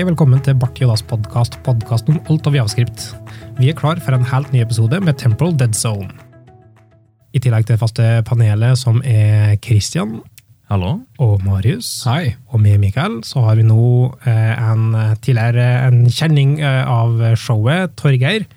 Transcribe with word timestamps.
Hei, 0.00 0.06
velkommen 0.08 0.40
til 0.40 0.54
Bart 0.56 0.78
Jodas 0.80 1.02
podkast, 1.04 1.58
podkasten 1.60 2.14
om 2.14 2.28
alt 2.32 2.46
av 2.48 2.54
javskript. 2.56 3.02
Vi 3.58 3.66
er 3.68 3.74
klar 3.76 3.98
for 4.00 4.16
en 4.16 4.22
helt 4.24 4.48
ny 4.48 4.62
episode 4.64 4.96
med 5.04 5.18
Temporal 5.20 5.52
Dead 5.60 5.74
Zone. 5.76 6.08
I 7.36 7.42
tillegg 7.44 7.66
til 7.66 7.74
det 7.74 7.82
faste 7.82 8.06
panelet 8.24 8.80
som 8.80 9.02
er 9.04 9.58
Christian 9.60 10.22
Hallo? 10.72 10.94
og 11.20 11.44
Marius, 11.44 11.90
Hei. 12.08 12.32
og 12.48 12.64
med 12.64 12.80
Mikael, 12.80 13.18
så 13.28 13.44
har 13.44 13.60
vi 13.60 13.66
nå 13.68 13.84
eh, 14.24 14.64
en 14.70 14.96
tidligere 15.20 15.68
en 15.90 16.06
kjenning 16.08 16.56
eh, 16.64 16.80
av 16.80 17.20
showet, 17.36 17.92
Torgeir. 18.00 18.48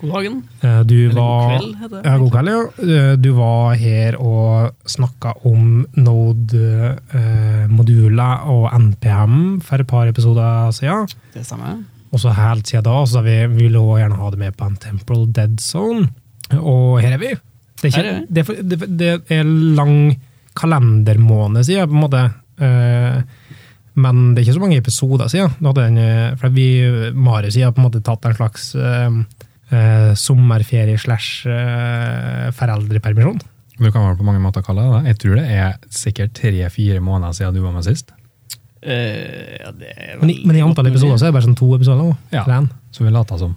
God 0.00 0.10
dagen. 0.12 0.42
Eh, 0.62 0.80
du 0.84 0.94
Eller 1.08 1.14
god 1.14 1.48
kveld, 1.50 1.76
heter 1.80 1.96
det. 1.96 2.02
Ja, 2.10 2.16
god 2.20 2.30
kveld, 2.34 2.48
ja. 2.52 2.60
Eh, 2.96 3.16
Du 3.16 3.30
var 3.32 3.74
her 3.80 4.16
og 4.20 4.74
snakka 4.86 5.32
om 5.48 5.86
Node-moduler 7.16 8.34
og 8.52 8.70
NPM 8.80 9.60
for 9.64 9.76
et 9.82 9.86
par 9.90 10.06
episoder 10.10 10.70
siden. 10.76 11.06
Det 11.34 11.44
stemmer. 11.46 11.78
Og 12.12 12.20
så 12.22 12.28
helt 12.36 12.66
siden 12.68 12.84
da 12.86 13.04
så 13.08 13.22
vi 13.24 13.36
vi 13.56 13.66
også 13.72 13.98
gjerne 14.00 14.16
ha 14.20 14.30
det 14.30 14.38
med 14.38 14.56
på 14.56 14.64
en 14.70 14.76
Temporal 14.76 15.26
Dead 15.32 15.58
Zone. 15.60 16.08
Og 16.60 17.00
her 17.02 17.12
er 17.16 17.18
vi. 17.18 17.32
Det 17.82 17.90
er, 17.90 17.98
ikke, 17.98 18.26
det 18.30 18.38
er, 18.48 18.62
det, 18.62 18.76
det 18.98 19.10
er 19.36 19.44
lang 19.76 20.16
kalendermåned 20.56 21.64
siden, 21.66 21.88
på 21.90 21.94
en 21.94 22.00
måte. 22.06 22.22
Eh, 22.58 23.16
men 23.96 24.34
det 24.34 24.38
er 24.40 24.44
ikke 24.46 24.54
så 24.56 24.60
mange 24.62 24.78
episoder 24.80 25.28
siden. 25.32 25.50
Da 25.60 25.66
hadde 25.72 25.84
den, 25.88 25.98
eh, 26.00 26.36
for 26.40 26.48
vi, 26.52 26.66
Marius 27.12 27.56
har 27.60 27.72
på 27.72 27.80
en 27.82 27.86
måte 27.90 28.02
tatt 28.04 28.24
en 28.28 28.34
slags 28.38 28.62
eh, 29.70 30.12
sommerferie 30.14 30.98
slash 30.98 31.46
eh, 31.46 32.50
foreldrepermisjon. 32.56 33.40
Du 33.78 33.90
kan 33.92 34.06
vel 34.08 34.16
på 34.16 34.24
mange 34.24 34.40
måter 34.40 34.62
kalle 34.64 34.84
det 34.86 34.92
det. 35.02 35.10
Jeg 35.12 35.18
tror 35.22 35.34
det 35.36 35.48
er 35.52 35.74
sikkert 35.92 36.32
tre-fire 36.38 37.00
måneder 37.04 37.34
siden 37.36 37.54
du 37.54 37.60
var 37.64 37.74
med 37.76 37.84
sist. 37.84 38.12
Eh, 38.86 39.58
ja, 39.60 39.72
det 39.74 39.90
er 39.96 40.16
Men, 40.20 40.30
i- 40.30 40.42
men 40.46 40.56
i 40.56 40.62
antall 40.62 40.86
episoder 40.88 41.18
så 41.18 41.26
er 41.26 41.32
det 41.32 41.36
bare 41.40 41.48
sånn 41.48 41.56
to 41.58 41.74
episoder. 41.74 42.02
nå. 42.04 42.16
Ja. 42.32 42.44
som. 42.46 42.70
Så 42.92 43.04
vi 43.04 43.10
later 43.10 43.38
som. 43.38 43.56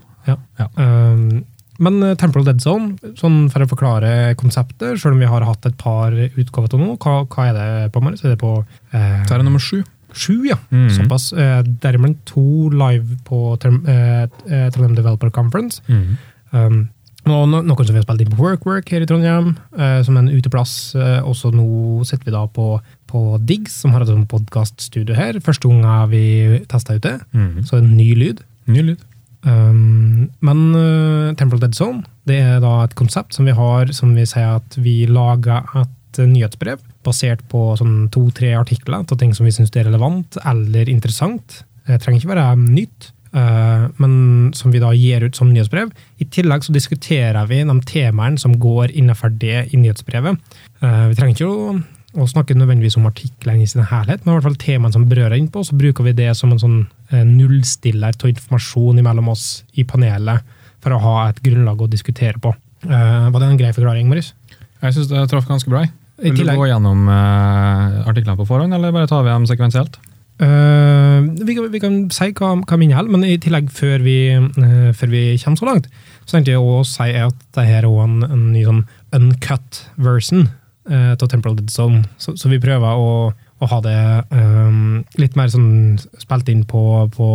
Um, 0.78 1.46
men 1.80 2.04
eh, 2.04 2.16
Temporal 2.20 2.46
Dead 2.46 2.60
Zone, 2.62 2.98
sånn 3.16 3.50
for 3.50 3.64
å 3.64 3.70
forklare 3.70 4.36
konseptet, 4.36 5.00
selv 5.00 5.14
om 5.16 5.20
vi 5.24 5.30
har 5.32 5.46
hatt 5.48 5.66
et 5.66 5.78
par 5.80 6.12
utgaver 6.12 6.68
til 6.70 6.80
nå, 6.84 6.98
hva, 7.00 7.22
hva 7.32 7.46
er 7.48 7.54
det 7.56 7.92
på, 7.94 8.02
Marius? 8.04 8.26
Er 8.26 8.34
det 8.36 8.40
på 8.42 8.52
eh, 8.92 9.24
Så 9.26 9.34
er 9.34 9.38
det 9.40 9.46
nummer 9.48 9.64
sju. 9.64 9.84
Sju, 10.14 10.46
ja? 10.48 10.58
Mhm. 10.72 10.90
Såpass. 10.98 11.32
Eh, 11.34 11.64
dermed 11.82 12.16
to 12.26 12.70
live 12.70 13.18
på 13.26 13.58
eh, 13.64 14.24
eh, 14.24 14.70
Trondheim 14.72 14.96
Developer 14.96 15.30
Conference. 15.30 15.82
Mhm. 15.88 16.18
Um, 16.52 16.90
og 17.30 17.50
no, 17.50 17.60
noen 17.62 17.86
som 17.86 17.94
vi 17.94 18.00
har 18.00 18.06
spilt 18.08 18.22
inn 18.24 18.32
på 18.32 18.40
Work 18.42 18.66
Work 18.66 18.90
her 18.90 19.02
i 19.02 19.06
Trondheim, 19.06 19.58
eh, 19.78 20.02
som 20.04 20.18
en 20.18 20.30
uteplass. 20.32 20.96
Eh, 20.96 21.20
også 21.22 21.52
nå 21.54 22.04
sitter 22.08 22.26
vi 22.26 22.32
da 22.32 22.46
på, 22.48 22.80
på 23.08 23.38
Diggs, 23.46 23.74
som 23.82 23.92
har 23.92 24.02
et 24.02 24.08
sånt 24.08 24.28
podkaststudio 24.32 25.14
her. 25.16 25.34
Første 25.44 25.68
gang 25.70 26.10
vi 26.10 26.60
testa 26.68 26.96
ut 26.96 27.02
det, 27.04 27.20
Mhm. 27.34 27.66
så 27.68 27.78
en 27.78 27.96
ny 27.98 28.16
lyd. 28.16 28.40
Ny 28.68 28.82
lyd. 28.82 28.98
Um, 29.46 30.30
men 30.44 30.76
uh, 30.76 31.34
Temple 31.40 31.60
Dead 31.60 31.74
Zone 31.74 32.04
det 32.28 32.42
er 32.44 32.60
da 32.60 32.84
et 32.84 32.96
konsept 33.00 33.34
som 33.34 33.46
vi 33.48 33.54
har, 33.56 33.88
som 33.96 34.12
vi 34.14 34.26
sier 34.28 34.58
at 34.58 34.76
vi 34.76 35.06
lager 35.08 35.64
et 35.80 36.20
nyhetsbrev 36.28 36.80
basert 37.06 37.46
på 37.52 37.74
sånn 37.80 38.10
to-tre 38.14 38.54
artikler 38.60 39.06
til 39.08 39.20
ting 39.20 39.36
som 39.36 39.48
vi 39.48 39.54
syns 39.56 39.72
er 39.76 39.88
relevant 39.88 40.40
eller 40.48 40.92
interessant. 40.92 41.64
Det 41.88 42.02
trenger 42.04 42.22
ikke 42.22 42.34
være 42.34 42.48
nytt, 42.60 43.12
uh, 43.34 43.88
men 44.02 44.52
som 44.58 44.74
vi 44.74 44.82
da 44.84 44.92
gir 44.94 45.26
ut 45.26 45.38
som 45.38 45.50
nyhetsbrev. 45.54 45.94
I 46.20 46.28
tillegg 46.30 46.66
så 46.66 46.76
diskuterer 46.76 47.48
vi 47.50 47.64
de 47.64 47.78
temaene 47.90 48.42
som 48.42 48.58
går 48.62 48.94
innenfor 48.94 49.34
det 49.42 49.70
i 49.72 49.80
nyhetsbrevet. 49.80 50.38
Uh, 50.84 51.08
vi 51.10 51.18
trenger 51.18 51.38
ikke 51.38 51.88
å 52.18 52.26
snakke 52.30 52.56
nødvendigvis 52.58 52.98
om 52.98 53.08
artiklene 53.10 53.64
i 53.64 53.70
sin 53.70 53.86
helhet, 53.86 54.24
men 54.24 54.34
i 54.34 54.36
hvert 54.38 54.48
fall 54.48 54.58
temaene 54.62 54.96
som 54.96 55.06
berører 55.10 55.38
innpå, 55.38 55.62
så 55.66 55.78
bruker 55.78 56.08
vi 56.08 56.16
det 56.18 56.32
som 56.38 56.54
en 56.54 56.62
sånn 56.62 56.80
eh, 57.12 57.26
nullstiller 57.28 58.18
til 58.18 58.34
informasjon 58.34 59.02
mellom 59.06 59.30
oss 59.36 59.62
i 59.78 59.86
panelet, 59.88 60.42
for 60.82 60.96
å 60.96 61.02
ha 61.04 61.16
et 61.28 61.42
grunnlag 61.46 61.82
å 61.84 61.90
diskutere 61.92 62.42
på. 62.42 62.54
Eh, 62.88 63.30
var 63.30 63.38
det 63.38 63.50
en 63.50 63.60
grei 63.62 63.72
forklaring, 63.76 64.10
Marius? 64.10 64.34
Jeg 64.80 64.96
syns 64.96 65.12
det 65.12 65.28
traff 65.30 65.48
ganske 65.50 65.70
bra. 65.70 65.84
Vil 66.22 66.38
du 66.38 66.56
gå 66.58 66.68
gjennom 66.70 67.08
uh, 67.08 68.06
artiklene 68.10 68.38
på 68.40 68.48
forhånd, 68.50 68.76
eller 68.76 68.94
bare 68.96 69.10
tar 69.10 69.26
vi 69.26 69.34
dem 69.34 69.48
sekvensielt? 69.50 70.00
Uh, 70.40 71.28
vi, 71.44 71.56
kan, 71.56 71.68
vi 71.72 71.82
kan 71.84 71.98
si 72.16 72.30
hva, 72.38 72.54
hva 72.60 72.78
de 72.78 72.88
inneholder, 72.88 73.12
men 73.16 73.28
i 73.28 73.40
tillegg, 73.42 73.72
før 73.76 74.04
vi, 74.06 74.20
uh, 74.36 74.90
før 74.96 75.12
vi 75.12 75.24
kommer 75.42 75.60
så 75.60 75.70
langt, 75.70 75.90
så 76.24 76.38
tenkte 76.38 76.56
jeg 76.56 76.64
å 76.64 76.80
si 76.88 77.12
at 77.20 77.44
det 77.58 77.68
her 77.68 77.88
er 77.88 78.02
en, 78.06 78.22
en 78.28 78.48
ny 78.54 78.64
sånn 78.68 78.86
uncut 79.16 79.84
version 80.00 80.48
av 80.50 80.56
til 80.90 81.30
Temporal 81.30 81.54
Dead 81.60 81.70
Zone. 81.70 82.00
Så, 82.18 82.34
så 82.40 82.50
vi 82.50 82.58
prøver 82.62 82.98
å, 82.98 83.10
å 83.30 83.68
ha 83.70 83.78
det 83.86 84.00
um, 84.34 85.04
litt 85.22 85.36
mer 85.38 85.52
sånn 85.54 86.00
spilt 86.18 86.50
inn 86.50 86.64
på, 86.66 86.82
på, 87.14 87.28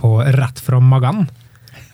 på 0.00 0.10
rett 0.34 0.58
fra 0.64 0.80
magen. 0.82 1.28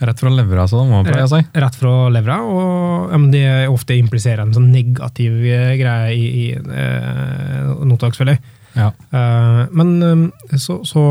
Rett 0.01 0.21
fra 0.23 0.31
levra, 0.33 0.65
så 0.69 0.79
da 0.81 0.85
må 0.89 1.01
man 1.01 1.09
pleie 1.09 1.27
si. 1.29 1.41
Rett 1.61 1.77
fra 1.77 1.95
levra, 2.13 2.39
og 2.49 3.13
um, 3.13 3.27
det 3.33 3.45
ofte 3.69 3.99
impliserer 4.01 4.47
en 4.47 4.55
sånn 4.57 4.71
negativ 4.73 5.43
eh, 5.45 5.75
greie 5.81 6.15
i, 6.17 6.31
i 6.41 6.47
uh, 6.57 7.75
notat. 7.85 8.17
Ja. 8.77 8.93
Uh, 9.13 9.67
men 9.77 9.93
um, 10.01 10.25
så, 10.57 10.81
så 10.89 11.05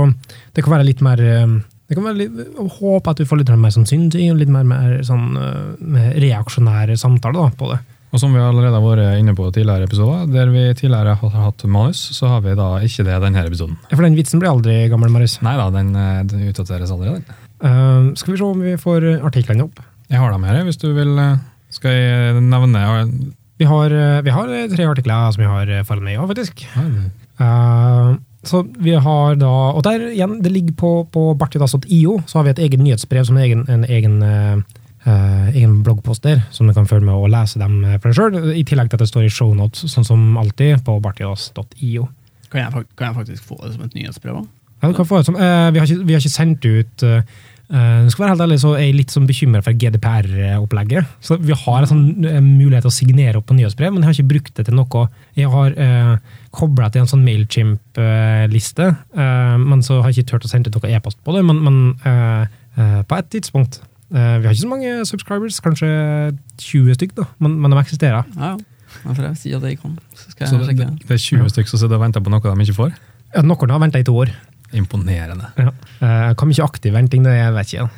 det 0.55 0.65
kan 0.65 0.73
være 0.77 0.87
litt 0.89 1.03
mer 1.05 1.21
um, 1.43 1.59
det 1.89 1.97
kan 1.97 2.05
være 2.05 2.19
litt, 2.19 2.41
jeg 2.41 2.71
håper 2.79 3.13
at 3.13 3.21
du 3.21 3.25
får 3.25 3.39
litt 3.41 3.53
mer 3.57 3.73
sånn 3.73 3.87
synsing 3.89 4.35
litt 4.37 4.51
mer, 4.53 4.65
mer 4.67 4.99
sånn, 5.05 5.31
uh, 5.37 6.11
reaksjonære 6.21 6.97
samtaler 7.01 7.39
da, 7.41 7.55
på 7.57 7.71
det. 7.71 7.79
Og 8.09 8.21
som 8.21 8.33
vi 8.33 8.41
allerede 8.41 8.73
har 8.73 8.81
vært 8.81 9.19
inne 9.21 9.35
på 9.37 9.51
tidligere 9.53 9.85
episoder, 9.85 10.25
der 10.33 10.49
vi 10.49 10.63
tidligere 10.73 11.13
har 11.21 11.35
hatt 11.43 11.65
manus, 11.69 12.01
så 12.17 12.31
har 12.31 12.41
vi 12.41 12.55
da 12.57 12.71
ikke 12.85 13.05
det 13.05 13.13
i 13.13 13.21
denne 13.21 13.43
episoden. 13.45 13.77
Ja, 13.85 13.93
For 13.93 14.05
den 14.05 14.17
vitsen 14.17 14.41
blir 14.41 14.49
aldri 14.49 14.79
gammel, 14.89 15.11
Marius. 15.13 15.37
Nei 15.45 15.53
da, 15.59 15.67
den, 15.73 15.91
eh, 15.93 16.23
den 16.25 16.47
utdateres 16.49 16.93
aldri. 16.95 17.19
Eh, 17.63 18.13
skal 18.15 18.33
vi 18.33 18.39
se 18.39 18.47
om 18.47 18.61
vi 18.63 18.77
får 18.79 19.07
artiklene 19.27 19.67
opp. 19.67 19.81
Jeg 20.09 20.19
har 20.21 20.31
dem 20.33 20.47
her, 20.47 20.63
hvis 20.65 20.79
du 20.81 20.91
vil. 20.93 21.17
eh, 21.19 21.37
Skal 21.69 21.91
jeg 21.91 22.41
nevne 22.41 22.79
eh, 22.81 23.11
Vi 23.59 23.65
har, 23.69 23.91
eh, 23.93 24.21
vi 24.25 24.33
har 24.33 24.47
tre 24.71 24.87
artikler 24.89 25.31
som 25.35 25.43
vi 25.43 25.49
har 25.49 25.69
eh, 25.69 25.83
foran 25.83 26.03
meg 26.03 26.19
òg, 26.19 26.29
faktisk. 26.33 26.65
ja, 26.75 27.09
Eh, 27.39 28.15
så 28.43 28.63
vi 28.83 28.91
har 28.91 29.35
da 29.39 29.47
Og 29.47 29.83
der 29.83 30.09
igjen, 30.11 30.41
det 30.43 30.51
ligger 30.51 30.73
på, 30.73 30.91
på 31.11 31.37
bartidas.io, 31.39 32.21
så 32.27 32.39
har 32.39 32.43
vi 32.43 32.49
et 32.49 32.59
eget 32.59 32.79
nyhetsbrev 32.79 33.23
som 33.23 33.37
en 33.37 33.43
egen, 33.43 33.65
en 33.69 33.85
egen, 33.85 34.21
uh, 34.23 34.59
eh, 35.05 35.55
egen 35.55 35.81
bloggpost 35.83 36.23
der, 36.23 36.43
som 36.51 36.67
du 36.67 36.73
kan 36.73 36.87
følge 36.87 37.05
med 37.05 37.15
og 37.15 37.29
lese 37.31 37.59
dem 37.59 37.83
eh, 37.83 37.97
for 37.99 38.11
deg 38.11 38.19
sjøl. 38.19 38.51
I 38.55 38.63
tillegg 38.63 38.91
til 38.91 38.99
at 38.99 39.03
det 39.05 39.09
står 39.11 39.27
i 39.27 39.31
shownotes, 39.31 39.87
sånn 39.91 40.07
som 40.07 40.37
alltid, 40.39 40.83
på 40.83 40.99
bartidas.io. 40.99 42.07
Kan 42.51 42.71
kan 42.95 43.07
jeg 43.07 43.15
faktisk 43.15 43.43
få 43.43 43.59
det 43.63 43.73
som 43.75 43.83
et 43.87 43.95
nyhetsbrev? 43.95 44.41
også? 44.43 44.58
Ja, 44.79 44.89
du 44.89 44.95
kan 44.95 45.07
få 45.07 45.19
det 45.19 45.27
som, 45.27 45.35
uh, 45.35 45.69
vi, 45.73 45.79
har 45.79 45.87
ikke, 45.87 46.05
vi 46.07 46.15
har 46.15 46.23
ikke 46.23 46.33
sendt 46.33 46.65
ut 46.65 47.03
uh, 47.07 47.21
uh, 47.73 48.07
skal 48.09 48.23
være 48.23 48.33
helt 48.33 48.43
ærlig, 48.45 48.59
så 48.61 48.73
er 48.75 48.85
jeg 48.87 48.97
litt 48.97 49.13
sånn 49.13 49.27
bekymret 49.29 49.65
for 49.65 49.77
GDPR-opplegget. 49.77 51.09
Så 51.25 51.37
Vi 51.41 51.55
har 51.55 51.83
en 51.83 51.89
sånn 51.89 52.05
mulighet 52.45 52.85
til 52.85 52.91
å 52.91 52.95
signere 52.95 53.41
opp 53.41 53.49
på 53.49 53.57
nyhetsbrev, 53.57 53.93
men 53.93 54.03
jeg 54.03 54.09
har 54.09 54.17
ikke 54.17 54.31
brukt 54.33 54.55
det 54.57 54.67
til 54.69 54.77
noe. 54.79 55.03
Jeg 55.37 55.51
har 55.53 55.75
uh, 55.75 56.39
kobla 56.55 56.89
til 56.93 57.03
en 57.03 57.11
sånn 57.11 57.25
Mailchimp-liste, 57.27 58.89
eh, 59.13 59.57
men 59.61 59.83
så 59.85 59.99
har 59.99 60.09
jeg 60.09 60.23
ikke 60.23 60.31
turt 60.31 60.47
å 60.47 60.49
sende 60.49 60.71
ut 60.71 60.79
noe 60.79 60.95
e-post 60.95 61.19
på 61.21 61.35
det. 61.35 61.43
Men, 61.45 61.61
men 61.61 63.05
på 63.05 63.17
et 63.17 63.27
tidspunkt 63.33 63.81
Vi 64.09 64.17
har 64.17 64.49
ikke 64.49 64.63
så 64.63 64.69
mange 64.71 64.91
subscribers, 65.05 65.59
kanskje 65.61 65.89
20 66.63 66.95
stykk, 66.97 67.13
da, 67.19 67.27
men, 67.43 67.59
men 67.61 67.75
de 67.75 67.81
eksisterer. 67.83 68.25
Ja, 68.33 68.55
ja. 68.55 68.79
Får 69.05 69.21
jeg 69.21 69.37
si 69.37 69.51
at 69.53 69.65
jeg 69.67 69.77
kom, 69.77 69.99
Så 70.17 70.31
skal 70.31 70.47
jeg 70.47 70.57
det, 70.57 70.71
sjekke. 70.71 70.87
det 71.03 71.13
er 71.13 71.21
20 71.21 71.53
stykk 71.53 71.69
som 71.69 71.81
sitter 71.83 71.99
og 71.99 72.05
venter 72.07 72.23
på 72.25 72.33
noe 72.33 72.41
de 72.41 72.65
ikke 72.65 72.77
får? 72.79 72.95
Ja, 73.35 73.43
Noen 73.45 73.73
har 73.75 73.81
venta 73.83 74.01
i 74.01 74.07
to 74.07 74.15
år. 74.17 74.31
Imponerende. 74.73 75.49
Ja. 75.57 75.71
Uh, 76.01 76.35
kan 76.37 76.51
mye 76.51 76.65
aktiv 76.65 76.93
venting 76.93 77.25
det 77.25 77.33
er, 77.37 77.53
vet 77.55 77.73
ikke. 77.73 77.89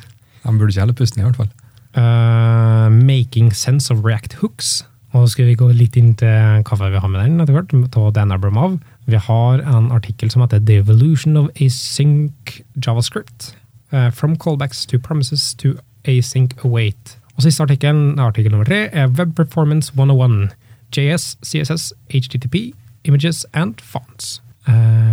Han 0.46 0.58
burde 0.58 0.72
ikke 0.72 0.84
heller 0.84 0.98
pusten, 0.98 1.20
i 1.20 1.26
hvert 1.26 1.40
fall. 1.40 1.50
Uh, 1.92 2.88
making 2.90 3.52
sense 3.52 3.92
of 3.92 4.04
React 4.04 4.40
hooks. 4.40 4.82
Og 5.12 5.28
så 5.28 5.32
skal 5.34 5.50
vi 5.50 5.58
gå 5.60 5.68
litt 5.76 5.96
inn 6.00 6.14
til 6.16 6.62
hva 6.64 6.88
vi 6.88 7.00
har 7.00 7.10
med 7.12 7.20
den 7.20 7.42
etter 7.42 7.52
hvert, 7.52 7.74
til 7.92 8.12
Dan 8.16 8.32
Abramov. 8.32 8.78
Vi 9.04 9.18
har 9.20 9.60
en 9.60 9.90
artikkel 9.92 10.30
som 10.32 10.40
heter 10.44 10.62
The 10.64 10.78
Evolution 10.80 11.36
of 11.36 11.50
Async 11.60 12.62
JavaScript. 12.76 13.52
Uh, 13.92 14.08
from 14.10 14.36
callbacks 14.36 14.86
to 14.86 14.98
promises 14.98 15.52
to 15.54 15.74
async 16.08 16.56
await. 16.64 17.18
Og 17.36 17.42
siste 17.42 17.62
artikkel, 17.62 18.18
artikkel 18.20 18.50
nummer 18.52 18.64
tre, 18.64 18.88
er 18.88 19.08
Web 19.08 19.36
Performance 19.36 19.92
101. 19.92 20.48
JS, 20.96 21.36
CSS, 21.44 21.92
HTTP, 22.08 22.72
images 23.04 23.44
and 23.52 23.74
fonts. 23.80 24.40
Uh, 24.68 25.11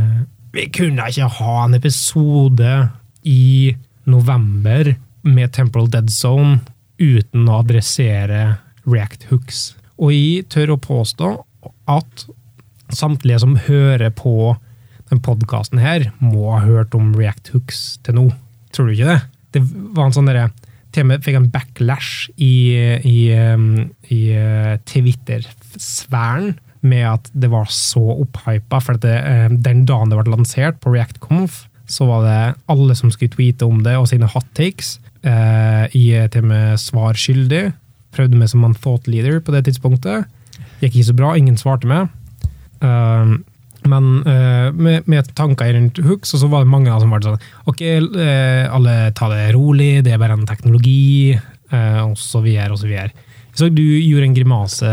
vi 0.55 0.65
kunne 0.73 1.09
ikke 1.09 1.29
ha 1.39 1.55
en 1.65 1.77
episode 1.77 2.73
i 3.27 3.75
november 4.09 4.95
med 5.27 5.53
Temporal 5.53 5.89
Dead 5.93 6.09
Zone 6.09 6.59
uten 6.99 7.49
å 7.49 7.59
adressere 7.61 8.59
React 8.89 9.27
Hooks. 9.29 9.59
Og 9.99 10.15
jeg 10.15 10.47
tør 10.51 10.75
å 10.75 10.81
påstå 10.81 11.33
at 11.91 12.25
samtlige 12.95 13.43
som 13.43 13.59
hører 13.67 14.09
på 14.15 14.55
den 15.09 15.21
podkasten 15.25 15.81
her, 15.81 16.11
må 16.21 16.51
ha 16.53 16.61
hørt 16.63 16.95
om 16.97 17.11
React 17.17 17.53
Hooks 17.53 17.83
til 18.05 18.17
nå. 18.17 18.25
Tror 18.73 18.89
du 18.89 18.95
ikke 18.95 19.09
det? 19.09 19.21
Det 19.57 19.63
var 19.65 20.05
en 20.05 20.13
sånn 20.13 20.29
derre 20.29 20.51
Til 20.93 21.03
og 21.03 21.07
med 21.09 21.23
fikk 21.25 21.35
en 21.37 21.51
backlash 21.53 22.31
i, 22.41 22.73
i, 23.05 23.17
i, 23.29 24.13
i 24.13 24.19
uh, 24.33 24.71
Twitter-sfæren 24.89 26.55
med 26.81 27.05
at 27.09 27.29
det 27.33 27.49
var 27.51 27.67
så 27.73 28.03
opphypa. 28.23 28.79
For 28.83 28.99
det, 29.01 29.17
eh, 29.25 29.49
den 29.49 29.85
dagen 29.89 30.11
det 30.11 30.19
ble 30.19 30.35
lansert 30.35 30.79
på 30.83 30.93
ReactConf, 30.95 31.65
så 31.89 32.05
var 32.05 32.25
det 32.25 32.41
alle 32.69 32.95
som 32.95 33.11
skulle 33.11 33.33
tweete 33.33 33.65
om 33.65 33.81
det, 33.83 33.97
og 33.97 34.07
sine 34.11 34.29
hot 34.29 34.47
takes. 34.57 34.99
Eh, 35.25 35.85
I 35.97 36.05
til 36.31 36.45
og 36.45 36.49
med 36.51 36.79
svar 36.79 37.17
skyldig. 37.17 37.73
Prøvde 38.15 38.37
meg 38.37 38.49
som 38.51 38.63
en 38.65 38.77
thought 38.77 39.07
leader 39.09 39.41
på 39.41 39.53
det 39.55 39.65
tidspunktet. 39.67 40.29
Gikk 40.79 40.93
ikke 40.93 41.09
så 41.09 41.17
bra, 41.17 41.35
ingen 41.37 41.57
svarte 41.59 41.89
meg. 41.89 42.09
Eh, 42.81 43.37
men 43.87 44.09
eh, 44.27 44.71
med, 44.75 45.07
med 45.07 45.29
tanker 45.37 45.73
rundt 45.73 45.99
hooks, 46.03 46.33
og 46.35 46.43
så 46.43 46.49
var 46.51 46.65
det 46.65 46.71
mange 46.71 46.95
som 46.99 47.13
var 47.13 47.23
sånn 47.23 47.39
Ok, 47.69 47.83
eh, 47.85 48.65
alle 48.67 48.95
tar 49.17 49.33
det 49.33 49.53
rolig, 49.55 50.03
det 50.05 50.13
er 50.13 50.21
bare 50.21 50.35
en 50.35 50.47
teknologi, 50.49 51.31
eh, 51.35 52.01
og 52.03 52.17
så 52.19 52.43
videre, 52.43 52.73
og 52.75 52.81
så 52.81 52.89
videre. 52.89 53.27
Så 53.55 53.71
du 53.73 53.83
gjorde 53.83 54.27
en 54.27 54.35
grimase, 54.35 54.91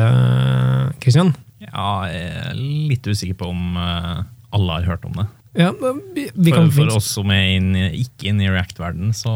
Kristian? 1.03 1.35
Ja, 1.77 1.89
jeg 2.09 2.29
er 2.41 2.57
litt 2.57 3.07
usikker 3.07 3.37
på 3.43 3.51
om 3.53 3.77
eh, 3.77 4.23
alle 4.57 4.79
har 4.79 4.89
hørt 4.89 5.05
om 5.05 5.19
det. 5.19 5.27
Ja, 5.57 5.71
vi, 6.15 6.27
vi 6.35 6.53
For, 6.53 6.69
for 6.73 6.97
oss 6.99 7.09
som 7.17 7.31
er 7.33 7.55
inn, 7.57 7.71
ikke 7.77 8.29
inne 8.31 8.45
i 8.45 8.51
React-verden, 8.53 9.13
så 9.17 9.33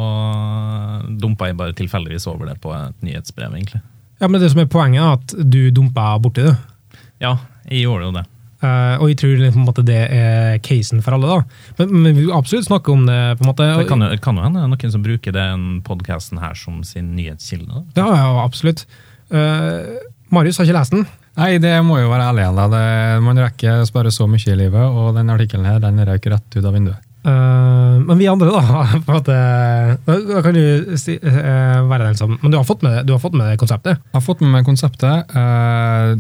dumpa 1.21 1.49
jeg 1.49 1.57
bare 1.61 1.77
tilfeldigvis 1.77 2.29
over 2.29 2.51
det 2.51 2.59
på 2.61 2.75
et 2.77 3.07
nyhetsbrev, 3.07 3.55
egentlig. 3.57 3.81
Ja, 4.21 4.29
men 4.29 4.41
det 4.43 4.51
som 4.53 4.61
er 4.61 4.69
poenget, 4.69 5.01
er 5.01 5.17
at 5.17 5.49
du 5.49 5.63
dumpa 5.73 6.13
borti 6.21 6.45
det. 6.45 6.59
Ja, 7.25 7.39
jeg 7.69 7.87
gjorde 7.87 8.11
jo 8.11 8.13
det. 8.19 8.27
Uh, 8.61 9.01
og 9.01 9.07
jeg 9.09 9.17
tror 9.23 9.39
det, 9.41 9.53
på 9.55 9.61
en 9.63 9.65
måte, 9.65 9.85
det 9.89 10.01
er 10.13 10.59
casen 10.61 11.01
for 11.01 11.17
alle. 11.17 11.31
da. 11.31 11.71
Men, 11.79 11.95
men 11.95 12.11
vi 12.11 12.27
vil 12.27 12.35
absolutt 12.37 12.69
snakke 12.69 12.93
om 12.93 13.07
det. 13.09 13.17
på 13.39 13.47
en 13.47 13.49
måte. 13.49 13.69
Det 13.81 13.89
kan 13.89 14.05
jo, 14.05 14.11
kan 14.21 14.37
jo 14.37 14.45
hende 14.45 14.67
noen 14.69 14.93
som 14.93 15.05
bruker 15.05 15.33
den 15.33 15.81
podkasten 15.87 16.43
her 16.43 16.53
som 16.59 16.83
sin 16.85 17.15
nyhetskilde. 17.17 17.73
da. 17.73 18.05
Ja, 18.05 18.11
ja, 18.21 18.45
absolutt. 18.45 18.85
Uh, 19.33 19.97
Marius 20.29 20.61
har 20.61 20.69
ikke 20.69 20.77
lest 20.77 20.93
den. 20.93 21.09
Nei, 21.39 21.59
det 21.63 21.77
må 21.87 22.01
jo 22.01 22.09
være 22.11 22.27
ærlig 22.33 22.43
igjen. 22.43 22.57
da. 22.59 22.67
Det, 22.73 23.23
man 23.23 23.39
rekker 23.39 23.85
bare 23.95 24.11
så 24.13 24.27
mye 24.29 24.51
i 24.53 24.57
livet, 24.59 24.83
og 24.83 25.15
den 25.17 25.31
artikkelen 25.31 25.65
her, 25.69 25.79
den 25.81 26.01
røyk 26.05 26.27
rett 26.33 26.57
ut 26.59 26.65
av 26.67 26.75
vinduet. 26.75 26.99
Uh, 27.21 28.01
men 28.01 28.17
vi 28.17 28.27
andre, 28.33 28.49
da 28.49 28.61
på 29.05 29.13
en 29.13 29.17
måte, 29.19 29.35
da, 30.07 30.41
kan 30.43 30.55
du 30.57 30.97
si, 30.97 31.19
uh, 31.21 31.83
være 31.91 32.07
den 32.09 32.17
som 32.17 32.39
Men 32.41 32.49
du 32.51 32.57
har 32.57 32.65
fått 32.65 32.81
med, 32.87 33.03
du 33.05 33.13
har 33.13 33.21
fått 33.21 33.37
med 33.37 33.59
konseptet? 33.61 33.99
Jeg 34.01 34.17
har 34.17 34.25
fått 34.25 34.41
med 34.41 34.55
meg 34.55 34.65
konseptet. 34.65 35.35
Uh, 35.37 36.15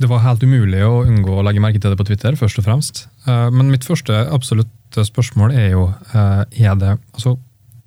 Det 0.00 0.08
var 0.10 0.22
helt 0.24 0.42
umulig 0.42 0.80
å 0.86 1.02
unngå 1.04 1.38
å 1.38 1.42
legge 1.46 1.60
merke 1.62 1.78
til 1.82 1.92
det 1.92 1.98
på 2.00 2.06
Twitter, 2.08 2.32
først 2.40 2.58
og 2.58 2.64
fremst. 2.64 3.02
Men 3.28 3.68
mitt 3.68 3.84
første 3.84 4.14
absolutte 4.32 5.04
spørsmål 5.04 5.52
er 5.52 5.74
jo 5.74 5.82
er 6.16 6.78
det, 6.80 6.94
altså, 7.12 7.34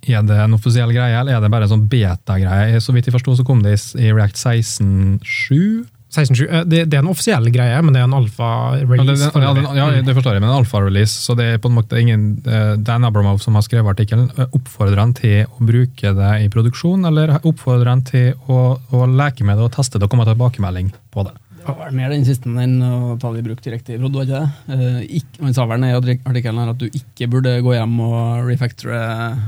er 0.05 0.21
det 0.21 0.37
en 0.43 0.53
offisiell 0.53 0.93
greie, 0.93 1.15
eller 1.19 1.33
er 1.33 1.41
det 1.41 1.49
bare 1.49 1.65
en 1.65 1.71
sånn 1.73 1.87
beta-greie? 1.89 2.77
Så 2.85 2.93
vidt 2.93 3.09
jeg 3.09 3.15
forsto, 3.15 3.33
så 3.39 3.43
kom 3.47 3.63
det 3.65 3.73
i- 3.79 4.05
i 4.05 4.11
React 4.13 4.37
16.7. 4.37 5.87
16.7. 6.13 6.43
Eh, 6.45 6.63
det, 6.69 6.83
det 6.91 6.97
er 6.97 7.03
en 7.03 7.11
offisiell 7.11 7.49
greie, 7.53 7.79
men 7.81 7.95
det 7.95 8.01
er 8.03 8.07
en 8.07 8.17
alfa-release. 8.17 9.31
ja, 9.33 9.53
det, 9.57 9.63
ja, 9.79 9.87
det 10.05 10.15
forstår 10.15 10.37
jeg, 10.37 10.43
men 10.43 10.51
en 10.51 10.59
alfa-release, 10.61 11.15
så 11.25 11.35
det 11.37 11.47
er 11.55 11.61
på 11.63 11.71
en 11.71 11.77
måte 11.79 11.99
ingen 11.99 12.27
eh, 12.45 12.73
Dan 12.77 13.07
Abramov 13.07 13.41
som 13.43 13.57
har 13.57 13.65
skrevet 13.65 13.95
artikkelen, 13.95 14.29
eh, 14.37 14.49
oppfordrer 14.53 15.01
han 15.01 15.15
til 15.17 15.49
å 15.49 15.69
bruke 15.69 16.13
det 16.19 16.33
i 16.45 16.51
produksjon, 16.53 17.07
eller 17.09 17.37
oppfordrer 17.41 17.89
han 17.89 18.05
til 18.07 18.33
å, 18.45 18.61
å 18.77 19.07
leke 19.09 19.47
med 19.47 19.57
det 19.57 19.67
og 19.69 19.73
teste 19.77 19.97
det 19.97 20.07
og 20.07 20.13
komme 20.13 20.27
tilbakemelding 20.29 20.93
på 21.13 21.25
det? 21.27 21.35
Det 21.63 21.73
var 21.79 21.91
mer 21.95 22.09
den 22.11 22.25
siste 22.27 22.49
enn 22.59 22.75
å 22.83 23.13
ta 23.21 23.29
det 23.31 23.39
i 23.39 23.45
bruk 23.45 23.61
direkte 23.63 23.93
i 23.95 23.97
prod, 24.01 24.13
var 24.17 24.25
ikke 24.27 24.39
det? 24.41 24.75
Eh, 24.75 24.99
ikk- 25.19 25.39
han 25.45 25.53
sa 25.55 25.65
vel 25.69 25.85
i 25.87 25.91
artik- 25.95 26.25
artikkelen 26.27 26.59
her 26.59 26.71
at 26.73 26.77
du 26.81 26.87
ikke 26.89 27.29
burde 27.31 27.53
gå 27.63 27.73
hjem 27.77 27.93
og 28.03 28.47
refactore 28.49 28.99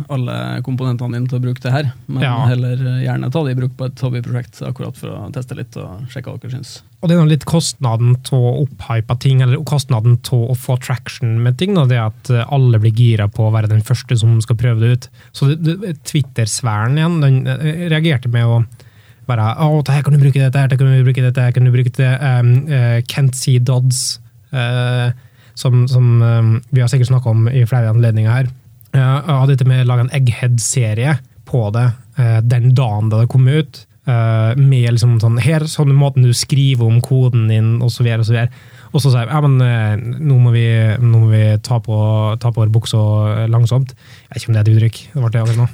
alle 0.10 0.38
komponentene 0.64 1.18
dine 1.20 1.28
til 1.28 1.40
å 1.40 1.44
bruke 1.44 1.60
det 1.62 1.74
her, 1.74 1.92
men 2.08 2.24
Ja. 2.24 2.46
heller 2.48 2.78
gjerne 3.04 3.32
ta 3.32 3.44
det 3.44 3.58
i 3.58 3.60
bruk 3.60 3.76
på 3.76 3.86
et 3.90 3.96
hobbyprosjekt 4.00 4.62
akkurat 4.64 4.96
for 4.96 5.10
å 5.10 5.32
teste 5.34 5.56
litt 5.60 5.76
og 5.78 6.08
sjekke 6.08 6.32
hva 6.32 6.40
dere 6.40 6.52
syns. 6.56 6.82
Og 7.04 7.10
det 7.10 7.18
er 7.18 7.22
noe 7.22 7.30
litt 7.36 7.46
kostnaden 7.46 8.16
av 8.16 8.40
å 8.40 8.66
opphype 8.66 9.20
ting, 9.20 9.42
eller 9.42 9.58
kostnaden 9.68 10.16
av 10.32 10.50
å 10.50 10.56
få 10.58 10.80
traction 10.80 11.44
med 11.44 11.58
ting. 11.58 11.76
Da, 11.76 11.86
det 11.86 12.00
at 12.00 12.30
eh, 12.32 12.46
alle 12.50 12.80
blir 12.80 12.96
gira 12.96 13.28
på 13.28 13.50
å 13.50 13.52
være 13.54 13.68
den 13.70 13.82
første 13.84 14.18
som 14.18 14.40
skal 14.42 14.56
prøve 14.56 14.80
det 14.80 14.92
ut. 14.96 15.10
Så 15.34 15.52
Twitter-sfæren 16.04 16.98
igjen, 16.98 17.20
den 17.22 17.48
eh, 17.48 17.90
reagerte 17.92 18.32
med 18.32 18.46
å 18.46 18.64
bare 19.30 19.52
Å, 19.66 19.82
det 19.86 19.96
her 19.96 20.04
kan 20.06 20.16
du 20.16 20.22
bruke 20.22 20.42
dette, 20.42 20.62
her 20.62 20.72
kan 20.72 20.92
du 20.92 21.06
bruke 21.06 21.24
dette, 21.24 21.48
her 21.48 21.56
kan 21.56 21.66
du 21.68 21.74
bruke 21.74 21.94
det. 21.98 22.12
Um, 22.22 22.52
uh, 22.70 23.00
Kent 23.12 23.38
C. 23.40 23.58
Dodds, 23.60 24.20
uh, 24.54 25.10
som, 25.56 25.86
som 25.92 26.22
um, 26.22 26.54
vi 26.72 26.84
har 26.84 26.92
sikkert 26.92 27.12
snakka 27.14 27.32
om 27.32 27.50
i 27.50 27.66
flere 27.70 27.92
anledninger 27.94 28.32
her, 28.32 28.52
uh, 28.98 29.42
hadde 29.42 29.58
til 29.60 29.70
med 29.72 29.86
å 29.86 29.90
lage 29.90 30.08
en 30.08 30.16
Egghead-serie 30.16 31.18
på 31.50 31.68
det 31.76 31.90
uh, 32.20 32.40
den 32.46 32.74
dagen 32.78 33.12
da 33.12 33.24
det 33.24 33.32
kom 33.34 33.50
ut. 33.50 33.86
eh, 34.06 34.56
med 34.58 34.96
liksom 34.96 35.18
sånn 35.22 35.40
Her, 35.42 35.66
sånn 35.70 35.94
måten 35.98 36.26
du 36.26 36.34
skriver 36.36 36.88
om 36.88 37.02
koden 37.04 37.48
din, 37.50 37.76
og 37.82 37.92
så 37.94 38.06
videre, 38.06 38.24
og 38.24 38.30
så 38.30 38.36
videre. 38.36 38.52
Og 38.92 39.02
så 39.04 39.12
sier 39.12 39.26
jeg 39.26 39.34
ja, 39.34 39.42
men 39.44 40.20
nå 40.24 40.38
må 40.40 40.54
vi, 40.54 40.68
nå 41.02 41.24
må 41.24 41.32
vi 41.34 41.44
ta 41.66 41.82
på, 41.84 41.98
på 42.40 42.68
buksa 42.72 43.00
langsomt. 43.52 43.92
Jeg 43.96 44.30
vet 44.30 44.44
ikke 44.44 44.52
om 44.52 44.56
det 44.56 44.62
er 44.62 44.68
et 44.70 44.76
uttrykk. 44.76 45.00
Det 45.10 45.24
ble 45.24 45.32
det 45.34 45.42
akkurat 45.42 45.60
nå. 45.64 45.68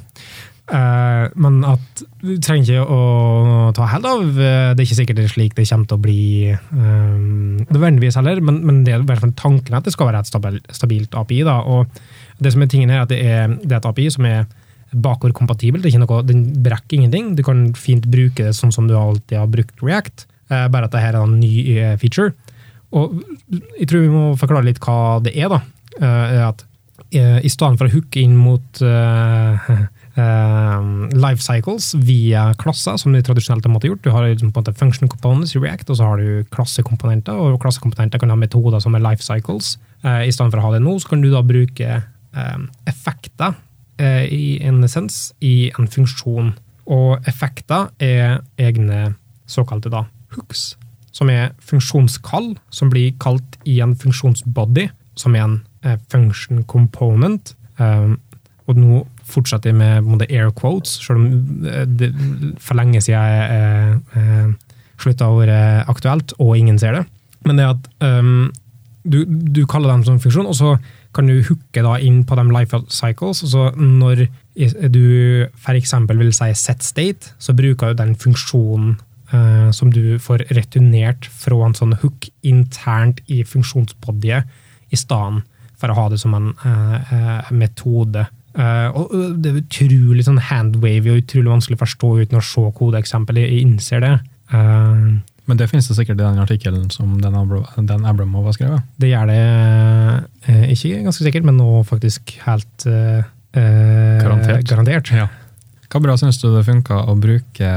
Eh, 0.72 1.24
men 1.36 1.58
at 1.68 2.04
du 2.22 2.38
trenger 2.40 2.78
ikke 2.78 2.96
å 2.96 3.72
ta 3.76 3.88
hell 3.92 4.06
av. 4.08 4.24
Eh, 4.30 4.72
Det 4.72 4.80
er 4.80 4.86
ikke 4.86 5.00
sikkert 5.02 5.20
det 5.20 5.26
er 5.28 5.34
slik 5.34 5.56
det 5.58 5.68
kommer 5.68 5.90
til 5.90 5.98
å 5.98 6.04
bli 6.06 6.24
uh, 6.56 7.18
nødvendigvis 7.68 8.18
heller, 8.20 8.40
men, 8.40 8.62
men 8.68 8.84
det 8.86 8.94
er 8.94 9.04
i 9.04 9.08
hvert 9.10 9.24
fall 9.26 9.36
tanken 9.36 9.76
at 9.76 9.88
det 9.88 9.94
skal 9.96 10.08
være 10.08 10.24
et 10.24 10.32
stabil, 10.32 10.60
stabilt 10.72 11.18
API. 11.20 11.42
Da. 11.48 11.60
Og 11.68 11.92
det 12.40 12.54
som 12.56 12.64
er 12.64 12.72
tingen 12.72 12.94
her, 12.94 13.02
er 13.02 13.08
at 13.08 13.12
det 13.12 13.20
er, 13.20 13.56
det 13.60 13.76
er 13.76 13.82
et 13.82 13.90
API 13.92 14.08
som 14.16 14.28
er 14.30 14.46
bakordkompatibelt. 14.92 15.88
Den 16.28 16.46
brekker 16.64 17.00
ingenting. 17.00 17.36
Du 17.36 17.44
kan 17.48 17.70
fint 17.76 18.08
bruke 18.12 18.48
det 18.50 18.56
sånn 18.56 18.74
som 18.76 18.88
du 18.88 18.96
alltid 19.00 19.38
har 19.40 19.52
brukt 19.52 19.84
React, 19.84 20.26
bare 20.52 20.88
at 20.88 20.92
dette 20.92 21.04
er 21.08 21.16
en 21.16 21.38
ny 21.40 21.62
feature. 22.02 22.34
Og 22.92 23.22
jeg 23.80 23.88
tror 23.88 24.04
vi 24.04 24.12
må 24.12 24.26
forklare 24.40 24.68
litt 24.68 24.82
hva 24.84 25.22
det 25.24 25.32
er. 25.40 25.48
da. 25.54 25.62
At 26.50 26.66
I 27.16 27.48
stedet 27.48 27.80
for 27.80 27.88
å 27.88 27.94
hooke 27.94 28.20
inn 28.20 28.36
mot 28.36 28.84
eh, 28.84 29.72
life 31.14 31.44
cycles 31.44 31.92
via 31.96 32.52
klasser, 32.60 32.98
som 33.00 33.14
de 33.14 33.22
tradisjonelt 33.24 33.66
har 33.66 33.74
måttet 33.74 33.92
gjort. 33.92 34.04
Du 34.04 34.12
har 34.12 34.26
liksom 34.28 34.52
på 34.52 34.60
en 34.60 34.66
måte 34.66 34.80
function 34.80 35.10
components 35.12 35.56
i 35.56 35.62
React, 35.62 35.90
og 35.90 36.00
så 36.00 36.10
har 36.10 36.22
du 36.22 36.44
klassekomponenter. 36.52 37.34
Og 37.38 37.60
klassekomponenter 37.62 38.20
kan 38.22 38.34
ha 38.34 38.38
metoder 38.40 38.84
som 38.84 38.96
er 38.98 39.04
life 39.04 39.24
cycles. 39.24 39.78
Eh, 40.04 40.28
I 40.28 40.34
stedet 40.34 40.52
for 40.52 40.62
å 40.62 40.68
ha 40.68 40.74
det 40.76 40.84
nå, 40.84 40.98
så 41.00 41.14
kan 41.14 41.24
du 41.24 41.30
da 41.32 41.44
bruke 41.46 42.02
eh, 42.02 42.60
effekter 42.90 43.56
eh, 44.02 44.26
i 44.28 44.60
en 44.68 44.84
essens 44.84 45.32
i 45.40 45.72
en 45.78 45.90
funksjon. 45.92 46.54
Og 46.92 47.30
effekter 47.30 47.92
er 48.02 48.42
egne 48.60 49.14
såkalte 49.52 49.92
da 49.92 50.06
hooks, 50.36 50.76
som 51.12 51.30
er 51.32 51.52
funksjonskall, 51.68 52.56
som 52.72 52.92
blir 52.92 53.14
kalt 53.22 53.58
i 53.68 53.80
en 53.84 53.96
funksjonsbody, 54.00 54.90
som 55.20 55.36
er 55.36 55.46
en 55.46 55.58
eh, 55.86 55.98
function 56.12 56.64
component. 56.64 57.56
Um, 57.78 58.20
og 58.70 58.78
nå 58.78 59.02
fortsetter 59.32 59.72
jeg 59.72 59.78
med 60.06 60.26
air 60.30 60.52
quotes, 60.56 61.00
selv 61.04 61.22
om 61.22 61.66
eh, 61.68 61.86
det 61.88 62.12
for 62.62 62.80
lenge 62.80 63.02
siden 63.02 63.18
jeg 63.18 63.48
eh, 63.58 64.22
eh, 64.22 64.80
slutta 65.02 65.32
å 65.32 65.40
være 65.40 65.60
aktuelt, 65.92 66.36
og 66.40 66.58
ingen 66.58 66.80
ser 66.80 67.00
det. 67.00 67.06
Men 67.48 67.58
det 67.58 67.70
at 67.72 67.88
um, 68.06 68.52
du, 69.02 69.24
du 69.26 69.64
kaller 69.66 69.90
dem 69.90 70.04
som 70.06 70.20
funksjon, 70.22 70.50
og 70.50 70.58
så 70.58 70.76
kan 71.16 71.28
du 71.28 71.42
hooke 71.44 71.84
da 71.84 71.98
inn 72.00 72.22
på 72.28 72.38
de 72.38 72.46
life 72.54 72.78
cycles. 72.94 73.42
og 73.44 73.50
så 73.52 73.64
når 73.76 74.28
du 74.94 75.48
f.eks. 75.58 75.96
vil 76.10 76.34
si 76.36 76.52
set 76.56 76.84
state, 76.84 77.34
så 77.40 77.56
bruker 77.58 77.92
du 77.92 78.04
den 78.04 78.16
funksjonen 78.16 78.98
eh, 79.34 79.72
som 79.76 79.92
du 79.92 80.20
får 80.20 80.46
returnert 80.56 81.28
fra 81.28 81.60
en 81.66 81.78
sånn 81.78 81.98
hook 82.04 82.30
internt 82.48 83.24
i 83.28 83.42
funksjonsbodyet, 83.48 84.48
i 84.92 85.00
stedet 85.00 85.44
for 85.80 85.92
å 85.92 85.98
ha 85.98 86.10
det 86.12 86.20
som 86.22 86.36
en 86.38 86.52
eh, 86.54 87.14
eh, 87.16 87.52
metode. 87.56 88.28
Eh, 88.52 88.88
og 88.98 89.12
øh, 89.16 89.36
Det 89.40 89.52
er 89.52 89.60
utrolig 89.62 90.26
sånn 90.28 90.40
handwavy 90.50 91.14
og 91.14 91.22
utrolig 91.24 91.54
vanskelig 91.54 91.80
å 91.80 91.84
forstå 91.86 92.14
uten 92.22 92.40
å 92.40 92.46
se 92.46 92.64
kodeeksempel. 92.78 93.40
Jeg 93.44 93.66
innser 93.66 94.04
det. 94.04 94.14
Uh, 94.52 95.20
Men 95.48 95.60
det 95.60 95.70
finnes 95.72 95.88
det 95.88 95.96
sikkert 95.96 96.20
i 96.20 96.26
den 96.26 96.42
artikkelen 96.44 96.90
som 96.92 97.14
Abra 97.24 97.62
Dan 97.78 98.04
Abramov 98.06 98.50
har 98.50 98.58
skrevet. 98.58 98.88
Det 99.00 99.12
gjør 99.14 99.32
det 99.32 99.44
uh, 100.50 100.66
ikke 100.74 101.04
ganske 101.08 101.24
sikkert, 101.24 101.48
men 101.48 101.60
nå 101.60 101.84
faktisk 101.88 102.36
helt 102.46 102.88
Garantert. 103.52 104.64
garantert. 104.64 105.10
Ja. 105.12 105.26
Hva 105.92 106.00
bra 106.00 106.14
syns 106.16 106.38
du 106.40 106.48
det 106.54 106.64
funka 106.64 107.02
å 107.12 107.18
bruke 107.20 107.72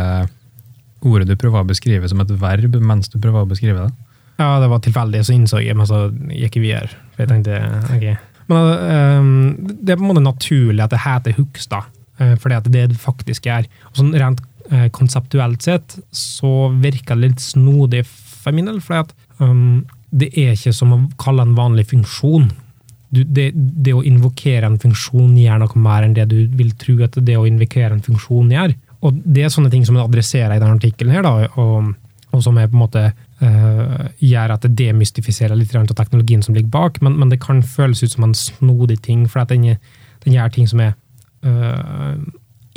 ordet 1.04 1.26
du 1.26 1.34
prøver 1.38 1.64
å 1.64 1.66
beskrive 1.66 2.06
som 2.10 2.22
et 2.22 2.30
verb 2.38 2.76
mens 2.78 3.10
du 3.10 3.18
prøver 3.18 3.42
å 3.42 3.50
beskrive 3.50 3.88
det? 3.88 4.04
Ja, 4.38 4.60
det 4.62 4.68
var 4.70 4.82
tilfeldig, 4.82 5.24
så 5.26 5.34
innså 5.34 5.62
jeg, 5.62 5.74
men 5.78 5.86
så 5.86 6.08
gikk 6.30 6.58
jeg 6.58 6.64
videre. 6.64 7.02
For 7.14 7.24
jeg 7.24 7.30
tenkte, 7.30 7.58
ok. 7.94 8.06
Men 8.50 8.70
eh, 8.72 9.28
det 9.80 9.94
er 9.94 10.00
på 10.00 10.04
en 10.04 10.10
måte 10.12 10.24
naturlig 10.24 10.84
at 10.84 10.94
det 10.94 11.04
heter 11.04 11.36
Hugstad, 11.38 11.92
eh, 12.20 12.34
fordi 12.40 12.58
at 12.58 12.68
det 12.68 12.82
er 12.82 12.90
det 12.90 12.96
det 12.98 13.04
faktisk 13.04 13.48
er. 13.50 13.68
Og 13.92 14.00
sånn 14.00 14.14
rent 14.20 14.42
eh, 14.70 14.88
konseptuelt 14.94 15.64
sett 15.64 15.98
så 16.14 16.70
virker 16.82 17.16
det 17.16 17.30
litt 17.30 17.44
snodig 17.44 18.04
for 18.08 18.56
min 18.56 18.68
del, 18.68 18.82
fordi 18.84 19.04
at 19.06 19.14
um, 19.40 19.84
det 20.14 20.30
er 20.36 20.52
ikke 20.54 20.74
som 20.76 20.92
å 20.94 21.00
kalle 21.20 21.46
en 21.46 21.56
vanlig 21.56 21.88
funksjon. 21.90 22.50
Du, 23.14 23.22
det, 23.24 23.50
det 23.54 23.94
å 23.94 24.02
invokere 24.04 24.68
en 24.68 24.80
funksjon 24.82 25.36
gjør 25.38 25.62
noe 25.62 25.80
mer 25.82 26.06
enn 26.06 26.16
det 26.16 26.26
du 26.32 26.40
vil 26.58 26.72
tro 26.78 26.96
at 27.06 27.16
det 27.22 27.36
å 27.38 27.46
invokere 27.48 27.94
en 27.94 28.04
funksjon 28.04 28.52
gjør. 28.52 28.74
Og 29.04 29.20
det 29.24 29.44
er 29.44 29.52
sånne 29.52 29.70
ting 29.72 29.84
som 29.86 29.96
jeg 29.96 30.06
adresserer 30.06 30.56
i 30.56 30.60
denne 30.62 30.78
artikkelen 30.78 31.14
her, 31.14 31.24
da, 31.26 31.48
og, 31.60 31.92
og 32.32 32.44
som 32.44 32.58
er 32.58 32.70
på 32.70 32.76
en 32.76 32.84
måte 32.84 33.04
gjør 33.44 34.52
at 34.54 34.62
det 34.64 34.76
demystifiserer 34.78 35.58
litt 35.58 35.74
av 35.76 35.90
teknologien 35.98 36.40
som 36.44 36.54
ligger 36.56 36.70
bak, 36.72 37.00
men, 37.04 37.18
men 37.20 37.28
det 37.32 37.42
kan 37.42 37.58
føles 37.60 38.00
ut 38.00 38.14
som 38.14 38.24
en 38.24 38.36
snodig 38.38 39.00
ting, 39.04 39.26
for 39.28 39.44
den, 39.50 39.74
den 40.24 40.36
gjør 40.36 40.54
ting 40.54 40.70
som 40.70 40.80
er 40.80 40.94
eh, 41.44 42.14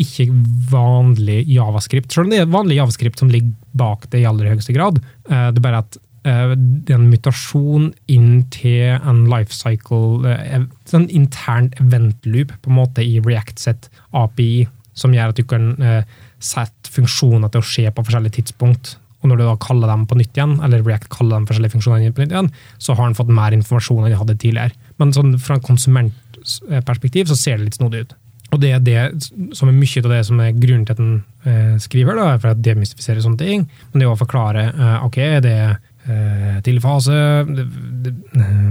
ikke 0.02 0.28
vanlig 0.72 1.42
javascript. 1.50 2.12
Selv 2.14 2.28
om 2.28 2.34
det 2.34 2.42
er 2.44 2.52
vanlig 2.52 2.78
javascript 2.78 3.22
som 3.22 3.32
ligger 3.34 3.54
bak 3.78 4.06
det 4.12 4.22
i 4.22 4.28
aller 4.30 4.52
høyeste 4.52 4.76
grad. 4.76 5.00
Eh, 5.30 5.50
det 5.54 5.62
er 5.62 5.66
bare 5.66 5.82
at 5.86 5.98
eh, 6.28 6.54
det 6.58 6.94
er 6.94 7.00
en 7.00 7.10
mutasjon 7.10 7.90
inn 8.14 8.44
til 8.54 8.98
en 8.98 9.26
lifecycle, 9.32 10.22
cycle, 10.22 10.38
en 10.58 10.70
sånn 10.90 11.10
intern 11.10 11.72
event 11.82 12.30
loop 12.30 12.54
på 12.62 12.74
en 12.74 12.80
måte 12.82 13.06
i 13.06 13.18
React 13.24 13.66
set 13.66 13.90
API, 14.14 14.68
som 14.98 15.14
gjør 15.14 15.34
at 15.34 15.42
du 15.42 15.46
kan 15.50 15.74
eh, 15.82 16.16
sette 16.44 16.94
funksjoner 16.94 17.52
til 17.52 17.64
å 17.64 17.70
skje 17.74 17.92
på 17.92 18.06
forskjellige 18.06 18.42
tidspunkt. 18.42 18.98
Og 19.24 19.32
når 19.32 19.40
du 19.40 19.46
da 19.48 19.56
kaller 19.62 19.90
dem 19.90 20.06
på 20.10 20.18
nytt 20.20 20.38
igjen, 20.38 20.58
eller 20.64 20.86
React 20.86 21.10
kaller 21.14 21.38
dem 21.38 21.48
forskjellige 21.50 21.74
funksjonene 21.74 22.14
på 22.14 22.24
nytt 22.24 22.36
igjen, 22.36 22.52
så 22.78 22.94
har 22.98 23.10
den 23.10 23.18
fått 23.18 23.34
mer 23.34 23.56
informasjon 23.58 24.06
enn 24.06 24.14
de 24.14 24.20
hadde 24.20 24.38
tidligere. 24.38 24.78
Men 25.02 25.14
sånn, 25.16 25.36
fra 25.42 25.58
en 25.58 25.66
konsumentperspektiv 25.66 27.32
så 27.32 27.40
ser 27.40 27.58
det 27.58 27.70
litt 27.70 27.80
snodig 27.80 28.06
ut. 28.06 28.18
Og 28.56 28.62
det 28.64 28.72
er 28.72 28.84
det 28.84 29.28
som 29.58 29.68
er 29.68 29.76
mye 29.76 30.04
av 30.06 30.14
det 30.14 30.22
som 30.30 30.40
er 30.40 30.56
grunnen 30.56 30.86
til 30.88 30.96
at 30.96 31.02
den 31.02 31.16
eh, 31.44 31.76
skriver, 31.84 32.16
da, 32.16 32.30
er 32.32 32.40
for 32.40 32.54
å 32.54 32.64
demystifisere 32.70 33.24
sånne 33.24 33.42
ting. 33.42 33.66
Men 33.92 34.04
det 34.04 34.08
å 34.08 34.16
forklare 34.20 34.70
eh, 34.72 34.98
ok, 35.04 35.20
det 35.44 35.52
er 35.52 35.74
eh, 36.08 36.60
tidlig 36.64 36.84
fase, 36.86 37.18
det, 37.50 37.68
det, 38.06 38.14
eh, 38.40 38.70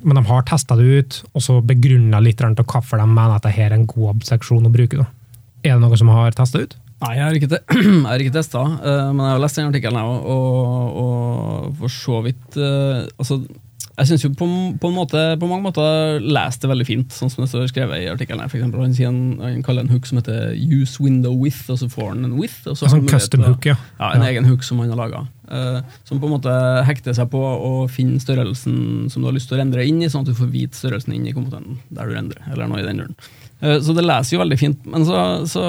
men 0.00 0.16
de 0.16 0.24
har 0.30 0.46
testa 0.48 0.78
det 0.78 0.88
ut, 0.88 1.20
og 1.34 1.44
så 1.44 1.58
begrunna 1.60 2.22
litt 2.24 2.40
til 2.40 2.64
hvorfor 2.64 3.02
de 3.02 3.08
mener 3.10 3.36
at 3.36 3.44
dette 3.44 3.66
er 3.66 3.76
en 3.76 3.88
god 3.90 4.14
abstraksjon 4.14 4.70
å 4.70 4.72
bruke. 4.72 5.02
Da. 5.02 5.10
Er 5.66 5.76
det 5.76 5.84
noe 5.84 6.00
som 6.00 6.12
har 6.14 6.32
testa 6.36 6.64
ut? 6.64 6.79
Nei, 7.00 7.14
jeg 7.16 7.24
har 7.24 7.38
ikke, 7.38 7.60
jeg 8.20 8.34
testa, 8.34 8.60
eh, 8.84 9.08
men 9.14 9.24
jeg 9.24 9.32
har 9.36 9.40
lest 9.40 9.56
den 9.56 9.70
artikkelen, 9.70 9.98
jeg 10.02 10.20
òg, 10.34 11.00
og, 11.00 11.74
for 11.80 11.94
så 11.94 12.20
vidt 12.26 12.58
eh, 12.60 13.06
altså, 13.16 13.40
Jeg 14.00 14.08
syns 14.08 14.22
jo 14.24 14.30
på, 14.36 14.46
på, 14.80 14.90
måte, 14.94 15.22
på 15.40 15.48
mange 15.48 15.64
måter 15.64 16.20
leser 16.24 16.62
det 16.62 16.70
veldig 16.70 16.86
fint, 16.88 17.12
sånn 17.12 17.32
som 17.32 17.42
det 17.42 17.50
står 17.50 17.66
skrevet 17.68 18.00
i 18.00 18.06
artikkelen. 18.08 18.48
For 18.48 18.56
eksempel, 18.56 18.80
han, 18.80 18.94
en, 19.04 19.18
han 19.44 19.64
kaller 19.66 19.84
en 19.84 19.92
hook 19.92 20.06
som 20.08 20.20
heter 20.20 20.54
'use 20.56 21.02
window 21.04 21.34
with', 21.36 21.66
og 21.68 21.76
så 21.82 21.88
får 21.92 22.08
han 22.14 22.24
en 22.24 22.38
with. 22.38 22.62
Og 22.64 22.78
så 22.78 22.86
En 22.88 22.94
sånn 22.94 23.10
custom 23.10 23.44
hook, 23.44 23.68
ja. 23.68 23.76
Ja, 23.98 24.14
En 24.14 24.22
Ja. 24.24 24.30
egen 24.30 24.48
hook 24.48 24.64
som 24.64 24.78
han 24.80 24.88
har 24.88 24.96
laga. 24.96 25.26
som 26.04 26.20
på 26.20 26.30
en 26.30 26.32
måte 26.38 26.52
hekter 26.86 27.12
seg 27.12 27.28
på 27.28 27.40
å 27.42 27.88
finne 27.90 28.20
størrelsen 28.22 29.10
som 29.10 29.20
du 29.20 29.28
har 29.28 29.34
lyst 29.34 29.48
til 29.50 29.58
å 29.58 29.60
rendre 29.60 29.84
inn 29.84 30.00
i, 30.00 30.08
sånn 30.08 30.22
at 30.22 30.32
du 30.32 30.38
får 30.38 30.48
vite 30.52 30.76
størrelsen 30.78 31.12
inn 31.12 31.26
i 31.26 31.32
komponenten 31.36 31.78
der 31.90 32.06
du 32.06 32.14
rendrer. 32.14 32.40
eller 32.52 32.68
noe 32.68 32.80
i 32.80 32.86
den 32.86 33.02
duren. 33.02 33.16
Eh, 33.62 33.78
Så 33.84 33.92
det 33.96 34.04
leser 34.06 34.36
jo 34.36 34.40
veldig 34.42 34.58
fint, 34.60 34.86
men 34.88 35.04
så, 35.04 35.44
så, 35.50 35.64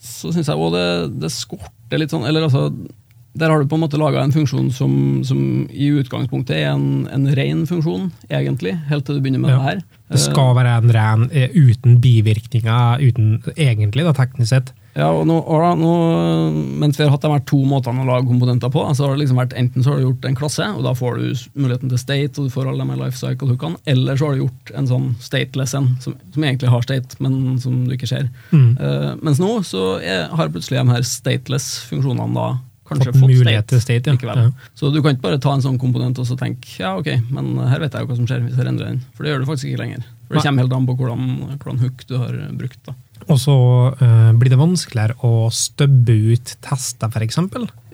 så 0.00 0.30
syns 0.34 0.46
jeg 0.50 0.56
òg 0.62 0.72
det, 0.76 0.86
det 1.24 1.30
skorter 1.34 1.98
litt 1.98 2.12
sånn 2.14 2.26
Eller 2.28 2.46
altså, 2.46 2.68
der 3.36 3.50
har 3.52 3.60
du 3.60 3.68
på 3.68 3.76
en 3.76 3.82
måte 3.82 3.98
laga 4.00 4.22
en 4.24 4.32
funksjon 4.32 4.70
som, 4.72 4.92
som 5.26 5.40
i 5.68 5.90
utgangspunktet 6.00 6.56
er 6.56 6.70
en, 6.72 7.04
en 7.12 7.26
ren 7.36 7.66
funksjon, 7.68 8.06
egentlig, 8.32 8.72
helt 8.88 9.04
til 9.04 9.18
du 9.18 9.20
begynner 9.20 9.42
med 9.42 9.50
Ja. 9.52 9.58
det 9.58 9.66
her. 9.66 9.82
Det 10.14 10.20
skal 10.22 10.54
være 10.56 10.72
en 10.80 10.92
ren 10.96 11.26
eh, 11.36 11.50
uten 11.52 11.98
bivirkninger, 12.00 13.02
uten, 13.04 13.42
egentlig, 13.58 14.06
da, 14.08 14.14
teknisk 14.16 14.48
sett. 14.54 14.72
Ja, 14.96 15.10
og 15.12 15.26
nå, 15.28 15.36
nå, 15.76 15.92
mens 16.80 16.96
vi 16.96 17.04
har 17.04 17.12
hatt 17.12 17.24
de 17.24 17.30
her 17.30 17.42
to 17.48 17.58
måtene 17.68 18.00
å 18.00 18.08
lage 18.08 18.28
komponenter 18.30 18.72
på, 18.72 18.84
så 18.96 19.04
har 19.04 19.16
det 19.16 19.24
liksom 19.24 19.40
vært 19.42 19.56
enten 19.60 19.84
så 19.84 19.92
har 19.92 20.00
du 20.00 20.06
gjort 20.06 20.28
en 20.28 20.38
klasse, 20.38 20.68
og 20.72 20.86
da 20.86 20.94
får 20.96 21.18
du 21.20 21.42
muligheten 21.52 21.92
til 21.92 22.00
state, 22.00 22.32
og 22.38 22.46
du 22.46 22.54
får 22.54 22.70
alle 22.70 22.84
de 22.84 22.94
her 22.94 23.02
life 23.02 23.20
cycle-hookene, 23.20 23.82
eller 23.92 24.16
så 24.16 24.30
har 24.30 24.36
du 24.36 24.44
gjort 24.46 24.72
en 24.80 24.88
sånn 24.88 25.10
stateless 25.20 25.76
en, 25.76 25.90
som, 26.04 26.16
som 26.32 26.46
egentlig 26.48 26.72
har 26.72 26.86
state, 26.86 27.20
men 27.20 27.58
som 27.60 27.82
du 27.84 27.92
ikke 27.96 28.08
ser. 28.08 28.30
Mm. 28.54 28.70
Uh, 28.80 29.10
mens 29.20 29.42
nå 29.42 29.52
så 29.68 29.84
er, 30.00 30.30
har 30.32 30.54
plutselig 30.54 30.80
de 30.80 30.96
her 30.96 31.06
stateless-funksjonene 31.12 32.32
da 32.38 32.48
kanskje 32.86 33.12
Fått 33.12 33.20
fått, 33.20 33.40
state, 33.42 33.80
state, 33.82 34.12
ja. 34.22 34.34
Ja. 34.38 34.50
Så 34.78 34.90
du 34.94 35.00
kan 35.02 35.16
ikke 35.16 35.26
bare 35.26 35.40
ta 35.42 35.52
en 35.56 35.64
sånn 35.64 35.78
komponent 35.82 36.20
og 36.22 36.28
så 36.28 36.36
tenke 36.38 36.70
ja, 36.78 36.94
ok, 37.00 37.08
men 37.34 37.56
her 37.66 37.82
vet 37.82 37.96
jeg 37.96 38.04
jo 38.04 38.10
hva 38.12 38.18
som 38.18 38.28
skjer 38.30 38.44
hvis 38.44 38.60
jeg 38.60 38.70
endrer 38.70 38.92
den. 38.92 39.00
For 39.16 39.26
det 39.26 39.32
gjør 39.32 39.42
du 39.42 39.48
faktisk 39.50 39.72
ikke 39.72 39.82
lenger. 39.82 40.06
For 40.26 40.38
det 40.38 40.44
kommer 40.46 40.64
helt 40.64 40.76
an 40.76 40.86
på 40.88 40.96
hvordan, 41.00 41.26
hvordan 41.62 41.82
hook 41.82 42.06
du 42.06 42.14
har 42.18 42.38
brukt. 42.58 42.80
da. 42.86 42.94
Og 43.26 43.38
så 43.42 43.56
eh, 43.98 44.30
blir 44.38 44.52
det 44.52 44.58
vanskeligere 44.60 45.16
å 45.26 45.48
støbbe 45.50 46.14
ut 46.32 46.54
tester, 46.62 47.10
f.eks. 47.10 47.40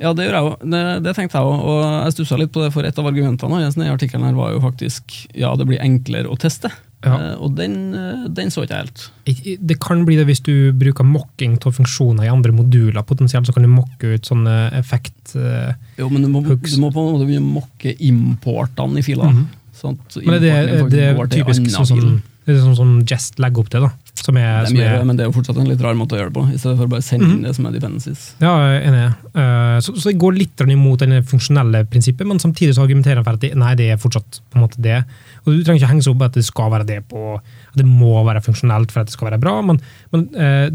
Ja, 0.02 0.12
det 0.12 0.26
gjør 0.26 0.36
jeg 0.36 0.48
òg. 0.50 0.64
Det, 0.74 0.82
det 1.06 1.14
tenkte 1.16 1.40
jeg 1.40 1.48
òg. 1.48 1.66
Og 1.72 1.82
jeg 1.86 2.16
stussa 2.18 2.40
litt 2.40 2.52
på 2.52 2.64
det, 2.64 2.72
for 2.74 2.84
et 2.88 2.98
av 3.00 3.08
argumentene 3.08 3.60
hans 3.62 3.78
i 3.80 3.88
artikkelen 3.92 4.26
her 4.28 4.36
var 4.36 4.52
jo 4.52 4.62
faktisk 4.64 5.14
ja, 5.32 5.54
det 5.56 5.68
blir 5.70 5.80
enklere 5.80 6.28
å 6.28 6.36
teste. 6.40 6.72
Ja. 7.02 7.16
Eh, 7.16 7.38
og 7.42 7.56
den, 7.58 7.94
eh, 7.98 8.26
den 8.30 8.52
så 8.52 8.66
ikke 8.66 8.76
jeg 8.76 8.84
helt. 8.84 9.56
Det 9.68 9.78
kan 9.82 10.04
bli 10.06 10.18
det 10.20 10.26
hvis 10.28 10.44
du 10.44 10.54
bruker 10.76 11.06
mokking 11.08 11.56
av 11.58 11.74
funksjoner 11.80 12.28
i 12.28 12.32
andre 12.32 12.54
moduler. 12.54 13.02
Potensielt 13.06 13.48
så 13.48 13.56
kan 13.56 13.66
du 13.66 13.72
mokke 13.72 14.14
ut 14.14 14.28
sånne 14.28 14.68
effekt... 14.78 15.34
eh, 15.34 15.72
Jo, 15.98 16.10
men 16.12 16.26
du 16.26 16.30
må, 16.30 16.44
du 16.44 16.78
må 16.82 16.92
på 16.92 17.02
en 17.02 17.16
måte 17.16 17.26
begynne 17.26 17.56
mokke 17.56 17.96
importene 18.04 19.00
i 19.00 19.06
fila. 19.06 19.32
-hmm. 19.32 19.50
Sånn 19.82 19.98
Men 20.22 20.42
det, 20.42 20.52
det, 20.52 20.90
det 20.92 21.04
er 21.08 21.26
typisk 21.32 21.66
sånn 21.72 21.86
som, 21.88 22.22
det 22.46 22.54
er 22.54 22.60
sånn 22.60 22.76
som 22.76 22.90
Jest 23.08 23.40
legger 23.42 23.64
opp 23.64 23.70
til. 23.72 23.80
da. 23.80 23.90
Som 24.22 24.36
er, 24.38 24.60
De 24.62 24.70
som 24.70 24.76
gjør 24.78 24.92
er 24.92 25.00
det, 25.00 25.06
men 25.08 25.18
det 25.18 25.24
er 25.24 25.30
jo 25.30 25.34
fortsatt 25.34 25.56
en 25.58 25.66
litt 25.66 25.80
rar 25.82 25.96
måte 25.98 26.14
å 26.14 26.20
gjøre 26.20 26.30
det 26.30 26.36
på, 26.36 26.44
i 26.52 26.58
stedet 26.60 26.76
for 26.78 26.86
å 26.86 26.90
bare 26.92 27.02
sende 27.02 27.26
inn 27.26 27.40
det 27.42 27.54
som 27.56 27.66
er 27.66 27.74
dependencies. 27.74 28.20
Ja, 28.38 28.52
jeg 28.62 28.76
er 28.76 28.84
enig. 28.90 29.06
Uh, 29.34 29.78
Så, 29.82 29.94
så 29.98 30.12
det 30.12 30.20
går 30.22 30.36
litt 30.36 30.62
imot 30.62 31.02
det 31.02 31.22
funksjonelle 31.30 31.80
prinsippet, 31.90 32.28
men 32.28 32.38
samtidig 32.42 32.76
så 32.76 32.84
argumenterer 32.84 33.18
jeg 33.18 33.26
for 33.26 33.38
at 33.38 33.42
det, 33.42 33.50
nei, 33.58 33.72
det 33.80 33.88
er 33.90 33.98
fortsatt 33.98 34.38
på 34.52 34.60
en 34.60 34.66
måte 34.66 34.82
det. 34.84 35.00
Og 35.42 35.48
Du 35.50 35.64
trenger 35.64 35.80
ikke 35.80 35.90
henge 35.90 36.06
seg 36.06 36.14
opp 36.14 36.22
at 36.28 36.38
det 36.38 36.44
skal 36.46 36.70
være 36.70 36.86
det 36.86 37.00
på, 37.10 37.24
at 37.40 37.80
det 37.80 37.88
må 37.88 38.14
være 38.28 38.44
funksjonelt 38.46 38.94
for 38.94 39.02
at 39.02 39.10
det 39.10 39.16
skal 39.16 39.32
være 39.32 39.40
bra, 39.42 39.56
men, 39.66 39.82
men 40.14 40.28
uh, 40.38 40.68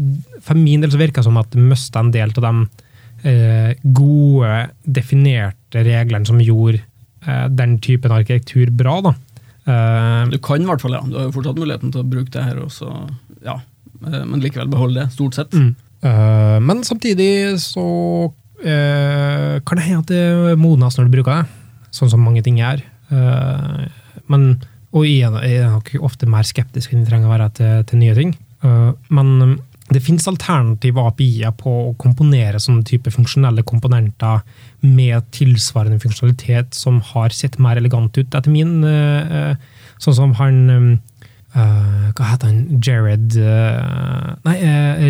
for 0.44 0.60
min 0.60 0.84
del 0.84 0.92
så 0.92 1.00
virker 1.00 1.22
det 1.22 1.28
som 1.30 1.40
at 1.40 1.48
det 1.54 1.64
mister 1.70 2.04
en 2.04 2.12
del 2.12 2.36
av 2.36 2.44
de 2.44 2.52
uh, 3.24 3.72
gode, 3.96 4.52
definerte 4.84 5.84
reglene 5.88 6.28
som 6.28 6.40
gjorde 6.40 6.80
eh, 7.26 7.46
den 7.52 7.74
typen 7.84 8.12
arkitektur 8.14 8.70
bra. 8.72 9.00
da. 9.04 9.12
Eh, 9.68 10.30
Du 10.32 10.38
kan 10.40 10.62
i 10.62 10.68
hvert 10.68 10.82
fall, 10.82 10.96
ja. 10.96 11.02
Du 11.04 11.18
har 11.18 11.28
jo 11.28 11.34
fortsatt 11.36 11.58
muligheten 11.60 11.92
til 11.92 12.02
å 12.02 12.08
bruke 12.08 12.32
det 12.34 12.46
her, 12.46 12.62
også, 12.64 12.88
ja. 13.44 13.58
Eh, 14.06 14.24
men 14.24 14.40
likevel 14.42 14.70
beholde 14.72 15.02
det, 15.02 15.12
stort 15.16 15.38
sett. 15.38 15.54
Mm. 15.54 15.74
Uh, 15.98 16.60
men 16.62 16.84
samtidig 16.86 17.58
så 17.58 17.84
uh, 18.30 19.54
kan 19.66 19.80
det 19.80 19.86
hende 19.88 20.04
at 20.04 20.12
det 20.12 20.58
modnes 20.60 20.94
når 20.94 21.08
du 21.08 21.16
bruker 21.16 21.40
det, 21.40 21.88
sånn 21.90 22.12
som 22.12 22.22
mange 22.22 22.44
ting 22.46 22.60
gjør. 22.60 22.84
Men, 24.28 24.42
og 24.92 25.06
jeg 25.08 25.24
er 25.26 25.46
jeg 25.48 25.62
er 25.64 25.72
nok 25.72 25.88
ofte 26.04 26.28
mer 26.30 26.46
skeptisk 26.46 26.92
enn 26.92 27.00
jeg 27.00 27.08
trenger 27.08 27.30
å 27.30 27.32
være 27.32 27.48
til, 27.56 27.84
til 27.88 28.02
nye 28.02 28.14
ting. 28.14 28.34
Men 29.08 29.56
det 29.88 30.02
finnes 30.04 30.26
alternative 30.28 31.00
API-er 31.08 31.54
på 31.56 31.72
å 31.86 31.94
komponere 32.00 32.60
sånne 32.60 32.84
type 32.88 33.10
funksjonelle 33.12 33.64
komponenter 33.68 34.42
med 34.84 35.30
tilsvarende 35.32 36.00
funksjonalitet 36.02 36.76
som 36.76 37.00
har 37.12 37.32
sett 37.34 37.56
mer 37.62 37.80
elegant 37.80 38.16
ut, 38.18 38.28
etter 38.28 38.52
min 38.52 38.82
eh, 38.86 39.38
eh, 39.40 39.76
Sånn 39.98 40.14
som 40.14 40.34
han 40.38 40.58
eh, 40.70 42.10
Hva 42.14 42.26
heter 42.28 42.52
han? 42.52 42.60
Jared 42.84 43.34
Nei, 44.44 44.56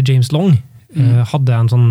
James 0.01 0.31
Long 0.33 0.55
eh, 0.55 1.21
hadde 1.33 1.59
en 1.59 1.69
sånn 1.75 1.91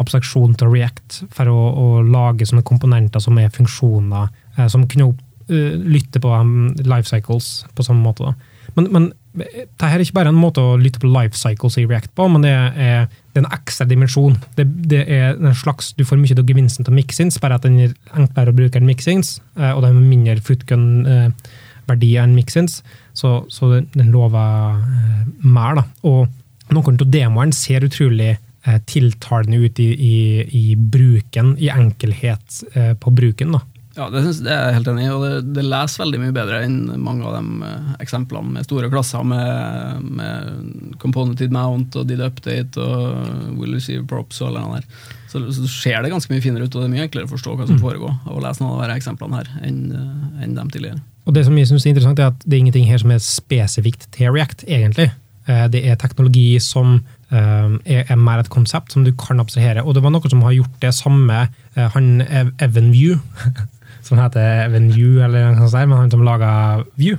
abstraksjon 0.00 0.56
til 0.58 0.72
React 0.72 1.20
for 1.34 1.50
å, 1.50 1.58
å 1.58 1.88
lage 2.02 2.46
sånne 2.48 2.64
komponenter 2.66 3.22
som 3.22 3.36
er 3.38 3.52
funksjoner, 3.54 4.32
som 4.72 4.88
kunne 4.90 5.12
lytte 5.46 6.18
på 6.18 6.32
um, 6.34 6.72
life 6.82 7.06
cycles 7.06 7.60
på 7.78 7.84
samme 7.86 8.02
måte. 8.02 8.26
Da. 8.26 8.72
Men, 8.74 8.88
men 8.90 9.06
dette 9.34 9.88
er 9.88 10.02
ikke 10.02 10.20
bare 10.20 10.30
en 10.30 10.38
måte 10.38 10.62
å 10.62 10.76
lytte 10.78 11.00
på 11.02 11.10
life 11.10 11.34
cycles 11.38 11.76
i 11.80 11.86
React 11.88 12.12
på, 12.14 12.26
men 12.30 12.44
det 12.44 12.52
er, 12.54 13.08
det 13.34 13.40
er 13.40 13.42
en 13.42 13.56
ekstra 13.56 13.86
dimensjon. 13.90 14.36
Det, 14.54 14.66
det 14.90 15.02
er 15.10 15.34
en 15.34 15.56
slags, 15.58 15.92
Du 15.98 16.04
får 16.06 16.20
mye 16.20 16.38
av 16.38 16.46
gevinsten 16.46 16.86
av 16.86 16.94
mixins, 16.94 17.40
bare 17.42 17.58
at 17.58 17.66
den 17.66 17.80
er 17.82 17.96
enklere 18.14 18.54
å 18.54 18.56
bruke 18.56 18.78
enn 18.78 18.86
mixins, 18.86 19.40
eh, 19.58 19.72
og 19.72 19.82
den 19.82 19.98
er 19.98 20.06
mindre 20.12 20.46
footgun-verdi 20.46 22.12
enn 22.22 22.36
mixins, 22.38 22.80
så, 23.14 23.40
så 23.50 23.72
den, 23.80 24.14
lover 24.14 24.78
eh, 24.78 25.26
mer. 25.42 25.80
da. 25.80 25.86
Og 26.06 26.74
noen 26.74 27.02
av 27.02 27.10
demoene 27.18 27.58
ser 27.58 27.86
utrolig 27.88 28.36
eh, 28.36 28.80
tiltalende 28.86 29.64
ut 29.66 29.82
i, 29.82 29.90
i, 29.98 30.16
i 30.46 30.64
bruken, 30.78 31.56
i 31.58 31.74
enkelhet 31.74 32.62
eh, 32.74 32.92
på 32.94 33.14
bruken. 33.18 33.58
da. 33.58 33.66
Ja, 33.94 34.08
det, 34.10 34.24
synes, 34.24 34.40
det 34.42 34.50
er 34.50 34.64
jeg 34.68 34.74
helt 34.80 34.88
enig 34.90 35.04
i, 35.06 35.10
og 35.14 35.22
det, 35.22 35.34
det 35.54 35.62
leser 35.70 36.02
veldig 36.02 36.18
mye 36.18 36.32
bedre 36.34 36.56
enn 36.66 36.78
mange 36.98 37.22
av 37.30 37.36
de 37.36 37.68
eh, 37.68 37.92
eksemplene 38.02 38.56
med 38.56 38.66
store 38.66 38.88
klasser 38.90 39.22
med, 39.22 40.08
med 40.18 40.96
componented 41.02 41.54
mount 41.54 41.94
og 42.00 42.08
did 42.10 42.22
update 42.26 42.80
og 42.82 43.54
will 43.60 43.76
receive 43.76 44.02
props 44.10 44.40
og 44.42 44.48
alle 44.50 44.64
de 44.64 44.80
der. 44.80 45.10
Så, 45.30 45.44
så 45.54 45.68
ser 45.70 46.02
det 46.02 46.10
ganske 46.10 46.30
mye 46.34 46.42
finere 46.42 46.66
ut, 46.66 46.74
og 46.74 46.82
det 46.82 46.88
er 46.88 46.94
mye 46.96 47.06
enklere 47.06 47.28
å 47.28 47.32
forstå 47.36 47.54
hva 47.58 47.68
som 47.70 47.78
foregår 47.82 48.12
av 48.26 48.34
å 48.34 48.42
lese 48.42 48.62
noen 48.64 48.76
av 48.80 48.84
de 48.90 48.98
eksemplene 48.98 49.40
her 49.42 49.52
enn 49.70 49.80
eh, 49.94 50.44
enn 50.48 50.58
dem 50.58 50.70
tidligere. 50.74 50.98
Og 51.24 51.32
det 51.38 51.46
som 51.46 51.56
jeg 51.56 51.70
synes 51.70 51.86
er 51.86 51.94
interessant, 51.94 52.18
er 52.20 52.32
at 52.34 52.42
det 52.44 52.56
er 52.58 52.64
ingenting 52.66 52.88
her 52.90 52.98
som 53.00 53.14
er 53.14 53.22
spesifikt 53.24 54.10
til 54.12 54.34
React, 54.34 54.66
egentlig. 54.68 55.12
Eh, 55.46 55.68
Det 55.72 55.84
er 55.86 55.96
teknologi 56.02 56.58
som 56.60 56.98
er, 57.34 58.04
er 58.04 58.18
mer 58.20 58.38
et 58.42 58.50
konsept 58.52 58.92
som 58.94 59.02
du 59.02 59.08
kan 59.18 59.40
abstrahere. 59.42 59.82
Og 59.82 59.94
det 59.96 60.02
var 60.04 60.12
noe 60.14 60.28
som 60.30 60.42
har 60.44 60.52
gjort 60.54 60.74
det 60.84 60.92
samme 60.94 61.46
han 61.74 62.10
Ev- 62.22 62.52
Evan 62.62 62.92
View, 62.94 63.16
som 64.04 64.20
heter 64.20 64.68
Venue, 64.72 65.22
eller 65.24 65.52
noe 65.52 65.64
sånt, 65.64 65.78
der, 65.78 65.88
men 65.90 66.02
han 66.02 66.12
som 66.12 66.24
laga 66.26 66.52
View, 67.00 67.18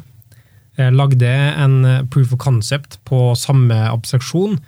eh, 0.77 0.91
lagde 0.93 1.29
en 1.29 1.79
eh, 1.85 2.03
proof 2.11 2.33
of 2.35 2.41
concept 2.41 2.99
på 3.07 3.33
samme 3.39 3.77
abstraksjon 3.89 4.59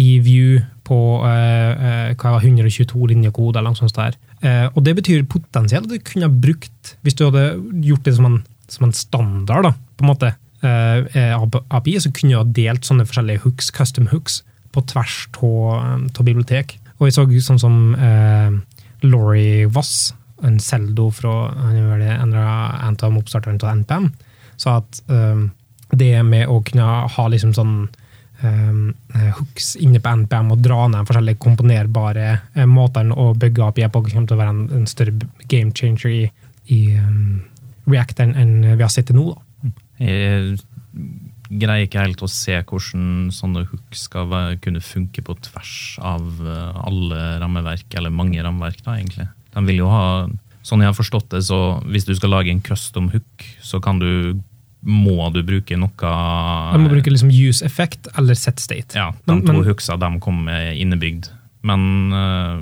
i 0.00 0.18
View 0.24 0.62
på 0.84 0.98
eh, 1.26 1.72
eh, 1.72 2.14
hva 2.18 2.36
var 2.36 2.44
122 2.44 3.10
linjekode, 3.14 3.58
eller 3.58 3.72
noe 3.72 3.80
sånt 3.80 3.96
der. 3.96 4.16
Eh, 4.44 4.66
og 4.72 4.82
det 4.84 4.96
betyr 4.98 5.26
potensielt 5.30 5.88
at 5.88 5.92
du 5.92 6.04
kunne 6.04 6.28
ha 6.28 6.40
brukt, 6.46 6.94
hvis 7.02 7.16
du 7.18 7.26
hadde 7.28 7.46
gjort 7.86 8.06
det 8.06 8.16
som 8.18 8.28
en, 8.28 8.40
som 8.68 8.88
en 8.88 8.96
standard, 8.96 9.70
da, 9.70 9.72
på 9.96 10.04
en 10.04 10.12
måte, 10.12 10.34
eh, 10.64 11.36
API, 11.70 11.98
så 12.00 12.12
kunne 12.12 12.34
du 12.34 12.40
ha 12.40 12.48
delt 12.58 12.86
sånne 12.86 13.06
forskjellige 13.08 13.44
hooks, 13.46 13.70
custom 13.74 14.10
hooks, 14.12 14.42
på 14.74 14.82
tvers 14.90 15.28
av 15.38 16.24
bibliotek. 16.26 16.76
Og 16.98 17.06
jeg 17.06 17.14
så 17.16 17.26
sånn 17.46 17.62
som 17.62 17.76
eh, 17.94 18.56
Laurie 19.06 19.68
Voss, 19.70 20.12
en 20.44 20.60
Seldo 20.60 21.10
fra 21.14 21.34
en 21.56 22.94
av 22.94 23.18
oppstarterne 23.18 23.60
av 23.62 23.76
NPM, 23.80 24.08
sa 24.60 24.78
at 24.82 25.02
um, 25.08 25.48
det 25.94 26.22
med 26.26 26.48
å 26.50 26.60
kunne 26.66 26.86
ha 27.14 27.26
liksom 27.30 27.54
sånn 27.56 27.74
um, 28.42 28.94
hooks 29.38 29.74
inne 29.82 30.02
på 30.02 30.14
NPM 30.22 30.52
og 30.54 30.62
dra 30.64 30.86
ned 30.90 31.08
forskjellige 31.08 31.42
komponerbare 31.42 32.28
uh, 32.56 32.66
måter 32.70 33.10
å 33.10 33.32
bygge 33.38 33.68
API 33.70 33.90
på, 33.90 34.04
kommer 34.10 34.28
til 34.30 34.38
å 34.38 34.42
være 34.42 34.54
en, 34.54 34.64
en 34.80 34.88
større 34.90 35.16
game 35.50 35.74
changer 35.74 36.12
i, 36.12 36.22
i 36.74 36.80
um, 36.98 37.42
React 37.90 38.24
enn, 38.24 38.36
en 38.40 38.54
vi 38.64 38.80
har 38.80 38.92
sett 38.92 39.10
til 39.10 39.18
nå. 39.18 39.34
Da. 39.34 39.74
Jeg 40.00 40.56
greier 41.50 41.86
ikke 41.86 42.02
helt 42.02 42.22
å 42.24 42.30
se 42.30 42.56
hvordan 42.56 43.30
sånne 43.34 43.64
hooks 43.68 44.06
skal 44.08 44.56
kunne 44.64 44.82
funke 44.84 45.24
på 45.24 45.36
tvers 45.44 45.74
av 46.02 46.24
eh, 46.40 46.84
alle 46.88 47.22
rammeverk, 47.42 47.86
eller 47.98 48.14
mange 48.14 48.42
rammeverk, 48.44 48.80
da, 48.86 48.96
egentlig. 48.98 49.28
De 49.54 49.66
vil 49.68 49.84
jo 49.84 49.92
ha 49.92 50.06
Sånn 50.64 50.80
jeg 50.80 50.88
har 50.88 50.96
forstått 50.96 51.26
det, 51.34 51.42
så 51.44 51.56
hvis 51.92 52.06
du 52.08 52.14
skal 52.16 52.30
lage 52.32 52.48
en 52.48 52.62
custom 52.64 53.10
hook, 53.12 53.42
så 53.60 53.82
kan 53.84 53.98
du 54.00 54.40
må 54.84 55.30
du 55.32 55.42
bruke 55.44 55.76
noe 55.80 56.12
Du 56.72 56.78
må 56.80 56.88
bruke 56.92 57.12
liksom 57.12 57.28
use 57.32 57.64
effect 57.64 58.08
eller 58.16 58.36
set 58.36 58.60
state. 58.64 58.96
Ja, 58.96 59.10
de 59.28 59.36
to 59.44 59.58
hooksa 59.64 59.96
de 60.00 60.10
kommer 60.24 60.72
innebygd. 60.72 61.30
Men 61.64 61.84
uh, 62.12 62.60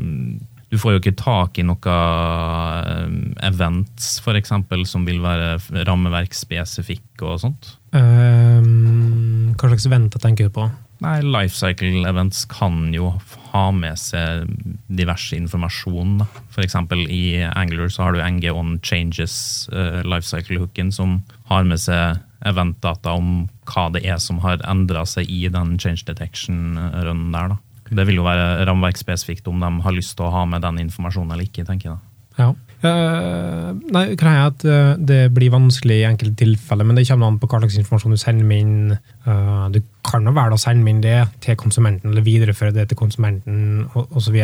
du 0.70 0.78
får 0.80 0.94
jo 0.94 1.02
ikke 1.02 1.14
tak 1.18 1.58
i 1.58 1.66
noe 1.66 1.94
uh, 1.94 3.06
events, 3.44 4.14
f.eks., 4.22 4.54
som 4.88 5.06
vil 5.08 5.18
være 5.22 5.84
rammeverksspesifikk 5.88 7.26
og 7.26 7.42
sånt. 7.42 7.74
Um, 7.92 9.52
hva 9.58 9.72
slags 9.72 9.86
eventer 9.90 10.22
tenker 10.22 10.48
du 10.48 10.54
på? 10.54 10.70
Nei, 11.02 11.18
Lifecycle 11.26 12.06
events 12.06 12.46
kan 12.50 12.86
jo 12.94 13.16
ha 13.52 13.66
med 13.76 13.98
seg 14.00 14.48
diverse 14.88 15.36
informasjon. 15.36 16.22
F.eks. 16.52 16.76
I 17.12 17.24
Angler 17.48 17.92
så 17.92 18.06
har 18.06 18.16
du 18.16 18.22
NG 18.24 18.48
on 18.52 18.78
changes, 18.80 19.68
uh, 19.72 20.00
lifecycle-hooken, 20.08 20.92
som 20.94 21.20
har 21.50 21.66
med 21.68 21.80
seg 21.82 22.22
eventdata 22.48 23.14
om 23.14 23.46
hva 23.68 23.88
det 23.94 24.02
er 24.08 24.18
som 24.22 24.40
har 24.42 24.62
endra 24.68 25.04
seg 25.06 25.30
i 25.30 25.44
den 25.52 25.76
change 25.78 26.06
detection-runden 26.08 27.30
der. 27.34 27.54
Da. 27.54 27.60
Det 27.92 28.06
vil 28.08 28.22
jo 28.22 28.26
være 28.26 28.64
rammeverksspesifikt 28.66 29.48
om 29.52 29.60
de 29.62 29.70
har 29.84 29.94
lyst 29.94 30.16
til 30.16 30.26
å 30.26 30.34
ha 30.34 30.46
med 30.48 30.64
den 30.64 30.80
informasjonen 30.86 31.34
eller 31.34 31.48
ikke. 31.48 31.66
tenker 31.68 31.90
jeg 31.90 31.98
da. 31.98 32.02
Ja. 32.40 32.52
Uh, 32.82 33.70
nei, 33.94 34.08
greia 34.18 34.40
er 34.40 34.48
at 34.48 34.64
uh, 34.66 34.94
Det 34.98 35.28
blir 35.30 35.52
vanskelig 35.54 36.00
i 36.00 36.06
enkelte 36.08 36.40
tilfeller, 36.40 36.86
men 36.88 36.96
det 36.98 37.04
kommer 37.06 37.30
an 37.30 37.38
på 37.38 37.46
hva 37.46 37.60
slags 37.62 37.76
informasjon 37.78 38.16
du 38.16 38.18
sender 38.18 38.56
inn. 38.56 38.96
Uh, 39.22 39.68
du 39.70 39.78
kan 40.06 40.26
jo 40.26 40.34
velge 40.34 40.58
å 40.58 40.60
sende 40.60 40.90
inn 40.90 41.02
det 41.04 41.20
til 41.44 41.58
konsumenten, 41.60 42.10
eller 42.10 42.26
videreføre 42.26 42.74
det 42.74 42.88
til 42.90 42.98
konsumenten 42.98 43.84
osv. 43.94 44.38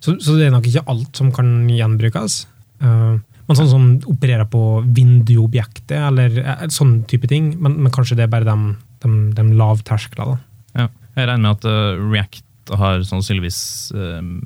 Så, 0.00 0.16
så 0.16 0.16
Så 0.18 0.34
det 0.38 0.48
er 0.48 0.56
nok 0.56 0.66
ikke 0.66 0.86
alt 0.90 1.22
som 1.22 1.30
kan 1.34 1.70
gjenbrukes. 1.70 2.44
men 2.82 3.56
sånn 3.56 3.70
som 3.70 3.86
opererer 4.10 4.48
på 4.50 4.82
vinduobjektet, 4.82 5.96
eller 5.96 6.66
sånn 6.74 7.04
type 7.08 7.30
ting. 7.30 7.54
Men, 7.62 7.78
men, 7.78 7.92
kanskje 7.94 8.18
det 8.18 8.26
er 8.26 8.34
bare 8.34 8.50
de, 8.50 8.74
de, 9.06 9.12
de 9.38 9.46
lavtersklene. 9.56 10.40
Ja. 10.74 10.90
Jeg 11.16 11.30
regner 11.30 11.46
med 11.46 11.54
at 11.54 12.02
React 12.02 12.74
har 12.76 13.06
sannsynligvis 13.06 13.60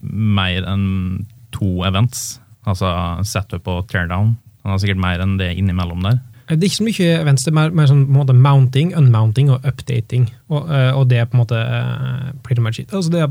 mer 0.04 0.68
enn 0.68 1.26
to 1.56 1.80
events 1.88 2.36
Altså 2.68 2.90
setup 3.24 3.68
og 3.70 3.86
teardown. 3.88 4.34
Han 4.64 4.74
har 4.74 4.82
sikkert 4.82 5.00
mer 5.00 5.22
enn 5.24 5.38
det 5.40 5.54
innimellom 5.56 6.02
der. 6.04 6.20
Det 6.50 6.58
er 6.58 6.66
ikke 6.66 6.80
så 6.80 6.88
mye 6.88 7.10
venstre, 7.28 7.52
det 7.52 7.54
er 7.54 7.60
mer, 7.60 7.74
mer 7.78 7.88
sånn 7.88 8.02
måte 8.10 8.34
mounting, 8.34 8.90
unmounting 8.98 9.52
og 9.54 9.66
updating. 9.68 10.26
Og, 10.50 10.66
eh, 10.66 10.90
og 10.90 11.06
det 11.12 11.20
er 11.22 11.28
på 11.30 11.38
en 11.38 11.42
måte 11.44 11.60
uh, 11.62 12.32
pretty 12.42 12.64
much 12.64 12.82
it. 12.82 12.90
Altså 12.90 13.12
det 13.14 13.22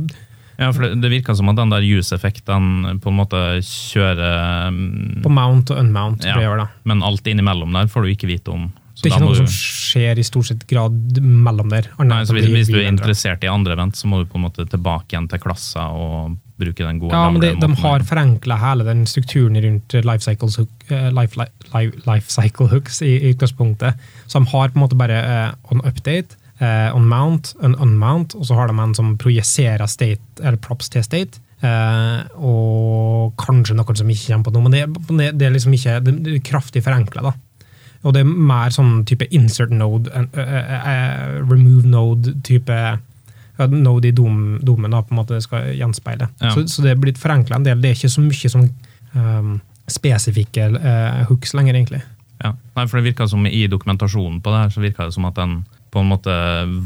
ja, 0.59 0.73
for 0.75 0.83
det, 0.83 0.97
det 0.99 1.11
virker 1.13 1.35
som 1.39 1.47
at 1.51 1.55
den 1.55 1.71
der 1.71 1.85
use-effekten 1.87 2.99
på 2.99 3.11
en 3.11 3.15
måte 3.15 3.39
kjører 3.63 4.67
um, 4.67 5.21
På 5.23 5.31
mount 5.31 5.71
og 5.71 5.79
unmount. 5.79 6.25
Ja, 6.27 6.35
det, 6.35 6.67
men 6.83 7.03
alt 7.05 7.27
innimellom 7.31 7.75
der 7.77 7.91
får 7.91 8.03
du 8.03 8.11
ikke 8.11 8.27
vite 8.27 8.51
om. 8.51 8.65
Så 8.99 9.05
det 9.05 9.13
er 9.13 9.15
ikke 9.15 9.27
noe 9.29 9.35
du, 9.37 9.45
som 9.45 9.53
skjer 9.53 10.19
i 10.19 10.23
stort 10.27 10.49
sett 10.49 10.63
grad 10.67 11.19
mellom 11.23 11.69
der. 11.71 11.85
Nei, 12.03 12.17
så 12.27 12.35
hvis, 12.35 12.49
hvis, 12.51 12.67
du 12.67 12.81
er 12.81 12.89
interessert 12.89 13.45
i 13.47 13.51
andre 13.51 13.77
event, 13.77 13.95
så 13.95 14.09
må 14.11 14.19
du 14.19 14.27
på 14.27 14.35
en 14.35 14.43
måte 14.49 14.65
tilbake 14.67 15.15
igjen 15.15 15.29
til 15.31 15.39
klasser 15.39 15.95
og 15.95 16.35
bruke 16.59 16.83
den 16.83 16.99
gode 16.99 17.15
Ja, 17.15 17.29
men 17.31 17.39
det, 17.39 17.53
de 17.63 17.69
har 17.79 18.03
forenkla 18.03 18.59
hele 18.59 18.83
den 18.89 19.05
strukturen 19.07 19.55
rundt 19.63 19.95
life, 20.03 20.19
cycles, 20.25 20.59
uh, 20.59 21.07
life, 21.15 21.39
life, 21.39 22.03
life 22.03 22.27
cycle 22.27 22.67
hooks 22.73 22.99
i, 22.99 23.15
i 23.15 23.31
utgangspunktet. 23.31 24.03
Så 24.27 24.43
de 24.43 24.51
har 24.51 24.73
på 24.73 24.81
en 24.81 24.83
måte 24.83 24.99
bare 24.99 25.23
uh, 25.23 25.71
on 25.71 25.79
update, 25.87 26.35
uh, 26.59 26.91
on 26.91 27.07
mount, 27.07 27.53
on 27.63 27.79
unmount, 27.79 28.35
og 28.35 28.51
så 28.51 28.59
har 28.59 28.67
de 28.67 28.75
en 28.83 28.97
som 28.99 29.15
projiserer 29.21 29.87
state, 29.87 30.43
eller 30.43 30.59
props 30.59 30.91
til 30.91 31.07
state. 31.07 31.39
Uh, 31.63 32.27
og 32.35 33.39
kanskje 33.39 33.79
noen 33.79 33.95
som 33.95 34.11
ikke 34.11 34.33
kommer 34.33 34.49
på 34.51 34.57
noe, 34.59 34.67
men 34.67 34.75
det, 34.75 35.37
det 35.39 35.47
er 35.47 35.55
liksom 35.55 35.79
ikke 35.79 36.01
det 36.03 36.19
er 36.19 36.43
kraftig 36.51 36.83
forenkla. 36.83 37.31
Og 38.07 38.15
det 38.15 38.23
er 38.23 38.29
mer 38.31 38.71
sånn 38.71 39.03
type 39.07 39.27
insert 39.35 39.73
node, 39.75 40.11
remove 41.49 41.87
node-type 41.89 42.81
Node 43.59 44.07
i 44.07 44.13
dom, 44.15 44.53
domen 44.63 44.93
da, 44.93 45.01
på 45.03 45.11
en 45.11 45.17
måte 45.19 45.35
skal 45.43 45.73
gjenspeile. 45.75 46.29
Ja. 46.39 46.53
Så, 46.55 46.61
så, 46.71 46.79
det 46.85 46.93
er 46.93 47.01
blitt 47.01 47.17
forenkla 47.19 47.57
en 47.57 47.65
del. 47.65 47.81
Det 47.83 47.89
er 47.89 47.97
ikke 47.97 48.11
så 48.13 48.21
mye 48.23 48.51
som 48.53 48.63
um, 49.11 49.57
spesifikke 49.91 50.69
uh, 50.77 51.25
hooks 51.27 51.51
lenger, 51.57 51.75
egentlig. 51.75 51.99
Ja, 52.39 52.53
Nei, 52.77 52.85
for 52.87 53.01
det 53.01 53.09
virker 53.09 53.27
som 53.27 53.43
I 53.43 53.65
dokumentasjonen 53.67 54.39
på 54.39 54.53
det 54.53 54.61
her, 54.61 54.71
så 54.71 54.83
virker 54.85 55.09
det 55.09 55.17
som 55.17 55.27
at 55.27 55.35
den 55.35 55.57
på 55.91 55.99
en 55.99 56.11
måte 56.11 56.33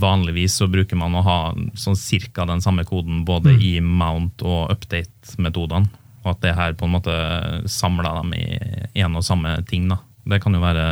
Vanligvis 0.02 0.56
så 0.62 0.68
bruker 0.72 0.98
man 0.98 1.14
å 1.20 1.22
ha 1.26 1.38
sånn 1.78 1.98
cirka 2.00 2.48
den 2.50 2.64
samme 2.64 2.86
koden 2.88 3.22
både 3.28 3.54
mm. 3.54 3.62
i 3.62 3.74
mount- 3.84 4.46
og 4.48 4.72
update-metodene. 4.74 5.92
Og 6.24 6.30
at 6.32 6.42
det 6.42 6.56
her 6.56 6.74
på 6.80 6.88
en 6.88 6.96
måte 6.96 7.16
samler 7.70 8.22
dem 8.22 8.34
i 8.38 8.46
én 9.04 9.20
og 9.20 9.26
samme 9.28 9.58
ting. 9.68 9.90
da. 9.92 10.00
Det 10.30 10.40
kan 10.44 10.56
jo 10.56 10.62
være, 10.64 10.86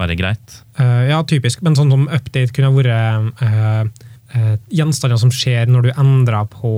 være 0.00 0.16
greit. 0.18 0.60
Uh, 0.78 1.08
ja, 1.10 1.18
typisk. 1.26 1.64
Men 1.66 1.76
sånn 1.78 1.92
som 1.92 2.06
update 2.06 2.54
kunne 2.54 2.72
vært 2.76 3.42
uh, 3.42 3.90
uh, 4.36 4.54
gjenstander 4.72 5.20
som 5.20 5.32
skjer 5.34 5.70
når 5.70 5.88
du 5.88 5.90
endrer 5.96 6.48
på 6.52 6.72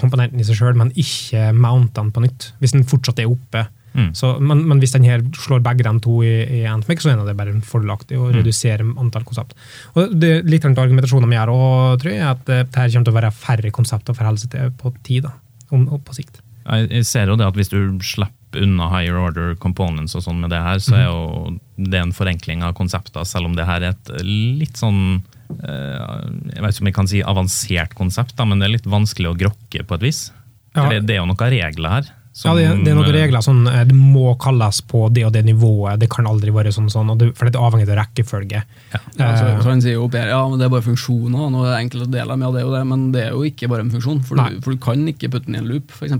komponenten 0.00 0.40
i 0.40 0.46
seg 0.46 0.60
sjøl, 0.60 0.78
men 0.78 0.94
ikke 0.94 1.50
mountene 1.56 2.08
den 2.08 2.14
på 2.14 2.24
nytt. 2.26 2.52
Hvis 2.62 2.76
den 2.76 2.86
fortsatt 2.88 3.22
er 3.22 3.32
oppe. 3.32 3.66
Mm. 3.98 4.12
Så, 4.14 4.34
men, 4.38 4.60
men, 4.68 4.78
hvis 4.78 4.92
den 4.94 5.06
her 5.08 5.24
slår 5.34 5.62
begge 5.64 5.82
de 5.82 5.92
to 6.04 6.20
i, 6.22 6.34
i 6.60 6.62
Antmic, 6.70 7.00
så 7.02 7.10
er 7.10 7.22
det 7.24 7.34
bare 7.38 7.56
fordelaktig 7.66 8.18
å 8.20 8.28
mm. 8.28 8.34
redusere 8.36 8.86
antall 9.00 9.26
konsept. 9.26 9.56
Og 9.96 10.12
det 10.14 10.44
Litt 10.46 10.68
av 10.68 10.78
argumentasjonen 10.78 11.32
vi 11.32 11.38
gjør, 11.38 11.54
også, 11.56 12.00
tror 12.04 12.14
jeg, 12.14 12.26
at 12.28 12.44
det 12.46 12.60
her 12.78 12.92
kommer 12.92 13.08
til 13.08 13.14
å 13.14 13.18
være 13.18 13.34
færre 13.34 13.72
konsept 13.74 14.12
å 14.12 14.16
forholde 14.16 14.44
seg 14.44 14.54
til 14.54 14.74
på 14.78 14.92
tid, 15.02 15.26
da, 15.26 15.34
om, 15.74 15.88
på 16.04 16.14
sikt. 16.16 16.42
Jeg 16.68 17.08
ser 17.08 17.32
jo 17.32 17.38
det 17.40 17.48
at 17.48 17.56
hvis 17.58 17.72
du 17.72 17.80
slipper 18.04 18.37
unna 18.56 18.88
higher 18.92 19.18
order 19.20 19.56
components 19.60 20.16
og 20.16 20.24
sånn 20.24 20.40
med 20.40 20.54
det 20.54 20.62
her, 20.64 20.80
så 20.80 20.94
er 20.96 21.08
jo 21.08 21.56
det 21.76 22.00
en 22.00 22.14
forenkling 22.16 22.62
av 22.64 22.76
konsepter, 22.78 23.26
selv 23.28 23.50
om 23.50 23.58
det 23.58 23.66
her 23.68 23.84
er 23.84 23.96
et 23.96 24.14
litt 24.24 24.80
sånn 24.80 25.20
Eh, 25.48 26.20
jeg 26.52 26.62
vet 26.62 26.76
ikke 26.76 26.84
om 26.84 26.90
jeg 26.90 26.98
kan 26.98 27.10
si 27.10 27.24
avansert 27.24 27.96
konsept, 27.98 28.36
da, 28.38 28.46
men 28.48 28.60
det 28.60 28.68
er 28.68 28.76
litt 28.76 28.90
vanskelig 28.90 29.32
å 29.32 29.38
grokke 29.38 29.84
på 29.84 29.98
et 29.98 30.06
vis. 30.10 30.28
Ja. 30.76 30.86
Det, 30.90 31.04
det, 31.08 31.16
er 31.16 31.22
jo 31.22 31.28
noen 31.30 31.52
regler 31.54 31.94
her. 31.96 32.14
Som, 32.38 32.52
ja, 32.52 32.68
det, 32.68 32.84
det, 32.84 32.92
er 32.92 32.98
noen 33.00 33.14
regler 33.16 33.42
sånn, 33.42 33.64
eh, 33.66 33.80
det 33.88 33.96
må 33.96 34.36
kalles 34.38 34.82
på 34.86 35.06
det 35.14 35.24
og 35.26 35.32
det 35.34 35.42
nivået. 35.48 35.98
Det 36.02 36.10
kan 36.12 36.28
aldri 36.30 36.52
være 36.54 36.70
sånn, 36.74 36.90
sånn 36.92 37.10
for 37.34 37.48
det 37.48 37.56
er 37.56 37.64
avhengig 37.64 37.88
av 37.88 37.98
rekkefølge. 38.02 38.62
Ja. 38.92 39.02
Ja, 39.18 39.30
så, 39.34 39.48
så 39.64 39.72
han 39.72 39.82
sier 39.82 39.96
jo 39.96 40.06
ja, 40.12 40.42
men 40.46 40.60
det 40.60 40.68
er 40.68 40.74
bare 40.76 40.86
funksjoner, 40.86 41.48
nå 41.50 41.64
er 41.64 41.72
det 41.72 41.78
enkelte 41.86 42.10
deler 42.12 42.38
med 42.38 42.54
det 42.54 42.66
og 42.68 42.76
det, 42.76 42.84
men 42.92 43.08
det 43.16 43.24
er 43.26 43.34
jo 43.34 43.42
ikke 43.48 43.70
bare 43.72 43.86
en 43.86 43.94
funksjon. 43.94 44.22
For, 44.28 44.38
du, 44.38 44.60
for 44.64 44.76
du, 44.76 44.82
kan 44.84 45.08
ikke 45.10 45.32
putte 45.32 45.48
den 45.48 45.58
i 45.58 45.62
en 45.64 45.72
loop, 45.72 45.96
f.eks. 45.96 46.14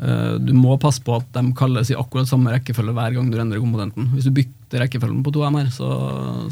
Uh, 0.00 0.38
du 0.40 0.54
må 0.56 0.78
passe 0.80 1.02
på 1.04 1.18
at 1.18 1.28
de 1.36 1.42
kalles 1.56 1.92
i 1.92 1.98
akkurat 1.98 2.28
samme 2.28 2.54
rekkefølge 2.54 2.94
hver 2.96 3.18
gang 3.18 3.28
du 3.28 3.36
endrer 3.40 3.60
komponenten. 3.60 4.08
Hvis 4.14 4.28
du 4.28 4.34
bytter 4.38 4.86
rekkefølgen 4.86 5.20
på 5.26 5.34
to 5.34 5.44
MR, 5.44 5.68
så, 5.74 5.90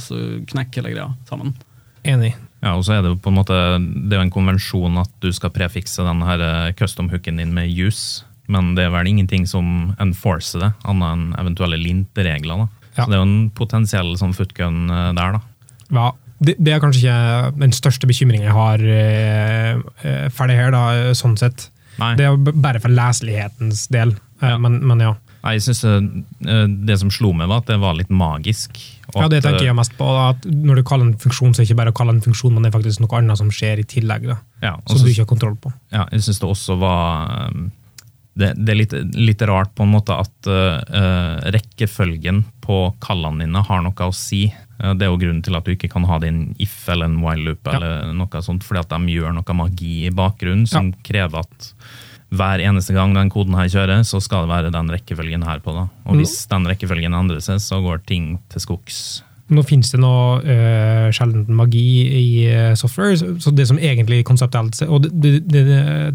så 0.03 0.21
knekker 0.51 0.83
hele 0.83 0.95
greia 0.97 1.09
sammen. 1.31 1.55
Enig. 2.09 2.35
Ja, 2.63 2.75
og 2.75 2.85
så 2.87 2.97
er 2.97 3.03
Det 3.03 3.13
jo 3.13 3.21
på 3.23 3.31
en 3.31 3.39
måte, 3.39 3.55
det 3.79 4.17
er 4.17 4.23
jo 4.23 4.27
en 4.27 4.35
konvensjon 4.35 4.99
at 4.99 5.11
du 5.23 5.31
skal 5.35 5.55
prefikse 5.55 6.03
den 6.03 6.23
eh, 6.23 6.73
custom-hooken 6.79 7.39
din 7.39 7.55
med 7.55 7.71
use, 7.71 8.25
men 8.49 8.75
det 8.75 8.87
er 8.87 8.95
vel 8.95 9.07
ingenting 9.07 9.47
som 9.47 9.95
enforcer 10.01 10.65
det, 10.65 10.73
annet 10.89 11.13
enn 11.13 11.27
eventuelle 11.39 11.79
linteregler. 11.79 12.65
da. 12.65 12.91
Ja. 12.97 13.05
Så 13.05 13.11
Det 13.11 13.15
er 13.15 13.23
jo 13.23 13.29
en 13.29 13.51
potensiell 13.51 14.17
sånn 14.19 14.35
footgun 14.35 14.91
eh, 14.91 15.13
der. 15.15 15.39
da. 15.39 15.41
Ja, 15.91 16.13
det, 16.41 16.57
det, 16.59 16.73
er 16.73 16.83
kanskje 16.83 17.03
ikke 17.03 17.61
den 17.63 17.75
største 17.75 18.07
bekymringen 18.07 18.47
jeg 18.47 18.57
har 18.57 18.83
eh, 18.83 20.29
ferdig 20.35 20.59
her, 20.59 20.75
da, 20.75 21.15
sånn 21.15 21.39
sett. 21.39 21.71
Nei. 21.99 22.13
Det 22.19 22.27
er 22.29 22.37
bare 22.53 22.81
for 22.83 22.95
leselighetens 22.95 23.87
del, 23.93 24.15
ja. 24.43 24.57
men, 24.63 24.79
men 24.87 25.03
ja. 25.03 25.15
Jeg 25.49 25.63
synes 25.65 25.81
det, 25.85 26.57
det 26.89 26.97
som 27.01 27.11
slo 27.15 27.31
meg, 27.37 27.49
var 27.51 27.63
at 27.63 27.71
det 27.71 27.79
var 27.81 27.97
litt 27.97 28.11
magisk. 28.11 28.77
Ja, 29.15 29.29
Det 29.31 29.41
tenker 29.45 29.65
jeg 29.65 29.77
mest 29.79 29.95
på. 29.97 30.09
at 30.21 30.45
Når 30.45 30.81
du 30.81 30.85
kaller 30.85 31.09
en 31.09 31.19
funksjon, 31.19 31.55
så 31.55 31.63
er 31.63 31.65
det 31.65 31.71
ikke 31.71 31.79
bare 31.81 31.95
å 31.95 31.97
kalle 31.97 32.17
en 32.17 32.25
funksjon, 32.25 32.53
men 32.53 32.67
det 32.67 32.73
er 32.73 32.77
faktisk 32.77 33.03
noe 33.05 33.21
annet 33.21 33.41
som 33.41 33.51
skjer 33.55 33.81
i 33.81 33.87
tillegg. 33.89 34.27
da, 34.29 34.39
ja, 34.63 34.75
Som 34.87 35.05
du 35.05 35.11
ikke 35.11 35.25
har 35.25 35.31
kontroll 35.31 35.57
på. 35.57 35.73
Ja, 35.95 36.05
jeg 36.13 36.27
syns 36.27 36.43
det 36.43 36.51
også 36.51 36.77
var 36.83 37.55
Det, 38.39 38.53
det 38.55 38.73
er 38.73 38.79
litt, 38.79 38.93
litt 39.19 39.43
rart 39.51 39.73
på 39.75 39.83
en 39.83 39.93
måte 39.97 40.15
at 40.15 40.47
uh, 40.47 41.39
rekkefølgen 41.55 42.45
på 42.63 42.79
kallene 43.03 43.43
dine 43.45 43.63
har 43.67 43.83
noe 43.83 44.09
å 44.09 44.15
si. 44.15 44.45
Uh, 44.79 44.93
det 44.95 45.07
er 45.07 45.11
jo 45.11 45.19
grunnen 45.19 45.43
til 45.43 45.59
at 45.59 45.67
du 45.67 45.75
ikke 45.75 45.91
kan 45.91 46.07
ha 46.07 46.21
det 46.23 46.31
i 46.31 46.35
en 46.37 46.45
if 46.63 46.77
eller 46.89 47.11
en 47.11 47.19
while 47.25 47.51
loop, 47.51 47.67
Ja. 47.67 47.79
eller 47.81 48.13
noe 48.15 48.43
sånt, 48.45 48.63
fordi 48.67 48.85
at 48.85 48.95
de 48.95 49.17
gjør 49.17 49.35
noe 49.35 49.59
magi 49.59 50.07
i 50.07 50.15
bakgrunnen 50.15 50.69
som 50.71 50.93
krever 51.03 51.43
at 51.43 51.73
hver 52.29 52.61
eneste 52.61 52.93
gang 52.93 53.15
den 53.17 53.31
koden 53.33 53.57
her 53.57 53.71
kjører, 53.73 54.03
så 54.05 54.21
skal 54.21 54.45
det 54.45 54.53
være 54.53 54.73
den 54.75 54.91
rekkefølgen 54.93 55.47
her 55.49 55.63
på. 55.65 55.73
da. 55.73 55.87
Og 56.05 56.19
hvis 56.21 56.43
den 56.51 56.69
rekkefølgen 56.69 57.17
endrer 57.17 57.41
seg, 57.41 57.57
så 57.65 57.81
går 57.81 58.05
ting 58.05 58.35
til 58.53 58.61
skogs. 58.61 58.99
Nå 59.49 59.65
finnes 59.65 59.93
det 59.95 60.01
noe 60.03 60.41
uh, 60.45 61.09
sjelden 61.15 61.47
magi 61.57 61.85
i 62.09 62.27
uh, 62.53 62.75
software, 62.77 63.17
så 63.17 63.31
så 63.41 63.53
det 63.57 63.69
som 63.71 63.79
egentlig 63.79 64.25
konseptuelt 64.29 64.77
og 64.89 65.07
det, 65.07 65.13
det, 65.15 65.33
det, 65.49 65.63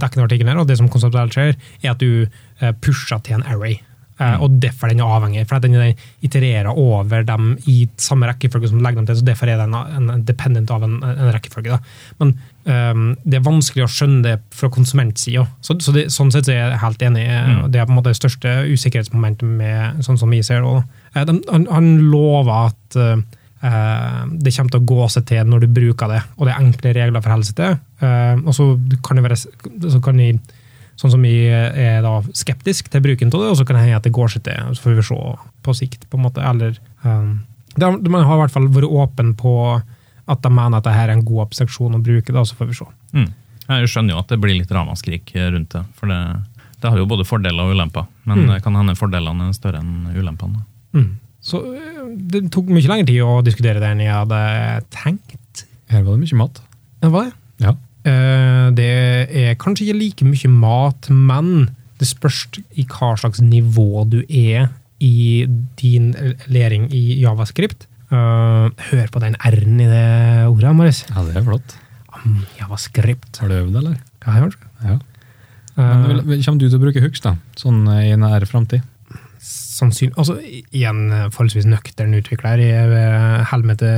det 0.01 0.11
er 0.19 0.45
her, 0.45 0.59
og 0.61 0.67
det 0.69 0.77
som 0.77 0.91
konseptuelt 0.91 1.33
skjer, 1.33 1.55
er 1.81 1.95
at 1.95 2.03
du 2.03 2.27
uh, 2.27 2.71
pusher 2.81 3.19
til 3.25 3.39
en 3.39 3.47
array. 3.49 3.79
Eh, 4.21 4.41
Og 4.41 4.61
derfor 4.61 4.91
den 4.91 4.99
er 5.01 5.09
avhengig, 5.09 5.47
for 5.49 5.59
den 5.59 5.73
den 5.73 5.95
itererer 6.21 6.69
over 6.69 7.23
dem 7.23 7.57
i 7.67 7.87
samme 7.97 8.27
rekkefølge 8.29 8.69
som 8.69 8.77
du 8.77 8.83
legger 8.83 9.01
dem 9.01 9.07
til, 9.07 9.17
så 9.17 9.25
derfor 9.25 9.49
er 9.49 9.57
den 9.57 9.73
en, 9.73 10.09
en 10.09 10.25
dependent 10.25 10.71
av 10.71 10.83
en, 10.83 10.99
en 11.03 11.31
rekkefølge. 11.33 11.71
Da. 11.71 11.79
Men 12.19 12.35
um, 12.65 13.07
det 13.25 13.39
er 13.39 13.45
vanskelig 13.47 13.85
å 13.85 13.91
skjønne 13.91 14.23
det 14.23 14.35
fra 14.53 14.69
konsumentsida. 14.69 15.47
Så, 15.61 15.79
så 15.81 15.95
det, 15.95 16.11
sånn 16.13 16.31
sett 16.31 16.51
er 16.51 16.61
jeg 16.61 16.81
helt 16.83 17.01
enig. 17.01 17.25
Mm. 17.25 17.63
Det 17.73 17.81
er 17.81 17.89
på 17.89 17.95
en 17.95 17.99
måte 17.99 18.13
det 18.13 18.21
største 18.21 18.53
usikkerhetsmomentet 18.69 19.49
med 19.49 20.05
sånn 20.05 20.21
som 20.21 20.29
vi 20.29 20.43
ser 20.45 20.61
det. 20.61 20.83
Eh, 21.15 21.25
de- 21.25 21.43
Han, 21.51 21.65
han 21.71 21.87
lover 22.11 22.67
at 22.71 22.95
eh, 22.95 23.21
eh, 23.63 24.25
det 24.33 24.53
kommer 24.55 24.71
til 24.71 24.81
å 24.81 24.85
gå 24.85 25.09
seg 25.09 25.25
til 25.29 25.45
når 25.45 25.59
du 25.61 25.67
bruker 25.67 26.07
det, 26.13 26.21
og 26.37 26.45
det 26.47 26.53
er 26.55 26.63
enkle 26.63 26.93
regler 26.93 27.21
for 27.21 27.35
helse 27.35 27.53
til. 27.57 27.77
Eh, 28.01 28.35
og 28.45 28.53
så 28.57 28.67
kan 29.05 29.17
det 29.17 29.23
være 29.29 29.37
så 29.91 30.01
kan 30.03 30.19
jeg, 30.19 30.39
Sånn 30.95 31.09
som 31.09 31.23
vi 31.25 31.47
er 31.49 32.03
da 32.05 32.19
skeptisk 32.37 32.91
til 32.93 33.01
bruken 33.01 33.31
av 33.33 33.41
det, 33.41 33.47
og 33.49 33.55
så 33.57 33.65
kan 33.65 33.75
det 33.79 33.81
hende 33.87 33.95
at 33.97 34.03
det 34.05 34.11
går 34.13 34.27
seg 34.29 34.43
til. 34.45 34.75
Så 34.77 34.83
får 34.83 34.93
vi 34.99 35.01
se 35.07 35.15
på 35.65 35.73
sikt, 35.73 36.03
på 36.07 36.19
en 36.19 36.21
måte. 36.27 36.37
Eller 36.45 36.75
det 37.75 38.09
Man 38.11 38.21
har 38.27 38.35
i 38.37 38.41
hvert 38.43 38.53
fall 38.53 38.67
vært 38.69 38.85
åpen 38.85 39.31
på 39.33 39.53
at 40.29 40.41
de 40.45 40.51
mener 40.53 40.77
at 40.77 40.85
dette 40.85 40.93
er 41.01 41.09
en 41.15 41.23
god 41.25 41.47
abstraksjon 41.47 41.97
å 41.97 42.03
bruke, 42.03 42.31
da, 42.31 42.43
så 42.45 42.53
får 42.55 42.69
vi 42.69 42.73
se. 42.77 42.85
Mm. 43.17 43.31
Jeg 43.67 43.89
skjønner 43.89 44.13
jo 44.13 44.19
at 44.21 44.27
det 44.29 44.37
blir 44.43 44.55
litt 44.59 44.69
ramaskrik 44.71 45.33
rundt 45.35 45.73
det, 45.73 45.81
for 45.97 46.13
det, 46.13 46.19
det 46.79 46.91
har 46.93 47.01
jo 47.01 47.09
både 47.09 47.25
fordeler 47.25 47.65
og 47.65 47.73
ulemper. 47.73 48.05
Men 48.29 48.45
Mm. 48.45 48.61
kan 48.61 48.75
hende 48.77 48.95
fordelene 48.95 49.49
er 49.49 49.53
større 49.57 49.81
enn 49.81 50.13
ulempene. 50.13 50.61
Mm. 50.93 51.09
Så 51.43 51.59
øh, 51.59 52.03
det 52.31 52.45
tok 52.53 52.69
mye 52.71 52.87
lengre 52.87 53.07
tid 53.09 53.21
å 53.25 53.41
diskutere 53.43 53.81
det 53.81 53.89
enn 53.91 54.03
jeg 54.05 54.13
hadde 54.13 54.41
tenkt. 54.93 55.65
Her 55.91 56.03
var 56.05 56.15
det 56.17 56.23
mye 56.27 56.39
mat. 56.39 56.61
Det 57.03 57.11
var 57.11 57.25
det. 57.29 57.33
Ja. 57.65 57.73
Eh, 58.07 58.69
Det 58.77 58.87
er 59.43 59.55
kanskje 59.59 59.87
ikke 59.89 59.99
like 59.99 60.25
mye 60.25 60.49
mat, 60.53 61.09
men 61.09 61.69
det 61.99 62.07
spørs 62.09 62.45
i 62.75 62.85
hva 62.89 63.13
slags 63.19 63.41
nivå 63.43 64.05
du 64.09 64.21
er 64.27 64.69
i 65.03 65.45
din 65.79 66.13
læring 66.47 66.87
i 66.95 67.19
javascript. 67.21 67.87
Eh, 68.13 68.69
hør 68.89 69.07
på 69.11 69.19
den 69.23 69.35
R-en 69.43 69.79
i 69.83 69.87
det 69.89 70.47
ordet, 70.47 70.75
Marius. 70.75 71.03
ja, 71.09 71.23
det 71.27 71.35
er 71.41 71.43
flott. 71.47 71.75
Javascript. 72.59 73.37
Har 73.41 73.49
du 73.51 73.55
øvd, 73.57 73.75
eller? 73.81 73.97
Ja, 74.23 74.31
jeg 74.31 74.41
har 74.43 74.49
det. 74.53 74.69
Ja. 74.83 74.97
Eh, 75.73 76.23
Men 76.23 76.43
kommer 76.45 76.59
du 76.61 76.69
til 76.69 76.77
å 76.79 76.83
bruke 76.83 77.01
Hux, 77.03 77.19
da? 77.23 77.35
Sånn 77.59 77.87
eh, 77.89 78.11
i 78.13 78.15
nær 78.19 78.45
framtid? 78.47 78.83
Sannsynlig, 79.43 80.15
altså 80.19 80.37
i 80.43 80.83
en 80.87 81.01
eh, 81.11 81.25
forholdsvis 81.33 81.67
nøktern 81.67 82.15
utvikler 82.17 82.61
i 82.63 82.69
eh, 82.71 83.41
helmete 83.49 83.89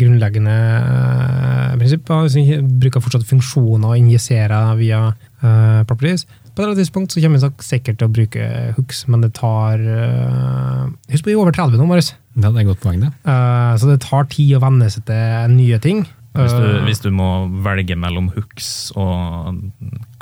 grunnleggende 0.00 0.54
eh, 0.54 1.74
prinsipper. 1.80 2.24
Altså, 2.24 2.62
bruker 2.80 3.04
fortsatt 3.04 3.26
funksjoner 3.28 3.92
og 3.92 4.00
injiserer 4.00 4.74
via 4.78 5.02
uh, 5.10 5.82
properties. 5.88 6.24
På 6.24 6.62
et 6.62 6.62
eller 6.62 6.72
annet 6.72 6.82
tidspunkt 6.84 7.12
så 7.12 7.22
kommer 7.22 7.42
vi 7.42 7.66
sikkert 7.66 7.98
til 7.98 8.08
å 8.08 8.14
bruke 8.14 8.48
hooks, 8.76 9.04
men 9.10 9.24
det 9.24 9.32
tar 9.36 9.82
uh, 9.82 10.84
Husk 11.10 11.24
på, 11.26 11.32
vi 11.32 11.34
er 11.34 11.42
over 11.42 11.54
30 11.56 11.80
nå, 11.80 11.88
Marius. 11.90 12.12
Ja, 12.38 12.48
det 12.48 12.54
er 12.54 12.60
et 12.62 12.70
godt 12.70 12.84
poeng, 12.84 13.00
det. 13.02 13.10
Uh, 13.26 13.74
så 13.80 13.90
det 13.90 14.00
tar 14.06 14.28
tid 14.32 14.54
å 14.56 14.62
venne 14.62 14.90
seg 14.92 15.06
til 15.10 15.56
nye 15.58 15.80
ting. 15.82 16.04
Hvis 16.34 16.54
du, 16.58 16.66
hvis 16.82 17.02
du 17.02 17.12
må 17.14 17.46
velge 17.62 17.94
mellom 17.98 18.32
hooks 18.34 18.90
og 18.98 19.60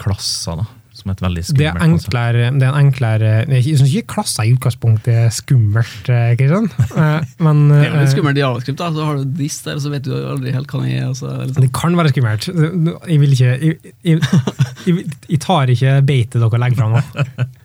klasser, 0.01 0.61
da, 0.61 0.67
som 1.03 1.11
et 1.13 1.23
veldig 1.23 1.43
det 1.59 1.67
er 1.67 1.75
skummelt 1.75 2.05
enklere 2.07 2.49
det 2.55 2.67
er 2.67 2.71
en 2.71 2.79
enklere 2.87 3.31
Jeg 3.51 3.77
syns 3.81 3.93
ikke 3.93 4.15
klasser 4.15 4.47
i 4.47 4.53
utgangspunktet 4.55 5.19
er 5.25 5.33
skummelt, 5.35 6.11
eh, 6.13 6.33
Kristian. 6.39 6.69
Eh, 6.95 7.33
men 7.43 7.63
Det 7.73 7.79
er 7.81 7.89
jo 7.89 7.99
litt 7.99 8.07
eh, 8.07 8.13
skummelt 8.15 8.39
i 8.39 8.45
javascript, 8.45 8.79
da. 8.81 8.91
Så 8.95 9.07
har 9.09 9.19
du 9.21 9.35
this 9.41 9.59
der, 9.67 9.81
så 9.83 9.93
vet 9.93 10.07
du 10.07 10.15
aldri 10.17 10.55
helt 10.55 10.71
hva 10.73 10.83
det 10.85 10.95
er. 11.01 11.09
og 11.11 11.19
så 11.19 11.29
er 11.33 11.43
det 11.43 11.49
liksom- 11.51 11.67
Det 11.67 11.73
kan 11.81 11.99
være 11.99 12.13
skummelt. 12.15 12.49
Jeg 13.11 13.21
vil 13.23 13.37
ikke 13.37 13.53
Jeg, 13.53 13.77
jeg, 14.05 14.21
jeg, 14.87 15.05
jeg 15.29 15.41
tar 15.43 15.75
ikke 15.75 15.97
beitet 16.07 16.41
dere 16.43 16.63
legger 16.63 16.83
fram 16.83 16.97
nå. 16.99 17.03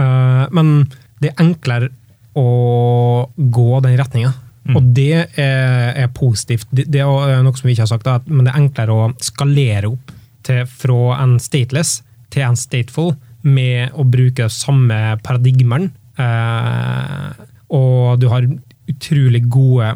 Eh, 0.00 0.44
men 0.56 0.86
det 1.20 1.34
er 1.34 1.42
enklere 1.42 1.90
å 2.38 3.26
gå 3.36 3.80
den 3.84 3.98
retninga. 3.98 4.30
Mm. 4.64 4.76
Og 4.78 4.86
det 4.96 5.10
er, 5.36 5.90
er 6.04 6.08
positivt. 6.16 6.68
Det, 6.72 6.86
det 6.88 7.02
er 7.02 7.42
noe 7.44 7.58
som 7.58 7.68
vi 7.68 7.74
ikke 7.74 7.84
har 7.84 7.90
sagt, 7.90 8.06
da, 8.06 8.14
men 8.30 8.46
det 8.46 8.54
er 8.54 8.60
enklere 8.62 8.96
å 8.96 9.08
skalere 9.20 9.90
opp 9.90 10.14
til, 10.46 10.64
fra 10.64 11.18
en 11.20 11.36
stateless 11.42 11.98
til 12.30 12.46
en 12.46 12.58
stateful 12.58 13.14
med 13.46 13.94
å 13.96 14.04
bruke 14.08 14.50
samme 14.52 14.98
paradigmen. 15.24 15.90
Eh, 16.20 17.46
og 17.70 18.20
du 18.20 18.28
har 18.32 18.48
utrolig 18.90 19.44
gode 19.46 19.92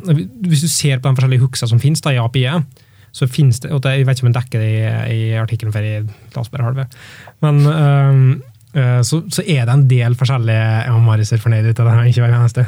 Hvis 0.46 0.62
du 0.62 0.70
ser 0.70 1.00
på 1.02 1.10
de 1.10 1.18
forskjellige 1.18 1.42
hooksa 1.42 1.66
som 1.66 1.80
finnes 1.82 2.00
da, 2.04 2.12
i 2.14 2.20
API-et, 2.22 2.82
så 3.14 3.26
finnes 3.30 3.60
det 3.62 3.72
og 3.74 3.84
Jeg 3.86 4.06
vet 4.06 4.18
ikke 4.18 4.26
om 4.26 4.32
jeg 4.32 4.38
dekker 4.38 4.62
det 4.62 4.70
i, 4.70 4.80
i 5.14 5.20
artikkelen, 5.38 5.74
for 5.74 5.86
jeg 5.86 6.06
la 6.06 6.42
oss 6.42 6.50
bare 6.50 6.66
halve. 6.66 6.86
Men 7.44 7.60
øh, 8.74 9.02
så, 9.06 9.20
så 9.30 9.44
er 9.46 9.66
det 9.66 9.74
en 9.74 9.86
del 9.90 10.16
forskjellige 10.18 10.64
Ja, 10.88 10.96
Mari 10.98 11.26
ser 11.26 11.42
fornøyd 11.42 11.68
ut 11.70 11.82
her, 11.84 12.02
ikke 12.10 12.24
hver 12.24 12.34
eneste. 12.34 12.66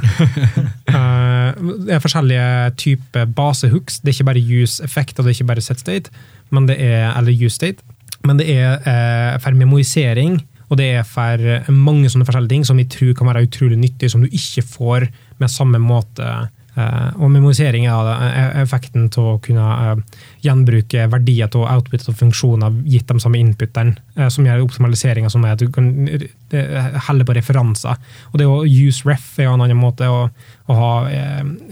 Uh, 0.87 1.50
det 1.87 1.96
er 1.96 2.05
forskjellige 2.05 2.70
typer 2.79 3.26
basehooks. 3.26 4.00
Det 4.00 4.12
er 4.12 4.18
ikke 4.18 4.31
bare 4.31 4.62
use 4.62 4.85
effect 4.85 5.18
og 5.18 5.26
det 5.26 5.33
er 5.33 5.38
ikke 5.40 5.50
bare 5.50 5.66
set 5.66 5.83
state, 5.83 6.14
men 6.55 6.68
det 6.70 6.79
er, 6.79 7.11
eller 7.18 7.35
use 7.35 7.59
state. 7.59 7.83
Men 8.24 8.40
det 8.40 8.48
er 8.55 8.81
eh, 8.88 9.38
for 9.42 9.57
memorisering, 9.59 10.40
og 10.66 10.81
det 10.81 10.88
er 10.98 11.07
for 11.07 11.70
mange 11.70 12.11
sånne 12.11 12.26
forskjellige 12.26 12.55
ting 12.57 12.66
som 12.66 12.81
vi 12.81 12.88
tror 12.90 13.14
kan 13.18 13.29
være 13.31 13.44
utrolig 13.46 13.79
nyttig, 13.79 14.11
som 14.11 14.24
du 14.24 14.33
ikke 14.33 14.64
får 14.66 15.09
med 15.38 15.52
samme 15.52 15.79
måte. 15.83 16.31
Eh, 16.76 17.12
og 17.16 17.31
memorisering 17.33 17.87
er 17.88 18.09
er 18.12 18.59
effekten 18.61 19.07
til 19.09 19.31
å 19.31 19.37
kunne 19.40 19.64
eh, 19.64 20.00
gjenbruke 20.44 21.07
verdier 21.09 21.48
til 21.48 21.64
output 21.64 22.05
og 22.11 22.18
funksjoner 22.18 22.83
gitt 22.85 23.09
de 23.09 23.22
samme 23.22 23.40
inputene, 23.40 23.96
uh, 24.18 24.29
som 24.29 24.44
gjør 24.44 24.66
optimaliseringa 24.66 25.31
som 25.33 25.44
er 25.44 25.57
at 25.57 25.62
du 25.64 25.70
kan 25.72 25.88
uh, 26.05 26.98
helle 27.09 27.24
på 27.24 27.37
referanser. 27.38 27.96
Og 28.33 28.38
det 28.40 28.48
å 28.50 28.61
use 28.66 29.09
ref 29.09 29.38
er 29.40 29.48
jo 29.48 29.57
en 29.57 29.64
annen 29.64 29.81
måte 29.81 30.09
å, 30.11 30.26
å 30.68 30.76
ha 30.76 30.92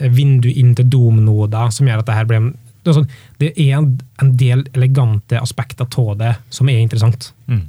vindu 0.09 0.49
inn 0.49 0.73
til 0.79 0.89
dom-noder, 0.89 1.69
som 1.75 1.89
gjør 1.89 2.01
at 2.01 2.09
det 2.09 2.17
her 2.17 2.31
blir 2.31 2.41
en 2.41 2.53
det 2.85 2.93
er, 2.93 2.97
sånn, 2.99 3.11
det 3.41 3.53
er 3.57 3.77
en, 3.79 3.91
en 4.21 4.33
del 4.37 4.65
elegante 4.75 5.41
aspekter 5.41 5.89
av 5.89 6.17
det 6.21 6.35
som 6.53 6.69
er 6.69 6.83
interessant. 6.83 7.31
Mm. 7.49 7.67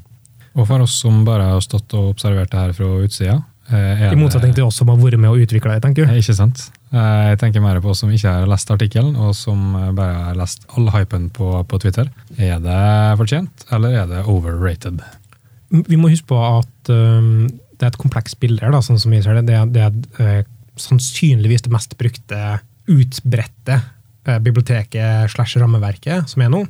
Og 0.55 0.67
for 0.67 0.85
oss 0.85 0.95
som 1.01 1.23
bare 1.27 1.49
har 1.51 1.63
stått 1.63 1.93
og 1.97 2.13
observert 2.13 2.51
det 2.51 2.61
her 2.61 2.73
fra 2.75 2.87
utsida 3.03 3.33
eh, 3.71 4.05
I 4.07 4.19
motsetning 4.19 4.53
til 4.55 4.67
oss 4.67 4.77
som 4.79 4.91
har 4.91 4.99
vært 5.01 5.19
med 5.19 5.33
å 5.33 5.39
utvikle 5.39 5.73
det, 5.73 5.83
tenker 5.83 6.07
du. 6.07 6.15
Ikke 6.15 6.35
sant? 6.37 6.67
Eh, 6.91 7.31
Jeg 7.31 7.41
tenker 7.41 7.63
mer 7.63 7.81
på 7.83 7.91
oss 7.91 8.03
som 8.03 8.13
ikke 8.13 8.31
har 8.37 8.47
lest 8.47 8.71
artikkelen, 8.71 9.17
og 9.19 9.35
som 9.35 9.75
eh, 9.79 9.91
bare 9.95 10.29
har 10.29 10.39
lest 10.39 10.67
all 10.75 10.87
hypen 10.95 11.27
på, 11.35 11.51
på 11.67 11.81
Twitter. 11.83 12.11
Er 12.37 12.63
det 12.63 12.79
fortjent, 13.19 13.67
eller 13.75 13.99
er 14.03 14.11
det 14.11 14.23
overrated? 14.31 15.03
Vi 15.75 15.99
må 15.99 16.11
huske 16.11 16.29
på 16.29 16.39
at 16.39 16.91
um, 16.93 17.47
det 17.75 17.83
er 17.83 17.91
et 17.91 17.99
komplekst 17.99 18.39
bilde 18.39 18.63
her, 18.63 18.71
da, 18.71 18.83
sånn 18.85 19.01
som 19.01 19.11
vi 19.11 19.19
ser 19.25 19.39
det. 19.39 19.47
Det 19.49 19.57
er, 19.57 19.71
det 19.73 19.83
er 19.89 20.43
uh, 20.43 20.51
sannsynligvis 20.79 21.65
det 21.65 21.73
mest 21.73 21.97
brukte, 21.99 22.41
utbredte 22.91 23.81
biblioteket 24.25 25.31
slash 25.31 25.59
rammeverket 25.61 26.31
som 26.31 26.41
er 26.41 26.49
nå. 26.53 26.65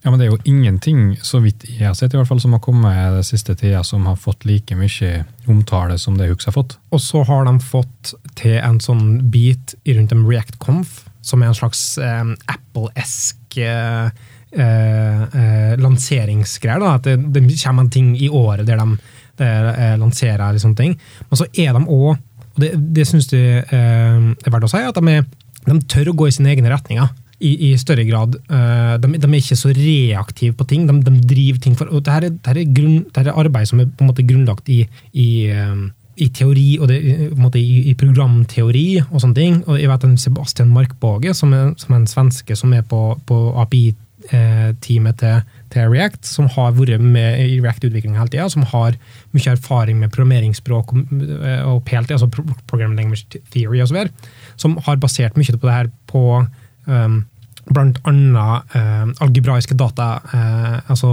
Ja, 0.00 0.08
men 0.08 0.16
det 0.16 0.26
er 0.26 0.30
jo 0.32 0.40
ingenting, 0.48 1.18
så 1.20 1.42
vidt 1.44 1.66
jeg 1.68 1.84
har 1.84 1.96
sett, 1.98 2.14
i 2.14 2.16
hvert 2.16 2.28
fall, 2.30 2.40
som 2.40 2.54
har 2.56 2.62
kommet 2.64 2.96
den 3.18 3.26
siste 3.26 3.52
tida, 3.58 3.82
som 3.84 4.06
har 4.08 4.16
fått 4.16 4.46
like 4.48 4.76
mye 4.78 5.10
omtale 5.50 5.98
som 6.00 6.16
det 6.16 6.30
Hux 6.30 6.48
har 6.48 6.56
fått. 6.56 6.78
Og 6.88 7.02
så 7.04 7.20
har 7.28 7.44
de 7.44 7.52
fått 7.60 8.14
til 8.40 8.56
en 8.62 8.80
sånn 8.80 9.18
bit 9.32 9.74
rundt 9.90 10.14
en 10.16 10.24
React-conf, 10.24 11.02
som 11.20 11.44
er 11.44 11.50
en 11.50 11.58
slags 11.58 11.82
eh, 12.00 12.32
Apple-esk 12.48 13.58
eh, 13.60 14.08
eh, 14.56 15.74
lanseringsgreier. 15.84 16.80
da, 16.80 16.94
At 16.96 17.10
det, 17.10 17.18
det 17.36 17.44
kommer 17.60 17.84
en 17.84 17.92
ting 17.92 18.14
i 18.16 18.30
året 18.32 18.64
der 18.70 18.80
de, 18.80 18.96
der, 19.40 19.68
uh, 19.68 19.94
lanserer 20.00 20.46
eller 20.48 20.62
sånne 20.62 20.80
ting. 20.80 20.96
Men 21.28 21.42
så 21.42 21.48
er 21.52 21.76
de 21.76 21.84
òg, 21.84 22.16
og 22.50 22.60
det, 22.64 22.72
det 22.96 23.04
syns 23.08 23.28
uh, 23.36 23.60
er 23.68 24.48
verdt 24.48 24.68
å 24.68 24.72
si, 24.72 24.80
at 24.80 24.96
de, 24.96 25.12
er, 25.12 25.28
de 25.66 25.78
tør 25.90 26.12
å 26.12 26.16
gå 26.16 26.28
i 26.28 26.34
sine 26.34 26.54
egne 26.54 26.72
retninger. 26.72 27.10
I, 27.40 27.54
i 27.70 27.76
større 27.80 28.04
grad. 28.04 28.34
Uh, 28.52 28.98
de, 29.00 29.14
de, 29.16 29.24
er 29.24 29.38
ikke 29.38 29.56
så 29.56 29.70
reaktive 29.72 30.52
på 30.58 30.66
ting. 30.68 30.82
De, 30.84 30.98
de 31.06 31.14
driver 31.24 31.62
ting 31.64 31.78
for 31.78 31.88
og 31.88 32.02
Dette 32.04 32.18
er, 32.18 32.34
dette 32.34 32.52
er, 32.52 32.74
grunn, 32.76 32.98
dette 33.06 33.30
er 33.32 33.40
arbeid 33.40 33.70
som 33.70 33.80
er 33.80 33.88
på 33.88 34.04
en 34.04 34.10
måte 34.10 34.26
grunnlagt 34.28 34.68
i, 34.68 34.82
i, 35.16 35.28
um, 35.56 35.86
i 36.20 36.28
teori, 36.36 36.66
og 36.80 36.90
det, 36.90 36.98
måte, 37.40 37.56
i, 37.60 37.86
i 37.88 37.96
programteori 37.96 38.84
og 39.06 39.22
sånne 39.22 39.38
ting. 39.38 39.56
Og 39.64 39.80
jeg 39.80 39.88
vet 39.88 40.04
en 40.04 40.20
Sebastian 40.20 40.72
Markbåge, 40.74 41.32
som 41.36 41.56
er, 41.56 41.72
som 41.80 41.96
er 41.96 42.02
en 42.02 42.10
svenske 42.10 42.56
som 42.60 42.76
er 42.76 42.84
på, 42.90 43.00
på 43.24 43.38
API-teamet 43.64 45.20
til, 45.22 45.48
til 45.72 45.88
React, 45.94 46.20
som 46.28 46.50
har 46.58 46.76
vært 46.76 47.00
med 47.00 47.40
i 47.46 47.56
React-utvikling 47.62 48.20
hele 48.20 48.34
tida, 48.34 48.50
som 48.52 48.68
har 48.68 49.00
mye 49.32 49.56
erfaring 49.56 49.96
med 50.02 50.12
programmeringsspråk 50.12 50.92
og, 50.92 51.16
og 51.72 51.82
PLT, 51.88 52.18
altså 52.18 52.28
Pro- 52.28 52.60
Program 52.68 52.92
Language 53.00 53.40
Theory 53.54 53.80
osv., 53.86 54.04
som 54.60 54.76
har 54.86 55.00
basert 55.00 55.38
mye 55.38 55.56
på 55.56 55.66
det 55.66 55.76
her 55.76 55.90
på 56.10 56.24
um, 56.86 57.20
annet 57.70 58.74
eh, 58.74 59.04
algebraiske 59.22 59.76
data, 59.78 60.16
uh, 60.32 60.90
altså 60.90 61.10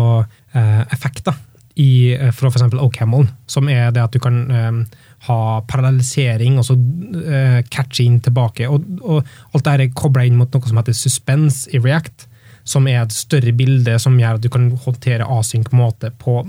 uh, 0.55 0.83
effekter, 0.93 1.35
i, 1.77 2.15
uh, 2.17 2.31
fra 2.33 2.49
f.eks. 2.49 2.73
OCaml, 2.81 3.27
som 3.45 3.69
er 3.69 3.91
det 3.93 4.01
at 4.01 4.15
du 4.15 4.19
kan 4.23 4.39
um, 4.49 4.79
ha 5.27 5.41
parallellisering 5.69 6.57
og 6.57 6.65
så 6.65 6.77
uh, 6.77 7.59
catche 7.69 8.07
inn 8.07 8.17
tilbake. 8.25 8.69
Og, 8.71 8.87
og 9.03 9.21
alt 9.53 9.67
dette 9.67 9.85
er 9.85 9.93
kobla 9.93 10.25
inn 10.25 10.39
mot 10.39 10.49
noe 10.49 10.71
som 10.71 10.81
heter 10.81 10.97
suspense 10.97 11.69
i 11.69 11.83
React, 11.83 12.25
som 12.67 12.87
er 12.89 13.03
et 13.03 13.15
større 13.15 13.53
bilde 13.55 13.93
som 14.01 14.17
gjør 14.19 14.39
at 14.39 14.43
du 14.43 14.49
kan 14.51 14.71
håndtere 14.83 15.27
async 15.37 15.69
måte 15.77 16.09
på 16.19 16.41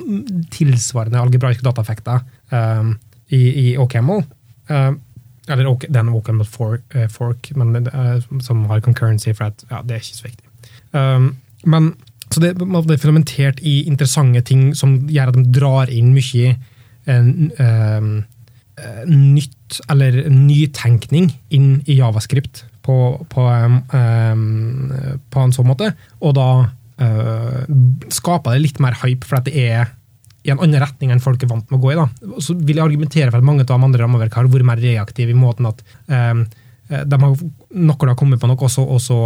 tilsvarende 0.54 1.20
algebraiske 1.20 1.62
dataeffekter 1.66 2.24
um, 2.50 2.96
i, 3.28 3.42
i 3.68 3.68
OCaml. 3.78 4.24
Eh, 4.68 4.90
eller 5.48 5.88
den 5.88 6.12
Walken 6.12 6.42
fork, 6.44 6.84
eh, 6.94 7.08
fork 7.12 7.50
men, 7.56 7.86
er, 7.86 8.22
som 8.44 8.66
har 8.70 8.80
concurrency, 8.84 9.32
for 9.32 9.50
at, 9.50 9.64
ja, 9.70 9.82
det 9.82 9.96
er 9.96 10.04
ikke 10.04 10.20
så 10.20 10.28
viktig. 10.28 10.44
Um, 10.92 11.36
men 11.64 11.92
så 12.28 12.40
det, 12.40 12.54
det 12.58 12.94
er 12.94 13.00
fundamentert 13.00 13.60
i 13.64 13.82
interessante 13.88 14.42
ting 14.44 14.72
som 14.76 14.98
gjør 15.08 15.32
at 15.32 15.38
de 15.38 15.44
drar 15.52 15.92
inn 15.92 16.12
mye 16.16 16.50
eh, 17.08 17.20
um, 17.20 18.10
eh, 18.76 19.04
nytt, 19.08 19.80
eller 19.88 20.24
nytenkning, 20.32 21.30
inn 21.54 21.70
i 21.86 21.98
javascript 22.00 22.66
på, 22.84 22.98
på, 23.32 23.46
um, 23.48 23.80
um, 23.92 25.14
på 25.32 25.44
en 25.44 25.54
sånn 25.56 25.68
måte. 25.68 25.92
Og 26.20 26.36
da 26.36 26.50
uh, 27.00 27.62
skaper 28.12 28.56
det 28.56 28.64
litt 28.66 28.82
mer 28.84 28.96
hype, 29.02 29.24
for 29.28 29.40
at 29.40 29.48
det 29.48 29.56
er 29.68 29.94
i 30.48 30.54
en 30.54 30.62
annen 30.64 30.80
retning 30.82 31.12
enn 31.12 31.20
folk 31.22 31.42
er 31.44 31.50
vant 31.52 31.68
med 31.70 31.78
å 31.78 31.82
gå 31.82 31.92
i. 31.92 31.98
da. 31.98 32.06
Så 32.42 32.56
vil 32.56 32.78
jeg 32.80 32.86
argumentere 32.86 33.28
for 33.30 33.38
at 33.42 33.46
mange 33.46 33.66
av 33.66 33.70
de 33.70 33.76
andre 33.78 34.02
rammeverkene 34.06 34.40
har 34.42 34.50
vært 34.56 34.68
mer 34.72 34.80
reaktive 34.82 35.34
i 35.34 35.38
måten 35.38 35.68
at 35.68 35.84
um, 36.08 36.42
de 36.88 37.20
har, 37.20 37.38
noen 37.76 38.08
har 38.08 38.16
kommet 38.16 38.40
på 38.40 38.48
noe, 38.48 38.56
og 38.64 38.70
så, 38.72 38.82
og 38.88 39.00
så 39.04 39.16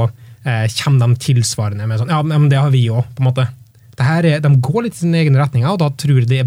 eh, 0.43 0.65
kommer 0.83 1.13
de 1.13 1.21
tilsvarende 1.23 1.87
med 1.87 2.01
sånn 2.01 2.11
Ja, 2.11 2.19
men 2.27 2.49
det 2.51 2.59
har 2.59 2.73
vi 2.75 2.89
òg, 2.91 3.07
på 3.15 3.23
en 3.23 3.29
måte. 3.31 3.45
Er, 4.03 4.27
de 4.43 4.51
går 4.67 4.89
litt 4.89 4.97
i 4.97 5.03
sin 5.05 5.15
egen 5.15 5.37
retning, 5.39 5.63
og 5.71 5.79
da 5.79 5.87
tror 5.95 6.25
jeg 6.25 6.27
det 6.33 6.41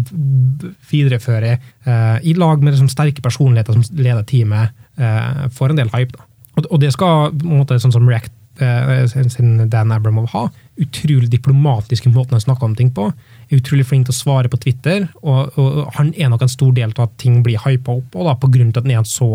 viderefører, 0.90 1.56
eh, 1.86 2.18
i 2.28 2.34
lag 2.36 2.62
med 2.62 2.74
liksom, 2.74 2.90
sterke 2.92 3.22
personligheter 3.24 3.76
som 3.78 3.84
leder 3.96 4.24
teamet, 4.28 4.74
eh, 4.98 5.46
får 5.56 5.72
en 5.72 5.80
del 5.80 5.92
hype. 5.94 6.16
da. 6.18 6.26
Og, 6.56 6.66
og 6.70 6.80
det 6.82 6.92
skal, 6.92 7.30
på 7.32 7.48
en 7.48 7.60
måte, 7.62 7.78
sånn 7.80 7.94
som 7.94 8.08
React 8.08 8.32
eh, 8.60 9.06
sin- 9.32 9.68
Dan 9.72 9.92
Abramov 9.92 10.28
ha, 10.32 10.46
utrolig 10.80 11.30
diplomatiske 11.32 12.12
måten 12.12 12.36
å 12.36 12.42
snakke 12.44 12.64
om 12.64 12.74
ting 12.76 12.90
på. 12.92 13.12
Er 13.46 13.60
utrolig 13.60 13.86
flink 13.86 14.08
til 14.08 14.14
å 14.14 14.18
svare 14.18 14.50
på 14.50 14.58
Twitter, 14.62 15.06
og, 15.22 15.54
og 15.60 15.92
han 15.98 16.12
er 16.18 16.32
nok 16.32 16.46
en 16.46 16.50
stor 16.50 16.72
del 16.74 16.94
til 16.96 17.06
at 17.06 17.14
ting 17.22 17.42
blir 17.46 17.62
hypa 17.62 17.94
opp, 18.00 18.16
og 18.16 18.26
da 18.26 18.34
på 18.40 18.50
grunn 18.54 18.72
til 18.72 18.82
at 18.82 18.88
han 18.88 18.96
er 18.96 19.02
en 19.02 19.08
så 19.10 19.30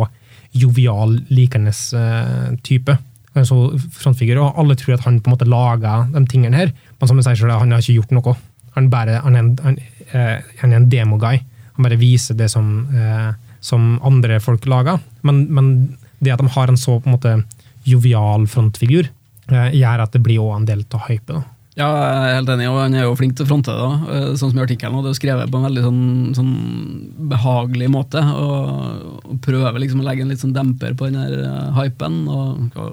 jovial, 0.51 1.15
likende 1.31 1.71
uh, 1.95 2.51
type. 2.67 2.97
En 3.39 3.47
så 3.47 3.59
frontfigur, 3.95 4.41
og 4.41 4.59
alle 4.59 4.75
tror 4.79 4.97
at 4.97 5.05
han 5.05 5.21
på 5.23 5.31
en 5.31 5.37
måte 5.37 5.47
laga 5.47 6.01
de 6.11 6.25
tingene 6.27 6.59
her, 6.59 6.73
men 6.99 7.07
som 7.07 7.15
han 7.15 7.29
sier 7.29 7.39
selv, 7.39 7.55
han 7.61 7.71
har 7.71 7.83
ikke 7.83 8.01
gjort 8.01 8.11
noe. 8.17 8.35
Han, 8.75 8.91
bare, 8.91 9.21
han, 9.23 9.37
er, 9.37 9.47
en, 9.47 9.55
han, 9.63 9.79
uh, 10.11 10.51
han 10.59 10.75
er 10.75 10.81
en 10.81 10.91
demoguy. 10.91 11.39
Han 11.77 11.87
bare 11.87 11.99
viser 12.01 12.35
det 12.39 12.51
som, 12.51 12.67
uh, 12.91 13.31
som 13.63 13.95
andre 14.07 14.41
folk 14.43 14.67
lager. 14.67 14.99
Men, 15.27 15.45
men 15.55 15.71
det 16.19 16.35
at 16.35 16.43
de 16.43 16.51
har 16.51 16.69
en 16.69 16.79
så 16.79 16.99
på 16.99 17.09
en 17.09 17.15
måte 17.15 17.35
jovial 17.87 18.45
frontfigur, 18.49 19.09
eh, 19.49 19.71
gjør 19.73 20.03
at 20.03 20.13
det 20.13 20.21
blir 20.23 20.41
også 20.41 20.59
en 20.59 20.67
del 20.69 20.83
av 20.93 21.07
hypet. 21.07 21.33
da. 21.33 21.41
Ja, 21.81 21.87
jeg 21.97 22.29
er 22.29 22.35
helt 22.37 22.51
enig, 22.53 22.67
og 22.69 22.77
han 22.77 22.95
er 22.99 23.05
jo 23.07 23.15
flink 23.17 23.33
til 23.37 23.47
å 23.47 23.49
fronte 23.49 23.73
det. 23.73 23.89
Eh, 24.15 24.27
Sånn 24.39 24.51
som 24.53 24.59
i 24.59 24.63
artikkelen, 24.63 24.99
og 24.99 25.07
det 25.07 25.13
er 25.15 25.19
skrevet 25.19 25.51
på 25.51 25.57
en 25.59 25.65
veldig 25.65 25.83
sånn, 25.87 26.03
sånn 26.37 26.53
behagelig 27.31 27.89
måte. 27.91 28.21
Og, 28.21 29.21
og 29.25 29.39
prøver 29.45 29.81
liksom 29.81 30.03
å 30.03 30.07
legge 30.07 30.25
en 30.25 30.31
litt 30.33 30.43
sånn 30.43 30.55
demper 30.55 30.93
på 30.99 31.09
den 31.09 31.19
her 31.21 31.37
eh, 31.41 31.69
hypen. 31.79 32.21
og 32.29 32.71
Hva 32.77 32.89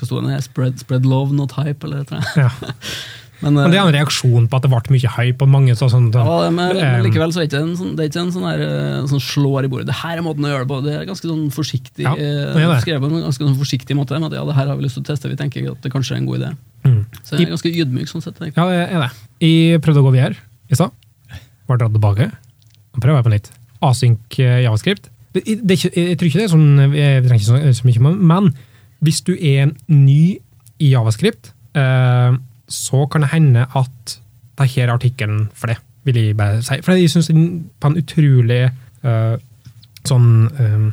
hva 0.00 0.06
sto 0.08 0.20
det? 0.24 0.38
Spread, 0.46 0.78
spread 0.80 1.04
love, 1.04 1.34
not 1.36 1.52
hype, 1.58 1.84
eller 1.84 2.06
eller 2.06 2.20
annet. 2.20 2.36
Ja. 2.40 2.48
Men, 3.40 3.56
eh, 3.56 3.62
Men 3.64 3.72
det 3.72 3.78
er 3.80 3.86
en 3.88 3.94
reaksjon 3.94 4.46
på 4.52 4.56
at 4.58 4.64
det 4.66 4.70
ble 4.72 4.94
mye 4.94 5.10
hype, 5.16 5.42
og 5.46 5.48
mange 5.48 5.74
så 5.78 5.88
sånn 5.88 6.10
ja, 6.12 6.24
men, 6.50 6.58
men 6.58 6.76
eh, 6.76 6.98
likevel 7.06 7.32
så 7.32 7.40
er 7.40 7.46
det 7.46 7.50
ikke 7.54 7.62
en 7.64 7.76
sånn, 7.78 7.92
det 7.96 8.04
er 8.04 8.10
ikke 8.10 8.20
en 8.24 8.32
sånn, 8.34 8.46
her, 8.50 8.64
eh, 8.66 8.96
sånn 9.08 9.22
slår 9.24 9.64
i 9.64 9.70
bordet. 9.72 9.86
Det 9.88 9.96
her 10.02 10.20
er 10.20 10.24
måten 10.26 10.44
å 10.44 10.50
gjøre 10.52 10.66
det 10.66 10.70
på. 10.72 10.80
Det 10.84 10.96
er 10.98 11.06
ganske 11.08 11.30
sånn 11.30 11.46
forsiktig 11.54 12.04
Ja, 12.04 12.12
eh, 12.12 12.52
det 12.52 12.66
det. 12.68 12.80
skrevet 12.84 13.04
på 13.04 13.08
en 13.10 13.24
ganske 13.24 13.46
sånn 13.46 13.56
forsiktig 13.60 13.96
måte. 13.96 14.18
Men 14.18 14.28
at 14.28 14.36
ja, 14.36 14.44
det 14.44 14.56
her 14.58 14.68
har 14.72 14.76
vi 14.76 14.84
lyst 14.84 14.98
til 15.00 15.04
å 15.06 15.08
teste, 15.08 15.30
vi 15.32 15.38
tenker 15.40 15.70
at 15.72 15.80
det 15.86 15.92
kanskje 15.94 16.16
er 16.16 16.20
en 16.20 16.28
god 16.28 16.42
idé. 16.42 16.50
mm. 16.84 17.00
Så 17.24 17.36
jeg 17.38 17.46
er 17.48 17.54
ganske 17.56 17.72
ydmyk 17.84 18.12
sånn 18.12 18.24
sett. 18.26 18.38
jeg. 18.44 18.52
Ja, 18.56 18.66
det 18.68 18.82
er 18.90 19.06
det. 19.06 19.10
Jeg 19.46 19.80
prøvde 19.84 20.04
å 20.04 20.08
gå 20.10 20.12
videre 20.18 20.36
i 20.70 20.76
stad. 20.76 20.92
Ble 21.70 21.78
dratt 21.80 21.96
tilbake. 21.96 22.28
Nå 22.92 23.00
prøver 23.00 23.20
jeg 23.22 23.26
på 23.28 23.34
nytt. 23.36 23.50
Async 23.80 24.38
eh, 24.42 24.60
javascript. 24.66 25.08
Det, 25.32 25.44
ikke, 25.46 25.92
jeg 25.94 26.18
tror 26.18 26.26
ikke 26.26 26.40
det 26.40 26.46
er 26.48 26.50
sånn 26.50 26.80
eh, 26.82 27.20
Vi 27.22 27.28
trenger 27.28 27.38
ikke 27.38 27.72
så, 27.72 27.74
så 27.78 27.86
mye, 27.86 28.14
men 28.18 28.48
hvis 29.00 29.20
du 29.24 29.30
er 29.38 29.70
ny 29.88 30.40
i 30.82 30.88
javascript, 30.90 31.52
eh, 31.78 32.34
så 32.70 33.04
kan 33.10 33.26
det 33.26 33.32
hende 33.34 33.66
at 33.76 34.16
denne 34.60 34.92
artikkelen 34.92 35.46
for 35.56 35.72
det, 35.72 35.78
vil 36.04 36.18
jeg 36.20 36.36
bare 36.36 36.62
si. 36.64 36.80
For 36.84 36.96
jeg 36.96 37.10
syns 37.12 37.30
på 37.80 37.90
en 37.90 38.00
utrolig 38.00 38.62
uh, 39.04 39.36
sånn 40.08 40.28
uh, 40.56 40.90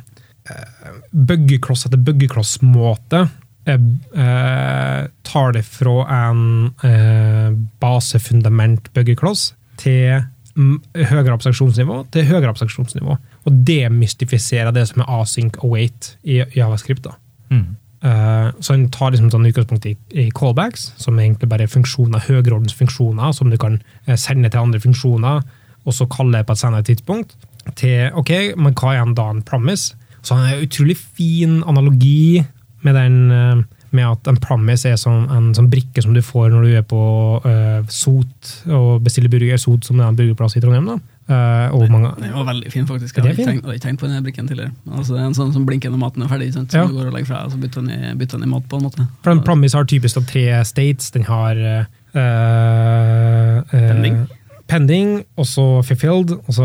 bøggekloss 1.12 1.88
etter 1.88 2.00
bøggekloss-måte 2.08 3.26
eh, 3.68 3.88
eh, 4.24 5.02
tar 5.28 5.54
det 5.56 5.64
fra 5.68 5.96
en 6.18 6.44
uh, 6.84 7.50
basefundament 7.82 8.92
bøggekloss 8.96 9.50
til 9.82 10.24
høyere 10.58 11.36
abstraksjonsnivå 11.36 12.00
til 12.16 12.26
høyere 12.32 12.50
abstraksjonsnivå. 12.54 13.18
Og 13.46 13.60
demystifiserer 13.68 14.74
det 14.74 14.88
som 14.90 15.04
er 15.04 15.12
async 15.20 15.60
await 15.62 16.16
i 16.24 16.40
javascript. 16.56 17.06
da. 17.06 17.18
Mm. 17.52 17.76
Eh, 18.06 18.50
så 18.60 18.76
han 18.76 18.88
tar 18.94 19.14
liksom 19.14 19.32
sånn 19.34 19.48
utgangspunkt 19.50 19.88
i, 19.90 19.96
i 20.14 20.28
callbacks, 20.36 20.92
som 21.02 21.18
egentlig 21.20 21.50
bare 21.50 21.66
er 21.66 21.72
funksjoner, 21.74 22.26
høyreordens 22.28 22.76
funksjoner, 22.78 23.32
som 23.34 23.50
du 23.52 23.58
kan 23.62 23.80
eh, 24.06 24.18
sende 24.20 24.52
til 24.54 24.62
andre 24.62 24.82
funksjoner, 24.84 25.46
og 25.88 25.96
så 25.96 26.10
kalle 26.12 26.44
på 26.46 26.54
et 26.54 26.62
senere 26.62 26.86
tidspunkt. 26.88 27.38
Til 27.80 28.14
ok, 28.16 28.34
men 28.60 28.76
hva 28.78 28.94
er 28.96 29.16
da 29.18 29.32
en 29.32 29.42
promise? 29.46 29.98
Så 30.22 30.36
han 30.36 30.46
har 30.46 30.60
en 30.60 30.68
utrolig 30.68 30.98
fin 31.00 31.60
analogi 31.68 32.44
med 32.86 32.96
den 32.96 33.18
eh, 33.32 33.66
med 33.96 34.04
at 34.04 34.28
en 34.28 34.40
promise 34.42 34.90
er 34.90 34.98
som 35.00 35.28
en 35.32 35.54
sånn 35.56 35.70
brikke 35.72 36.04
som 36.04 36.16
du 36.16 36.22
får 36.26 36.52
når 36.52 36.66
du 36.66 36.74
er 36.76 36.84
på 36.88 37.02
uh, 37.40 37.80
Sot 37.88 38.52
og 38.68 39.04
bestiller 39.06 39.32
burger. 39.32 39.60
Sot 39.62 39.88
som 39.88 40.02
er 40.02 40.10
en 40.10 40.18
burgerplass 40.18 40.58
i 40.58 40.64
Trondheim. 40.64 40.90
da. 40.92 40.98
Eh, 41.28 41.74
og 41.76 41.90
mange, 41.92 42.14
Den 42.22 42.32
var 42.32 42.46
veldig 42.48 42.70
fin, 42.72 42.86
faktisk. 42.88 43.18
Jeg 43.18 43.24
har 43.24 43.34
hadde 43.34 43.42
ikke 43.44 43.62
tenkt, 43.68 43.82
tenkt 43.84 44.00
på 44.00 44.08
den 44.08 44.24
brikken 44.24 44.48
tidligere. 44.48 44.72
Altså, 44.88 45.18
det 45.18 45.24
er 45.24 45.26
en 45.28 45.36
sånn 45.36 45.52
som 45.52 45.66
blinker 45.68 45.92
når 45.92 46.00
maten 46.00 46.24
er 46.24 46.30
ferdig. 46.32 46.54
Sant? 46.56 46.72
Så 46.72 46.80
Ja. 46.80 46.88
du 46.88 46.94
går 46.96 47.10
og 47.10 47.14
legger 47.18 47.28
fra, 47.28 47.42
og 47.46 47.52
så 47.52 47.60
bytter 47.60 47.84
den 47.84 47.92
i, 47.92 48.14
bytter 48.16 48.40
den 48.40 48.48
i 48.48 48.52
mat 48.54 48.64
på 48.70 48.78
en 48.80 48.86
måte. 48.88 49.08
For 49.24 49.32
en 49.32 49.42
promise 49.44 49.76
har 49.76 49.84
typisk 49.84 50.18
av 50.22 50.26
tre 50.26 50.64
states. 50.64 51.12
Den 51.12 51.24
har 51.28 51.56
uh, 51.56 51.84
uh, 52.16 53.62
Pending. 53.72 54.28
pending, 54.68 55.26
og 55.38 55.46
så 55.46 55.84
fulfilled, 55.84 56.32
og 56.32 56.54
så 56.56 56.64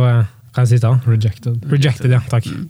hva 0.52 0.60
er 0.60 0.66
det 0.66 0.68
siste? 0.68 0.88
Rejected. 1.08 1.62
Rejected, 1.64 2.10
ja. 2.12 2.20
Takk. 2.28 2.44
Mm. 2.44 2.68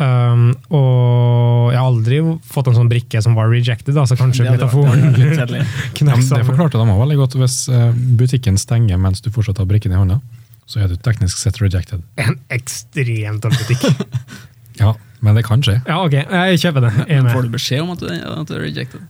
Um, 0.00 0.54
og 0.72 1.70
jeg 1.70 1.78
har 1.78 1.84
aldri 1.86 2.20
fått 2.42 2.66
en 2.72 2.74
sånn 2.78 2.88
brikke 2.88 3.20
som 3.22 3.34
var 3.36 3.46
rejected, 3.52 3.94
da, 3.94 4.06
så 4.08 4.16
kanskje 4.16 4.48
Det 4.48 4.56
metaforen 4.56 5.12
det 5.12 5.36
det, 5.36 5.46
det, 5.46 5.64
det 6.00 6.46
forklarte 6.48 6.80
de 6.80 6.86
òg 6.88 7.02
veldig 7.04 7.18
godt. 7.20 7.36
Hvis 7.36 7.68
butikken 8.16 8.56
stenger 8.56 8.96
mens 8.96 9.20
du 9.20 9.30
fortsatt 9.30 9.58
har 9.60 9.66
brikken 9.68 9.92
i 9.92 10.00
hånda, 10.00 10.18
så 10.70 10.84
er 10.84 10.90
du 10.92 10.96
teknisk 11.02 11.38
sett 11.42 11.58
rejected. 11.62 12.02
En 12.22 12.36
ekstremt 12.54 13.42
dårlig. 13.46 13.78
Ja, 14.80 14.94
men 15.20 15.36
det 15.36 15.42
kan 15.44 15.60
skje. 15.60 15.74
Ja, 15.84 15.98
ok, 16.06 16.14
jeg 16.16 16.60
kjøper 16.62 16.86
det. 16.86 16.90
Jeg 17.10 17.22
Men 17.26 17.34
får 17.34 17.42
du 17.44 17.50
beskjed 17.52 17.82
om 17.82 17.90
at 17.92 18.00
du, 18.00 18.06
at 18.08 18.48
du 18.48 18.54
er 18.56 18.62
rejected? 18.64 19.02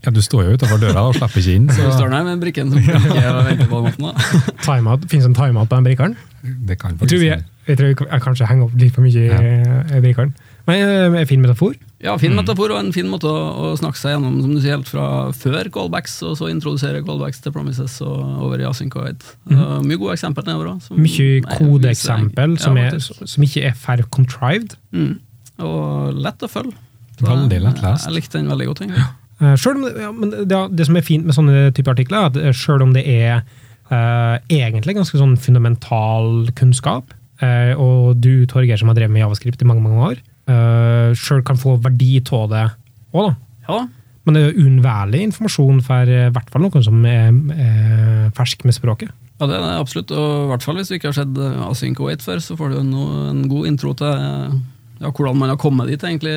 Ja, 0.00 0.12
Du 0.16 0.22
står 0.24 0.46
jo 0.46 0.54
utenfor 0.56 0.80
døra 0.80 1.02
og 1.10 1.18
slipper 1.18 1.42
ikke 1.42 1.56
inn. 1.58 1.66
Så 1.76 1.84
du 1.84 1.90
står 1.92 2.08
der 2.14 2.24
med 2.24 2.40
brikken 2.40 2.70
som 2.72 2.80
blinker 2.80 3.28
og 3.34 3.42
venter 3.50 3.68
på 3.68 3.82
maten. 3.84 4.06
da. 4.06 4.40
Timeout. 4.64 5.04
Finnes 5.12 5.26
det 5.26 5.32
en 5.34 5.36
timeout 5.36 5.68
på 5.68 5.76
den 5.76 5.88
brikkeren? 5.90 6.16
det 6.40 6.78
kan 6.80 6.94
Jeg 6.96 7.08
tror, 7.10 7.18
vi, 7.20 7.28
faktisk 7.28 7.68
jeg 7.68 7.76
tror 7.76 7.90
jeg, 7.90 7.96
jeg 8.14 8.22
kanskje 8.24 8.46
henger 8.48 8.64
opp 8.70 8.78
litt 8.80 8.94
for 8.96 9.04
mye 9.04 9.26
i 9.26 9.98
i 9.98 10.00
brikkeren. 10.06 10.32
Men 10.70 11.16
en 11.20 11.28
fin 11.28 11.42
metafor. 11.44 11.74
Ja, 12.00 12.14
fin 12.16 12.32
metafor 12.32 12.72
og 12.72 12.78
en 12.80 12.94
fin 12.96 13.08
måte 13.12 13.28
å, 13.28 13.40
å 13.60 13.70
snakke 13.76 14.00
seg 14.00 14.14
gjennom, 14.14 14.38
som 14.40 14.52
du 14.56 14.60
sier, 14.62 14.78
helt 14.78 14.88
fra 14.88 15.06
før 15.36 15.68
callbacks, 15.74 16.14
og 16.24 16.38
så 16.40 16.48
introdusere 16.48 17.02
callbacks 17.04 17.42
til 17.44 17.52
promises 17.52 17.98
og 18.00 18.44
over 18.46 18.62
i 18.62 18.68
async 18.68 18.96
og 18.96 19.04
wait. 19.04 19.26
Uh, 19.50 19.80
mye 19.84 20.00
gode 20.00 20.16
eksempler 20.16 20.48
nedover 20.48 20.72
òg. 20.72 20.88
Mye 20.96 21.42
kodeeksempel 21.44 22.56
som, 22.62 22.78
ja, 22.80 22.94
som 23.00 23.44
ikke 23.44 23.66
er 23.68 23.76
fair 23.76 24.06
contrived. 24.08 24.78
mm. 24.96 25.18
Og 25.60 26.16
lett 26.24 26.40
å 26.40 26.48
følge. 26.48 26.72
Så 27.18 27.26
Veldig 27.28 27.58
lett 27.66 27.82
lest. 27.84 28.06
Jeg 28.08 28.16
likte 28.16 28.38
den 28.38 28.48
veldig 28.48 28.70
godt. 28.70 28.80
egentlig. 28.86 29.08
Eh, 29.40 29.56
selv 29.60 29.76
om, 29.76 30.00
ja, 30.00 30.10
men 30.12 30.32
det, 30.48 30.60
det 30.76 30.86
som 30.88 30.96
er 30.96 31.04
fint 31.04 31.28
med 31.28 31.36
sånne 31.36 31.70
type 31.76 31.92
artikler, 31.92 32.24
er 32.24 32.30
at 32.30 32.38
eh, 32.40 32.56
selv 32.56 32.84
om 32.84 32.94
det 32.96 33.04
er 33.08 33.42
uh, 33.90 34.36
egentlig 34.52 34.96
ganske 34.98 35.20
sånn 35.20 35.36
fundamental 35.40 36.50
kunnskap, 36.56 37.14
uh, 37.44 37.72
og 37.80 38.20
du, 38.20 38.46
Torgeir, 38.50 38.80
som 38.80 38.92
har 38.92 38.98
drevet 38.98 39.12
med 39.12 39.24
javascript 39.24 39.64
i 39.64 39.68
mange 39.68 39.84
mange 39.84 40.10
år, 40.10 40.20
uh, 40.50 41.16
sjøl 41.18 41.44
kan 41.46 41.58
få 41.60 41.78
verdi 41.84 42.18
av 42.20 42.50
det 42.50 42.66
òg, 43.14 43.30
da. 43.30 43.32
Ja, 43.70 43.80
Men 44.26 44.36
det 44.36 44.42
er 44.42 44.50
jo 44.50 44.66
uunnværlig 44.66 45.22
informasjon 45.28 45.80
for 45.86 46.10
eh, 46.10 46.26
i 46.28 46.34
hvert 46.34 46.50
fall 46.52 46.62
noen 46.66 46.84
som 46.84 46.98
er, 47.08 47.30
er 47.54 48.32
fersk 48.36 48.66
med 48.68 48.76
språket. 48.76 49.14
Ja, 49.40 49.48
det 49.48 49.56
er 49.56 49.78
absolutt. 49.80 50.12
Og 50.12 50.44
i 50.44 50.48
hvert 50.50 50.66
fall 50.66 50.76
hvis 50.76 50.90
du 50.90 50.98
ikke 50.98 51.08
har 51.08 51.16
sett 51.16 51.38
eh, 51.40 51.62
Async 51.64 52.02
Wait 52.04 52.24
før, 52.24 52.42
så 52.44 52.56
får 52.58 52.70
du 52.70 52.76
jo 52.76 53.06
en 53.30 53.46
god 53.48 53.70
intro 53.70 53.94
til 53.96 54.10
eh, 54.12 54.58
ja, 55.00 55.08
hvordan 55.08 55.38
man 55.40 55.54
har 55.54 55.60
kommet 55.60 55.88
dit 55.88 56.04
egentlig 56.04 56.34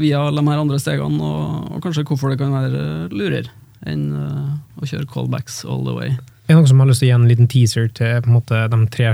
via 0.00 0.22
de 0.32 0.44
her 0.48 0.62
andre 0.62 0.80
stegene, 0.80 1.20
og, 1.20 1.68
og 1.76 1.84
kanskje 1.84 2.06
hvorfor 2.08 2.32
det 2.32 2.40
kan 2.40 2.56
være 2.56 2.80
eh, 2.80 3.12
lurere 3.12 3.52
enn 3.86 4.06
uh, 4.16 4.54
å 4.80 4.86
kjøre 4.88 5.06
callbacks 5.06 5.60
all 5.68 5.84
the 5.84 5.92
way. 5.94 6.14
Er 6.48 6.54
det 6.54 6.56
noen 6.56 6.70
som 6.70 6.80
har 6.80 6.88
lyst 6.88 7.02
til 7.02 7.06
å 7.06 7.10
gi 7.10 7.14
en 7.14 7.26
liten 7.28 7.50
teaser 7.52 7.90
til 7.94 8.22
på 8.24 8.30
en 8.30 8.36
måte, 8.38 8.62
de 8.72 8.78
tre 8.90 9.12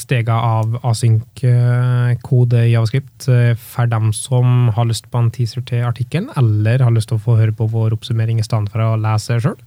stegene 0.00 0.36
av 0.36 0.78
async-kode 0.86 2.62
i 2.64 2.72
javascript 2.72 3.28
eh, 3.32 3.52
for 3.58 3.90
dem 3.90 4.12
som 4.16 4.70
har 4.76 4.88
lyst 4.88 5.10
på 5.10 5.20
en 5.20 5.30
teaser 5.34 5.64
til 5.68 5.84
artikkelen, 5.86 6.30
eller 6.40 6.82
har 6.84 6.94
lyst 6.94 7.12
til 7.12 7.20
å 7.20 7.24
få 7.24 7.38
høre 7.40 7.54
på 7.56 7.68
vår 7.70 7.96
oppsummering 7.96 8.40
i 8.40 8.46
stedet 8.46 8.72
for 8.72 8.84
å 8.84 8.96
lese 9.00 9.40
sjøl? 9.42 9.60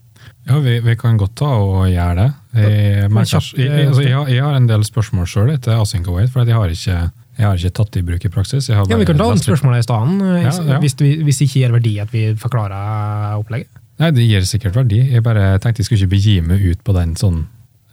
Ja, 0.47 0.57
vi, 0.63 0.79
vi 0.83 0.95
kan 0.99 1.19
godt 1.19 1.35
ta 1.39 1.49
og 1.59 1.87
gjøre 1.91 2.15
det. 2.19 2.27
Jeg, 2.57 3.09
Men 3.11 3.27
jeg, 3.27 3.43
eh, 3.67 3.87
altså, 3.87 4.03
jeg, 4.03 4.25
jeg 4.33 4.43
har 4.43 4.57
en 4.57 4.69
del 4.69 4.83
spørsmål 4.87 5.29
sjøl 5.29 5.53
etter 5.53 5.77
Async 5.77 6.07
Await, 6.09 6.31
for 6.33 6.47
jeg 6.47 6.57
har 6.57 6.73
ikke 6.73 6.99
jeg 7.37 7.45
har 7.45 7.59
ikke 7.59 7.75
tatt 7.77 7.91
det 7.93 8.01
i 8.01 8.05
bruk 8.07 8.23
i 8.25 8.29
praksis. 8.33 8.69
Ja, 8.71 8.81
vi 8.81 9.05
kan 9.05 9.19
ta 9.19 9.27
om 9.29 9.37
spørsmålet 9.37 9.83
i 9.83 9.85
stedet, 9.85 10.21
eh, 10.25 10.39
Ja, 10.47 10.53
ja. 10.73 10.79
hvis, 10.81 10.95
hvis 10.97 11.37
det 11.37 11.45
ikke 11.45 11.59
gir 11.61 11.75
verdi 11.75 11.91
at 12.01 12.13
vi 12.13 12.23
forklarer 12.39 13.37
opplegget. 13.37 13.69
Nei, 14.01 14.09
det 14.13 14.25
gir 14.25 14.45
sikkert 14.45 14.77
verdi. 14.77 15.03
Jeg 15.13 15.23
bare 15.25 15.57
tenkte 15.61 15.81
jeg 15.81 15.89
skulle 15.89 16.05
ikke 16.05 16.15
begi 16.15 16.35
meg 16.45 16.65
ut 16.65 16.81
på 16.85 16.93
den 16.97 17.15
sånn 17.17 17.39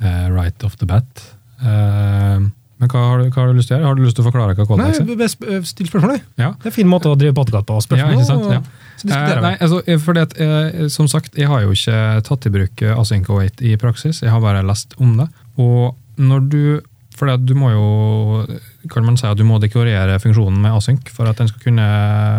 uh, 0.05 0.27
right 0.33 0.65
off 0.65 0.77
the 0.81 0.89
bat. 0.89 1.25
Eh, 1.65 2.45
men 2.83 2.91
hva 2.91 3.03
har, 3.07 3.21
du, 3.23 3.29
hva 3.31 3.45
har 3.45 3.53
du 3.53 3.59
lyst 3.61 3.71
til 3.71 3.77
å 3.77 3.79
gjøre? 3.79 3.87
Har 3.89 3.99
du 3.99 4.03
lyst 4.05 4.17
til 4.19 4.25
å 4.25 4.29
forklare 4.29 4.57
hva 4.59 4.67
Codex 4.69 4.99
er? 5.01 5.07
Nei, 5.09 5.29
sp- 5.31 5.69
Still 5.71 5.89
spørsmål, 5.89 6.17
du. 6.19 6.25
Ja. 6.43 6.51
Det 6.59 6.67
er 6.69 6.73
en 6.73 6.77
fin 6.77 6.91
måte 6.91 7.09
å 7.09 7.17
drive 7.17 7.37
podkast 7.39 7.69
på. 7.71 7.77
Spørsmål, 7.87 8.17
Ja, 8.19 8.25
sant? 8.29 8.49
Ja. 8.51 8.63
så 8.99 9.07
diskuterer 9.09 9.39
Eh, 9.39 9.45
nei, 9.47 9.53
altså, 9.61 9.79
eh, 9.87 10.01
fordi 10.03 10.21
at, 10.27 10.35
eh, 10.41 10.89
som 10.93 11.07
sagt, 11.09 11.39
jeg 11.39 11.49
har 11.49 11.63
jo 11.63 11.71
ikke 11.77 12.01
tatt 12.27 12.47
i 12.47 12.51
bruk 12.51 12.83
eh, 12.83 12.99
Async 12.99 13.31
Await 13.31 13.63
i 13.63 13.77
praksis, 13.81 14.21
jeg 14.23 14.31
har 14.35 14.41
bare 14.43 14.65
lest 14.67 14.95
om 14.99 15.17
det. 15.17 15.29
Og 15.57 15.95
når 16.19 16.49
du 16.51 16.81
For 17.15 17.31
du 17.39 17.55
må 17.55 17.69
jo 17.71 18.59
kan 18.91 19.05
man 19.07 19.17
si 19.17 19.25
at 19.25 19.39
du 19.39 19.45
må 19.47 19.61
dekorere 19.63 20.17
funksjonen 20.19 20.59
med 20.65 20.73
async 20.75 21.09
for 21.15 21.29
at 21.31 21.39
den 21.39 21.47
skal 21.47 21.63
kunne 21.63 21.85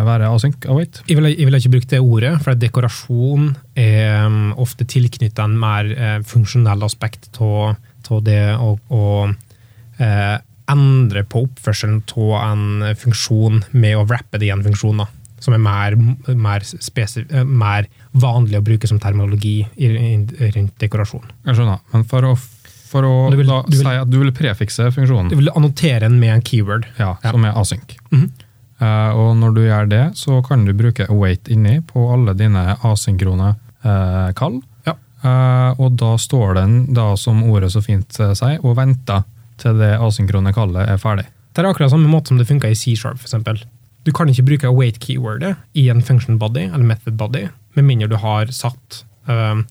være 0.04 0.28
async 0.28 0.66
await. 0.68 1.00
Jeg 1.08 1.16
ville 1.16 1.32
vil 1.32 1.56
ikke 1.56 1.70
brukt 1.72 1.88
det 1.88 2.00
ordet, 2.04 2.34
for 2.44 2.52
dekorasjon 2.54 3.56
er 3.74 4.26
um, 4.26 4.52
ofte 4.60 4.84
tilknyttet 4.84 5.40
en 5.42 5.56
mer 5.58 5.88
eh, 5.96 6.18
funksjonell 6.28 6.84
aspekt 6.84 7.30
av 7.40 7.78
det 8.20 8.56
å, 8.56 8.78
å 8.90 9.02
eh, 9.98 10.38
endre 10.68 11.22
på 11.24 11.44
oppførselen 11.46 12.00
av 12.16 12.32
en 12.52 12.96
funksjon 12.98 13.60
med 13.72 13.96
å 13.96 14.06
wrappe 14.08 14.38
det 14.38 14.48
i 14.48 14.50
en 14.54 14.64
funksjon, 14.66 14.98
da, 14.98 15.06
som 15.42 15.54
er 15.54 15.58
mer, 15.62 15.96
mer, 16.34 16.64
eh, 17.30 17.44
mer 17.44 17.86
vanlig 18.12 18.58
å 18.58 18.64
bruke 18.66 18.88
som 18.90 18.98
terminologi 19.02 19.60
i, 19.76 19.86
i, 19.86 20.50
rundt 20.56 20.74
dekorasjon. 20.82 21.22
Jeg 21.46 21.54
skjønner, 21.60 21.78
men 21.92 22.04
for 22.10 22.22
å, 22.32 22.32
for 22.86 23.02
å 23.06 23.30
Du 23.30 23.36
vil- 23.36 23.46
du 23.46 23.76
vil- 23.76 23.84
si 23.84 23.94
at 24.00 24.10
du 24.10 24.18
vil 24.18 24.32
prefikse 24.32 24.90
funksjonen, 24.94 25.30
Du 25.30 25.36
vil 25.36 25.50
annotere 25.54 26.00
den 26.08 26.18
med 26.20 26.34
en 26.34 26.42
keyword. 26.42 26.86
ja, 26.98 27.16
Ja. 27.22 27.30
som 27.30 27.44
er 27.44 27.52
async. 27.52 27.96
Mm 28.10 28.20
-hmm. 28.22 28.30
uh, 28.80 29.16
og 29.16 29.36
når 29.36 29.54
du 29.54 29.60
gjør 29.66 29.88
det, 29.88 30.16
så 30.16 30.42
kan 30.46 30.64
du 30.64 30.72
bruke 30.72 31.06
await 31.08 31.48
inni 31.48 31.80
på 31.80 32.12
alle 32.12 32.34
dine 32.34 32.76
asynkrone 32.82 33.54
uh, 33.84 34.32
kall. 34.32 34.62
Eh, 35.26 35.80
og 35.80 35.96
da 36.00 36.14
står 36.20 36.58
den, 36.60 36.76
da 36.94 37.12
som 37.18 37.42
ordet 37.48 37.72
så 37.74 37.82
fint 37.84 38.20
eh, 38.20 38.34
sier, 38.36 38.60
og 38.62 38.76
venter 38.78 39.24
til 39.60 39.80
det 39.80 39.94
asynkrone 40.02 40.52
kallet 40.54 40.90
er 40.92 41.00
ferdig. 41.00 41.26
Det 41.56 41.62
er 41.62 41.70
akkurat 41.70 41.92
samme 41.92 42.10
måte 42.10 42.30
som 42.30 42.40
det 42.40 42.48
funka 42.48 42.68
i 42.68 42.76
C-sharp, 42.76 43.22
eksempel. 43.24 43.62
Du 44.04 44.12
kan 44.14 44.28
ikke 44.30 44.44
bruke 44.46 44.68
await 44.68 44.98
keywordet 45.02 45.54
i 45.74 45.88
en 45.90 46.04
function 46.04 46.36
body 46.38 46.68
eller 46.68 46.84
method 46.84 47.16
body, 47.18 47.46
med 47.74 47.88
mindre 47.88 48.10
du 48.12 48.18
har 48.20 48.52
satt 48.54 49.00
uh, 49.28 49.64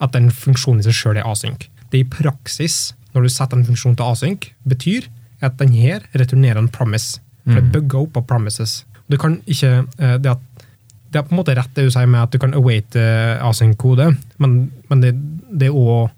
at 0.00 0.14
den 0.16 0.30
funksjonen 0.32 0.80
i 0.80 0.86
seg 0.88 0.96
sjøl 0.96 1.20
er 1.20 1.28
async. 1.28 1.68
Det 1.92 2.00
i 2.00 2.08
praksis, 2.08 2.96
når 3.14 3.28
du 3.28 3.34
setter 3.34 3.60
en 3.60 3.68
funksjon 3.68 3.94
til 4.00 4.08
async, 4.08 4.48
betyr 4.66 5.06
at 5.44 5.60
den 5.60 5.76
her 5.76 6.08
returnerer 6.16 6.58
en 6.58 6.72
promise. 6.72 7.20
For 7.46 7.60
det 7.60 7.70
bugger 7.76 8.08
opp 8.08 8.16
av 8.18 8.24
promises. 8.26 8.80
Du 9.06 9.14
kan 9.22 9.36
ikke, 9.46 9.84
uh, 10.00 10.16
det, 10.18 10.32
at, 10.32 10.55
det 11.12 11.20
er 11.20 11.26
på 11.26 11.34
en 11.34 11.40
måte 11.40 11.54
rett 11.56 11.72
det 11.76 11.86
du 11.86 11.92
sier 11.94 12.08
med 12.10 12.24
at 12.24 12.32
du 12.34 12.40
kan 12.42 12.54
await 12.58 12.96
uh, 12.98 13.42
async-kode, 13.46 14.10
men, 14.42 14.56
men 14.90 15.02
det, 15.04 15.14
det 15.50 15.70
er 15.70 15.76
òg 15.76 16.10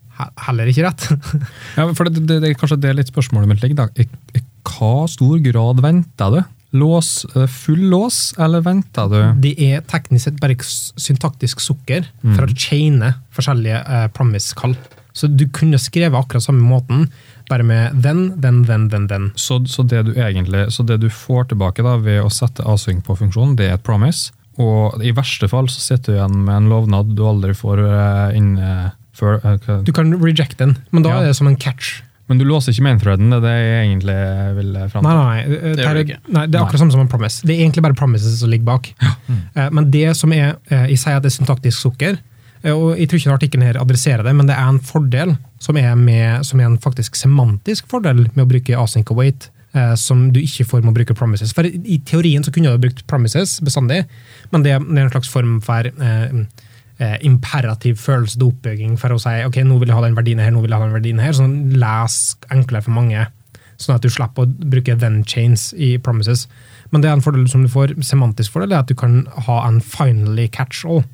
heller 0.49 0.71
ikke 0.71 0.87
rett. 0.87 1.09
Ja, 1.79 1.89
for 1.95 2.09
det, 2.09 2.25
det, 2.27 2.41
det 2.43 2.57
kanskje 2.59 2.81
det 2.83 2.95
litt 2.99 3.11
spørsmålet 3.13 3.51
mitt 3.51 3.65
ligger 3.65 3.85
da. 3.85 3.89
I, 4.03 4.09
I 4.35 4.45
hva 4.69 5.07
stor 5.11 5.39
grad 5.45 5.83
venter 5.85 6.35
du? 6.35 6.41
Lås, 6.79 7.25
eh, 7.33 7.47
full 7.49 7.87
lås, 7.89 8.35
eller 8.39 8.61
venter 8.61 9.09
du? 9.09 9.19
Det 9.47 9.55
er 9.65 9.85
teknisk 9.89 10.27
sett 10.29 10.41
bare 10.43 10.59
syntaktisk 10.61 11.63
sukker 11.65 12.11
for 12.35 12.45
å 12.45 12.53
chaine 12.53 13.15
forskjellige 13.37 13.79
eh, 13.81 14.09
promise-kall. 14.13 14.77
Så 15.17 15.31
du 15.33 15.47
kunne 15.55 15.81
skrevet 15.81 16.19
akkurat 16.19 16.45
samme 16.45 16.63
måten, 16.63 17.09
bare 17.49 17.65
med 17.65 17.97
den, 18.05 18.41
den, 18.43 18.61
den, 18.69 18.89
den, 18.93 19.07
den. 19.09 19.31
Så, 19.35 19.63
så, 19.67 19.83
det 19.83 20.05
du 20.07 20.13
egentlig, 20.15 20.67
så 20.75 20.85
det 20.87 21.01
du 21.01 21.09
får 21.11 21.49
tilbake 21.55 21.83
da 21.83 21.97
ved 22.03 22.21
å 22.23 22.29
sette 22.31 22.67
async 22.69 23.01
på 23.07 23.17
funksjonen, 23.17 23.57
det 23.57 23.71
er 23.71 23.79
et 23.79 23.87
promise. 23.87 24.35
Og 24.59 24.99
i 25.05 25.13
verste 25.15 25.49
fall 25.51 25.69
så 25.71 25.81
sitter 25.81 26.13
du 26.13 26.19
igjen 26.19 26.45
med 26.45 26.57
en 26.57 26.69
lovnad 26.73 27.15
du 27.15 27.23
aldri 27.29 27.55
får 27.55 27.79
eh, 27.87 28.37
inn 28.39 28.57
eh, 28.59 28.91
før. 29.15 29.39
eh, 29.45 29.83
Du 29.87 29.93
kan 29.95 30.11
reject 30.19 30.59
den, 30.59 30.77
men 30.91 31.03
da 31.07 31.11
Ja. 31.11 31.21
er 31.23 31.27
det 31.31 31.37
som 31.37 31.47
en 31.47 31.57
catch. 31.57 32.03
Men 32.29 32.37
du 32.37 32.45
låser 32.45 32.73
ikke 32.75 32.83
mainthreaden, 32.85 33.31
det 33.31 33.39
er 33.39 33.41
det 33.41 33.53
jeg 33.57 33.85
egentlig 33.89 34.17
vil 34.59 34.75
fram 34.93 35.03
til. 35.03 35.09
nei, 35.09 35.15
nei, 35.17 35.75
Det 35.77 35.79
er- 35.87 36.19
nei, 36.29 36.47
det 36.47 36.55
er 36.59 36.65
akkurat 36.65 36.79
samme 36.83 36.93
som 36.93 37.01
en 37.01 37.09
promise. 37.09 37.41
Det 37.47 37.55
er 37.57 37.63
egentlig 37.65 37.83
bare 37.83 37.95
promises 37.95 38.39
som 38.41 38.51
ligger 38.51 38.65
bak. 38.67 38.93
Eh, 39.57 39.71
Men 39.71 39.91
det 39.91 40.15
som 40.17 40.33
er, 40.33 40.57
eh, 40.71 40.89
jeg 40.89 40.99
sier 40.99 41.17
at 41.17 41.23
det 41.23 41.33
er 41.33 41.45
syntaktisk 41.45 41.79
sukker, 41.81 42.19
eh, 42.65 42.71
og 42.73 42.99
jeg 42.99 43.09
tror 43.09 43.19
ikke 43.19 43.39
artikkelen 43.39 43.63
her 43.65 43.81
adresserer 43.81 44.23
det, 44.25 44.35
men 44.37 44.47
det 44.47 44.57
er 44.57 44.69
en 44.69 44.79
fordel 44.81 45.39
som 45.59 45.77
er, 45.79 45.95
med, 45.97 46.45
som 46.45 46.61
er 46.61 46.65
en 46.67 46.77
faktisk 46.79 47.17
semantisk 47.17 47.87
fordel 47.89 48.27
med 48.35 48.45
å 48.45 48.49
bruke 48.49 48.77
async 48.77 49.07
await, 49.11 49.49
eh, 49.79 49.95
som 50.01 50.29
du 50.35 50.41
ikke 50.43 50.67
får 50.69 50.83
med 50.83 50.93
å 50.93 50.99
bruke 50.99 51.17
promises. 51.19 51.55
For 51.57 51.69
i, 51.69 52.01
teorien 52.07 52.45
så 52.45 52.55
kunne 52.55 52.75
du 52.75 52.83
brukt 52.83 53.05
promises 53.11 53.59
bestandig, 53.65 54.05
men 54.53 54.67
det, 54.67 54.75
det 54.89 54.99
er 54.99 55.07
en 55.07 55.15
slags 55.15 55.31
form 55.33 55.59
for 55.65 55.89
eh, 55.89 56.43
eh, 56.99 57.17
imperativ 57.27 57.99
følelse 58.03 58.39
til 58.39 58.51
oppbygging 58.51 58.97
for 59.01 59.15
å 59.15 59.21
si 59.23 59.35
ok, 59.47 59.61
nå 59.67 59.79
vil 59.81 59.93
jeg 59.93 59.99
ha 59.99 60.07
den 60.07 60.19
verdien 60.19 60.43
her, 60.43 60.55
nå 60.55 60.63
vil 60.65 60.75
jeg 60.75 60.81
ha 60.81 60.89
den 60.89 60.97
verdien 60.99 61.23
her, 61.23 61.37
sånn 61.37 61.59
les 61.79 62.23
enklere 62.55 62.87
for 62.87 62.97
mange. 62.99 63.29
Sånn 63.79 63.95
at 63.95 64.03
du 64.03 64.11
slipper 64.11 64.47
å 64.47 64.71
bruke 64.73 64.97
then 64.99 65.21
chains 65.23 65.71
i 65.79 65.93
promises. 66.03 66.49
Men 66.91 67.05
det 67.05 67.11
er 67.11 67.19
en 67.19 67.23
fordel 67.23 67.47
som 67.51 67.63
du 67.63 67.71
får, 67.71 67.95
semantisk 68.03 68.57
fordel, 68.57 68.75
er 68.75 68.83
at 68.83 68.91
du 68.91 68.97
kan 68.99 69.23
ha 69.47 69.61
en 69.69 69.79
finally 69.85 70.49
catch-all 70.51 71.05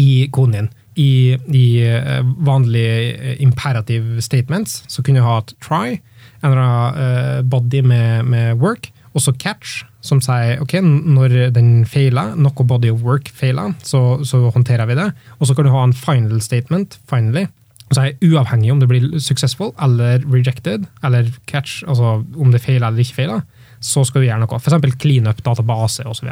i 0.00 0.24
koden 0.32 0.56
din. 0.56 0.72
I, 0.94 1.34
i 1.50 1.66
eh, 1.82 2.20
vanlige 2.46 2.98
eh, 3.12 3.42
imperative 3.42 4.22
statements 4.22 4.84
så 4.86 5.02
kunne 5.02 5.20
du 5.20 5.26
ha 5.26 5.40
et 5.42 5.54
try, 5.58 5.98
en 6.44 6.52
eller 6.52 6.62
annen 6.62 7.00
eh, 7.00 7.40
body 7.48 7.80
med, 7.86 8.28
med 8.28 8.60
work, 8.62 8.90
og 9.14 9.22
så 9.22 9.32
catch, 9.38 9.82
som 10.04 10.20
sier 10.20 10.60
ok, 10.60 10.76
når 10.84 11.36
den 11.54 11.84
feiler, 11.88 12.34
noe 12.36 12.66
body 12.66 12.90
of 12.92 13.04
work 13.06 13.30
feiler, 13.32 13.72
så, 13.86 14.20
så 14.26 14.42
håndterer 14.52 14.90
vi 14.90 14.98
det. 14.98 15.12
Og 15.38 15.48
så 15.48 15.56
kan 15.56 15.66
du 15.66 15.72
ha 15.72 15.84
en 15.86 15.94
final 15.96 16.42
statement, 16.44 16.98
finally, 17.10 17.46
så 17.92 18.08
er 18.08 18.26
uavhengig 18.26 18.72
om 18.72 18.80
det 18.82 18.88
blir 18.90 19.06
successful 19.22 19.72
eller 19.82 20.24
rejected, 20.26 20.88
eller 21.04 21.30
catch, 21.50 21.82
altså 21.86 22.18
om 22.24 22.52
det 22.52 22.62
feiler 22.64 22.88
eller 22.88 23.04
ikke 23.04 23.20
feiler, 23.20 23.44
så 23.84 24.04
skal 24.06 24.22
du 24.22 24.28
gjøre 24.28 24.42
noe. 24.42 24.58
Eksempel 24.58 24.94
clean 25.00 25.28
up 25.28 25.42
database 25.44 26.04
osv. 26.08 26.30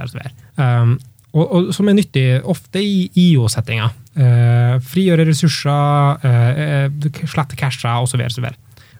Um, 0.56 0.96
og, 1.32 1.44
og 1.44 1.70
som 1.76 1.88
er 1.88 1.96
nyttig 1.96 2.26
ofte 2.48 2.80
i 2.82 3.06
IO-settinger. 3.28 3.92
Uh, 4.16 4.76
frigjøre 4.84 5.28
ressurser, 5.28 6.24
uh, 6.24 7.12
slette 7.28 7.58
casher 7.60 8.00
osv. 8.00 8.24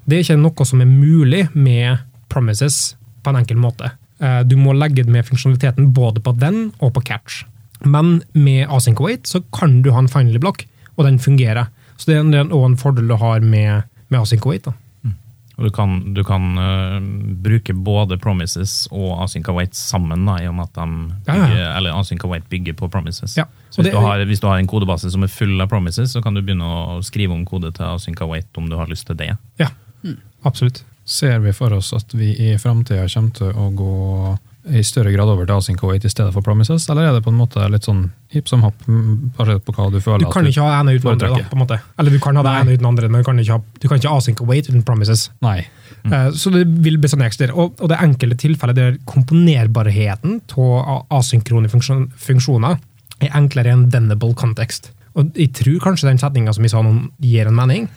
Det 0.07 0.19
er 0.19 0.25
ikke 0.25 0.39
noe 0.43 0.67
som 0.67 0.81
er 0.83 0.89
mulig 0.91 1.45
med 1.55 1.99
promises 2.33 2.95
på 3.23 3.31
en 3.31 3.39
enkel 3.43 3.57
måte. 3.63 3.93
Uh, 4.23 4.43
du 4.47 4.57
må 4.59 4.75
legge 4.75 5.05
med 5.07 5.27
funksjonaliteten 5.29 5.93
både 5.95 6.23
på 6.23 6.33
den 6.39 6.73
og 6.81 6.93
på 6.97 7.03
catch. 7.07 7.45
Men 7.85 8.21
med 8.35 8.69
async 8.71 9.01
await 9.03 9.27
så 9.27 9.43
kan 9.55 9.81
du 9.83 9.91
ha 9.95 9.99
en 10.03 10.09
finally 10.11 10.39
block, 10.43 10.65
og 10.97 11.07
den 11.09 11.19
fungerer. 11.23 11.71
Så 11.99 12.11
det 12.11 12.19
er 12.21 12.45
òg 12.55 12.65
en 12.71 12.77
fordel 12.79 13.09
du 13.11 13.17
har 13.19 13.41
med, 13.43 13.83
med 14.11 14.21
async 14.23 14.47
await. 14.47 14.65
da. 14.69 14.75
Og 15.61 15.67
du 15.67 15.71
kan, 15.77 15.91
du 16.17 16.23
kan 16.25 16.47
uh, 16.57 16.97
bruke 17.45 17.75
både 17.77 18.17
promises 18.19 18.87
og 18.91 19.19
async 19.27 19.47
await 19.53 19.75
sammen, 19.77 20.25
da, 20.27 20.39
i 20.41 20.47
og 20.49 20.55
med 20.57 20.65
at 20.71 20.79
de 20.79 20.87
Ja, 21.29 21.35
ja. 21.53 21.67
eller 21.77 21.93
async 21.99 22.25
await 22.25 22.47
bygger 22.51 22.73
på 22.79 22.89
promises. 22.91 23.37
Ja, 23.37 23.45
Så 23.71 23.83
hvis, 23.83 23.91
det- 23.91 23.93
du 23.93 24.01
har, 24.01 24.25
hvis 24.25 24.41
du 24.41 24.47
har 24.49 24.59
en 24.59 24.67
kodebase 24.67 25.11
som 25.13 25.23
er 25.23 25.29
full 25.31 25.61
av 25.61 25.69
promises, 25.69 26.11
så 26.17 26.23
kan 26.25 26.35
du 26.35 26.41
begynne 26.43 26.65
å 26.65 27.03
skrive 27.05 27.35
om 27.37 27.45
kode 27.45 27.71
til 27.77 27.85
async 27.85 28.23
await 28.25 28.49
om 28.59 28.67
du 28.71 28.77
har 28.81 28.87
lyst 28.91 29.07
til 29.07 29.17
det. 29.21 29.37
Ja, 29.61 29.69
absolutt. 30.45 30.85
Ser 31.05 31.39
vi 31.43 31.53
for 31.53 31.73
oss 31.75 31.93
at 31.97 32.13
vi 32.15 32.31
i 32.39 32.55
framtida 32.59 33.09
kommer 33.11 33.35
til 33.35 33.53
å 33.59 33.69
gå 33.75 34.39
i 34.71 34.79
større 34.87 35.11
grad 35.11 35.27
over 35.27 35.43
til 35.49 35.57
async 35.59 35.81
await 35.83 36.05
i 36.07 36.11
stedet 36.13 36.31
for 36.31 36.45
promises, 36.47 36.85
eller 36.93 37.09
er 37.09 37.17
det 37.17 37.25
på 37.25 37.33
en 37.33 37.39
måte 37.41 37.65
litt 37.73 37.83
sånn 37.89 38.05
hipp 38.31 38.47
som 38.47 38.63
happ, 38.63 38.85
mm, 38.87 39.33
basert 39.35 39.65
på 39.67 39.75
hva 39.75 39.89
du 39.91 39.99
føler 39.99 40.23
Du 40.23 40.31
kan 40.31 40.47
ikke 40.47 40.63
ha 40.63 40.77
ene 40.81 40.95
uten 40.95 41.11
andre. 41.11 41.31
da, 41.35 41.49
på 41.51 41.57
en 41.59 41.63
måte. 41.65 41.81
Eller 41.99 42.15
du 42.15 42.21
kan 42.23 42.39
ha 42.39 42.45
det 42.47 42.53
ene 42.61 42.77
uten 42.77 42.87
andre, 42.87 43.09
men 43.11 43.25
du 43.25 43.27
kan 43.27 43.41
ikke 43.43 43.57
ha, 43.57 43.63
du 43.83 43.89
kan 43.89 43.99
ikke 43.99 44.13
async 44.15 44.41
await 44.45 44.69
uten 44.71 44.85
promises. 44.87 45.31
Nei. 45.43 45.67
Eh, 46.05 46.31
Så 46.31 46.53
det 46.55 46.63
vil 46.87 46.99
bli 47.03 47.11
sånn 47.11 47.27
ekstra. 47.27 47.51
Og, 47.59 47.75
og 47.83 47.91
det 47.91 47.99
enkelte 47.99 48.39
tilfellet 48.39 48.79
der 48.79 48.99
komponerbarheten 49.05 50.41
av 50.57 51.07
asynkrone 51.11 51.69
funksjon, 51.69 52.13
funksjoner 52.17 52.79
er 53.23 53.35
enklere 53.35 53.73
enn 53.75 53.89
dennable 53.91 54.35
context. 54.39 54.93
Og 55.19 55.35
jeg 55.37 55.53
tror 55.59 55.81
kanskje 55.91 56.09
den 56.09 56.19
setninga 56.23 56.55
som 56.55 56.63
vi 56.63 56.71
sa 56.73 56.81
nå, 56.83 56.95
gir 57.21 57.51
en 57.51 57.55
mening, 57.59 57.89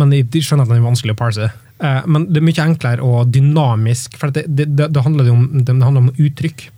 men 0.00 0.12
jeg 0.14 0.44
skjønner 0.44 0.66
at 0.66 0.72
den 0.72 0.80
er 0.80 0.86
vanskelig 0.86 1.14
å 1.16 1.20
parse. 1.20 1.48
Eh, 1.82 2.04
Men 2.06 2.28
det 2.30 2.40
er 2.40 2.46
mye 2.46 2.66
enklere 2.66 3.06
og 3.06 3.32
dynamisk, 3.34 4.16
for 4.20 4.34
det, 4.34 4.46
det, 4.48 4.68
det, 4.78 5.02
handler, 5.02 5.32
om, 5.32 5.48
det 5.58 5.74
handler 5.74 6.06
om 6.06 6.14
uttrykk. 6.14 6.68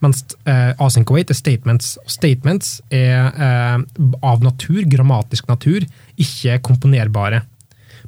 Mens 0.00 0.24
eh, 0.48 0.72
async 0.80 1.10
await 1.12 1.30
er 1.30 1.36
statements. 1.36 1.94
Statements 2.08 2.78
er 2.94 3.28
eh, 3.36 3.78
av 4.24 4.44
natur, 4.44 4.82
grammatisk 4.88 5.50
natur, 5.50 5.84
ikke 6.20 6.60
komponerbare. 6.64 7.42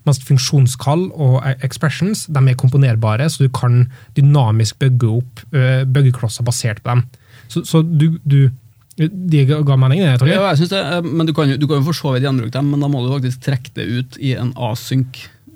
Mens 0.06 0.22
funksjonskall 0.24 1.10
og 1.12 1.42
eh, 1.44 1.58
expressions 1.66 2.24
de 2.32 2.42
er 2.48 2.58
komponerbare, 2.58 3.28
så 3.30 3.44
du 3.44 3.52
kan 3.52 3.84
dynamisk 4.16 4.80
bygge 4.82 5.12
opp 5.20 5.44
eh, 5.52 5.84
byggeklosser 5.84 6.48
basert 6.48 6.82
på 6.82 6.94
dem. 6.94 7.04
Så, 7.52 7.66
så 7.68 7.84
du, 7.84 8.16
du 8.24 8.48
De 8.96 9.44
ga 9.48 9.76
mening, 9.80 10.00
det, 10.04 10.10
jeg. 10.20 10.28
Ja, 10.36 10.48
jeg 10.50 10.56
synes 10.62 10.70
det, 10.74 10.80
eh, 10.84 11.02
men 11.02 11.26
du 11.26 11.32
kan 11.32 11.48
jo, 11.48 11.56
du 11.56 11.66
kan 11.66 11.80
jo 11.80 11.86
for 11.88 11.96
så 11.96 12.12
vidt 12.14 12.26
gjenbruke 12.26 12.52
dem, 12.52 12.70
men 12.74 12.80
da 12.84 12.88
må 12.92 13.00
du 13.06 13.12
faktisk 13.14 13.40
trekke 13.46 13.70
det 13.78 13.86
ut 13.88 14.18
i 14.20 14.34
en 14.36 14.52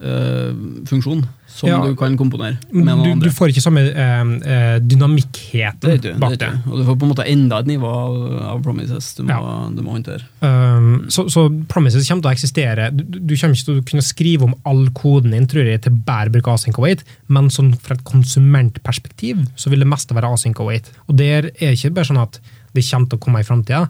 async-funksjon, 0.01 1.27
som 1.47 1.69
Ja. 1.71 1.79
du 1.87 1.95
kan 1.97 2.17
komponere 2.19 2.57
med 2.73 2.85
noen 2.85 3.03
Du, 3.05 3.11
andre. 3.13 3.29
du 3.29 3.35
får 3.35 3.49
ikke 3.49 3.63
samme 3.65 3.81
eh, 3.81 4.21
eh, 4.45 4.79
dynamikkheten 4.81 6.19
bak 6.21 6.37
det. 6.39 6.51
Og 6.67 6.79
du 6.81 6.85
får 6.85 6.97
på 6.99 7.03
en 7.07 7.13
måte 7.15 7.25
enda 7.27 7.59
et 7.61 7.67
nivå 7.71 7.87
av, 7.87 8.17
av 8.57 8.63
promises 8.63 9.15
du 9.17 9.23
må, 9.23 9.29
Ja. 9.31 9.69
du 9.73 9.81
må 9.83 9.93
håndtere. 9.97 10.23
Um, 10.43 11.07
så, 11.09 11.29
så 11.33 11.47
Promises 11.69 12.09
kommer 12.09 12.23
til 12.23 12.31
å 12.31 12.35
eksistere. 12.37 12.91
Du, 12.97 13.03
du 13.05 13.37
kommer 13.37 13.55
ikke 13.57 13.65
til 13.71 13.81
å 13.81 13.85
kunne 13.89 14.03
skrive 14.05 14.43
om 14.45 14.55
all 14.67 14.89
koden 14.93 15.31
din 15.33 15.47
tror 15.47 15.65
jeg, 15.65 15.81
til 15.83 15.93
bare 15.93 16.31
bruk 16.31 16.47
async 16.49 16.77
await, 16.79 17.03
men 17.29 17.49
sånn 17.49 17.73
fra 17.81 17.95
et 17.97 18.05
konsumentperspektiv 18.05 19.47
så 19.57 19.71
vil 19.73 19.81
det 19.81 19.89
meste 19.89 20.15
være 20.17 20.33
async 20.37 20.61
await. 20.61 20.91
Og 21.09 21.17
der 21.17 21.47
er 21.47 21.51
det 21.73 21.79
ikke 21.79 21.95
bare 21.95 22.05
sånn 22.13 22.21
at 22.23 22.41
det 22.77 22.85
kommer 22.87 23.11
til 23.11 23.19
å 23.19 23.25
komme 23.25 23.43
i 23.43 23.47
framtida, 23.47 23.87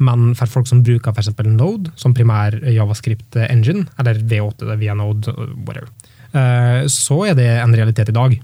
men 0.00 0.30
for 0.38 0.48
folk 0.48 0.68
som 0.68 0.82
bruker 0.84 1.12
eksempel 1.12 1.50
Node 1.52 1.92
som 2.00 2.14
primær 2.16 2.56
javascript 2.72 3.36
engine, 3.46 3.84
eller 4.00 4.20
V8 4.30 4.78
via 4.80 4.96
Node, 4.96 5.32
whatever, 5.66 5.90
eh, 6.32 6.86
så 6.88 7.20
er 7.28 7.36
det 7.36 7.50
en 7.60 7.76
realitet 7.76 8.08
i 8.08 8.16
dag. 8.16 8.38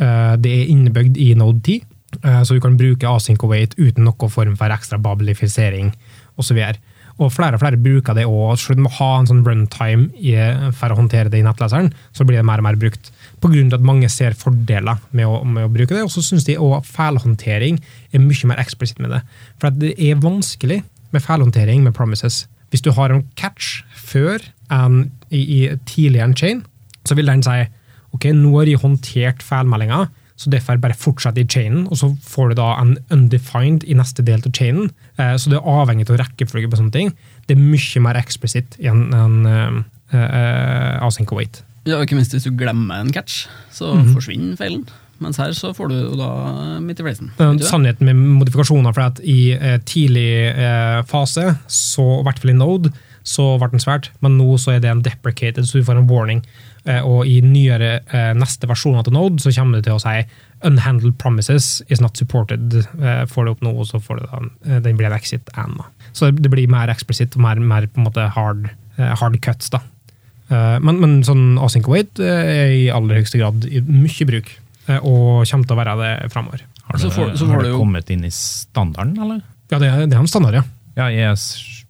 Eh, 0.00 0.36
Det 0.36 0.52
er 0.52 0.70
innebygd 0.72 1.16
i 1.16 1.34
Node 1.34 1.60
10, 1.62 1.84
eh, 2.22 2.42
så 2.42 2.54
du 2.54 2.60
kan 2.60 2.76
bruke 2.76 3.08
async 3.08 3.42
await 3.42 3.74
uten 3.78 4.04
noen 4.04 4.30
form 4.30 4.56
for 4.56 4.68
ekstra 4.68 5.00
babelifisering 5.00 5.92
osv. 6.36 6.58
Og 6.58 6.76
flere 7.28 7.58
og 7.58 7.60
flere 7.60 7.80
bruker 7.80 8.16
det 8.16 8.24
òg. 8.24 8.54
Selv 8.56 8.78
om 8.78 8.80
du 8.80 8.86
må 8.86 8.92
ha 8.96 9.08
en 9.18 9.28
sånn 9.28 9.42
runtime 9.44 10.70
for 10.78 10.92
å 10.92 10.96
håndtere 10.96 11.32
det 11.32 11.42
i 11.42 11.44
nettleseren, 11.44 11.90
så 12.16 12.24
blir 12.24 12.40
det 12.40 12.46
mer 12.48 12.62
og 12.62 12.68
mer 12.70 12.78
brukt. 12.80 13.10
Av 13.40 13.56
at 13.56 13.84
mange 13.84 14.08
ser 14.12 14.36
fordeler 14.36 15.00
med 15.16 15.28
å, 15.28 15.42
med 15.44 15.66
å 15.66 15.72
bruke 15.72 15.94
det. 15.96 16.04
Og 16.06 16.12
så 16.12 16.24
syns 16.24 16.46
de 16.48 16.58
òg 16.60 16.86
feilhåndtering 16.88 17.80
er 18.12 18.24
mye 18.24 18.48
mer 18.48 18.62
eksplisitt 18.62 19.00
med 19.02 19.12
det. 19.16 19.20
For 19.60 19.72
det 19.74 19.92
er 19.96 20.20
vanskelig 20.20 20.80
med 21.10 21.24
feilhåndtering 21.24 21.84
med 21.84 21.96
promises. 21.96 22.46
Hvis 22.70 22.84
du 22.86 22.92
har 22.94 23.12
en 23.12 23.26
catch 23.36 23.82
før 23.96 24.40
en, 24.70 25.10
i, 25.28 25.40
i 25.40 25.60
tidligere 25.88 26.36
chain, 26.38 26.64
så 27.04 27.16
vil 27.18 27.28
den 27.28 27.44
si 27.44 27.64
ok, 28.14 28.30
nå 28.34 28.54
har 28.58 28.70
jeg 28.70 28.82
håndtert 28.82 29.44
feilmeldinga, 29.46 30.06
så 30.40 30.48
derfor 30.48 30.78
bare 30.80 30.96
fortsetter 30.96 31.42
i 31.44 31.48
chainen, 31.52 31.82
og 31.92 31.98
så 32.00 32.08
får 32.24 32.48
du 32.54 32.54
da 32.62 32.70
en 32.80 32.94
undefined 33.12 33.84
i 33.84 33.92
neste 33.98 34.24
del 34.24 34.40
av 34.40 34.54
chainen. 34.56 34.88
Eh, 35.18 35.34
Så 35.36 35.50
det 35.52 35.58
er 35.58 35.68
avhengig 35.68 36.08
av 36.08 36.16
rekkefølge 36.22 36.70
på 36.72 36.78
sånne 36.80 36.94
ting. 36.94 37.12
Det 37.46 37.58
er 37.58 37.60
mye 37.60 38.00
mer 38.06 38.16
eksplisitt 38.22 38.78
enn 38.80 39.02
en, 39.12 39.36
uh, 39.44 39.82
uh, 40.16 41.06
async 41.06 41.30
await. 41.34 41.60
Ja, 41.88 42.00
ikke 42.00 42.16
minst 42.16 42.32
hvis 42.32 42.44
du 42.48 42.50
glemmer 42.56 43.00
en 43.00 43.12
catch, 43.12 43.46
så 43.72 43.92
Mhm. 43.94 44.14
forsvinner 44.14 44.56
feilen. 44.56 44.86
Mens 45.20 45.36
her 45.36 45.50
så 45.52 45.74
får 45.76 45.88
du 45.90 45.94
jo 46.00 46.16
da 46.16 46.78
midt 46.80 47.00
i 47.00 47.02
fleisen. 47.04 47.30
Sannheten 47.60 48.06
med 48.08 48.16
modifikasjoner, 48.16 48.94
for 48.94 49.02
at 49.02 49.20
i 49.20 49.52
eh, 49.52 49.78
tidlig 49.84 50.56
eh, 50.56 51.02
fase, 51.02 51.58
så 51.68 52.20
i 52.20 52.24
hvert 52.24 52.38
fall 52.40 52.50
i 52.54 52.54
Node, 52.56 52.92
så 53.22 53.58
ble 53.60 53.68
den 53.74 53.80
svært, 53.84 54.08
men 54.22 54.38
nå 54.38 54.56
så 54.58 54.72
er 54.74 54.80
det 54.80 54.88
en 54.90 55.02
deprecated, 55.02 55.64
så 55.68 55.72
du 55.76 55.84
får 55.84 55.98
en 55.98 56.08
warning. 56.08 56.42
Eh, 56.86 57.02
og 57.04 57.26
i 57.28 57.40
nyere 57.44 58.00
eh, 58.08 58.30
neste 58.34 58.66
versjoner 58.70 59.04
til 59.04 59.12
Node, 59.12 59.40
så 59.42 59.52
kommer 59.52 59.76
det 59.80 59.84
til 59.90 59.98
å 59.98 60.00
si 60.00 60.22
unhandled 60.64 61.18
promises 61.20 61.82
is 61.92 62.00
not 62.00 62.16
supported. 62.16 62.72
Eh, 63.00 63.26
får 63.28 63.44
det 63.44 63.52
opp 63.56 63.60
nå, 63.66 63.74
så 63.84 64.00
får 64.00 64.20
det 64.20 64.28
da, 64.30 64.40
eh, 64.66 64.80
den 64.86 64.96
blir 64.96 65.10
en 65.10 65.16
exit 65.18 65.50
and. 65.60 65.82
Så 66.16 66.30
det 66.32 66.48
blir 66.50 66.68
mer 66.72 66.88
eksplisitt 66.88 67.36
og 67.36 67.42
mer, 67.44 67.60
mer 67.60 67.86
på 67.86 68.00
en 68.00 68.06
måte 68.08 68.24
hard, 68.32 68.70
hard 68.96 69.36
cuts. 69.44 69.68
da. 69.70 69.82
Eh, 70.50 70.78
men, 70.80 70.98
men 71.00 71.20
sånn 71.22 71.58
async 71.62 71.86
await 71.86 72.18
er 72.24 72.72
i 72.72 72.88
aller 72.90 73.20
høyeste 73.20 73.38
grad 73.38 73.64
i 73.68 73.80
mye 73.84 74.26
bruk, 74.32 74.48
og 75.04 75.44
kommer 75.46 75.68
til 75.68 75.76
å 75.76 75.78
være 75.78 75.96
det 76.00 76.32
framover. 76.32 76.64
Har 76.88 76.98
Så 76.98 77.08
det, 77.10 77.14
får- 77.14 77.36
så 77.38 77.46
har 77.52 77.60
det 77.62 77.68
du 77.68 77.74
jo- 77.76 77.78
kommet 77.84 78.08
inn 78.10 78.24
i 78.24 78.32
standarden, 78.34 79.14
eller? 79.22 79.42
Ja, 79.70 79.78
det 79.78 79.86
er, 79.92 80.06
det 80.08 80.16
er 80.16 80.24
en 80.24 80.26
standard, 80.32 80.54
ja. 80.58 80.64
Ja, 80.96 81.06
ES 81.30 81.44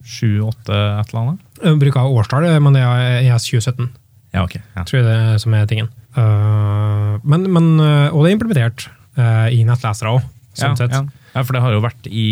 7-8 0.05 0.69
et 1.01 1.09
eller 1.15 1.21
annet? 1.23 1.41
Jeg 1.63 1.79
bruker 1.81 2.11
årstall, 2.11 2.45
men 2.61 2.75
det 2.77 2.83
er 2.85 3.23
ES 3.31 3.47
2017. 3.49 3.89
Ja, 4.35 4.45
ok. 4.47 4.55
Ja. 4.77 4.85
Tror 4.87 5.01
jeg 5.01 5.07
det 5.09 5.41
som 5.43 5.55
er 5.59 5.67
tingen. 5.71 5.89
Uh, 6.17 7.19
men, 7.27 7.47
men, 7.53 7.73
uh, 7.81 8.09
og 8.15 8.25
det 8.25 8.31
er 8.33 8.37
implementert 8.37 8.89
uh, 9.19 9.49
i 9.51 9.63
nettlesere 9.67 10.13
òg, 10.17 10.25
sånn 10.59 10.75
ja, 10.75 10.79
sett. 10.79 10.95
ja. 10.95 11.03
ja, 11.35 11.43
for 11.47 11.55
det 11.57 11.63
har 11.65 11.75
jo 11.75 11.83
vært 11.85 12.07
i 12.11 12.27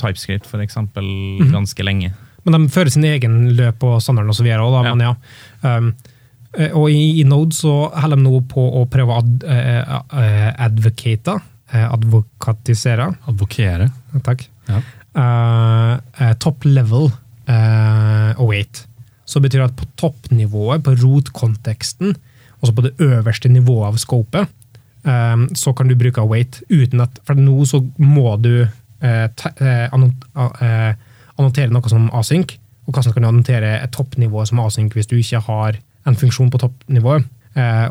TypeScript 0.00 0.48
for 0.48 0.60
eksempel 0.64 1.04
Mhm. 1.42 1.50
ganske 1.52 1.84
lenge. 1.84 2.12
Men 2.44 2.56
de 2.56 2.72
fører 2.74 2.90
sin 2.90 3.04
egen 3.06 3.52
løp 3.56 3.84
og 3.86 4.00
standard 4.02 4.28
og 4.28 4.34
så 4.34 4.42
videre 4.44 4.64
òg, 4.64 4.74
da. 4.74 4.82
Ja. 4.88 4.94
Men 4.94 5.06
ja. 5.06 5.14
Um, 5.76 5.92
og 6.76 6.90
i, 6.92 7.20
i 7.20 7.24
Node 7.24 7.54
så 7.56 7.70
holder 7.94 8.18
de 8.18 8.24
nå 8.26 8.40
på 8.50 8.60
å 8.80 8.82
prøve 8.90 9.14
å 9.14 9.20
ad, 9.22 9.44
uh, 9.46 10.50
advocate, 10.66 11.38
advokatisere, 11.72 13.06
Advokere. 13.30 13.86
takk, 14.26 14.42
Ja. 14.68 14.82
top 16.38 16.64
level 16.64 17.10
uh, 17.48 18.32
await. 18.38 18.86
Så 19.32 19.40
betyr 19.40 19.62
det 19.62 19.70
at 19.70 19.78
på 19.78 19.86
toppnivået, 20.00 20.82
på 20.84 20.92
rotkonteksten, 21.00 22.16
også 22.60 22.74
på 22.76 22.84
det 22.84 22.92
øverste 23.00 23.48
nivået 23.48 23.88
av 23.88 24.00
scopet, 24.02 24.50
um, 25.08 25.46
så 25.56 25.72
kan 25.72 25.88
du 25.88 25.96
bruke 25.98 26.20
await 26.20 26.60
uten 26.70 27.00
at 27.02 27.16
For 27.26 27.38
nå 27.38 27.64
så 27.66 27.80
må 27.98 28.36
du 28.42 28.66
anno- 29.02 30.12
uh, 30.36 30.92
annotere 31.38 31.72
noe 31.72 31.90
som 31.90 32.10
async, 32.14 32.58
og 32.86 32.92
hvordan 32.92 33.14
kan 33.16 33.24
du 33.24 33.30
annotere 33.30 33.72
et 33.80 33.94
toppnivå 33.94 34.44
som 34.46 34.60
async 34.60 34.92
hvis 34.94 35.08
du 35.10 35.16
ikke 35.16 35.40
har 35.48 35.80
en 36.06 36.18
funksjon 36.18 36.50
på 36.50 36.58
toppnivået. 36.58 37.24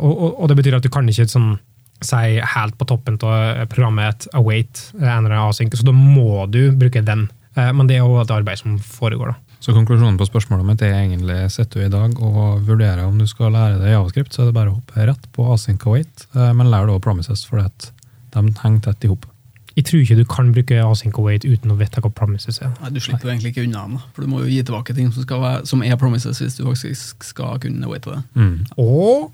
Og, 0.02 0.48
det 0.50 0.58
betyr 0.58 0.76
at 0.76 0.84
du 0.84 0.90
kan 0.92 1.08
ikke 1.08 1.30
sånn 1.30 1.54
si 2.02 2.40
helt 2.56 2.78
på 2.80 2.88
toppen 2.90 3.20
av 3.22 3.68
programmet 3.72 4.10
et 4.10 4.28
await 4.38 4.82
eh, 4.98 5.06
en 5.06 5.26
eller 5.26 5.36
annen 5.36 5.52
async, 5.52 5.76
så 5.78 5.86
da 5.86 5.94
må 5.96 6.48
du 6.52 6.72
bruke 6.78 7.04
den. 7.06 7.28
Eh, 7.56 7.72
Men 7.72 7.88
det 7.90 8.00
er 8.00 8.06
jo 8.06 8.22
et 8.22 8.34
arbeid 8.34 8.62
som 8.62 8.80
foregår, 8.82 9.34
da. 9.34 9.51
Så 9.62 9.76
konklusjonen 9.76 10.18
på 10.18 10.26
spørsmålet 10.26 10.66
mitt 10.66 10.82
er 10.82 10.96
egentlig 11.04 11.38
sitter 11.54 11.84
du 11.84 11.86
i 11.86 11.94
dag 11.94 12.16
og 12.18 12.64
vurderer 12.66 13.04
om 13.06 13.20
du 13.22 13.28
skal 13.30 13.54
lære 13.54 13.78
deg 13.78 13.94
javascript, 13.94 14.34
så 14.34 14.42
er 14.42 14.48
det 14.50 14.56
bare 14.58 14.72
å 14.72 14.80
hoppe 14.80 15.06
rett 15.06 15.28
på 15.36 15.46
async 15.54 15.86
await, 15.86 16.24
eh, 16.34 16.50
men 16.58 16.72
lær 16.74 16.90
da 16.90 16.96
promises, 17.04 17.44
for 17.46 17.62
at 17.62 17.92
de 18.34 18.42
henger 18.64 18.88
tett 18.88 19.06
i 19.06 19.12
hop. 19.12 19.28
Jeg 19.76 19.86
tror 19.88 20.02
ikke 20.02 20.18
du 20.18 20.24
kan 20.28 20.50
bruke 20.52 20.80
async 20.84 21.20
await 21.22 21.46
uten 21.46 21.72
å 21.72 21.78
vite 21.80 22.02
hva 22.02 22.10
promises 22.12 22.58
er. 22.60 22.74
Nei, 22.82 22.90
Du 22.90 23.00
slipper 23.00 23.30
jo 23.30 23.36
egentlig 23.36 23.54
ikke 23.54 23.68
unna 23.68 23.86
den, 23.86 24.02
for 24.16 24.26
du 24.26 24.32
må 24.34 24.42
jo 24.42 24.50
gi 24.50 24.64
tilbake 24.66 24.98
ting 24.98 25.14
som, 25.14 25.28
skal 25.28 25.44
være, 25.46 25.62
som 25.70 25.86
er 25.86 25.96
promises, 26.02 26.42
hvis 26.42 26.58
du 26.58 26.66
faktisk 26.66 27.30
skal 27.30 27.62
kunne 27.62 27.92
waite 27.92 28.18
det. 28.18 28.24
Mm. 28.34 28.66
Og 28.82 29.30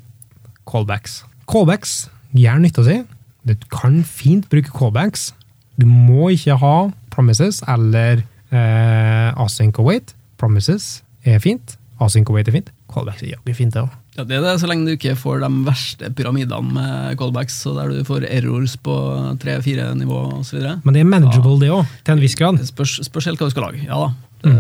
callbacks. 0.68 1.22
Callbacks 1.48 1.96
gjør 2.36 2.60
nytta 2.68 2.84
si. 2.84 3.00
Du 3.48 3.56
kan 3.72 4.04
fint 4.04 4.52
bruke 4.52 4.76
callbacks. 4.76 5.32
Du 5.80 5.88
må 5.88 6.34
ikke 6.36 6.60
ha 6.60 6.76
promises 7.16 7.64
eller 7.64 8.26
eh, 8.52 9.32
async 9.40 9.80
await. 9.80 10.17
Promises 10.38 11.02
er 11.28 11.42
fint. 11.44 11.78
Async 12.04 12.30
await 12.30 12.50
er 12.50 12.54
fint. 12.54 12.68
Callbacks 12.94 13.24
er 13.26 13.34
jaggu 13.34 13.56
fint, 13.58 13.74
det 13.74 13.82
òg. 13.82 13.96
Ja, 14.18 14.26
det 14.26 14.38
er 14.38 14.44
det, 14.46 14.54
så 14.62 14.70
lenge 14.70 14.86
du 14.88 14.94
ikke 14.96 15.16
får 15.18 15.42
de 15.44 15.50
verste 15.66 16.10
pyramidene 16.18 16.74
med 16.74 17.18
callbacks, 17.20 17.58
så 17.66 17.74
der 17.78 17.92
du 17.94 18.06
får 18.06 18.26
errors 18.30 18.76
på 18.82 18.96
tre-fire 19.42 19.90
nivå 19.98 20.22
osv. 20.40 20.62
Men 20.86 20.96
det 20.96 21.04
er 21.04 21.10
manageable, 21.10 21.58
det 21.62 21.72
òg, 21.74 21.90
til 22.06 22.16
en 22.16 22.24
viss 22.24 22.38
grad. 22.38 22.62
Spørs, 22.70 23.00
spørs 23.06 23.30
helt 23.30 23.42
hva 23.42 23.50
du 23.50 23.54
skal 23.54 23.68
lage. 23.70 23.84
Ja 23.86 24.00
da, 24.06 24.14
det, 24.46 24.56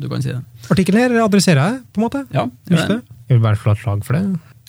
du 0.00 0.08
kan 0.12 0.24
si 0.24 0.32
det. 0.32 0.40
Artikkelen 0.72 1.04
her 1.04 1.20
adresserer 1.24 1.62
jeg, 1.62 1.84
på 1.92 2.00
en 2.00 2.06
måte. 2.08 2.24
Ja, 2.34 2.48
gjør 2.68 2.82
det. 2.82 2.98
det? 2.98 3.20
Jeg 3.28 3.38
vil 3.38 3.46
bare 3.46 3.60
slå 3.60 3.76
et 3.76 3.84
slag 3.84 4.04
for 4.08 4.18
det. 4.18 4.24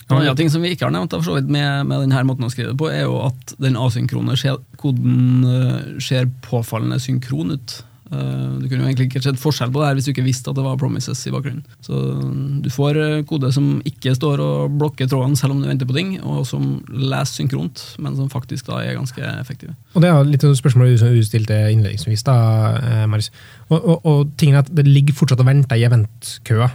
En 0.06 0.20
annen 0.20 0.38
ting 0.38 0.52
som 0.52 0.62
vi 0.62 0.70
ikke 0.70 0.86
har 0.86 0.94
nevnt 0.94 1.16
for 1.16 1.26
så 1.26 1.34
vidt 1.34 1.48
med, 1.50 1.88
med 1.90 2.04
denne 2.04 2.22
måten 2.28 2.46
å 2.46 2.50
skrive 2.52 2.70
det 2.70 2.78
på, 2.78 2.88
er 2.92 3.08
jo 3.08 3.18
at 3.26 3.56
den 3.62 3.78
asynkrone 3.80 4.36
koden 4.78 5.48
eh, 5.50 5.80
ser 6.04 6.28
påfallende 6.46 7.00
synkron 7.02 7.56
ut. 7.56 7.80
Eh, 8.12 8.52
Du 8.60 8.68
kunne 8.68 8.84
jo 8.84 8.88
egentlig 8.88 9.08
ikke 9.08 9.22
sett 9.24 9.40
forskjell 9.40 9.72
på 9.74 9.80
det 9.80 9.88
her 9.88 9.96
hvis 9.98 10.06
du 10.06 10.12
ikke 10.12 10.24
visste 10.26 10.50
at 10.50 10.56
det 10.58 10.64
var 10.64 10.78
promises 10.78 11.20
i 11.26 11.32
bakgrunnen. 11.34 11.64
Så 11.82 11.92
mm, 11.96 12.62
du 12.62 12.70
får 12.70 13.00
eh, 13.02 13.24
kode 13.26 13.50
som 13.54 13.80
ikke 13.86 14.14
står 14.14 14.42
og 14.44 14.78
blokker 14.78 15.08
trådene 15.10 15.36
selv 15.38 15.56
om 15.56 15.62
du 15.62 15.68
venter 15.68 15.88
på 15.88 15.96
ting, 15.96 16.16
og 16.22 16.46
som 16.46 16.78
leser 16.90 17.42
synkront, 17.42 17.82
men 17.98 18.16
som 18.18 18.30
faktisk 18.30 18.66
da 18.70 18.80
er 18.84 18.96
ganske 18.98 19.22
effektive. 19.40 19.74
Og 19.94 20.02
det 20.04 20.10
er 20.10 20.30
litt 20.30 20.46
av 20.46 20.54
spørsmålet 20.58 21.02
du 21.02 21.22
stilte 21.26 21.58
innledningsvis, 21.74 22.22
da, 22.26 22.36
eh, 22.80 23.06
Marius. 23.10 23.30
Og, 23.68 23.78
og, 23.80 24.06
og 24.06 24.34
tingen 24.38 24.56
er 24.58 24.64
at 24.64 24.74
det 24.74 24.86
ligger 24.86 25.14
fortsatt 25.18 25.42
og 25.42 25.48
venter 25.50 25.76
i 25.80 25.86
eventkøa. 25.88 26.70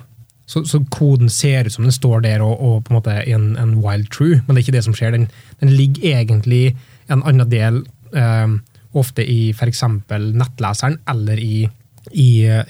så, 0.51 0.65
så 0.67 0.81
koden 0.91 1.29
ser 1.31 1.65
ut 1.65 1.73
som 1.73 1.85
den 1.87 1.93
står 1.95 2.21
der 2.25 2.41
og, 2.43 2.57
og 2.59 2.83
på 2.83 2.91
en 2.91 2.97
måte 2.99 3.13
en, 3.31 3.55
en 3.57 3.77
wild 3.83 4.09
true, 4.11 4.41
men 4.43 4.55
det 4.55 4.61
er 4.61 4.65
ikke 4.65 4.75
det 4.77 4.83
som 4.83 4.93
skjer. 4.97 5.11
Den, 5.15 5.29
den 5.61 5.69
ligger 5.71 6.19
egentlig 6.19 6.75
en 7.07 7.23
annen 7.23 7.47
del, 7.51 7.79
eh, 8.13 8.47
ofte 8.97 9.23
i 9.23 9.51
f.eks. 9.53 9.83
nettleseren 10.09 10.99
eller 11.09 11.39
i, 11.39 11.63
i, 12.11 12.29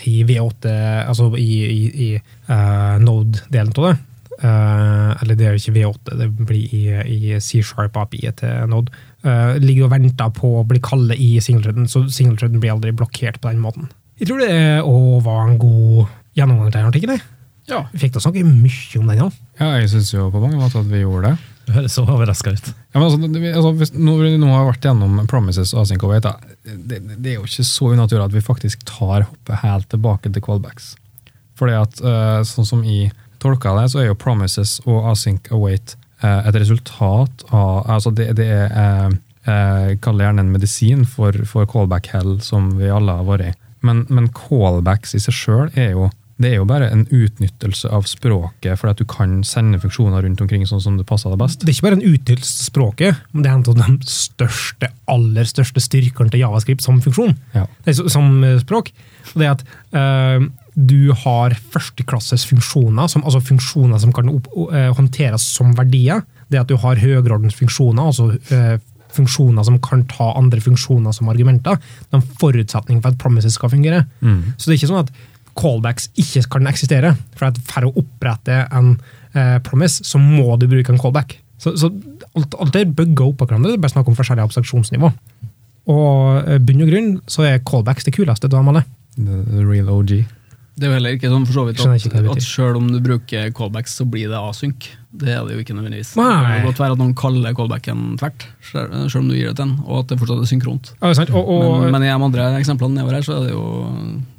i 0.10 0.16
V8, 0.28 0.74
altså 1.08 1.32
i, 1.40 1.52
i, 1.66 1.84
i 2.06 2.10
uh, 2.50 2.98
Node-delen 3.02 3.74
av 3.78 3.90
det. 3.90 3.98
Uh, 4.42 5.12
eller 5.22 5.38
det 5.38 5.46
er 5.46 5.54
jo 5.54 5.62
ikke 5.62 5.76
V8, 5.76 6.18
det 6.18 6.30
blir 6.50 6.72
i, 6.74 6.84
i 7.14 7.40
C-sharp 7.42 7.98
API 8.02 8.32
til 8.38 8.70
Node. 8.72 8.94
Uh, 9.26 9.58
ligger 9.62 9.88
og 9.88 9.94
venter 9.94 10.32
på 10.34 10.56
å 10.60 10.66
bli 10.68 10.82
kallet 10.84 11.22
i 11.22 11.36
singletrøden, 11.44 11.90
så 11.90 12.08
singletrøden 12.10 12.62
blir 12.62 12.74
aldri 12.74 12.94
blokkert 12.96 13.42
på 13.42 13.52
den 13.52 13.62
måten. 13.62 13.92
Jeg 14.22 14.30
tror 14.30 14.42
det 14.42 14.56
òg 14.86 15.22
var 15.26 15.46
en 15.48 15.62
god 15.62 16.10
gjennomgang 16.38 16.70
til 16.70 16.80
den 16.80 16.90
artikkelen. 16.92 17.24
Ja. 17.70 17.86
Vi 17.94 18.02
fikk 18.02 18.16
da 18.16 18.24
snakke 18.24 18.44
mye 18.46 19.00
om 19.00 19.10
den 19.10 19.24
òg. 19.28 19.40
Ja, 19.62 19.76
jeg 19.80 19.90
syns 19.94 20.12
jo 20.14 20.30
på 20.34 20.42
mange 20.42 20.60
måter 20.60 20.82
at 20.82 20.90
vi 20.90 21.04
gjorde 21.04 21.32
det. 21.32 21.48
Du 21.72 21.78
høres 21.80 21.96
så 21.96 22.04
overraska 22.04 22.52
ut. 22.52 22.72
Ja, 22.92 23.00
men 23.00 23.08
altså, 23.08 23.30
altså, 23.56 23.72
hvis, 23.80 23.94
vi 23.96 24.34
nå 24.42 24.52
har 24.52 24.68
vært 24.68 24.86
gjennom 24.90 25.22
Promises 25.32 25.72
og 25.72 25.86
Async 25.86 26.04
Await, 26.04 26.28
det, 26.68 27.00
det 27.16 27.32
er 27.32 27.40
jo 27.40 27.48
ikke 27.48 27.68
så 27.68 27.94
unaturlig 27.94 28.26
at 28.28 28.36
vi 28.36 28.44
faktisk 28.44 28.84
tar 28.90 29.30
hoppet 29.30 29.64
helt 29.64 29.88
tilbake 29.94 30.34
til 30.34 30.44
callbacks. 30.44 30.94
Fordi 31.60 31.78
at, 31.80 32.04
uh, 32.04 32.42
sånn 32.48 32.68
som 32.68 32.84
jeg 32.84 33.14
tolker 33.42 33.78
det, 33.80 33.88
så 33.94 34.02
er 34.02 34.10
jo 34.10 34.20
Promises 34.20 34.80
og 34.84 35.12
Async 35.14 35.48
Await 35.54 35.96
uh, 36.26 36.42
et 36.44 36.58
resultat 36.60 37.46
av 37.50 37.88
altså 37.90 38.12
det, 38.18 38.32
det 38.40 38.48
er 38.52 38.74
uh, 38.76 39.20
eh, 39.46 39.92
Kall 40.02 40.20
det 40.20 40.28
gjerne 40.28 40.46
en 40.46 40.54
medisin 40.54 41.06
for, 41.10 41.36
for 41.50 41.70
callback-hell, 41.70 42.40
som 42.46 42.74
vi 42.78 42.92
alle 42.94 43.16
har 43.22 43.28
vært 43.30 43.48
i. 43.48 43.54
Men, 43.86 44.04
men 44.14 44.30
callbacks 44.36 45.16
i 45.18 45.22
seg 45.24 45.38
sjøl 45.38 45.72
er 45.74 45.96
jo 45.96 46.12
det 46.44 46.52
er 46.52 46.60
jo 46.60 46.68
bare 46.70 46.90
en 46.92 47.04
utnyttelse 47.08 47.90
av 47.94 48.08
språket, 48.10 48.78
fordi 48.80 48.94
at 48.96 49.02
du 49.02 49.08
kan 49.10 49.40
sende 49.48 49.80
funksjoner 49.82 50.24
rundt 50.26 50.42
omkring 50.44 50.66
sånn 50.70 50.84
som 50.84 50.98
det 51.00 51.06
passer 51.10 51.34
deg 51.34 51.42
best. 51.42 51.64
Det 51.64 51.72
er 51.72 51.78
ikke 51.78 51.88
bare 51.90 52.00
en 52.00 52.08
utnyttelse 52.12 52.56
av 52.58 52.70
språket, 52.70 53.22
men 53.32 53.44
det 53.44 53.52
er 53.52 53.58
en 53.58 53.66
av 53.72 53.80
de 53.82 54.12
største, 54.12 54.92
aller 55.12 55.50
største 55.50 55.84
styrkene 55.84 56.34
til 56.34 56.44
Javascript 56.44 56.86
som 56.86 57.02
funksjon. 57.04 57.36
Ja. 57.56 57.68
Som 58.02 58.44
eh, 58.48 58.60
språk. 58.64 58.94
Og 59.34 59.42
det 59.42 59.48
er 59.48 59.56
at 59.56 59.66
øh, 59.96 60.50
du 60.76 61.12
har 61.24 61.58
førsteklasses 61.74 62.46
funksjoner, 62.50 63.10
som, 63.12 63.26
altså 63.28 63.42
funksjoner 63.44 64.00
som 64.02 64.14
kan 64.16 64.32
opp, 64.32 64.48
øh, 64.70 64.94
håndteres 64.98 65.46
som 65.58 65.76
verdier. 65.78 66.24
Det 66.52 66.62
at 66.62 66.72
du 66.72 66.78
har 66.80 67.00
høyreordens 67.00 67.58
funksjoner, 67.60 68.12
altså 68.12 68.32
øh, 68.36 68.78
funksjoner 69.12 69.66
som 69.68 69.80
kan 69.84 70.06
ta 70.08 70.32
andre 70.40 70.62
funksjoner 70.64 71.12
som 71.16 71.30
argumenter. 71.32 71.80
Det 72.08 72.16
er 72.16 72.22
en 72.22 72.40
forutsetning 72.40 73.02
for 73.02 73.12
at 73.12 73.20
promises 73.20 73.58
skal 73.60 73.74
fungere. 73.74 74.06
Så 74.56 74.70
det 74.70 74.76
er 74.76 74.80
ikke 74.80 74.92
sånn 74.94 75.04
at 75.04 75.12
callbacks 75.58 76.10
ikke 76.20 76.46
kan 76.56 76.70
eksistere. 76.72 77.16
For 77.40 77.62
for 77.68 77.88
å 77.88 77.94
opprette 78.02 78.64
en 78.72 78.96
eh, 79.34 79.58
promise, 79.66 80.06
så 80.08 80.22
må 80.22 80.58
du 80.60 80.68
bruke 80.72 80.94
en 80.94 81.02
callback. 81.02 81.38
Så, 81.62 81.76
så 81.78 81.92
alt, 82.34 82.56
alt 82.58 82.74
det 82.74 82.88
bør 82.98 83.14
gå 83.14 83.30
opp 83.34 83.44
av 83.44 83.52
hverandre. 83.52 83.74
Det 83.74 83.80
er 83.80 83.86
bare 83.86 83.96
snakk 83.96 84.10
om 84.10 84.18
forskjellige 84.18 84.50
abstraksjonsnivå. 84.50 85.12
Og 85.92 86.50
eh, 86.50 86.62
bunn 86.62 86.86
og 86.86 86.92
grunn 86.92 87.12
så 87.30 87.46
er 87.50 87.64
callbacks 87.68 88.08
det 88.08 88.16
kuleste 88.18 88.50
har 88.52 88.66
med. 88.68 88.88
The, 89.18 89.44
the 89.52 89.66
real 89.68 89.92
OG. 89.92 90.22
Det 90.80 90.88
er 90.88 90.92
jo 90.92 90.96
heller 90.96 91.18
ikke 91.18 91.30
sånn 91.30 91.46
for 91.46 91.58
så 91.58 91.64
vidt 91.68 91.82
at, 91.84 92.18
at 92.32 92.44
selv 92.46 92.80
om 92.80 92.88
du 92.90 92.98
bruker 93.04 93.52
callbacks, 93.56 93.98
så 94.00 94.06
blir 94.08 94.32
det 94.32 94.40
async. 94.40 94.88
Det 95.12 95.34
er 95.36 95.44
det 95.44 95.58
jo 95.58 95.64
ikke 95.66 95.76
nødvendigvis. 95.76 96.14
Nei. 96.16 96.32
Det 96.32 96.56
kan 96.62 96.68
godt 96.70 96.82
være 96.82 96.96
at 96.96 97.02
noen 97.04 97.14
kaller 97.20 97.56
callbacken 97.58 98.04
tvert, 98.22 98.48
selv 98.72 99.20
om 99.20 99.30
du 99.30 99.36
gir 99.36 99.52
det 99.52 99.58
til 99.60 99.68
en, 99.68 99.76
og 99.84 100.06
at 100.06 100.14
det 100.14 100.20
fortsatt 100.22 100.42
er 100.46 100.50
synkront. 100.50 100.94
Ja, 100.96 101.12
sant? 101.18 101.34
Og, 101.36 101.52
og, 101.54 101.82
Men, 101.84 101.98
men 101.98 102.08
i 102.08 102.10
de 102.10 102.16
andre 102.16 102.48
eksemplene 102.62 103.02
nedover 103.02 103.20
her, 103.20 103.28
så 103.28 103.38
er 103.38 103.50
det 103.50 103.56
jo 103.56 103.66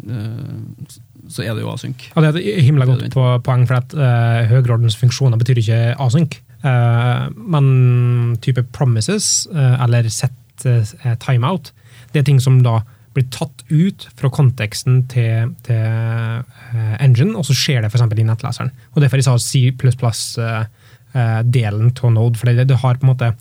eh, 0.09 1.01
så 1.33 1.45
er 1.45 1.55
det 1.55 1.65
jo 1.65 1.73
async. 1.73 2.09
Ja, 2.13 2.25
det 2.25 2.33
er 2.33 2.57
et 2.59 2.67
himla 2.67 2.87
godt 2.89 3.05
på, 3.15 3.27
poeng, 3.47 3.67
for 3.69 3.79
at 3.79 3.95
uh, 3.97 4.43
høyreordens 4.51 4.97
funksjoner 5.01 5.41
betyr 5.41 5.61
ikke 5.63 5.81
async. 6.03 6.39
Uh, 6.63 7.29
men 7.35 8.37
type 8.45 8.65
promises, 8.75 9.47
uh, 9.53 9.77
eller 9.85 10.09
set 10.13 10.67
uh, 10.67 11.15
timeout, 11.23 11.73
det 12.13 12.23
er 12.23 12.29
ting 12.29 12.43
som 12.43 12.61
da 12.65 12.81
blir 13.15 13.29
tatt 13.33 13.65
ut 13.69 14.07
fra 14.19 14.31
konteksten 14.33 15.03
til, 15.13 15.53
til 15.67 15.83
uh, 15.83 16.95
engine, 17.03 17.37
og 17.37 17.47
så 17.49 17.57
skjer 17.57 17.83
det 17.83 17.93
f.eks. 17.93 18.05
i 18.07 18.27
nettleseren. 18.29 18.73
Og 18.95 19.03
Derfor 19.05 19.21
jeg 19.21 19.29
sa 19.29 19.37
C++ 19.41 19.69
eh, 19.69 20.65
eh, 21.13 21.41
av 21.43 22.13
Node, 22.15 22.39
for 22.41 22.49
det, 22.49 22.69
det 22.71 22.81
har 22.83 23.01
på 23.01 23.07
en 23.07 23.13
måte 23.13 23.33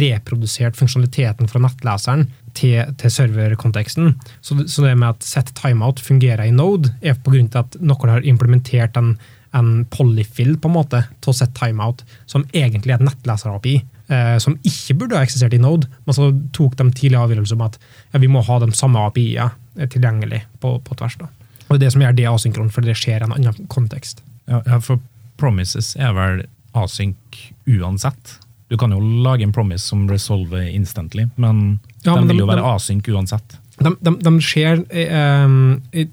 reprodusert 0.00 0.78
funksjonaliteten 0.78 1.50
fra 1.50 1.62
nettleseren 1.62 2.26
til, 2.58 2.94
til 2.98 3.14
serverkonteksten. 3.14 4.16
Så, 4.40 4.58
så 4.66 4.86
det 4.86 4.96
med 4.96 5.12
at 5.14 5.26
set 5.26 5.52
timeout 5.58 6.02
fungerer 6.02 6.46
i 6.48 6.54
Node, 6.54 6.94
er 7.02 7.18
til 7.22 7.62
at 7.62 7.78
noen 7.80 8.14
har 8.16 8.26
implementert 8.26 8.98
en, 8.98 9.14
en 9.56 9.84
polyfill 9.90 10.56
på 10.58 10.70
en 10.70 10.78
måte 10.80 11.04
til 11.20 11.32
å 11.32 11.38
set 11.42 11.54
timeout, 11.58 12.04
som 12.26 12.46
egentlig 12.52 12.96
er 12.96 13.00
et 13.00 13.08
nettleser-API. 13.10 13.78
Eh, 14.10 14.36
som 14.42 14.56
ikke 14.66 14.96
burde 14.98 15.14
ha 15.14 15.22
eksistert 15.22 15.54
i 15.54 15.60
Node, 15.62 15.86
men 16.06 16.16
så 16.16 16.32
tok 16.56 16.72
de 16.80 16.88
tidlig 16.98 17.18
avgjørelse 17.20 17.54
om 17.54 17.60
at 17.68 17.76
ja, 18.10 18.18
vi 18.18 18.26
må 18.32 18.40
ha 18.42 18.56
de 18.58 18.66
samme 18.74 18.98
API-ene 19.06 19.86
tilgjengelig 19.92 20.40
på, 20.58 20.72
på 20.82 20.96
tvers. 20.98 21.14
Da. 21.20 21.28
Og 21.68 21.76
det 21.76 21.78
er 21.78 21.84
det 21.84 21.92
som 21.94 22.02
gjør 22.02 22.16
det 22.18 22.26
asynkron, 22.26 22.72
for 22.74 22.82
det 22.82 22.96
skjer 22.98 23.22
i 23.22 23.28
en 23.28 23.36
annen 23.36 23.68
kontekst. 23.70 24.24
Ja, 24.50 24.80
for 24.82 24.98
promises 25.38 25.92
er 25.94 26.10
vel 26.16 26.42
asynk 26.74 27.38
uansett. 27.70 28.34
Du 28.70 28.74
kan 28.78 28.90
jo 28.94 28.98
lage 28.98 29.46
en 29.46 29.54
promise 29.54 29.86
som 29.86 30.02
resolver 30.10 30.66
instantly, 30.74 31.28
men 31.38 31.78
Ja, 32.02 32.16
den 32.16 32.24
men 32.26 32.32
vil 32.34 32.42
jo 32.42 32.50
være 32.50 32.64
de- 32.64 32.74
asynk 32.74 33.08
uansett. 33.14 33.56
De, 33.80 33.94
de, 34.02 34.16
de 34.26 34.34
skjer 34.44 34.82
eh, 34.90 36.04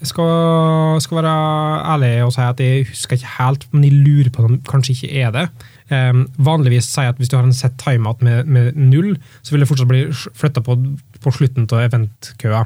Jeg 0.00 0.08
skal, 0.08 1.00
skal 1.04 1.20
være 1.20 1.34
ærlig 1.92 2.12
og 2.24 2.32
si 2.32 2.40
at 2.40 2.60
jeg 2.64 2.86
husker 2.88 3.18
ikke 3.18 3.34
helt, 3.36 3.66
men 3.72 3.84
jeg 3.84 3.98
lurer 4.00 4.30
på 4.32 4.44
om 4.46 4.56
de 4.56 4.70
kanskje 4.70 4.96
ikke 4.96 5.20
er 5.20 5.34
det. 5.34 5.46
Um, 5.90 6.22
vanligvis 6.40 6.88
sier 6.88 7.08
jeg 7.08 7.14
at 7.14 7.20
hvis 7.20 7.32
du 7.32 7.36
har 7.36 7.44
en 7.44 7.56
set 7.56 7.76
timeout 7.82 8.22
med, 8.24 8.48
med 8.48 8.78
null, 8.78 9.16
så 9.42 9.52
vil 9.52 9.64
det 9.64 9.68
fortsatt 9.68 9.90
bli 9.90 10.04
flytta 10.12 10.62
på, 10.64 10.78
på 11.20 11.32
slutten 11.36 11.68
av 11.68 11.84
eventkøa. 11.84 12.62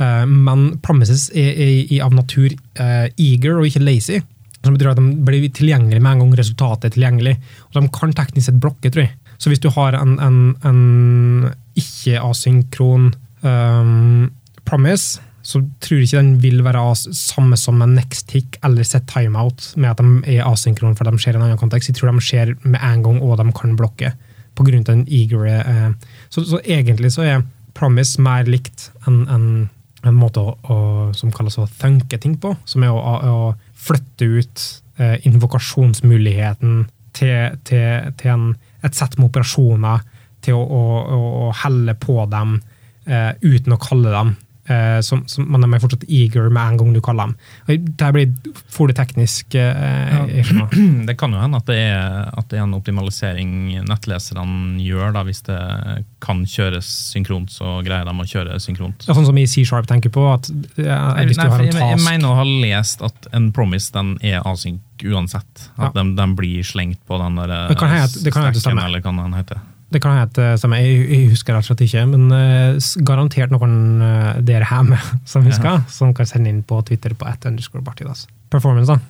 Eh, 0.00 0.26
men 0.26 0.66
promises 0.84 1.28
er, 1.36 1.54
er, 1.54 1.72
er 1.84 2.04
av 2.06 2.14
natur 2.16 2.52
uh, 2.80 3.06
eager 3.20 3.58
og 3.60 3.68
ikke 3.68 3.84
lazy. 3.84 4.20
Som 4.60 4.76
betyr 4.76 4.92
at 4.92 5.00
de 5.00 5.24
blir 5.24 5.46
tilgjengelig 5.56 6.02
med 6.02 6.12
en 6.12 6.22
gang 6.24 6.36
resultatet 6.40 6.90
er 6.90 6.96
tilgjengelig. 6.96 7.34
Og 7.70 7.78
de 7.78 7.86
kan 7.96 8.12
teknisk 8.16 8.50
sett 8.50 8.60
blokke, 8.60 8.92
tror 8.92 9.06
jeg. 9.06 9.14
Så 9.40 9.48
hvis 9.48 9.62
du 9.64 9.70
har 9.72 9.96
en, 9.96 10.18
en, 10.20 10.40
en 10.68 11.50
ikke-asynkron 11.80 13.14
um, 13.40 14.26
promise, 14.68 15.22
så 15.50 15.60
tror 15.82 15.98
jeg 15.98 16.08
ikke 16.08 16.20
den 16.22 16.34
vil 16.42 16.60
være 16.62 16.82
samme 17.16 17.58
som 17.58 17.80
en 17.82 17.96
next 17.98 18.28
tick 18.30 18.58
eller 18.66 18.86
set 18.86 19.08
timeout 19.10 19.72
med 19.76 19.90
at 19.90 20.02
de 20.02 20.36
er 20.36 20.46
asynkron 20.46 20.94
for 20.98 21.08
de 21.08 21.18
skjer 21.20 21.34
i 21.34 21.40
en 21.40 21.46
annen 21.48 21.60
kontekst. 21.60 21.90
Jeg 21.90 21.98
tror 21.98 22.12
de 22.12 22.22
skjer 22.24 22.54
med 22.62 22.78
en 22.78 23.02
gang, 23.06 23.18
og 23.24 23.38
de 23.40 23.46
kan 23.56 23.74
blokke 23.78 24.12
på 24.58 24.66
grunn 24.66 24.84
av 24.84 24.92
den 24.92 25.06
eager 25.08 25.46
eh, 25.48 25.90
så, 26.28 26.44
så 26.46 26.60
egentlig 26.64 27.12
så 27.14 27.26
er 27.26 27.44
promise 27.76 28.20
mer 28.22 28.48
likt 28.50 28.90
en, 29.08 29.22
en, 29.30 29.46
en 30.06 30.16
måte 30.18 30.42
å, 30.42 30.54
å, 30.62 30.78
som 31.16 31.32
kalles 31.34 31.58
å 31.60 31.68
thunke 31.80 32.18
ting 32.20 32.36
på, 32.40 32.54
som 32.68 32.84
er 32.84 32.94
å, 32.94 33.00
å, 33.00 33.50
flytte 33.80 34.26
ut 34.28 34.64
eh, 35.00 35.16
invokasjonsmuligheten 35.24 36.82
til, 37.16 37.56
til, 37.64 38.10
til 38.20 38.32
en, 38.34 38.50
et 38.84 38.96
sett 38.96 39.16
med 39.16 39.30
operasjoner 39.30 40.02
til 40.44 40.58
å, 40.58 40.82
å, 41.00 41.20
å 41.46 41.50
helle 41.62 41.94
på 42.00 42.18
dem 42.28 42.58
eh, 43.08 43.32
uten 43.40 43.76
å 43.76 43.80
kalle 43.80 44.12
dem. 44.12 44.34
Eh, 44.70 45.00
som, 45.02 45.24
som, 45.26 45.46
men 45.50 45.64
de 45.64 45.68
er 45.74 45.80
fortsatt 45.82 46.04
eager 46.06 46.46
med 46.52 46.62
en 46.62 46.76
gang 46.78 46.92
du 46.94 47.00
kaller 47.02 47.30
dem. 47.32 47.86
Her 47.98 48.12
blir 48.14 48.30
for 48.70 48.86
det 48.90 48.94
teknisk. 49.00 49.56
Eh, 49.58 50.20
jeg. 50.30 50.44
Det 51.10 51.16
kan 51.18 51.32
jo 51.34 51.40
hende 51.42 51.58
at 51.58 51.66
det 51.66 51.78
er, 51.80 52.28
at 52.38 52.46
det 52.52 52.58
er 52.60 52.62
en 52.66 52.76
optimalisering 52.76 53.50
nettleserne 53.88 54.78
gjør, 54.84 55.10
da, 55.16 55.24
hvis 55.26 55.42
det 55.48 55.58
kan 56.22 56.44
kjøres 56.46 56.86
synkront, 57.10 57.50
så 57.50 57.80
greier 57.86 58.06
de 58.06 58.14
å 58.14 58.28
kjøre 58.30 58.60
synkront. 58.62 59.08
Ja, 59.08 59.16
sånn 59.16 59.26
som 59.26 59.40
i 59.40 59.46
C-sharp 59.50 59.88
tenker 59.90 60.12
på, 60.14 60.22
at 60.36 60.50
eh, 60.52 60.86
Nei, 60.86 61.26
nei, 61.26 61.48
jeg, 61.66 61.74
jeg 61.80 62.04
mener 62.04 62.30
å 62.30 62.38
ha 62.38 62.46
lest 62.46 63.02
at 63.06 63.30
en 63.36 63.50
promise 63.56 63.90
den 63.96 64.14
er 64.22 64.44
async 64.46 65.04
uansett. 65.10 65.66
At 65.80 65.90
Ja. 65.96 66.02
de, 66.04 66.14
de 66.18 66.28
blir 66.36 66.62
slengt 66.66 67.00
på 67.08 67.18
den 67.18 67.40
der 67.40 67.54
Det 67.72 67.78
kan 67.80 67.88
hende- 67.96 68.22
det 68.24 68.32
kan 68.32 68.52
det 68.52 68.84
eller 68.84 69.00
hva 69.00 69.16
den 69.16 69.34
heter. 69.38 69.60
Det 69.90 69.98
kan 70.02 70.14
hete 70.14 70.52
som 70.62 70.74
jeg, 70.76 71.00
jeg 71.10 71.30
husker 71.32 71.56
rett 71.56 71.66
og 71.66 71.72
slett 71.72 71.82
ikke, 71.88 72.04
men 72.12 72.28
uh, 72.30 72.90
garantert 73.06 73.50
noen 73.50 73.74
uh, 73.98 74.38
der 74.46 74.62
hjemme 74.68 75.00
som 75.30 75.46
husker, 75.46 75.82
som 75.90 76.14
kan 76.14 76.28
sende 76.30 76.52
inn 76.52 76.62
på 76.66 76.78
Twitter 76.86 77.16
på 77.18 77.26
at 77.26 77.46
underscore 77.50 77.82
partidas. 77.86 78.28
Performance, 78.54 78.92
da, 78.92 79.00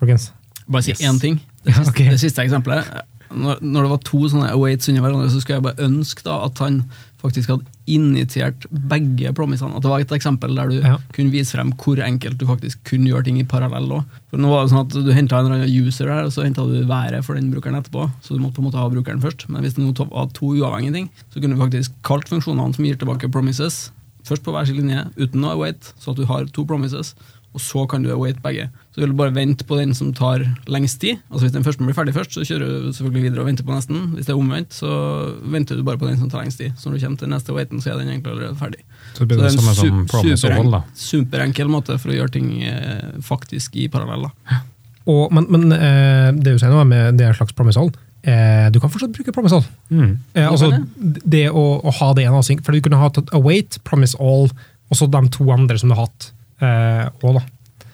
folkens. 0.00 0.30
Bare 0.70 0.86
si 0.86 0.94
Yes. 0.94 1.04
én 1.04 1.20
ting. 1.20 1.40
Det 1.64 1.74
siste, 1.74 1.92
okay. 1.92 2.10
det 2.10 2.20
siste 2.22 2.42
eksempelet. 2.42 2.88
Når, 3.30 3.60
når 3.60 3.84
det 3.84 3.90
var 3.90 4.00
to 4.08 4.24
sånne 4.28 4.50
awaits 4.50 4.88
under 4.90 5.04
hverandre, 5.04 5.30
så 5.30 5.40
skulle 5.42 5.60
jeg 5.60 5.66
bare 5.68 5.86
ønske 5.86 6.24
da 6.26 6.40
at 6.46 6.58
han 6.64 6.80
faktisk 7.20 7.50
hadde 7.52 7.64
initiert 7.90 8.66
begge 8.70 9.32
promisene. 9.36 9.76
At 9.76 9.84
det 9.84 9.90
var 9.92 10.00
et 10.04 10.14
eksempel 10.16 10.54
der 10.56 10.68
du 10.68 10.80
Ja. 10.80 10.96
kunne 11.12 11.30
vise 11.30 11.52
frem 11.56 11.72
hvor 11.76 12.00
enkelt 12.02 12.38
du 12.38 12.46
faktisk 12.46 12.82
kunne 12.84 13.08
gjøre 13.10 13.24
ting 13.24 13.38
i 13.40 13.44
parallell. 13.44 14.02
For 14.30 14.38
nå 14.38 14.48
var 14.48 14.64
det 14.64 14.72
sånn 14.72 14.86
at 14.86 14.92
Du 15.04 15.12
henta 15.12 15.38
en 15.40 15.64
user 15.86 16.06
der, 16.06 16.24
og 16.24 16.32
så 16.32 16.44
henta 16.44 16.64
du 16.66 16.84
været 16.86 17.24
for 17.24 17.34
den 17.34 17.50
brukeren 17.52 17.76
etterpå. 17.76 18.10
Så 18.22 18.34
du 18.34 18.38
måtte 18.40 18.56
på 18.56 18.62
en 18.64 18.70
måte 18.70 18.78
ha 18.78 18.88
brukeren 18.88 19.20
først. 19.20 19.48
Men 19.48 19.62
hvis 19.62 19.74
det 19.74 19.84
nå 19.84 19.92
var 20.10 20.26
to 20.32 20.46
uavhengige 20.54 20.92
ting, 20.92 21.10
så 21.32 21.40
kunne 21.40 21.56
du 21.56 21.60
faktisk 21.62 21.92
kalt 22.02 22.28
funksjonene 22.28 22.74
som 22.74 22.84
gir 22.84 22.96
tilbake 22.96 23.30
promises, 23.30 23.90
først 24.28 24.42
på 24.46 24.52
hver 24.54 24.66
sin 24.66 24.76
linje 24.82 25.04
uten 25.16 25.44
å 25.44 25.54
await, 25.56 25.92
så 26.00 26.10
at 26.12 26.16
du 26.20 26.26
har 26.26 26.44
to 26.52 26.64
promises. 26.64 27.14
og 27.52 27.58
så 27.60 27.82
kan 27.90 28.02
du 28.04 28.12
await 28.14 28.36
begge. 28.44 28.68
Så 28.94 29.00
du 29.00 29.06
vil 29.08 29.12
bare 29.18 29.32
vente 29.34 29.64
på 29.66 29.74
den 29.76 29.90
som 29.92 30.12
tar 30.14 30.44
lengst 30.70 31.00
tid. 31.02 31.18
Altså 31.32 31.46
Hvis 31.48 31.52
den 31.56 31.64
første 31.66 31.82
blir 31.82 31.96
ferdig 31.96 32.12
først, 32.14 32.30
så 32.36 32.44
kjører 32.46 32.84
du 32.84 32.92
selvfølgelig 32.94 33.22
videre 33.24 33.40
og 33.42 33.46
venter 33.48 33.64
på 33.66 33.74
nesten. 33.74 34.04
Hvis 34.14 34.26
det 34.28 34.34
er 34.36 34.38
omvendt, 34.38 34.70
så 34.70 34.90
venter 35.50 35.74
du 35.74 35.82
bare 35.82 35.98
på 35.98 36.06
den 36.06 36.16
som 36.20 36.30
tar 36.30 36.44
lengst 36.44 36.58
tid. 36.62 36.76
Så 36.78 36.86
når 36.92 37.00
du 37.00 37.04
kommer 37.06 37.18
til 37.18 37.28
neste 37.32 37.56
waiten, 37.56 37.80
så 37.82 37.90
er 37.90 37.98
den 37.98 38.08
egentlig 38.12 38.30
allerede 38.36 38.54
ferdig. 38.60 38.84
Så 39.16 39.24
det 39.24 39.28
blir 39.32 39.42
det 39.42 39.50
Så 39.50 39.58
samme 39.58 39.74
som 39.74 39.88
su- 39.88 40.06
Promise 40.12 40.46
superenk- 40.46 40.62
All, 40.62 40.70
da. 40.70 40.82
Superenkel 40.94 41.72
måte 41.74 41.98
for 41.98 42.12
å 42.12 42.18
gjøre 42.20 42.30
ting 42.38 42.62
eh, 42.62 43.18
faktisk 43.26 43.74
i 43.82 43.88
parallell. 43.90 44.30
Og, 45.10 45.32
men 45.34 45.46
men 45.50 45.72
eh, 45.74 46.30
det 46.38 46.54
du 46.54 46.58
sier 46.62 46.70
nå 46.70 46.84
med 46.86 47.18
det 47.18 47.26
er 47.26 47.32
en 47.34 47.40
slags 47.40 47.52
promise 47.58 47.80
eh, 47.82 47.90
du 48.20 48.80
kan 48.80 48.90
fortsatt 48.92 49.14
bruke 49.16 49.32
promise 49.32 49.56
all. 49.56 49.64
Mm. 49.88 50.18
Eh, 50.34 50.48
altså, 50.48 50.72
det 51.24 51.46
å, 51.48 51.64
å 51.80 51.94
ha 52.00 52.10
det 52.16 52.26
ene 52.28 52.60
for 52.60 52.76
du 52.76 52.82
kunne 52.84 53.00
hatt 53.00 53.20
await, 53.36 53.78
promise 53.86 54.18
all, 54.20 54.50
og 54.90 54.98
så 54.98 55.08
de 55.08 55.22
to 55.32 55.48
andre 55.54 55.78
som 55.80 55.90
du 55.90 55.96
har 55.96 56.08
hatt. 56.08 56.30
Eh, 56.60 57.06
også, 57.22 57.40
da. 57.40 57.88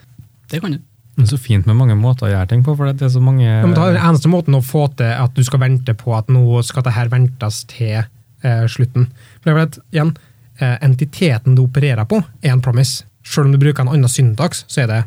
Det 0.51 0.61
kan 0.63 0.75
du. 0.75 0.83
Det 1.17 1.25
er 1.25 1.31
så 1.31 1.39
fint 1.41 1.65
med 1.65 1.79
mange 1.79 1.95
måter 1.97 2.27
å 2.27 2.29
gjøre 2.29 2.49
ting 2.51 2.59
på, 2.65 2.75
for 2.77 2.93
det 2.93 3.07
er 3.07 3.09
så 3.09 3.21
mange 3.23 3.47
Ja, 3.47 3.63
men 3.65 3.73
da 3.73 3.87
er 3.87 3.95
den 3.95 4.05
eneste 4.05 4.29
måten 4.29 4.53
å 4.53 4.61
få 4.61 4.83
til 4.99 5.09
at 5.09 5.33
du 5.33 5.41
skal 5.47 5.63
vente 5.63 5.95
på 5.97 6.13
at 6.13 6.27
nå 6.29 6.61
skal 6.65 6.85
det 6.85 6.93
her 6.93 7.09
ventes 7.09 7.63
til 7.71 8.03
eh, 8.03 8.65
slutten. 8.69 9.07
For 9.39 9.49
det 9.49 9.55
er 9.55 9.63
at, 9.63 9.79
igjen, 9.95 10.11
eh, 10.59 10.75
Entiteten 10.85 11.57
du 11.57 11.63
opererer 11.63 12.05
på, 12.09 12.21
er 12.43 12.53
en 12.53 12.61
promise. 12.61 13.07
Selv 13.25 13.47
om 13.47 13.55
du 13.55 13.59
bruker 13.63 13.81
en 13.81 13.95
annen 13.95 14.11
syntaks, 14.11 14.61
så 14.69 14.83
er 14.83 14.91
det 14.91 14.99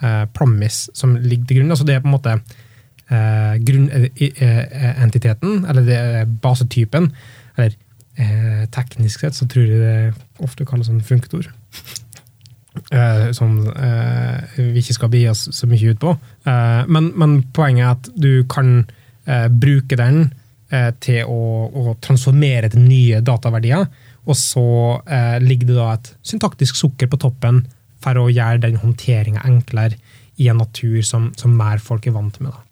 eh, 0.00 0.24
promise 0.32 0.94
som 0.96 1.18
ligger 1.20 1.50
til 1.50 1.60
grunn. 1.60 1.76
Altså 1.76 1.86
det 1.88 1.98
er 1.98 2.02
på 2.06 2.08
en 2.08 2.16
måte 2.16 2.38
eh, 3.10 3.54
grunnentiteten, 3.64 5.64
eller 5.68 5.82
det 5.86 6.26
basetypen. 6.42 7.12
Eller 7.56 7.72
eh, 8.18 8.66
teknisk 8.74 9.20
sett 9.24 9.34
så 9.38 9.44
tror 9.50 9.64
jeg 9.66 9.80
det 9.80 10.14
ofte 10.44 10.66
kalles 10.68 10.90
en 10.92 11.04
funktor. 11.04 11.44
Eh, 12.94 13.30
som 13.34 13.66
eh, 13.66 14.38
vi 14.56 14.78
ikke 14.82 14.94
skal 14.94 15.10
begi 15.12 15.28
oss 15.30 15.48
så 15.54 15.66
mye 15.70 15.90
ut 15.94 16.00
på. 16.02 16.10
Eh, 16.46 16.82
men, 16.86 17.04
men 17.18 17.42
poenget 17.54 17.84
er 17.84 17.90
at 17.96 18.04
du 18.14 18.44
kan 18.50 18.68
eh, 19.26 19.48
bruke 19.50 19.96
den 19.98 20.30
eh, 20.70 20.92
til 21.02 21.24
å, 21.26 21.68
å 21.68 21.96
transformere 22.04 22.68
til 22.72 22.80
nye 22.86 23.20
dataverdier, 23.24 23.84
og 24.28 24.36
så 24.36 24.68
eh, 25.08 25.38
ligger 25.42 25.66
det 25.70 25.76
da 25.80 25.88
et 25.96 26.08
syntaktisk 26.30 26.74
sukker 26.78 27.08
på 27.10 27.20
toppen 27.20 27.56
for 28.04 28.14
å 28.20 28.30
gjøre 28.30 28.62
den 28.66 28.78
håndteringa 28.78 29.40
enklere 29.48 29.94
i 30.38 30.48
en 30.52 30.60
natur 30.62 31.00
som, 31.02 31.32
som 31.38 31.56
mer 31.58 31.78
folk 31.82 32.06
er 32.06 32.14
vant 32.14 32.36
med. 32.44 32.50
Da. 32.54 32.67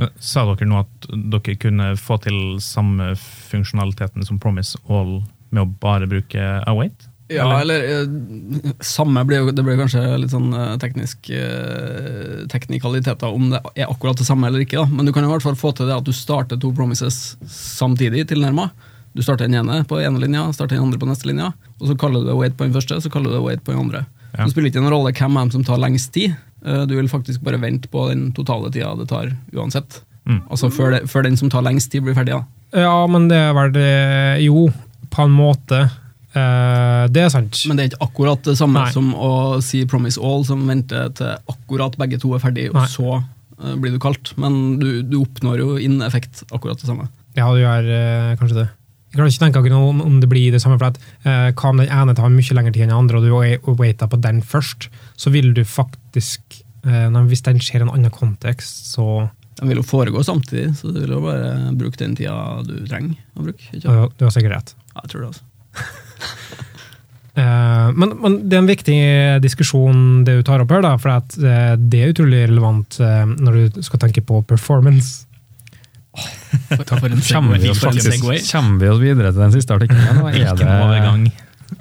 Men 0.00 0.10
Sa 0.18 0.44
dere 0.48 0.68
nå 0.68 0.82
at 0.82 1.08
dere 1.10 1.56
kunne 1.60 1.92
få 2.00 2.18
til 2.24 2.38
samme 2.62 3.12
funksjonaliteten 3.50 4.26
som 4.26 4.40
Promise 4.42 4.80
All 4.90 5.20
med 5.54 5.62
å 5.62 5.72
bare 5.80 6.08
bruke 6.10 6.46
Await? 6.66 7.10
Ja, 7.32 7.46
eller 7.60 7.80
eller 7.80 8.74
Samme 8.84 9.22
blir 9.24 9.40
jo 9.40 9.52
Det 9.54 9.62
blir 9.64 9.78
kanskje 9.80 10.02
litt 10.20 10.32
sånn 10.34 10.50
eh, 10.52 10.74
teknisk 10.82 11.30
eh, 11.32 12.42
teknikaliteter 12.52 13.32
om 13.32 13.48
det 13.54 13.62
er 13.80 13.88
akkurat 13.88 14.18
det 14.20 14.26
samme 14.28 14.50
eller 14.50 14.64
ikke. 14.64 14.82
da 14.82 14.84
Men 14.90 15.08
du 15.08 15.12
kan 15.14 15.24
i 15.24 15.30
hvert 15.30 15.44
fall 15.44 15.56
få 15.56 15.72
til 15.72 15.88
det 15.88 15.96
at 15.96 16.04
du 16.04 16.12
starter 16.12 16.60
to 16.60 16.72
promises 16.76 17.38
samtidig 17.48 18.26
tilnærma. 18.28 18.68
Du 19.14 19.22
starter 19.22 19.48
den 19.48 19.56
ene 19.62 19.84
på 19.88 20.00
ene 20.02 20.20
linja, 20.20 20.44
starter 20.52 20.76
den 20.76 20.84
andre 20.84 21.00
på 21.00 21.08
neste 21.08 21.30
linja. 21.30 21.52
Og 21.78 21.88
så 21.88 21.96
kaller 21.96 22.20
du 22.20 22.28
det 22.28 22.36
wait 22.36 22.56
på 22.58 22.66
den 22.66 22.74
første, 22.74 22.98
så 23.00 23.12
kaller 23.12 23.30
du 23.30 23.38
det 23.38 23.44
wait 23.46 23.64
på 23.64 23.72
den 23.72 23.86
andre. 23.86 24.04
Ja. 24.34 24.42
Det 24.42 24.50
spiller 24.52 24.72
ikke 24.72 24.82
en 24.82 24.90
rolle 24.90 25.14
hvem 25.14 25.36
av 25.38 25.46
dem 25.46 25.54
som 25.54 25.64
tar 25.64 25.80
lengst 25.80 26.12
tid. 26.16 26.34
Eh, 26.64 26.84
Du 26.86 26.94
vil 26.96 27.08
faktisk 27.08 27.40
bare 27.44 27.60
vente 27.60 27.88
på 27.92 28.08
den 28.10 28.32
totale 28.32 28.70
tida 28.72 28.94
det 28.96 29.08
tar 29.08 29.32
uansett. 29.54 30.00
Mm. 30.26 30.42
Altså 30.50 30.70
før, 30.72 30.90
det, 30.94 31.02
før 31.10 31.22
den 31.26 31.36
som 31.36 31.50
tar 31.52 31.62
lengst 31.62 31.90
tid, 31.92 32.02
blir 32.02 32.14
ferdig. 32.16 32.32
da 32.72 32.80
Ja, 32.80 33.06
men 33.06 33.28
det 33.28 33.36
er 33.36 33.52
vel 33.52 33.74
Jo, 34.42 34.70
på 35.10 35.24
en 35.26 35.30
måte. 35.36 35.82
Eh, 36.34 37.04
det 37.14 37.22
er 37.22 37.28
sant. 37.30 37.60
Men 37.68 37.76
det 37.78 37.84
er 37.84 37.90
ikke 37.92 38.06
akkurat 38.08 38.42
det 38.42 38.56
samme 38.58 38.80
Nei. 38.86 38.90
som 38.94 39.12
å 39.14 39.60
si 39.62 39.84
Promise 39.86 40.18
All, 40.20 40.42
som 40.48 40.64
venter 40.66 41.12
til 41.14 41.36
akkurat 41.52 41.94
begge 42.00 42.18
to 42.22 42.32
er 42.34 42.42
ferdig, 42.42 42.70
og 42.72 42.80
Nei. 42.80 42.86
så 42.90 43.18
eh, 43.20 43.74
blir 43.78 43.92
du 43.94 44.00
kalt. 44.02 44.32
Men 44.40 44.78
du, 44.80 45.02
du 45.06 45.20
oppnår 45.20 45.60
jo 45.62 45.76
inn 45.78 46.00
effekt 46.02 46.42
akkurat 46.50 46.80
det 46.80 46.88
samme. 46.90 47.06
Ja, 47.36 47.50
du 47.52 47.60
gjør 47.62 47.86
kanskje 48.40 48.58
det. 48.62 48.66
Jeg 49.14 49.20
klarer 49.20 49.30
ikke 49.30 49.44
tenke 49.44 49.60
akkurat 49.62 50.02
om, 50.02 50.16
det 50.22 50.28
blir 50.32 50.50
det 50.50 50.60
samme. 50.64 50.78
for 50.80 50.88
at 50.90 50.98
eh, 51.22 51.52
Hva 51.54 51.70
om 51.70 51.78
den 51.78 51.92
ene 51.92 52.16
tar 52.18 52.32
mye 52.34 52.56
lengre 52.58 52.72
tid 52.74 52.88
enn 52.88 52.90
den 52.96 52.98
andre, 52.98 53.20
og 53.20 53.28
du 53.28 53.30
wa- 53.36 53.76
waiter 53.78 54.10
på 54.10 54.18
den 54.24 54.40
først, 54.42 54.88
så 55.14 55.30
vil 55.30 55.52
du 55.54 55.62
faktisk 56.14 56.60
eh, 56.86 57.10
Hvis 57.28 57.42
den 57.44 57.58
skjer 57.62 57.82
i 57.82 57.86
en 57.88 57.90
annen 57.94 58.10
kontekst, 58.14 58.92
så 58.94 59.28
Den 59.58 59.68
vil 59.70 59.80
jo 59.80 59.86
foregå 59.86 60.22
samtidig, 60.26 60.76
så 60.78 60.90
du 60.92 61.00
vil 61.00 61.10
jo 61.16 61.20
bare 61.24 61.72
bruke 61.78 61.98
den 62.00 62.14
tida 62.18 62.62
du 62.66 62.86
trenger 62.86 63.14
å 63.38 63.44
bruke. 63.46 63.62
Ikke? 63.72 64.08
Du 64.18 64.24
har 64.26 64.32
sikkert 64.34 64.54
rett. 64.56 64.74
Ja, 64.94 65.04
jeg 65.04 65.10
tror 65.12 65.20
det, 65.26 65.32
altså. 65.34 65.44
Eh, 67.34 67.88
men, 67.98 68.12
men 68.22 68.34
det 68.46 68.54
er 68.54 68.60
en 68.62 68.68
viktig 68.68 68.96
diskusjon 69.42 70.20
det 70.22 70.36
du 70.38 70.44
tar 70.46 70.62
opp 70.62 70.70
her, 70.70 70.84
da, 70.84 70.92
for 71.02 71.10
at, 71.16 71.34
eh, 71.34 71.72
det 71.82 71.98
er 72.04 72.12
utrolig 72.12 72.44
relevant 72.46 72.94
eh, 73.02 73.24
når 73.26 73.56
du 73.74 73.80
skal 73.82 73.98
tenke 74.04 74.22
på 74.22 74.38
performance. 74.46 75.24
For, 76.14 76.84
for 76.86 77.08
en 77.10 77.18
Kommer 77.26 77.58
vi, 77.58 77.72
oss 77.72 77.82
faktisk, 77.82 78.22
kommer 78.52 78.78
vi 78.84 78.92
oss 78.92 79.02
videre 79.02 79.32
til 79.34 79.42
den 79.48 79.56
siste 79.56 79.74
artikkelen? 79.74 80.20
Nå 80.20 80.30
er 80.30 80.38
Ikke 80.44 80.54
det- 80.62 80.78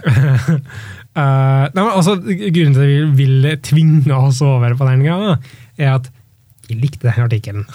noe 0.10 0.64
Eh, 1.14 1.64
nei, 1.74 1.84
men 1.84 1.94
altså, 1.94 2.18
grunnen 2.18 2.74
til 2.74 2.84
at 2.84 2.90
vi 2.90 3.00
vil 3.20 3.48
tvinge 3.66 4.18
oss 4.18 4.42
over 4.46 4.74
på 4.80 4.90
den 4.90 5.06
greia, 5.06 5.38
er 5.78 5.96
at 6.00 6.10
jeg 6.70 6.80
likte 6.82 7.06
denne 7.06 7.28
artikkelen 7.28 7.66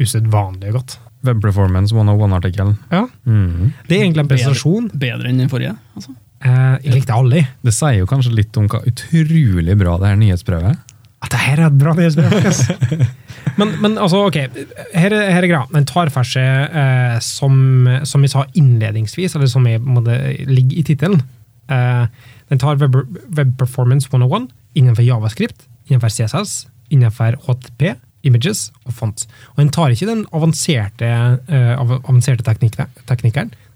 usedvanlig 0.00 0.72
godt. 0.76 0.98
Web 1.26 1.42
Performance 1.44 1.94
101-artikkelen. 1.94 2.78
Ja, 2.90 3.06
Mm. 3.28 3.72
Det 3.86 3.96
er 3.98 4.04
egentlig 4.04 4.24
en 4.24 4.30
presentasjon. 4.30 4.90
Bedre 4.96 5.28
enn 5.28 5.42
den 5.42 5.50
forrige. 5.52 5.74
Altså. 5.94 6.14
Uh, 6.40 6.78
jeg 6.80 6.94
likte 6.94 7.12
alle. 7.12 7.42
Det 7.60 7.74
sier 7.76 7.98
jo 7.98 8.06
kanskje 8.08 8.32
litt 8.32 8.56
om 8.56 8.64
hva 8.72 8.80
utrolig 8.88 9.76
bra 9.76 9.98
det 10.00 10.08
her 10.08 10.16
nyhetsbrevet 10.16 10.70
er. 10.70 10.78
At 11.20 11.34
det 11.34 11.40
her 11.42 11.60
er 11.60 11.66
et 11.66 11.76
bra 11.76 11.92
nyhetsbrev. 11.92 12.32
faktisk. 12.32 13.04
men, 13.60 13.74
men 13.82 13.98
altså, 14.00 14.22
ok, 14.30 14.38
her 14.96 15.12
er, 15.12 15.26
her 15.34 15.44
er 15.44 15.50
greia. 15.50 15.66
Den 15.74 15.84
tar 15.84 16.08
for 16.14 16.24
seg, 16.24 16.72
eh, 16.72 17.18
som, 17.20 17.60
som 18.08 18.24
vi 18.24 18.32
sa 18.32 18.46
innledningsvis, 18.56 19.36
eller 19.36 19.52
som 19.52 19.68
jeg, 19.68 19.82
måtte, 19.84 20.16
ligger 20.48 20.80
i 20.80 20.86
tittelen, 20.88 21.20
eh, 21.68 22.06
den 22.50 22.60
tar 22.60 22.78
web, 22.80 22.98
web 23.30 23.56
Performance 23.58 24.10
101 24.10 24.50
innenfor 24.78 25.06
Javascript, 25.06 25.66
innenfor 25.88 26.12
CSS, 26.12 26.66
innenfor 26.90 27.38
HTP, 27.46 27.94
images 28.26 28.68
og 28.84 28.94
fonts. 28.98 29.26
Og 29.54 29.62
den 29.62 29.72
tar 29.72 29.94
ikke 29.94 30.08
den 30.10 30.26
avanserte, 30.36 31.08
uh, 31.48 31.72
avanserte 31.80 32.44
teknikk- 32.44 32.80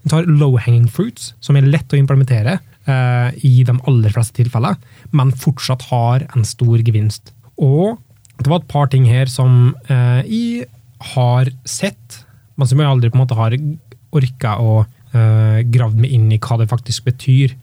Den 0.05 0.11
tar 0.11 0.27
low-hanging 0.29 0.87
fruits, 0.91 1.33
som 1.41 1.57
er 1.57 1.65
lett 1.65 1.89
å 1.93 1.97
implementere 1.97 2.59
uh, 2.85 3.31
i 3.41 3.63
de 3.65 3.73
aller 3.89 4.13
fleste 4.13 4.37
tilfeller, 4.37 4.77
men 5.11 5.33
fortsatt 5.33 5.87
har 5.89 6.27
en 6.35 6.45
stor 6.45 6.77
gevinst. 6.85 7.33
Og 7.57 7.97
det 8.37 8.51
var 8.51 8.61
et 8.61 8.69
par 8.69 8.91
ting 8.91 9.07
her 9.09 9.31
som 9.31 9.73
uh, 9.89 10.21
jeg 10.27 10.67
har 11.15 11.49
sett, 11.65 12.21
men 12.55 12.69
som 12.69 12.79
jeg 12.79 12.89
aldri 12.89 13.09
på 13.09 13.17
en 13.17 13.23
måte 13.23 13.39
har 13.39 13.55
orka 14.15 14.55
å 14.61 14.83
uh, 14.85 15.59
gravd 15.63 15.99
meg 16.03 16.13
inn 16.15 16.29
i 16.31 16.39
hva 16.39 16.59
det 16.61 16.69
faktisk 16.71 17.07
betyr. 17.09 17.55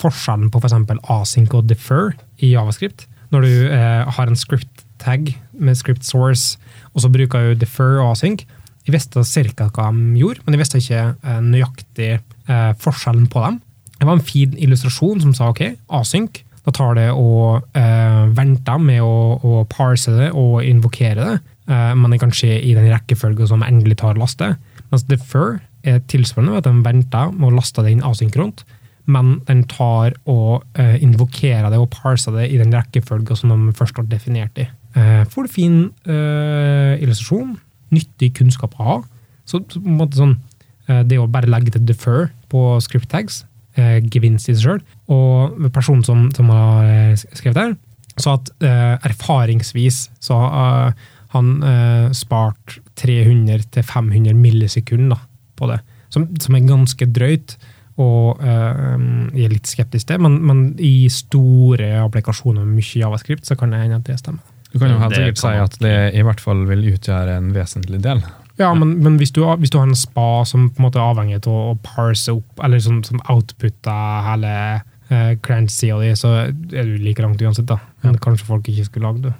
Forskjellen 0.00 0.50
på 0.52 0.62
f.eks. 0.62 0.76
async 1.12 1.54
og 1.58 1.68
defer 1.68 2.12
i 2.38 2.54
javascript. 2.54 3.06
Når 3.32 3.46
du 3.46 3.52
eh, 3.72 4.08
har 4.16 4.28
en 4.28 4.38
script 4.38 4.84
tag 5.02 5.32
med 5.52 5.78
script 5.78 6.04
source, 6.06 6.58
og 6.92 7.04
så 7.04 7.10
bruker 7.12 7.52
du 7.52 7.62
defer 7.62 8.00
og 8.02 8.12
async. 8.12 8.44
Jeg 8.86 8.94
visste 8.96 9.22
ca. 9.22 9.68
hva 9.70 9.90
de 9.94 10.18
gjorde, 10.18 10.42
men 10.44 10.56
jeg 10.56 10.62
visste 10.62 10.80
ikke 10.82 11.02
eh, 11.14 11.42
nøyaktig 11.44 12.10
eh, 12.18 12.72
forskjellen 12.82 13.28
på 13.30 13.44
dem. 13.44 13.60
Det 13.98 14.08
var 14.08 14.18
en 14.18 14.26
fin 14.26 14.56
illustrasjon 14.58 15.22
som 15.22 15.34
sa 15.36 15.52
ok, 15.52 15.62
async. 16.00 16.42
Da 16.62 16.74
tar 16.74 16.96
det 16.98 17.08
og 17.14 17.64
eh, 17.78 18.24
venter 18.36 18.82
med 18.82 19.02
å, 19.02 19.38
å 19.38 19.62
parse 19.70 20.12
det 20.14 20.30
og 20.38 20.62
invokere 20.66 21.26
det, 21.26 21.38
eh, 21.70 21.92
men 21.98 22.14
det 22.14 22.20
kan 22.22 22.34
skje 22.34 22.58
i 22.60 22.74
den 22.78 22.90
rekkefølgen 22.90 23.50
som 23.50 23.64
endelig 23.66 23.98
tar 24.02 24.18
laste. 24.18 24.54
Mens 24.90 25.06
defer 25.10 25.60
er 25.82 26.02
tilsvarende 26.10 26.60
at 26.60 26.68
de 26.68 26.74
venter 26.84 27.32
med 27.34 27.48
å 27.48 27.56
laste 27.56 27.82
det 27.82 27.96
inn 27.96 28.04
asynkront, 28.06 28.62
men 29.10 29.38
den 29.48 29.64
tar 29.70 30.14
og 30.30 30.62
eh, 30.78 30.96
invokerer 31.02 31.70
det 31.72 31.80
og 31.80 31.90
parser 31.92 32.34
det 32.36 32.48
i 32.52 32.58
den 32.60 32.74
rekkefølgen 32.74 33.38
som 33.38 33.52
de 33.52 33.74
først 33.76 33.98
har 33.98 34.06
definert 34.10 34.58
i. 34.62 34.68
Eh, 34.98 35.22
for 35.32 35.50
fin 35.50 35.88
eh, 36.06 37.00
illustrasjon, 37.02 37.56
nyttig 37.92 38.32
kunnskap 38.38 38.76
å 38.78 38.88
ha. 38.88 38.98
Så, 39.44 39.62
så 39.66 39.80
på 39.80 39.88
en 39.88 39.98
måte 39.98 40.20
sånn, 40.20 40.36
det 41.06 41.16
å 41.18 41.28
bare 41.30 41.48
legge 41.50 41.72
til 41.74 41.84
defer 41.86 42.26
på 42.50 42.60
script 42.82 43.08
tags, 43.12 43.44
gevinst 44.12 44.50
i 44.50 44.54
seg 44.54 44.64
sjøl. 44.64 44.80
Og 45.14 45.54
personen 45.72 46.02
som, 46.04 46.24
som 46.34 46.50
har 46.52 47.14
skrevet 47.38 47.56
der, 47.56 47.74
sa 48.20 48.34
at 48.36 48.50
erfaringsvis 49.06 50.02
så 50.20 50.40
har 50.42 50.92
han 51.32 51.52
spart 52.18 52.76
300-500 53.00 54.34
millisekunder 54.36 55.22
på 55.56 55.70
det. 55.70 55.78
Som, 56.12 56.26
som 56.42 56.58
er 56.58 56.68
ganske 56.68 57.08
drøyt, 57.14 57.56
og 58.00 58.40
uh, 58.40 58.96
jeg 59.36 59.44
er 59.48 59.52
litt 59.52 59.68
skeptisk 59.68 60.08
til, 60.08 60.20
men, 60.24 60.38
men 60.48 60.62
i 60.80 61.08
store 61.12 61.90
applikasjoner 62.04 62.64
med 62.64 62.78
mye 62.80 63.00
javascript, 63.02 63.44
så 63.48 63.56
kan 63.60 63.74
det 63.74 63.82
hende 63.82 63.98
at 64.00 64.06
det 64.08 64.18
stemmer. 64.22 64.40
Du 64.72 64.78
kan 64.80 64.88
jo 64.94 64.96
helt 65.02 65.12
sikkert 65.18 65.42
si 65.42 65.50
at 65.60 65.74
det 65.84 65.96
i 66.16 66.22
hvert 66.24 66.40
fall 66.40 66.62
vil 66.70 66.86
utgjøre 66.94 67.34
en 67.36 67.50
vesentlig 67.52 67.98
del. 68.04 68.22
Ja, 68.60 68.70
men, 68.76 68.94
men 69.04 69.18
hvis, 69.20 69.30
du, 69.36 69.42
har- 69.44 69.58
hvis 69.60 69.70
du 69.72 69.78
har 69.78 69.86
en 69.88 69.96
spa 69.96 70.44
som 70.48 70.70
på 70.72 70.80
en 70.80 70.86
måte 70.86 71.00
er 71.00 71.10
avhengig 71.10 71.38
av 71.42 71.48
å, 71.52 71.58
å 71.74 71.78
parse 71.84 72.32
opp, 72.32 72.60
eller 72.64 72.80
som, 72.84 73.02
som 73.04 73.20
outputter 73.32 74.24
hele 74.30 74.54
uh, 75.12 75.32
client-sida 75.44 75.98
di, 76.00 76.10
så 76.16 76.32
er 76.48 76.88
du 76.88 76.96
like 77.04 77.20
langt 77.24 77.40
uansett, 77.44 77.68
da. 77.68 77.78
Men 78.04 78.16
kanskje 78.22 78.48
folk 78.48 78.68
ikke 78.72 78.86
skulle 78.88 79.08
lagd 79.10 79.26
det. 79.28 79.34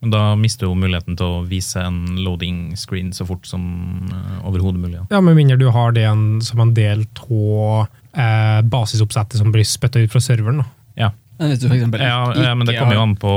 Men 0.00 0.12
da 0.14 0.22
mister 0.38 0.66
du 0.66 0.70
jo 0.70 0.78
muligheten 0.78 1.16
til 1.18 1.26
å 1.26 1.44
vise 1.48 1.82
en 1.82 2.18
loading 2.22 2.76
screen 2.78 3.10
så 3.16 3.26
fort 3.26 3.48
som 3.50 3.62
uh, 4.12 4.46
overhodet 4.46 4.82
mulig. 4.82 4.98
Ja. 5.00 5.06
Ja, 5.16 5.22
Med 5.24 5.38
mindre 5.38 5.58
du 5.58 5.66
har 5.74 5.94
det 5.96 6.04
en, 6.06 6.40
som 6.44 6.62
en 6.62 6.74
del 6.76 7.02
av 7.18 7.88
eh, 8.14 8.60
basisoppsettet 8.62 9.40
som 9.40 9.50
blir 9.54 9.66
spytta 9.66 10.04
ut 10.04 10.12
fra 10.12 10.22
serveren. 10.22 10.62
da. 10.62 10.68
Ja. 10.98 11.10
Men 11.38 11.52
hvis 11.52 11.62
du 11.62 11.68
eksempel 11.70 12.02
Ja, 12.02 12.32
ja, 12.34 12.54
men 12.58 12.66
det 12.66 12.74
kommer 12.78 12.96
jo 12.96 13.02
an 13.04 13.16
på 13.18 13.32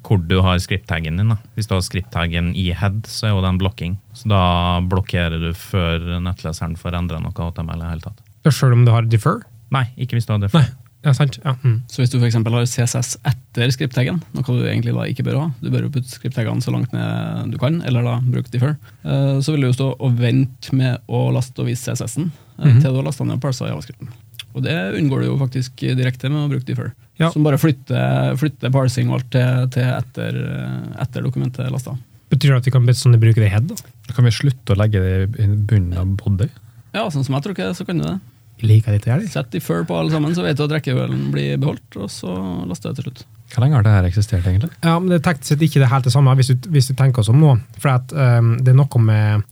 hvor 0.00 0.20
du 0.24 0.38
har 0.44 0.60
script-taggen 0.60 1.20
din. 1.20 1.32
da. 1.34 1.38
Hvis 1.56 1.68
du 1.68 1.74
har 1.76 1.82
script-taggen 1.84 2.52
i 2.56 2.70
head, 2.76 3.02
så 3.08 3.28
er 3.28 3.34
jo 3.34 3.42
den 3.44 3.54
en 3.54 3.60
blokking. 3.60 3.96
Så 4.16 4.28
da 4.32 4.44
blokkerer 4.88 5.40
du 5.40 5.50
før 5.56 6.20
nettleseren 6.24 6.78
får 6.80 6.96
endra 7.00 7.20
noe 7.20 7.32
HTML 7.36 7.84
i 7.84 7.90
hele 7.92 8.06
tatt. 8.08 8.22
Selv 8.48 8.76
om 8.76 8.86
du 8.86 8.92
har 8.92 9.04
defer? 9.08 9.42
Nei, 9.72 9.86
ikke 10.00 10.16
hvis 10.16 10.28
du 10.28 10.34
har 10.34 10.40
defer. 10.42 10.64
Nei. 10.64 10.81
Ja, 11.02 11.12
sant. 11.18 11.38
Ja. 11.42 11.56
Mm. 11.64 11.80
Så 11.90 12.02
hvis 12.02 12.12
du 12.12 12.18
for 12.20 12.28
eksempel 12.28 12.54
har 12.54 12.66
CSS 12.68 13.16
etter 13.26 13.72
skripttaggen, 13.74 14.20
noe 14.36 14.44
du 14.46 14.66
egentlig 14.68 14.94
da 14.94 15.06
ikke 15.10 15.24
bør 15.26 15.38
ha, 15.40 15.46
du 15.58 15.70
bør 15.72 15.88
jo 15.88 15.92
putte 15.96 16.12
skripttaggene 16.12 16.62
så 16.62 16.70
langt 16.74 16.92
ned 16.94 17.50
du 17.50 17.58
kan, 17.58 17.80
eller 17.82 18.06
da 18.06 18.20
bruke 18.22 18.52
defer, 18.54 18.76
eh, 19.02 19.40
så 19.42 19.54
vil 19.54 19.64
du 19.66 19.70
jo 19.72 19.78
stå 19.80 19.88
og 19.98 20.18
vente 20.20 20.76
med 20.78 21.00
å 21.10 21.24
laste 21.34 21.58
og 21.64 21.66
vise 21.72 21.82
CSS-en 21.90 22.30
mm 22.30 22.62
Mhm. 22.62 22.80
til 22.82 22.92
du 22.92 22.96
har 23.00 23.06
lasta 23.08 23.24
ned 23.24 23.34
og 23.34 23.42
parsa 23.42 23.66
javascripten. 23.66 24.08
Og 24.54 24.62
det 24.62 24.74
unngår 24.94 25.22
du 25.22 25.26
jo 25.26 25.38
faktisk 25.40 25.80
direkte 25.96 26.28
med 26.30 26.44
å 26.44 26.50
bruke 26.52 26.66
defer. 26.68 26.92
Ja. 27.18 27.30
Som 27.32 27.42
bare 27.42 27.58
flytter, 27.58 28.36
flytter 28.38 28.70
parsing 28.70 29.08
og 29.08 29.16
alt 29.18 29.30
til, 29.32 29.68
til 29.74 29.88
etter, 29.88 30.36
eh, 30.36 31.02
etter 31.02 31.24
dokumentet 31.24 31.64
er 31.66 31.72
lasta. 31.74 31.96
Betyr 32.30 32.52
det 32.52 32.58
at 32.60 32.68
vi 32.68 32.70
kan 32.70 32.86
bestandig 32.86 33.18
bruke 33.20 33.40
det 33.40 33.48
i 33.48 33.52
head? 33.52 33.66
da? 33.66 33.74
Kan 34.14 34.24
vi 34.28 34.30
slutte 34.30 34.72
å 34.74 34.78
legge 34.78 35.00
det 35.02 35.40
i 35.42 35.46
bunnen 35.48 35.96
av 35.98 36.14
body? 36.20 36.48
Ja, 36.94 37.08
sånn 37.10 37.24
som 37.24 37.34
jeg 37.34 37.42
tror 37.42 37.56
ikke, 37.56 37.74
så 37.74 37.86
kan 37.88 37.98
du 37.98 38.04
det. 38.04 38.20
Liker 38.62 38.98
til 39.02 39.22
det. 39.24 39.30
Sett 39.32 39.50
defer 39.54 39.82
på 39.88 39.96
alle 39.98 40.12
sammen, 40.14 40.34
så 40.36 40.44
vet 40.44 40.58
du 40.58 40.64
at 40.64 40.74
rekkefølgen 40.76 41.30
blir 41.34 41.60
beholdt, 41.60 41.98
og 41.98 42.10
så 42.12 42.32
laster 42.70 42.92
det 42.92 43.00
til 43.00 43.08
slutt. 43.08 43.24
Hvor 43.52 43.64
lenge 43.64 43.76
har 43.76 43.84
det 43.84 43.94
her 43.96 44.08
eksistert, 44.08 44.46
egentlig? 44.46 44.70
Ja, 44.84 44.96
men 44.98 45.10
det 45.10 45.18
er 45.18 45.24
teknisk 45.26 45.50
sett 45.50 45.64
ikke 45.66 45.82
det 45.82 45.90
helt 45.90 46.06
det 46.06 46.14
samme, 46.14 46.34
hvis 46.38 46.52
du, 46.52 46.68
hvis 46.72 46.88
du 46.88 46.94
tenker 46.96 47.24
oss 47.24 47.30
om 47.32 47.40
nå. 47.42 47.56
For 47.82 47.92
at, 47.92 48.14
um, 48.14 48.54
det 48.62 48.72
er 48.72 48.78
noe 48.78 49.02
med 49.02 49.42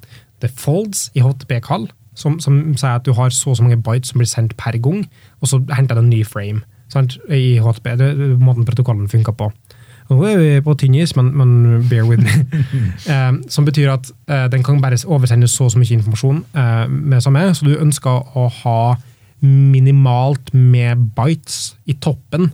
the 0.40 0.48
folds 0.48 1.08
i 1.18 1.24
HTP-kall, 1.24 1.88
som, 2.16 2.38
som 2.42 2.60
sier 2.78 3.00
at 3.00 3.06
du 3.06 3.12
har 3.16 3.32
så 3.34 3.52
og 3.52 3.58
så 3.58 3.66
mange 3.66 3.80
bytes 3.82 4.12
som 4.12 4.22
blir 4.22 4.30
sendt 4.30 4.56
per 4.60 4.78
gang, 4.82 5.04
og 5.40 5.50
så 5.50 5.60
henter 5.74 5.98
den 5.98 6.08
en 6.08 6.14
ny 6.14 6.22
frame 6.26 6.64
sant? 6.92 7.18
i 7.28 7.58
HTP. 7.62 7.92
Det 7.98 8.08
er 8.14 8.40
måten 8.40 8.66
protokollen 8.68 9.10
funker 9.10 9.36
på. 9.36 9.50
Nå 10.10 10.18
er 10.26 10.40
vi 10.40 10.48
på 10.66 10.74
tynn 10.74 10.96
is, 10.98 11.14
men, 11.16 11.30
men 11.38 11.84
bear 11.90 12.06
with 12.08 12.24
me. 12.24 12.62
um, 13.14 13.42
som 13.54 13.66
betyr 13.68 13.92
at 13.92 14.10
uh, 14.30 14.46
den 14.50 14.64
kan 14.66 14.80
bare 14.82 14.98
oversende 15.06 15.48
så 15.48 15.68
og 15.68 15.74
så 15.74 15.78
mye 15.78 15.98
informasjon 15.98 16.42
uh, 16.56 16.86
med 16.90 17.22
samme, 17.22 17.44
så 17.54 17.68
du 17.68 17.76
ønsker 17.78 18.36
å 18.36 18.48
ha 18.62 18.80
minimalt 19.40 20.50
med 20.52 21.06
bytes 21.16 21.76
i 21.88 21.94
toppen 22.02 22.50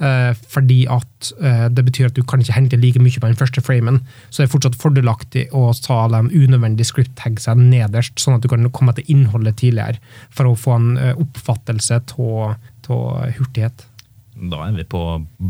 Eh, 0.00 0.32
fordi 0.48 0.86
at 0.88 1.28
eh, 1.44 1.66
det 1.68 1.82
betyr 1.84 2.06
at 2.08 2.16
du 2.16 2.22
kan 2.24 2.40
ikke 2.40 2.54
hente 2.56 2.78
like 2.80 3.00
mye 3.02 3.20
på 3.20 3.28
den 3.28 3.36
første 3.36 3.60
framen. 3.60 4.00
Så 4.30 4.40
det 4.40 4.46
er 4.46 4.52
fortsatt 4.54 4.78
fordelaktig 4.80 5.42
å 5.52 5.66
ta 5.84 6.06
de 6.08 6.22
unødvendige 6.32 6.88
script 6.88 7.12
tagsene 7.20 7.68
nederst, 7.68 8.16
sånn 8.16 8.38
at 8.38 8.44
du 8.44 8.48
kan 8.48 8.64
komme 8.72 8.96
til 8.96 9.10
innholdet 9.12 9.58
tidligere, 9.60 10.00
for 10.32 10.48
å 10.48 10.56
få 10.56 10.78
en 10.78 10.90
eh, 10.96 11.12
oppfattelse 11.20 12.00
av 12.00 12.56
hurtighet. 12.90 13.84
Da 14.40 14.62
er 14.66 14.72
vi 14.72 14.84
på 14.88 15.00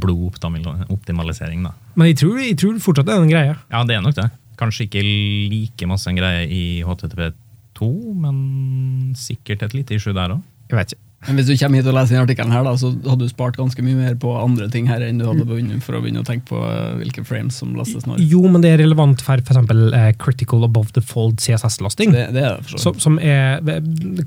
blodoptimalisering, 0.02 1.62
da. 1.66 1.74
Men 1.94 2.10
jeg 2.10 2.20
tror, 2.22 2.38
jeg 2.42 2.56
tror 2.58 2.80
fortsatt 2.82 3.06
det 3.06 3.14
er 3.14 3.22
en 3.22 3.30
greie. 3.30 3.54
Ja, 3.70 3.84
det 3.86 3.96
er 3.96 4.02
nok 4.02 4.16
det. 4.18 4.30
Kanskje 4.60 4.88
ikke 4.88 5.04
like 5.04 5.86
masse 5.88 6.10
en 6.10 6.18
greie 6.18 6.48
i 6.50 6.64
HTTP2, 6.86 7.90
men 8.24 9.14
sikkert 9.16 9.62
et 9.68 9.76
lite 9.78 9.94
issue 9.96 10.16
der 10.16 10.34
òg. 10.36 10.42
Jeg 10.70 10.78
vet 10.80 10.96
ikke. 10.96 11.06
Men 11.26 11.36
hvis 11.36 11.50
du 11.50 11.52
kommer 11.60 11.80
hit 11.80 11.88
og 11.90 11.92
leser 11.92 12.14
denne 12.14 12.24
artikkelen, 12.24 12.52
her, 12.54 12.62
da, 12.64 12.72
så 12.80 12.90
hadde 12.94 13.26
du 13.26 13.28
spart 13.28 13.58
ganske 13.58 13.82
mye 13.84 13.98
mer 13.98 14.14
på 14.20 14.30
andre 14.40 14.70
ting 14.72 14.86
her 14.88 15.02
enn 15.04 15.18
du 15.20 15.26
hadde 15.28 15.44
begynt, 15.44 15.82
for 15.84 15.98
å 15.98 16.00
begynne 16.00 16.22
å 16.22 16.26
tenke 16.26 16.48
på 16.48 16.60
eh, 16.64 16.94
hvilke 17.02 17.24
frames 17.28 17.58
som 17.60 17.74
lastes 17.76 18.06
når. 18.08 18.22
Jo, 18.24 18.40
men 18.48 18.64
det 18.64 18.70
er 18.72 18.80
relevant 18.80 19.20
for 19.24 19.42
f.eks. 19.42 19.58
Uh, 19.60 19.98
critical 20.22 20.64
above 20.64 20.94
the 20.96 21.02
fold 21.04 21.36
CSS-lasting. 21.44 22.14
Det, 22.16 22.24
det 22.32 22.44
er 22.46 22.64
det, 22.64 22.80
Som, 22.80 22.96
som 23.02 23.18
er 23.20 23.60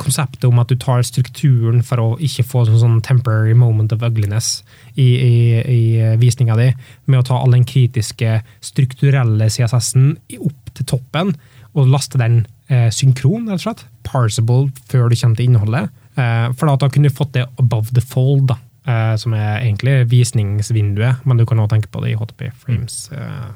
konseptet 0.01 0.45
om 0.45 0.61
at 0.61 0.69
du 0.69 0.77
tar 0.77 1.01
strukturen 1.07 1.81
for 1.87 2.03
å 2.03 2.07
ikke 2.21 2.45
få 2.45 2.67
sånn, 2.69 2.81
sånn 2.83 3.01
temporary 3.05 3.57
moment 3.57 3.95
of 3.95 4.05
ugliness 4.05 4.59
i, 4.93 5.07
i, 5.17 5.33
i 5.65 5.81
visninga 6.21 6.59
di, 6.61 6.69
med 7.09 7.23
å 7.23 7.27
ta 7.31 7.41
all 7.41 7.57
den 7.57 7.65
kritiske, 7.65 8.37
strukturelle 8.61 9.49
CSS-en 9.49 10.13
opp 10.37 10.73
til 10.77 10.89
toppen, 10.93 11.33
og 11.73 11.89
laste 11.89 12.21
den 12.21 12.43
eh, 12.69 12.89
synkron, 12.93 13.49
rett 13.49 13.63
og 13.63 13.65
slett. 13.65 13.85
Parsable 14.05 14.69
før 14.91 15.09
du 15.09 15.17
kommer 15.17 15.41
til 15.41 15.49
innholdet. 15.49 15.89
Eh, 16.15 16.45
for 16.53 16.69
da, 16.69 16.77
da 16.83 16.91
kunne 16.93 17.09
du 17.09 17.15
fått 17.15 17.33
det 17.37 17.47
above 17.61 17.95
the 17.95 18.03
fold, 18.03 18.47
da, 18.51 18.59
eh, 18.85 19.15
som 19.21 19.35
er 19.37 19.63
egentlig 19.63 20.03
visningsvinduet, 20.11 21.25
men 21.25 21.41
du 21.41 21.45
kan 21.49 21.61
også 21.61 21.75
tenke 21.75 21.91
på 21.93 22.03
det 22.03 22.13
i 22.13 22.17
HTP 22.19 22.47
Frames. 22.65 23.05
Eh, 23.11 23.51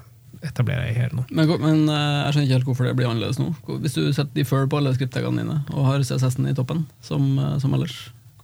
etablerer 0.48 0.90
jeg 0.90 1.00
her 1.00 1.16
nå. 1.18 1.26
Men, 1.34 1.50
men 1.62 1.80
jeg 1.90 2.34
skjønner 2.34 2.46
ikke 2.46 2.58
helt 2.60 2.68
hvorfor 2.70 2.86
det 2.88 2.98
blir 3.00 3.10
annerledes 3.10 3.40
nå. 3.42 3.50
Hvis 3.82 3.98
du 3.98 4.04
setter 4.14 4.36
defer 4.38 4.68
på 4.70 4.78
alle 4.80 4.94
skripttagene 4.94 5.42
dine 5.42 5.64
og 5.74 5.90
har 5.90 6.06
CSS-en 6.06 6.52
i 6.52 6.54
toppen, 6.58 6.86
som, 7.02 7.26
som 7.62 7.74
ellers, 7.74 7.98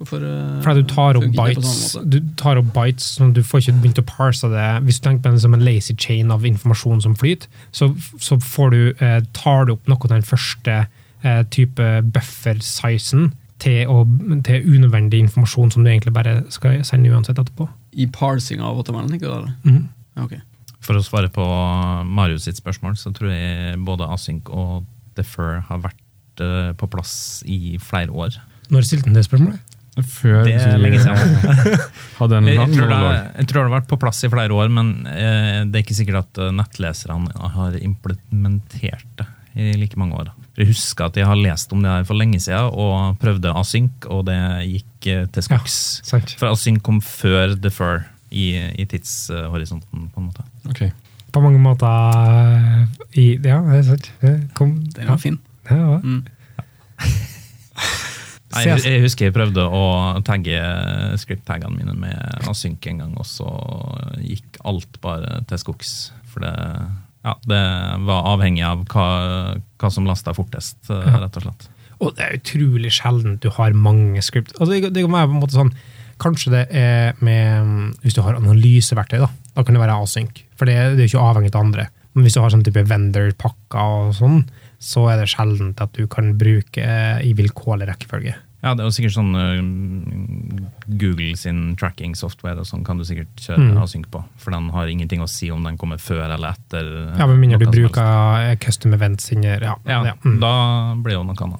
hvorfor 0.04 0.24
eh, 0.26 0.62
Fordi 0.64 0.82
du 0.82 0.88
tar 0.90 1.18
opp 1.18 1.30
bytes, 1.38 1.98
du 2.04 2.20
tar 2.40 2.60
opp 2.60 2.72
bites 2.76 3.14
sånn 3.18 3.34
du 3.36 3.44
får 3.46 3.64
ikke 3.64 3.78
begynt 3.84 4.02
å 4.02 4.08
parse 4.08 4.50
det. 4.52 4.70
Hvis 4.88 5.00
du 5.00 5.08
tenker 5.08 5.28
på 5.28 5.36
det 5.36 5.44
som 5.46 5.56
en 5.56 5.66
lazy 5.66 5.96
chain 5.96 6.34
av 6.34 6.46
informasjon 6.48 7.04
som 7.06 7.16
flyter, 7.20 7.48
så, 7.72 7.92
så 8.20 8.40
får 8.42 8.74
du, 8.74 8.82
eh, 9.00 9.22
tar 9.38 9.68
du 9.68 9.76
opp 9.78 9.88
noe 9.88 10.04
av 10.04 10.16
den 10.16 10.28
første 10.28 10.84
eh, 11.24 11.44
type 11.54 11.90
buffer-sizen 12.16 13.32
til, 13.60 13.86
å- 13.88 14.42
til 14.44 14.64
unødvendig 14.66 15.20
informasjon 15.24 15.72
som 15.72 15.84
du 15.84 15.90
egentlig 15.92 16.14
bare 16.14 16.44
skal 16.52 16.82
sende 16.84 17.12
uansett 17.14 17.38
etterpå. 17.40 17.70
I 17.94 18.08
parsing 18.08 18.60
av 18.62 18.76
HTML, 18.82 19.12
ikke 19.14 19.30
sant? 19.30 19.30
Mm. 19.30 19.38
eller? 19.38 19.54
Mhm. 19.64 19.90
Ja, 20.18 20.24
ok. 20.24 20.34
For 20.84 21.00
å 21.00 21.04
svare 21.06 21.30
på 21.32 21.44
Marius 22.06 22.44
sitt 22.44 22.58
spørsmål, 22.60 22.98
så 23.00 23.14
tror 23.16 23.30
jeg 23.32 23.78
både 23.86 24.08
async 24.12 24.50
og 24.52 24.86
defer 25.16 25.62
har 25.70 25.80
vært 25.80 26.42
eh, 26.44 26.74
på 26.74 26.90
plass 26.92 27.44
i 27.48 27.78
flere 27.80 28.10
år. 28.12 28.36
Når 28.74 28.84
stilte 28.90 29.06
han 29.08 29.14
det 29.16 29.24
spørsmålet? 29.28 29.60
Før 29.94 30.44
Det 30.48 30.56
er 30.58 30.80
lenge 30.82 31.00
siden. 31.04 31.36
hadde 32.20 32.38
en 32.40 32.48
Jeg, 32.50 32.58
tror 32.74 32.90
det, 32.90 33.00
jeg 33.38 33.48
tror 33.48 33.60
det 33.60 33.68
har 33.70 33.76
vært 33.80 33.90
på 33.92 34.00
plass 34.02 34.24
i 34.26 34.30
flere 34.34 34.56
år, 34.58 34.72
men 34.74 35.06
eh, 35.06 35.60
det 35.70 35.78
er 35.80 35.84
ikke 35.86 35.98
sikkert 36.00 36.24
at 36.24 36.40
eh, 36.42 36.50
nettleserne 36.58 37.30
har 37.54 37.78
implementert 37.78 39.06
det 39.22 39.28
i 39.54 39.74
like 39.78 39.96
mange 40.02 40.18
år. 40.18 40.32
Jeg 40.58 40.70
husker 40.70 41.08
at 41.10 41.16
jeg 41.18 41.26
har 41.26 41.40
lest 41.40 41.72
om 41.74 41.82
det 41.82 41.90
her 41.90 42.04
for 42.06 42.14
lenge 42.20 42.38
siden 42.44 42.70
og 42.78 43.16
prøvde 43.22 43.54
async, 43.58 44.06
og 44.06 44.28
det 44.28 44.38
gikk 44.70 45.08
eh, 45.10 45.24
til 45.34 45.46
skogs. 45.48 45.78
Ja, 46.12 46.20
For 46.38 46.52
async 46.54 46.84
kom 46.86 47.00
før 47.02 47.56
defer 47.58 48.04
i, 48.30 48.52
i 48.78 48.86
tidshorisonten, 48.90 50.10
på 50.14 50.22
en 50.22 50.28
måte. 50.30 50.46
Ok. 50.70 50.84
På 51.34 51.42
mange 51.42 51.58
måter 51.62 51.90
eh, 51.90 52.86
i, 53.18 53.26
Ja, 53.42 53.58
det 53.66 53.80
er 53.82 53.88
sant. 53.88 54.12
Det 54.22 54.36
Kom, 54.54 54.76
Den 54.94 55.08
ja, 55.08 55.10
var 55.16 55.18
fin. 55.24 55.40
det 55.70 55.80
var. 55.80 56.02
Mm. 56.06 56.22
Nei, 58.54 58.68
jeg, 58.68 58.84
jeg 58.86 59.02
husker 59.02 59.26
jeg 59.26 59.34
prøvde 59.34 59.64
å 59.66 59.86
tagge 60.26 60.60
script-taggene 61.18 61.74
mine 61.74 61.96
med 61.98 62.46
async 62.52 62.86
en 62.92 63.00
gang, 63.02 63.16
og 63.18 63.26
så 63.26 63.48
gikk 64.22 64.60
alt 64.70 65.00
bare 65.02 65.40
til 65.50 65.58
skogs. 65.62 65.94
For 66.30 66.46
det, 66.46 66.54
ja, 67.24 67.34
det 67.48 67.62
var 68.08 68.30
avhengig 68.34 68.64
av 68.68 68.86
hva, 68.92 69.08
hva 69.80 69.92
som 69.92 70.06
lasta 70.10 70.34
fortest, 70.36 70.78
eh, 70.90 71.06
Ja. 71.08 71.20
rett 71.24 71.38
og 71.40 71.44
slett. 71.48 71.68
Og 72.04 72.16
det 72.18 72.24
er 72.26 72.38
utrolig 72.40 72.92
sjelden 72.92 73.38
du 73.40 73.50
har 73.50 73.72
mange 73.74 74.22
script. 74.26 74.52
Altså, 74.60 74.74
det, 74.74 74.94
det 74.94 75.04
kan 75.06 75.14
være 75.14 75.30
på 75.32 75.38
en 75.38 75.44
måte 75.44 75.60
sånn, 75.60 75.74
Kanskje 76.22 76.52
det 76.54 76.68
er 76.78 77.16
med 77.26 77.66
mm, 77.66 77.88
Hvis 78.04 78.14
du 78.14 78.22
har 78.22 78.36
analyseverktøy, 78.38 79.18
da, 79.20 79.28
da 79.56 79.64
kan 79.66 79.74
det 79.76 79.82
være 79.82 79.96
asynk. 80.04 80.44
For 80.56 80.70
det, 80.70 80.76
det 80.96 81.02
er 81.04 81.10
ikke 81.10 81.24
avhengig 81.26 81.50
av 81.56 81.64
andre. 81.66 81.88
Men 82.14 82.24
hvis 82.24 82.36
du 82.38 82.40
har 82.44 82.54
sånn 82.54 82.64
type 82.64 82.84
vendor-pakker 82.86 83.82
og 84.06 84.14
sånn, 84.16 84.44
så 84.80 85.08
er 85.12 85.18
det 85.24 85.32
sjeldent 85.34 85.82
at 85.82 85.92
du 85.98 86.06
kan 86.08 86.34
bruke 86.38 86.84
eh, 86.86 87.18
i 87.26 87.34
vilkårlig 87.34 87.88
rekkefølge. 87.90 88.36
Ja, 88.64 88.72
det 88.74 88.80
er 88.80 88.88
jo 88.88 88.94
sikkert 88.96 89.16
sånn 89.18 89.34
uh, 89.36 90.64
Google 91.00 91.36
sin 91.40 91.76
tracking-software 91.80 92.62
og 92.62 92.68
sånn 92.70 92.84
kan 92.88 92.98
du 92.98 93.04
sikkert 93.08 93.28
kjøre 93.44 93.60
Mm. 93.60 93.78
async 93.84 94.06
på. 94.12 94.24
For 94.40 94.52
den 94.56 94.70
har 94.72 94.88
ingenting 94.88 95.20
å 95.22 95.28
si 95.30 95.50
om 95.52 95.64
den 95.64 95.78
kommer 95.78 95.98
før 96.00 96.32
eller 96.34 96.54
etter. 96.56 97.12
eh, 97.12 97.18
Ja, 97.20 97.28
Med 97.28 97.40
mindre 97.40 97.60
du 97.60 97.66
bruker 97.68 98.52
eh, 98.52 98.56
custom 98.56 98.94
events 98.94 99.30
inni 99.32 99.48
ja, 99.60 99.76
Ja, 99.86 100.04
ja. 100.06 100.14
Mm. 100.24 100.40
da 100.40 100.96
blir 100.96 101.12
det 101.12 101.20
jo 101.20 101.24
noe 101.24 101.36
annet. 101.44 101.60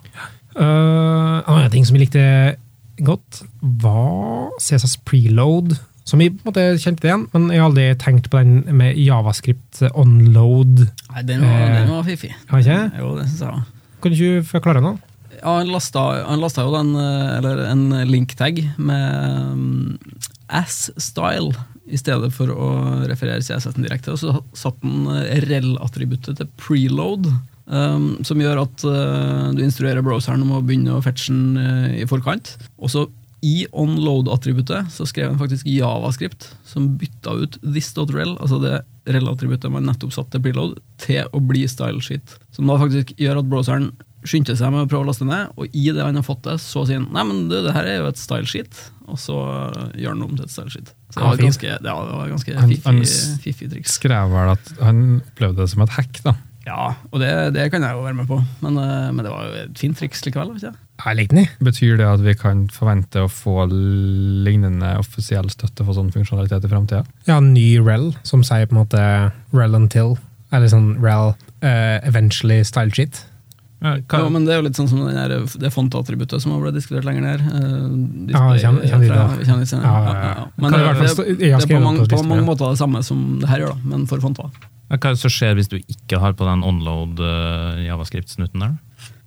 Uh, 0.56 1.42
en 1.44 1.56
annen 1.58 1.72
ting 1.72 1.86
som 1.86 1.96
jeg 1.98 2.08
likte 2.08 2.56
godt, 3.04 3.44
var 3.62 4.52
CSS 4.60 4.98
preload. 5.04 5.78
Som 6.06 6.20
jeg 6.22 6.36
på 6.38 6.46
en 6.48 6.52
måte 6.54 6.64
kjente 6.84 7.08
igjen, 7.08 7.28
men 7.34 7.50
jeg 7.50 7.60
har 7.60 7.70
aldri 7.70 7.96
tenkt 7.96 8.30
på 8.30 8.38
den 8.44 8.78
med 8.78 8.96
javascript 8.98 9.82
onload. 9.96 10.90
Nei, 11.14 11.22
den 11.24 11.42
var, 11.42 11.60
Eh. 11.62 11.80
den 11.80 11.90
var 11.90 12.04
fiffig. 12.04 12.34
Har 12.50 12.60
ikke? 12.60 12.92
Jo, 13.00 13.16
det 13.18 13.28
synes 13.30 13.40
jeg 13.40 13.48
var. 13.50 13.64
Kan 14.02 14.12
ikke 14.12 14.44
forklare 14.46 14.82
noe? 14.84 14.98
Ja, 15.44 15.58
han 15.58 15.72
lasta, 15.74 16.00
han 16.24 16.40
lasta 16.40 16.64
jo 16.64 16.72
den, 16.72 16.96
eh, 16.96 17.38
eller 17.38 17.66
en 17.68 17.90
link-tag 18.08 18.62
med 18.80 19.52
um, 19.52 19.98
ass-style 20.48 21.52
i 21.84 22.00
stedet 22.00 22.30
for 22.32 22.52
å 22.54 22.68
referere 23.10 23.44
CS-en 23.44 23.84
direkte. 23.84 24.14
Og 24.14 24.22
så 24.22 24.38
satt 24.56 24.80
han 24.86 25.10
eh, 25.12 25.42
rel-attributtet 25.44 26.40
til 26.40 26.48
preload, 26.62 27.28
um, 27.68 28.14
som 28.24 28.40
gjør 28.40 28.64
at 28.64 28.86
uh, 28.88 29.52
du 29.52 29.60
instruerer 29.66 30.06
browseren 30.06 30.46
om 30.46 30.56
å 30.56 30.64
begynne 30.64 30.96
å 30.96 31.04
fetche 31.04 31.36
den 31.36 31.60
uh, 31.60 31.92
i 31.92 32.08
forkant. 32.08 32.56
Og 32.80 32.94
så 32.94 33.04
i 33.44 33.66
onload-attributtet 33.76 34.96
så 34.96 35.04
skrev 35.10 35.34
han 35.34 35.42
faktisk 35.42 35.68
javascript 35.68 36.54
som 36.64 36.94
bytta 36.96 37.36
ut 37.42 37.60
this.rel, 37.66 38.38
altså 38.38 38.62
det 38.64 38.78
rel-attributtet 39.12 39.68
man 39.76 39.84
nettopp 39.90 40.16
satte 40.16 40.38
til 40.38 40.46
preload, 40.48 40.80
til 41.04 41.28
å 41.36 41.44
bli 41.44 41.66
stylesheet. 41.68 42.38
Som 42.56 42.72
da 42.72 42.80
faktisk 42.80 43.12
gjør 43.20 43.44
at 43.44 43.52
browseren 43.52 43.92
skyndte 44.28 44.56
seg 44.60 44.72
med 44.74 44.86
å 44.86 44.90
prøve 44.92 45.06
å 45.06 45.10
laste 45.12 45.26
ned, 45.28 45.52
og 45.58 45.68
i 45.76 45.86
det 45.92 46.04
han 46.04 46.16
har 46.20 46.26
fått 46.28 46.44
det, 46.48 46.58
så 46.64 46.86
sier 46.88 47.02
han 47.02 47.10
nei, 47.16 47.24
men 47.30 47.44
du, 47.52 47.58
det 47.66 47.74
her 47.76 47.88
er 47.90 48.00
jo 48.02 48.08
et 48.12 48.22
stylesheet, 48.22 48.80
og 49.08 49.20
så 49.20 49.36
gjør 50.00 50.14
han 50.14 50.24
det 50.24 50.30
om 50.30 50.38
til 50.40 50.46
et 50.48 50.54
stylesheet. 50.56 50.94
Så 51.14 51.20
det 51.20 51.28
var 51.28 51.44
ganske, 51.44 51.76
det 51.84 51.94
var 52.00 52.32
ganske 52.32 52.56
Han- 52.58 52.74
han 52.86 53.04
fiffig, 53.44 53.70
triks. 53.76 53.98
Skrev 54.00 54.32
vel 54.34 54.54
at 54.56 54.74
han 54.82 55.04
opplevde 55.22 55.62
det 55.64 55.70
som 55.76 55.84
et 55.86 55.94
hack, 56.00 56.24
da. 56.26 56.36
Ja, 56.64 56.94
og 57.12 57.20
det, 57.20 57.30
det 57.58 57.66
kan 57.74 57.84
jeg 57.84 57.92
jo 57.92 58.06
være 58.06 58.16
med 58.16 58.28
på, 58.30 58.38
men, 58.64 58.78
eh, 58.80 59.10
men 59.12 59.26
det 59.26 59.32
var 59.34 59.50
jo 59.50 59.56
et 59.66 59.78
fint 59.82 59.98
triks 60.00 60.22
likevel. 60.24 60.54
Ikke? 60.56 60.72
Jeg 61.04 61.18
likte 61.20 61.36
den. 61.36 61.50
Betyr 61.68 61.98
det 62.00 62.08
at 62.08 62.22
vi 62.24 62.34
kan 62.40 62.62
forvente 62.72 63.20
å 63.26 63.28
få 63.28 63.66
lignende 64.48 64.94
offisiell 65.02 65.50
støtte 65.52 65.84
for 65.84 65.98
sånn 65.98 66.12
funksjonalitet 66.14 66.64
i 66.64 66.72
framtida? 66.72 67.04
Ja, 67.28 67.42
ny 67.44 67.68
rel, 67.84 68.14
som 68.24 68.46
sier 68.48 68.70
på 68.70 68.78
en 68.78 68.82
måte 68.86 69.04
rel 69.52 69.76
until, 69.78 70.16
eller 70.56 70.72
sånn 70.72 70.94
rel 71.04 71.34
uh, 71.66 72.00
eventually 72.08 72.62
style 72.64 72.94
sheet. 72.96 73.26
Ja, 73.84 73.98
Jo, 74.22 74.30
men 74.32 74.46
det 74.48 74.54
er 74.56 74.62
jo 74.62 74.66
litt 74.70 74.78
sånn 74.80 74.88
som 74.88 75.02
den 75.04 75.18
der, 75.18 75.44
det 75.60 75.72
fontattributtet 75.76 76.40
som 76.42 76.54
har 76.56 76.62
blitt 76.64 76.78
diskutert 76.78 77.04
lenger 77.04 77.26
ned. 77.26 77.42
eh, 77.44 78.32
Ja, 78.32 78.44
kjenner- 78.56 78.86
kjenner 78.88 79.10
fra- 79.12 79.44
kjenner 79.44 79.84
Ja, 79.84 79.96
ja, 80.08 80.14
ja. 80.38 80.46
Men 80.56 80.72
det, 80.72 80.80
det, 80.80 81.38
det, 81.40 81.52
er 81.52 81.68
på 81.68 81.82
mange, 81.84 82.08
på 82.08 82.24
mange 82.24 82.46
måter 82.48 82.72
det 82.72 82.80
samme 82.80 83.04
som 83.04 83.40
det 83.42 83.50
her 83.50 83.60
gjør, 83.66 83.76
da, 83.76 83.80
men 83.84 84.08
for 84.08 84.24
fonter. 84.24 84.48
hva 84.90 84.96
er 84.96 85.14
det 85.18 85.20
som 85.20 85.30
skjer 85.30 85.56
hvis 85.60 85.68
du 85.68 85.78
ikke 85.82 86.20
har 86.22 86.32
på 86.34 86.46
den 86.48 86.64
onload 86.64 87.20
eh, 87.20 87.84
javascript-snuten 87.90 88.60
der? 88.64 88.78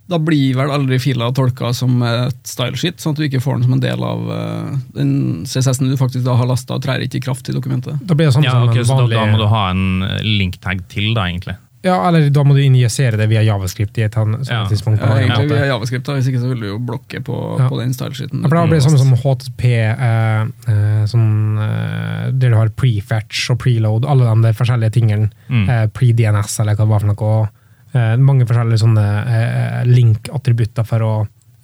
Da 0.08 0.18
blir 0.22 0.54
vel 0.54 0.70
aldri 0.70 1.00
fila 1.02 1.32
tolka 1.34 1.72
som 1.74 2.00
et 2.06 2.36
stylesheet, 2.46 3.00
sånn 3.02 3.10
at 3.16 3.18
du 3.18 3.24
ikke 3.26 3.42
får 3.42 3.56
den 3.58 3.64
som 3.66 3.72
en 3.74 3.80
del 3.82 4.04
av 4.06 4.20
eh, 4.30 4.76
den 4.94 5.44
CSS-en 5.44 5.90
du 5.90 5.96
faktisk 5.98 6.24
da 6.24 6.36
har 6.38 6.46
lasta 6.46 6.78
og 6.78 6.82
trer 6.86 7.02
ikke 7.02 7.18
i 7.18 7.24
kraft 7.26 7.48
i 7.50 7.52
dokumentet. 7.52 7.98
Da 8.06 8.14
blir 8.14 8.30
det 8.30 8.34
sånn 8.38 8.44
Ja, 8.46 8.52
som 8.54 8.68
ok, 8.70 8.76
en 8.78 8.84
så 8.86 9.00
da, 9.02 9.06
da 9.18 9.26
må 9.26 9.36
du 9.42 9.48
ha 9.50 9.64
en 9.74 10.06
link-tag 10.22 10.86
til, 10.88 11.12
da, 11.12 11.26
egentlig. 11.26 11.56
Ja, 11.86 11.96
eller 12.08 12.26
da 12.34 12.42
må 12.46 12.54
du 12.56 12.60
injisere 12.64 13.16
det 13.20 13.28
via 13.30 13.42
javascript 13.46 13.98
i 14.00 14.04
et 14.06 14.16
sånt 14.18 14.48
Ja. 14.50 14.64
tidspunkt. 14.66 15.00
Ja, 15.00 15.12
en 15.14 15.28
egentlig 15.30 15.52
via 15.54 15.68
javascript, 15.70 16.04
da, 16.08 16.16
hvis 16.18 16.26
ikke 16.32 16.40
så 16.42 16.48
vil 16.50 16.60
du 16.64 16.66
jo 16.72 16.78
blokke 16.82 17.20
på, 17.22 17.36
Ja. 17.60 17.68
på 17.70 17.78
den 17.80 17.92
stylesheeten. 17.94 18.42
Ja, 18.42 18.48
det 18.48 18.68
blir 18.70 18.80
det 18.80 18.82
samme 18.82 18.98
som 18.98 19.14
HTTP, 19.14 19.64
eh, 19.86 20.42
eh, 20.72 21.04
sånn, 21.06 21.58
eh, 21.62 22.30
der 22.32 22.50
du 22.50 22.56
har 22.56 22.68
prefetch 22.74 23.50
og 23.54 23.58
preload, 23.62 24.04
alle 24.04 24.24
de 24.34 24.42
der 24.48 24.52
forskjellige 24.58 24.92
tingene. 24.98 25.30
Mm. 25.48 25.68
Eh, 25.68 25.86
Pre-DNS 25.94 26.58
eller 26.60 26.74
hva 26.74 26.84
det 26.84 26.88
var 26.88 27.00
for 27.00 27.14
noe. 27.14 27.48
Eh, 27.94 28.16
mange 28.16 28.44
forskjellige 28.46 28.82
sånne 28.82 29.06
eh, 29.26 29.84
link-attributter 29.86 30.84
for 30.86 30.98
å, 31.06 31.12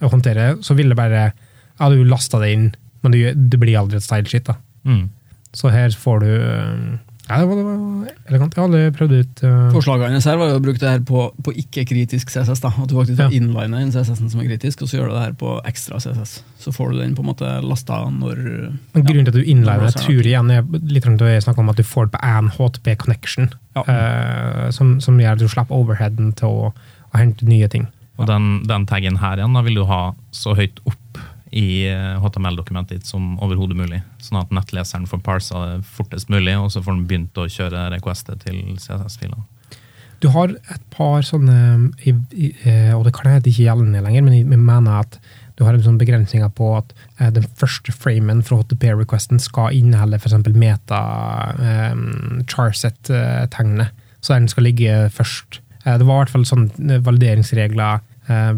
å 0.03 0.11
håndtere. 0.13 0.57
Så 0.63 0.77
vil 0.79 0.89
det 0.93 0.97
bare 0.97 1.33
Ja, 1.81 1.89
du 1.89 2.05
lasta 2.05 2.39
det 2.39 2.53
inn, 2.53 2.75
men 3.03 3.13
du, 3.13 3.19
det 3.35 3.59
blir 3.59 3.79
aldri 3.81 3.97
et 3.97 4.05
style-shit. 4.05 4.45
da. 4.45 4.55
Mm. 4.87 5.09
Så 5.53 5.71
her 5.73 5.89
får 5.91 6.21
du 6.21 6.29
eh, 6.31 6.99
Ja, 7.29 7.39
det 7.39 7.47
var, 7.47 7.55
det 7.57 7.65
var 7.65 8.09
elegant. 8.29 8.55
Jeg 8.57 8.61
har 8.61 8.67
aldri 8.67 8.81
prøvd 8.97 9.13
ut 9.21 9.43
uh... 9.47 9.69
Forslaget 9.73 10.11
hans 10.11 10.27
her 10.27 10.39
var 10.41 10.51
jo 10.51 10.57
å 10.59 10.63
bruke 10.65 10.81
det 10.83 10.91
her 10.91 11.05
på, 11.07 11.23
på 11.47 11.55
ikke-kritisk 11.63 12.33
CSS. 12.35 12.63
da, 12.65 12.73
At 12.83 12.91
du 12.91 12.97
faktisk 12.99 13.23
Ja. 13.23 13.29
inliner 13.31 13.85
inn 13.85 13.93
CSS-en 13.95 14.33
som 14.33 14.43
er 14.43 14.49
kritisk, 14.51 14.83
og 14.83 14.91
så 14.91 14.99
gjør 14.99 15.13
du 15.13 15.15
det 15.15 15.23
her 15.23 15.37
på 15.39 15.55
ekstra 15.71 16.01
CSS. 16.03 16.35
Så 16.59 16.75
får 16.75 16.93
du 16.93 16.99
den 16.99 17.15
på 17.15 17.23
en 17.23 17.31
måte 17.31 17.53
lasta 17.63 18.01
når 18.11 18.43
Men 18.97 19.07
grunnen 19.07 19.29
til 19.29 19.33
at 19.37 19.39
du 19.39 19.45
innliner 19.47 19.87
jeg 19.87 19.95
Ja. 19.95 20.03
tror 20.03 20.31
igjen 20.33 20.51
er 20.51 20.67
litt 20.83 21.07
rundt 21.07 21.23
snakke 21.47 21.63
om 21.63 21.71
at 21.71 21.79
du 21.79 21.87
får 21.87 22.11
det 22.11 22.19
på 22.19 22.25
én 22.27 22.51
HTP 22.59 22.97
connection, 22.99 23.51
Ja. 23.77 23.83
uh, 23.87 24.71
som, 24.71 24.99
som 25.01 25.17
gjør 25.19 25.33
at 25.39 25.39
du 25.39 25.49
slipper 25.49 25.79
overheaden 25.79 26.33
til 26.35 26.49
å, 26.49 26.73
å 26.75 27.19
hente 27.19 27.47
nye 27.47 27.69
ting. 27.69 27.87
Og 28.19 28.27
den, 28.27 28.65
den 28.69 28.85
taggen 28.87 29.17
her 29.23 29.39
igjen 29.39 29.55
da 29.55 29.63
vil 29.63 29.79
du 29.81 29.85
ha 29.89 30.15
så 30.35 30.55
høyt 30.59 30.83
opp 30.85 31.23
i 31.53 31.85
eh, 31.91 32.19
HTML-dokumentet 32.23 33.03
ditt 33.03 33.09
som 33.09 33.37
overhodet 33.45 33.77
mulig. 33.77 34.01
Sånn 34.25 34.41
at 34.41 34.53
nettleseren 34.55 35.09
får 35.09 35.21
parsa 35.25 35.65
det 35.67 35.81
fortest 35.85 36.33
mulig, 36.33 36.57
og 36.59 36.71
så 36.73 36.83
får 36.85 36.97
den 36.97 37.09
begynt 37.11 37.41
å 37.41 37.49
kjøre 37.51 37.91
requestet 37.93 38.45
til 38.47 38.63
CSS-filene. 38.81 39.45
Du 40.23 40.29
har 40.31 40.53
et 40.55 40.83
par 40.95 41.25
sånne, 41.27 41.91
eh, 42.07 42.93
og 42.95 43.05
det 43.05 43.15
kan 43.17 43.29
hende 43.29 43.51
ikke 43.51 43.67
gjeldende 43.67 44.05
lenger, 44.05 44.23
men 44.25 44.37
jeg 44.39 44.61
mener 44.63 45.01
at 45.03 45.19
du 45.59 45.65
har 45.67 45.77
en 45.77 45.85
sånn 45.85 45.99
begrensninger 46.01 46.49
på 46.57 46.71
at 46.79 46.95
eh, 47.19 47.33
den 47.35 47.45
første 47.59 47.93
framen 47.93 48.41
fra 48.47 48.61
HTP-requesten 48.63 49.43
skal 49.43 49.75
inneholde 49.77 50.21
f.eks. 50.23 50.39
meta 50.55 51.01
eh, 51.59 51.99
charset-tegnet, 52.49 53.93
så 54.23 54.39
den 54.39 54.49
skal 54.49 54.69
ligge 54.71 55.09
først. 55.13 55.61
Eh, 55.85 55.99
det 55.99 56.07
var 56.07 56.15
i 56.15 56.23
hvert 56.23 56.37
fall 56.37 56.47
sånne 56.49 57.01
valideringsregler 57.05 58.01
eh, 58.31 58.55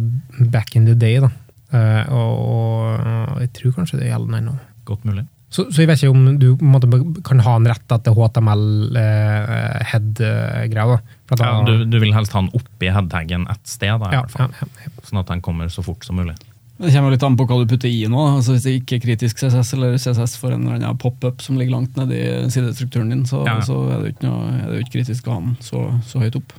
back 0.53 0.76
in 0.76 0.86
the 0.86 0.95
day, 0.95 1.18
da. 1.24 1.32
Eh, 1.74 2.04
og, 2.14 3.02
og 3.34 3.40
jeg 3.42 3.50
tror 3.58 3.72
kanskje 3.80 4.00
det 4.02 4.10
gjelder 4.10 4.34
ennå. 4.40 4.54
Godt 4.88 5.04
mulig. 5.08 5.24
Så, 5.54 5.60
så 5.70 5.84
jeg 5.84 5.88
vet 5.88 6.00
ikke 6.02 6.10
om 6.10 6.38
du 6.40 6.56
på 6.58 6.64
en 6.66 6.72
måte, 6.72 6.88
kan 7.26 7.40
ha 7.46 7.52
en 7.60 7.68
rett 7.70 7.92
til 7.92 8.14
HTML-head-greia. 8.16 10.96
Ja, 11.38 11.50
du, 11.68 11.74
du 11.86 11.96
vil 12.02 12.16
helst 12.16 12.32
ha 12.34 12.40
den 12.42 12.56
oppi 12.58 12.86
head-taggen 12.90 13.42
et 13.52 13.64
sted, 13.70 13.94
da, 14.02 14.06
i 14.10 14.14
ja, 14.16 14.20
hvert 14.24 14.34
fall. 14.34 14.50
ja, 14.58 14.66
ja. 14.82 14.88
sånn 15.06 15.22
at 15.22 15.30
den 15.30 15.44
kommer 15.44 15.66
så 15.70 15.82
fort 15.86 16.02
som 16.06 16.14
mulig. 16.18 16.34
Det 16.74 16.90
kommer 16.90 17.14
litt 17.14 17.22
an 17.22 17.38
på 17.38 17.46
hva 17.46 17.62
du 17.62 17.70
putter 17.70 17.86
i 17.86 18.02
nå. 18.10 18.18
altså 18.34 18.50
Hvis 18.56 18.66
det 18.66 18.74
ikke 18.80 18.96
er 18.96 19.04
kritisk 19.04 19.38
CSS, 19.38 19.68
eller 19.76 19.94
CSS 19.94 20.34
for 20.40 20.50
en 20.50 20.66
eller 20.66 20.80
annen 20.80 20.98
pop-up 20.98 21.38
som 21.44 21.54
ligger 21.60 21.76
langt 21.76 21.94
nedi 22.00 22.18
i 22.18 22.50
sidestrukturen 22.50 23.12
din, 23.14 23.22
så, 23.30 23.38
så 23.62 23.76
er 23.86 23.94
det 24.00 24.06
jo 24.08 24.12
ikke, 24.16 24.26
noe, 24.26 24.40
er 24.58 24.66
det 24.72 24.80
ikke 24.82 24.96
kritisk 24.98 25.22
å 25.30 25.36
ha 25.36 25.40
den 25.44 25.54
så, 25.62 25.78
så 26.08 26.18
høyt 26.24 26.38
opp. 26.40 26.50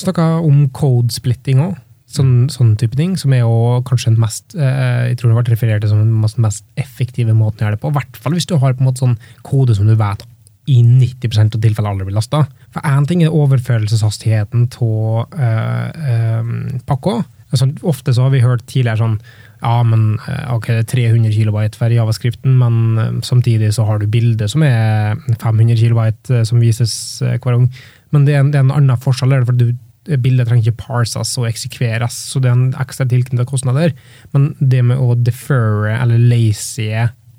Snakka 0.00 0.24
om 0.44 0.56
code 0.76 1.12
splitting 1.16 1.58
òg. 1.64 1.74
Sånn, 2.10 2.48
sånn 2.50 2.72
type 2.74 2.96
ting, 2.98 3.12
som 3.20 3.30
er 3.36 3.44
jo 3.44 3.80
kanskje 3.86 4.10
den 4.10 4.18
mest 4.18 4.56
eh, 4.58 5.12
jeg 5.12 5.18
tror 5.20 5.30
det 5.30 5.34
har 5.36 5.42
vært 5.44 5.52
referert 5.52 5.84
til 5.84 5.92
som 5.92 6.00
den 6.02 6.42
mest, 6.42 6.64
effektive 6.80 7.36
måten 7.38 7.62
å 7.62 7.68
gjøre 7.68 7.78
det 7.78 7.82
på. 7.84 7.92
I 7.92 7.98
hvert 8.00 8.18
fall 8.18 8.34
hvis 8.34 8.48
du 8.50 8.56
har 8.58 8.74
på 8.74 8.82
en 8.82 8.88
måte 8.88 9.04
sånn 9.04 9.18
kode 9.46 9.76
som 9.78 9.86
du 9.86 9.94
vet 9.94 10.24
i 10.70 10.80
90 10.82 11.38
av 11.44 11.60
tilfellene 11.62 11.92
aldri 11.92 12.08
blir 12.08 12.18
lasta. 12.18 12.44
For 12.74 12.86
én 12.86 13.06
ting 13.08 13.22
er 13.22 13.34
overførelseshastigheten 13.34 14.66
av 14.82 15.38
uh, 15.38 16.50
pakka. 16.86 17.14
Altså, 17.50 17.70
ofte 17.86 18.14
så 18.14 18.26
har 18.26 18.34
vi 18.34 18.42
hørt 18.44 18.66
tidligere 18.70 19.00
sånn 19.00 19.16
ja, 19.60 19.82
men 19.84 20.14
eh, 20.24 20.46
ok, 20.54 20.70
det 20.72 20.82
er 20.86 20.88
300 20.88 21.34
kilobyte 21.34 21.76
for 21.76 21.92
javascripten, 21.92 22.54
men 22.62 22.76
eh, 22.98 23.10
samtidig 23.26 23.74
så 23.76 23.84
har 23.88 24.00
du 24.00 24.06
bilde 24.08 24.48
som 24.48 24.64
er 24.64 25.18
500 25.42 25.76
kilobyte 25.76 26.38
eh, 26.38 26.46
som 26.48 26.62
vises 26.62 26.94
eh, 27.20 27.36
hver 27.36 27.58
gang. 27.58 27.66
Men 28.14 28.24
det 28.24 28.34
er 28.34 28.44
en, 28.44 28.52
det 28.54 28.60
er 28.60 28.64
en 28.64 28.72
annen 28.78 29.02
forskjell, 29.04 29.34
der, 29.34 29.44
for 29.48 29.58
du, 29.58 29.74
bildet 30.08 30.48
trenger 30.48 30.70
ikke 30.70 30.86
parses 30.86 31.34
og 31.38 31.48
eksekveres, 31.50 32.16
så 32.32 32.40
det 32.40 32.50
er 32.50 32.56
en 32.56 32.80
ekstra 32.80 33.06
tilknyttet 33.10 33.48
kostnad 33.50 33.78
der. 33.78 33.94
Men 34.34 34.52
det 34.60 34.82
med 34.86 35.00
å 35.00 35.16
deferre 35.18 35.98
eller 35.98 36.22
lazy 36.30 36.88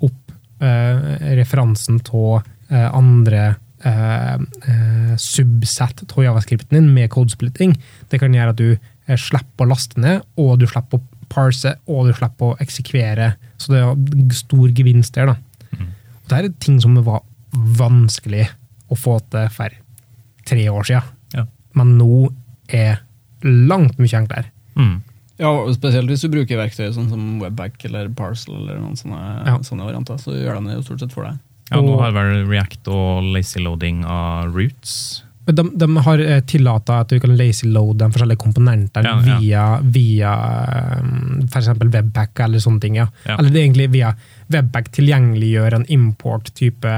opp 0.02 0.34
eh, 0.62 1.34
referansen 1.40 2.00
av 2.06 2.42
eh, 2.70 2.88
andre 2.88 3.42
eh, 3.84 4.36
eh, 4.36 5.14
subset 5.18 6.04
av 6.06 6.24
javascripten 6.24 6.78
din 6.78 6.92
med 6.94 7.10
codesplitting, 7.12 7.74
det 8.10 8.22
kan 8.22 8.34
gjøre 8.34 8.54
at 8.54 8.62
du 8.62 8.68
eh, 8.72 9.18
slipper 9.18 9.66
å 9.66 9.72
laste 9.74 10.00
ned, 10.02 10.22
og 10.38 10.60
du 10.62 10.68
slipper 10.70 11.00
å 11.00 11.26
parse, 11.32 11.74
og 11.88 12.08
du 12.08 12.14
slipper 12.16 12.52
å 12.52 12.60
eksekvere. 12.62 13.32
Så 13.58 13.74
det 13.74 13.82
er 13.82 14.36
stor 14.36 14.68
gevinst 14.76 15.16
der. 15.16 15.32
da. 15.32 15.88
Det 16.28 16.38
er 16.38 16.52
ting 16.62 16.78
som 16.80 16.94
var 17.04 17.24
vanskelig 17.52 18.46
å 18.92 18.96
få 18.96 19.18
til 19.32 19.48
for 19.52 19.74
tre 20.48 20.64
år 20.70 20.86
siden. 20.88 21.10
Ja. 21.34 21.46
Men 21.78 21.96
nå 21.98 22.28
er 22.74 23.00
langt 23.42 23.98
mye 23.98 24.18
enklere. 24.20 24.50
Mm. 24.76 25.00
Ja, 25.42 25.50
Spesielt 25.74 26.06
hvis 26.12 26.22
du 26.22 26.28
bruker 26.30 26.60
verktøy 26.60 26.92
sånn 26.94 27.08
som 27.10 27.40
Webback 27.42 27.82
eller 27.88 28.08
Parcel 28.14 28.54
eller 28.60 28.78
noen 28.78 28.94
sånne, 28.96 29.22
Ja. 29.46 29.56
sånne 29.64 29.84
varianter, 29.88 30.14
så 30.20 30.30
gjør 30.36 30.60
de 30.60 30.68
det 30.68 30.76
jo 30.76 30.82
stort 30.86 31.00
sett 31.00 31.12
for 31.12 31.24
deg. 31.24 31.38
Ja, 31.72 31.80
nå 31.80 31.98
har 31.98 32.12
vel 32.12 32.46
React 32.46 32.88
og 32.92 33.24
lazy 33.32 33.60
loading 33.64 34.04
av 34.04 34.52
roots. 34.54 35.22
De, 35.46 35.62
de 35.74 35.86
har 36.04 36.18
tillata 36.18 36.46
tillatet 36.46 36.90
at 36.94 37.08
du 37.08 37.18
kan 37.18 37.32
lazy 37.36 37.66
load 37.66 37.98
de 37.98 38.06
forskjellige 38.14 38.38
komponentene 38.38 39.02
Ja, 39.08 39.14
ja. 39.26 39.38
via, 39.40 39.64
via 39.82 40.34
um, 41.00 41.40
f.eks. 41.48 41.66
Webpack 41.82 42.38
eller 42.44 42.62
sånne 42.62 42.80
ting. 42.84 42.94
Ja. 43.00 43.08
Ja. 43.26 43.38
Eller 43.38 43.50
det 43.50 43.58
er 43.58 43.64
egentlig 43.66 43.88
via 43.96 44.12
Webpack 44.52 44.92
tilgjengeliggjør 44.94 45.74
en 45.80 45.86
import-type 45.88 46.92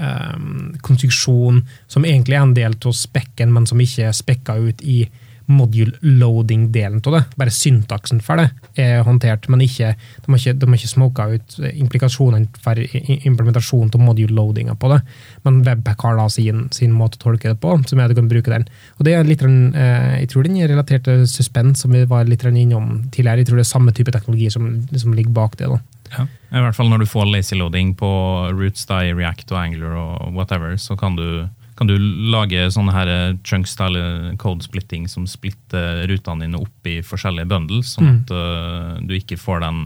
um, 0.00 0.72
konstruksjon 0.80 1.60
som 1.90 2.06
egentlig 2.08 2.38
er 2.38 2.46
en 2.46 2.54
del 2.56 2.78
av 2.80 2.96
spekken, 2.96 3.52
men 3.52 3.66
som 3.68 3.80
ikke 3.82 4.08
er 4.08 4.16
spekka 4.16 4.56
ut 4.56 4.80
i 4.80 5.02
module 5.50 5.92
loading-delen 6.00 7.02
av 7.06 7.16
det. 7.16 7.22
Bare 7.40 7.54
syntaksen 7.54 8.22
for 8.24 8.40
det 8.40 8.48
er 8.80 9.04
håndtert, 9.06 9.48
men 9.52 9.64
ikke, 9.64 9.92
de 9.96 10.32
har 10.32 10.40
ikke, 10.40 10.56
de 10.62 10.78
ikke 10.78 10.90
smoka 10.90 11.28
ut 11.34 11.58
implikasjonene 11.70 12.62
for 12.64 12.80
implementasjonen 12.80 13.92
av 13.96 14.04
module 14.04 14.36
loadinga 14.36 14.76
på 14.80 14.92
det. 14.94 15.00
Men 15.46 15.62
Webpack 15.66 16.06
har 16.06 16.18
da 16.20 16.28
sin, 16.32 16.68
sin 16.74 16.94
måte 16.96 17.20
å 17.20 17.24
tolke 17.26 17.52
det 17.52 17.60
på, 17.62 17.76
som 17.90 18.00
er 18.00 18.08
at 18.08 18.14
du 18.14 18.20
kan 18.20 18.30
bruke 18.30 18.52
den. 18.52 18.66
Og 18.98 19.06
det 19.08 19.16
er 19.16 19.28
litt, 19.28 19.42
eh, 19.42 20.20
Jeg 20.20 20.28
tror 20.30 20.44
den 20.44 20.56
er 20.56 20.68
relatert 20.68 21.04
til 21.04 21.26
suspens, 21.26 21.80
som 21.80 21.92
vi 21.92 22.04
var 22.04 22.24
litt 22.24 22.44
innom 22.44 23.10
tidligere. 23.10 23.38
Jeg 23.38 23.46
tror 23.46 23.56
det 23.56 23.66
er 23.66 23.74
samme 23.74 23.92
type 23.92 24.12
teknologi 24.12 24.50
som, 24.50 24.86
som 24.96 25.12
ligger 25.12 25.32
bak 25.32 25.56
det. 25.56 25.68
da. 25.68 25.80
Ja. 26.10 26.26
I 26.50 26.62
hvert 26.64 26.74
fall 26.74 26.90
når 26.90 27.04
du 27.04 27.10
får 27.10 27.28
lazy 27.30 27.56
loading 27.58 27.94
på 27.98 28.10
roots 28.56 28.86
da, 28.90 29.04
i 29.06 29.14
React 29.14 29.52
og 29.54 29.60
Angular 29.60 29.96
og 30.00 30.34
whatever, 30.34 30.74
så 30.80 30.96
kan 30.98 31.16
du, 31.18 31.46
kan 31.80 31.88
du 31.88 31.94
lage 32.30 32.66
sånne 32.74 32.92
her 32.92 33.08
eh, 33.08 33.36
chunks 33.42 33.72
eller 33.80 34.34
code 34.36 34.60
splitting 34.66 35.06
som 35.08 35.24
splitter 35.26 36.02
rutene 36.10 36.44
dine 36.44 36.60
opp 36.60 36.86
i 36.90 36.98
forskjellige 37.00 37.48
bundles, 37.48 37.94
sånn 37.96 38.04
Mm. 38.10 38.18
at 38.20 38.32
eh, 38.36 39.06
du 39.08 39.14
ikke 39.16 39.38
får 39.40 39.62
den 39.64 39.78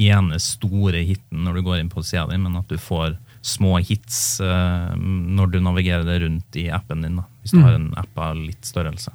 ene 0.00 0.38
store 0.40 1.02
hiten 1.04 1.44
når 1.44 1.54
du 1.60 1.62
går 1.68 1.80
inn 1.82 1.90
på 1.92 2.02
sida 2.02 2.26
di, 2.30 2.38
men 2.40 2.56
at 2.56 2.68
du 2.72 2.78
får 2.80 3.18
små 3.42 3.78
hits 3.84 4.40
eh, 4.40 4.94
når 4.96 5.52
du 5.52 5.60
navigerer 5.60 6.04
det 6.08 6.22
rundt 6.24 6.56
i 6.60 6.68
appen 6.72 7.02
din, 7.04 7.16
da, 7.20 7.24
hvis 7.42 7.52
du 7.52 7.58
Mm. 7.60 7.64
har 7.68 7.74
en 7.76 7.90
app 8.00 8.18
av 8.18 8.36
litt 8.36 8.64
størrelse. 8.64 9.12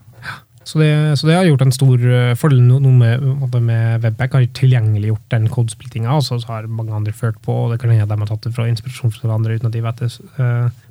Så 0.66 0.80
det, 0.82 1.18
så 1.20 1.28
det 1.28 1.36
har 1.38 1.45
gjort 1.45 1.62
en 1.62 1.72
stor 1.72 1.97
fordel 2.41 2.58
nå 2.66 2.80
med, 2.89 3.22
med 3.62 4.01
Webback. 4.01 4.34
Har 4.34 4.45
tilgjengeliggjort 4.49 5.28
den 5.30 5.45
kodesplittinga, 5.47 6.10
og 6.18 6.24
så 6.26 6.39
har 6.47 6.66
mange 6.66 6.89
andre 6.91 7.14
ført 7.14 7.38
på. 7.45 7.53
og 7.53 7.72
Det 7.72 7.80
kan 7.84 7.91
hende 7.93 8.08
de 8.10 8.18
har 8.18 8.26
tatt 8.32 8.41
det 8.47 8.53
fra 8.56 8.66
inspirasjon 8.66 9.14
fra 9.14 9.36
andre 9.36 9.60
uten 9.60 9.68
at 9.70 9.74
de 9.78 9.84
vet 9.86 10.01
det. 10.01 10.10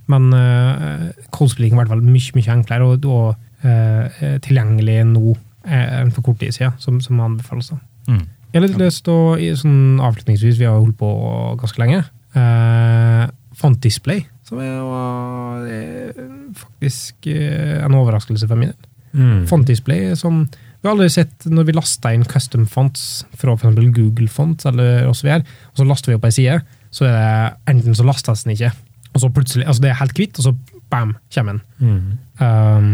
Eh, 0.05 0.11
Men 0.13 0.33
uh, 0.33 1.11
kodesplitting 1.31 1.79
har 1.79 1.89
vært 1.89 2.05
mye 2.05 2.37
mye 2.37 2.53
enklere 2.53 2.85
og, 2.85 3.05
og 3.05 3.37
uh, 3.65 4.39
tilgjengelig 4.45 5.05
nå 5.09 5.35
eh, 5.67 6.01
enn 6.01 6.13
for 6.13 6.23
kort 6.23 6.41
tid 6.41 6.53
siden, 6.53 6.77
som, 6.79 7.01
som 7.01 7.21
anbefales. 7.21 7.73
Mm. 8.09 8.27
Jeg 8.53 8.61
har 8.61 8.67
litt 8.69 8.79
lyst 8.79 9.05
til 9.05 9.15
å, 9.15 9.39
sånn 9.59 10.01
avslutningsvis, 10.05 10.61
vi 10.61 10.69
har 10.69 10.77
holdt 10.79 10.99
på 11.01 11.09
ganske 11.59 11.81
lenge, 11.81 12.05
uh, 12.37 13.25
fant 13.59 13.81
display, 13.83 14.27
som 14.45 14.61
er, 14.61 14.77
var, 14.85 15.65
er 15.67 16.13
faktisk 16.59 17.27
eh, 17.33 17.81
en 17.81 17.97
overraskelse 17.97 18.47
for 18.51 18.61
min 18.61 18.75
del. 18.75 18.91
Mm. 19.15 19.45
Font 19.47 19.67
display 19.67 20.11
som 20.19 20.43
vi 20.51 20.89
har 20.89 20.97
aldri 20.97 21.07
sett 21.15 21.47
når 21.47 21.69
vi 21.69 21.75
laster 21.77 22.13
inn 22.13 22.27
custom 22.29 22.67
fonts 22.69 23.23
fra 23.39 23.55
eksempel 23.55 23.87
Google 23.95 24.27
Fonts 24.29 24.67
eller 24.69 25.07
oss 25.09 25.23
så 25.23 25.29
videre, 25.31 25.47
og 25.71 25.81
så 25.81 25.87
laster 25.89 26.13
vi 26.13 26.19
opp 26.19 26.27
ei 26.29 26.35
side, 26.35 26.59
så 26.93 27.07
er 27.09 27.15
det 27.15 27.73
enten 27.73 27.97
så 27.97 28.05
lastes 28.05 28.43
den 28.45 28.53
ikke, 28.57 28.73
og 29.15 29.23
så 29.23 29.31
plutselig, 29.31 29.67
altså 29.67 29.83
det 29.83 29.91
er 29.91 30.01
helt 30.01 30.19
hvitt, 30.19 30.39
og 30.39 30.49
så 30.49 30.55
bam, 30.91 31.17
kommer 31.35 31.53
den. 31.53 31.62
Mm. 31.79 32.12
Um, 32.43 32.93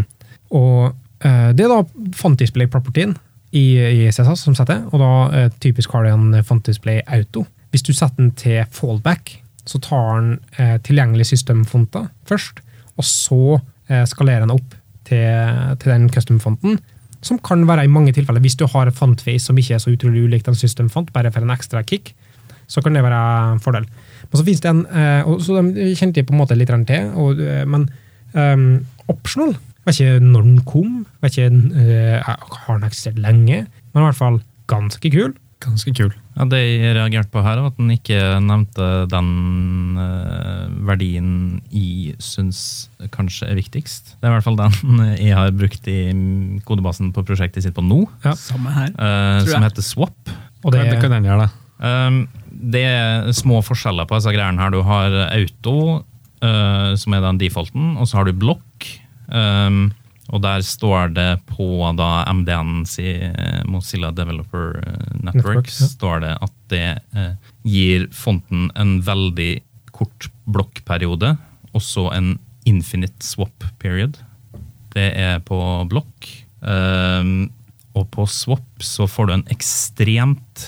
og 0.51 0.95
uh, 1.25 1.51
det 1.57 1.64
er 1.64 1.73
da 1.73 1.83
font 2.16 2.41
display-propertyen 2.41 3.16
i, 3.57 3.64
i 3.79 4.11
CSS 4.12 4.45
som 4.45 4.57
setter, 4.57 4.85
og 4.93 5.01
da 5.03 5.12
uh, 5.33 5.53
typisk 5.62 5.93
har 5.97 6.07
det 6.07 6.14
en 6.14 6.45
fantisplay 6.45 7.01
auto. 7.07 7.47
Hvis 7.71 7.87
du 7.87 7.93
setter 7.93 8.18
den 8.21 8.35
til 8.39 8.64
fallback, 8.75 9.39
så 9.68 9.81
tar 9.83 10.21
den 10.21 10.33
uh, 10.59 10.77
tilgjengelige 10.85 11.33
systemfonter 11.33 12.11
først, 12.29 12.61
og 13.01 13.07
så 13.07 13.43
eh, 13.89 14.03
skalerer 14.05 14.45
den 14.45 14.53
opp 14.53 14.75
til, 15.09 15.77
til 15.81 15.93
den 15.95 16.09
custom-fonten, 16.12 16.81
som 17.25 17.39
kan 17.45 17.62
være 17.68 17.87
i 17.87 17.93
mange 17.93 18.12
tilfeller. 18.16 18.43
Hvis 18.45 18.59
du 18.61 18.66
har 18.68 18.91
fontface 18.93 19.47
som 19.47 19.59
ikke 19.61 19.77
er 19.77 19.81
så 19.81 19.93
utrolig 19.95 20.27
ulikt 20.27 20.49
en 20.49 20.59
system-font, 20.59 21.12
bare 21.14 21.33
for 21.33 21.45
en 21.45 21.55
ekstra 21.55 21.81
kick, 21.87 22.12
så 22.68 22.83
kan 22.85 22.95
det 22.95 23.05
være 23.05 23.21
en 23.55 23.62
fordel. 23.62 23.89
Men 24.31 24.39
så 24.39 24.47
finnes 24.47 24.62
det 24.62 24.70
en, 24.70 24.85
eh, 24.87 25.26
og 25.26 25.43
så 25.43 25.59
de 25.66 25.91
kjente 25.99 26.22
jeg 26.22 26.28
på 26.28 26.37
en 26.37 26.41
måte 26.45 26.57
litt 26.59 26.70
til, 26.70 27.11
og, 27.18 27.43
eh, 27.43 27.64
men 27.66 27.89
um, 28.35 28.87
optional, 29.11 29.57
vet 29.89 29.99
ikke 29.99 30.22
når 30.22 30.47
den 30.47 30.61
kom, 30.68 31.05
vet 31.24 31.35
ikke, 31.35 31.51
eh, 31.83 32.35
har 32.62 32.76
den 32.78 32.87
eksistert 32.87 33.18
lenge, 33.18 33.64
men 33.66 34.03
i 34.03 34.07
hvert 34.07 34.20
fall 34.20 34.43
ganske 34.70 35.11
kul. 35.11 35.35
Ganske 35.61 35.93
kul. 35.93 36.12
Ja, 36.39 36.47
Det 36.49 36.61
jeg 36.62 36.95
reagerte 36.97 37.28
på 37.35 37.43
her, 37.45 37.59
var 37.61 37.72
at 37.74 37.76
den 37.76 37.91
ikke 37.93 38.20
nevnte 38.41 38.87
den 39.12 39.99
verdien 40.87 41.61
jeg 41.68 42.14
syns 42.22 42.89
kanskje 43.12 43.51
er 43.51 43.59
viktigst. 43.59 44.14
Det 44.14 44.24
er 44.24 44.33
i 44.33 44.37
hvert 44.39 44.47
fall 44.47 44.57
den 44.57 45.03
jeg 45.26 45.35
har 45.37 45.51
brukt 45.53 45.91
i 45.91 45.99
kodebasen 46.64 47.11
på 47.12 47.26
prosjektet 47.26 47.66
sitt 47.66 47.76
på 47.76 47.85
nå, 47.85 48.07
Ja. 48.24 48.33
Samme 48.39 48.72
her. 48.72 48.95
Uh, 48.95 49.43
Tror 49.43 49.57
som 49.59 49.66
heter 49.66 49.85
Swap. 49.85 50.33
Og 50.64 50.72
det, 50.72 50.87
det 50.87 51.01
kan 51.03 51.12
den 51.12 51.28
gjøre, 51.28 51.49
da? 51.49 51.60
Um, 51.81 52.26
det 52.51 52.85
er 52.85 53.31
små 53.37 53.62
forskjeller 53.64 54.09
på 54.09 54.18
disse 54.18 54.35
greiene 54.37 54.61
her. 54.61 54.74
Du 54.74 54.83
har 54.85 55.16
auto, 55.31 55.76
uh, 56.45 56.93
som 57.01 57.16
er 57.16 57.24
den 57.24 57.41
defaulten, 57.41 57.97
og 57.97 58.09
så 58.09 58.20
har 58.20 58.28
du 58.28 58.37
blokk. 58.37 58.91
Um, 59.31 59.89
og 60.31 60.43
der 60.45 60.62
står 60.62 61.11
det 61.16 61.31
på 61.51 61.66
da 61.99 62.22
MDN, 62.31 62.85
si, 62.87 63.07
eh, 63.26 63.62
Mozilla 63.66 64.12
Developer 64.14 64.78
eh, 64.78 65.16
Network, 65.18 65.35
Network, 65.35 65.70
ja. 65.72 65.89
står 65.91 66.22
det 66.22 66.35
at 66.47 66.57
det 66.70 66.87
eh, 67.18 67.33
gir 67.66 68.07
fonten 68.14 68.68
en 68.78 68.99
veldig 69.07 69.53
kort 69.95 70.28
blokkperiode, 70.47 71.35
og 71.74 71.83
så 71.83 72.07
en 72.14 72.37
infinite 72.68 73.26
swap 73.26 73.66
period. 73.83 74.20
Det 74.95 75.09
er 75.18 75.43
på 75.47 75.59
blokk. 75.91 76.28
Um, 76.61 77.51
og 77.97 78.07
på 78.14 78.26
swap 78.28 78.85
så 78.85 79.07
får 79.11 79.26
du 79.26 79.33
en 79.35 79.47
ekstremt 79.51 80.66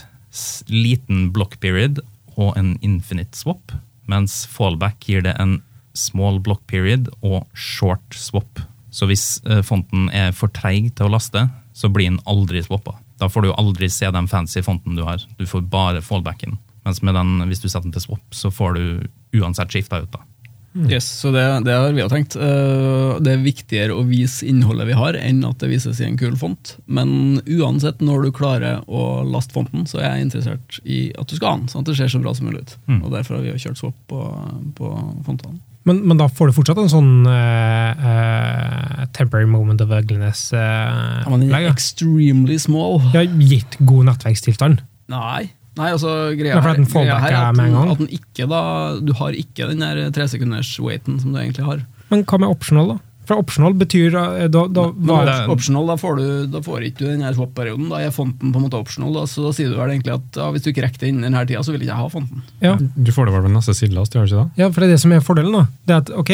liten 0.70 1.30
block 1.34 1.58
period 1.60 2.00
og 2.36 2.56
en 2.56 2.74
infinite 2.80 3.36
swap, 3.36 3.74
mens 4.08 4.42
fallback 4.50 5.04
gir 5.08 5.24
det 5.26 5.34
en 5.40 5.60
small 5.94 6.40
block 6.40 6.64
period 6.70 7.10
og 7.20 7.44
short 7.52 8.16
swap. 8.16 8.62
Så 8.92 9.08
hvis 9.08 9.26
eh, 9.48 9.62
fonten 9.64 10.08
er 10.12 10.32
for 10.36 10.52
treig 10.52 10.92
til 10.96 11.08
å 11.08 11.12
laste, 11.12 11.46
så 11.76 11.88
blir 11.92 12.10
den 12.10 12.20
aldri 12.28 12.62
swappa. 12.64 12.98
Da 13.20 13.28
får 13.32 13.44
du 13.44 13.50
jo 13.50 13.58
aldri 13.60 13.88
se 13.92 14.08
den 14.12 14.28
fancy 14.28 14.62
fonten 14.64 14.96
du 14.98 15.04
har. 15.06 15.22
Du 15.38 15.46
får 15.48 15.64
bare 15.72 16.02
fallbacken. 16.04 16.58
Mens 16.82 17.00
den, 17.00 17.36
hvis 17.48 17.62
du 17.62 17.68
setter 17.68 17.86
den 17.86 17.94
til 17.94 18.04
swap, 18.04 18.24
så 18.34 18.50
får 18.52 18.76
du 18.76 19.40
uansett 19.40 19.72
skifta 19.72 20.02
ut. 20.02 20.10
da. 20.12 20.24
Yes, 20.88 21.04
så 21.20 21.28
det, 21.34 21.42
det 21.66 21.74
har 21.76 21.90
vi 21.92 22.00
jo 22.00 22.08
tenkt. 22.08 22.32
Eh, 22.36 23.18
Det 23.20 23.32
er 23.34 23.42
viktigere 23.44 23.92
å 23.92 24.04
vise 24.08 24.46
innholdet 24.48 24.86
vi 24.88 24.94
har, 24.96 25.18
enn 25.20 25.42
at 25.44 25.58
det 25.60 25.68
vises 25.68 26.00
i 26.00 26.06
en 26.06 26.16
kul 26.16 26.32
font. 26.40 26.76
Men 26.86 27.42
uansett, 27.44 28.00
når 28.00 28.24
du 28.24 28.30
klarer 28.32 28.80
å 28.88 29.02
laste 29.28 29.52
fonten, 29.52 29.84
så 29.86 30.00
er 30.00 30.14
jeg 30.16 30.28
interessert 30.30 30.78
i 30.88 31.02
at 31.18 31.28
du 31.28 31.36
skal 31.36 31.50
ha 31.50 31.58
den, 31.60 31.68
sånn 31.68 31.84
at 31.84 31.90
det 31.92 31.98
ser 32.00 32.08
så 32.14 32.22
bra 32.24 32.32
som 32.34 32.48
mulig 32.48 32.64
ut. 32.64 32.72
Mm. 32.88 33.02
Og 33.04 33.12
Derfor 33.12 33.36
har 33.36 33.44
vi 33.44 33.52
jo 33.52 33.60
kjørt 33.66 33.82
swap 33.82 33.98
på, 34.08 34.22
på 34.80 34.94
fontene. 35.28 35.60
men, 35.84 36.00
men 36.08 36.16
da 36.20 36.28
får 36.32 36.48
du 36.48 36.56
fortsatt 36.56 36.78
en 36.78 36.88
sånn 36.92 37.12
uh, 37.26 38.04
uh, 38.08 39.06
temporary 39.12 39.46
moment 39.50 39.80
of 39.84 39.90
ugliness. 39.92 40.48
Uh, 40.54 40.58
Ja, 41.22 41.28
men 41.28 41.40
den 41.44 41.52
er 41.56 41.68
extremely 41.70 42.56
small. 42.62 43.00
Ja, 43.12 43.24
gitt 43.26 43.76
god 43.84 44.08
nettverkstilstand. 44.08 44.80
Nei. 45.12 45.50
Nei, 45.78 45.88
altså 45.94 46.10
greia 46.36 46.58
er 46.58 46.74
den 46.76 46.84
greia 46.84 47.16
her 47.22 47.32
er 47.32 47.38
at, 47.48 47.56
med 47.56 47.64
en 47.64 47.72
den, 47.72 47.78
gang. 47.78 47.90
at 47.94 47.98
den 48.02 48.10
ikke 48.18 48.44
da 48.50 48.60
Du 49.00 49.12
har 49.16 49.32
ikke 49.32 49.68
den 49.70 49.80
der 49.80 50.10
tresekunders 50.12 50.74
waiten 50.84 51.18
som 51.22 51.32
du 51.32 51.38
egentlig 51.40 51.64
har. 51.64 51.80
Men 52.10 52.24
hva 52.28 52.38
med 52.42 52.52
optional, 52.52 52.90
da? 52.92 52.98
For 53.24 53.38
optional 53.38 53.72
betyr 53.78 54.16
eh, 54.18 54.48
da, 54.50 54.64
da 54.66 54.84
det- 54.92 55.48
optional, 55.48 55.86
da 55.86 55.94
får, 55.96 56.16
du, 56.18 56.46
da 56.52 56.60
får 56.60 56.82
ikke 56.88 56.98
du 56.98 57.06
den 57.06 57.22
her 57.22 57.32
swap-perioden. 57.36 57.86
Da 57.88 58.00
er 58.02 58.10
fonten 58.12 58.50
på 58.52 58.58
en 58.60 58.64
måte 58.66 58.76
optional. 58.82 59.12
Da, 59.14 59.22
så 59.30 59.44
da 59.46 59.52
sier 59.56 59.70
du 59.70 59.76
vel 59.78 59.92
egentlig 59.94 60.12
at 60.18 60.40
ja, 60.42 60.48
hvis 60.52 60.64
du 60.66 60.72
ikke 60.72 60.82
rekker 60.84 60.98
det 61.04 61.08
innen 61.12 61.28
denne 61.28 61.44
tida, 61.46 61.62
så 61.64 61.70
vil 61.72 61.84
ikke 61.86 61.92
jeg 61.94 62.02
ha 62.02 62.08
fonten. 62.12 62.42
ja, 62.60 62.74
Du 62.76 63.12
får 63.14 63.30
det 63.30 63.36
vel 63.36 63.46
ved 63.46 63.54
neste 63.54 63.76
sidelast, 63.78 64.12
gjør 64.18 64.26
du 64.26 64.32
ikke 64.34 64.42
det? 64.42 64.64
ja, 64.64 64.68
for 64.74 64.80
det 64.82 64.88
er 64.90 64.92
det 64.96 65.00
som 65.06 65.14
er 65.16 65.22
fordelen. 65.24 65.52
da. 65.54 65.64
Det 65.86 65.94
er 65.94 66.02
at, 66.02 66.10
ok, 66.18 66.32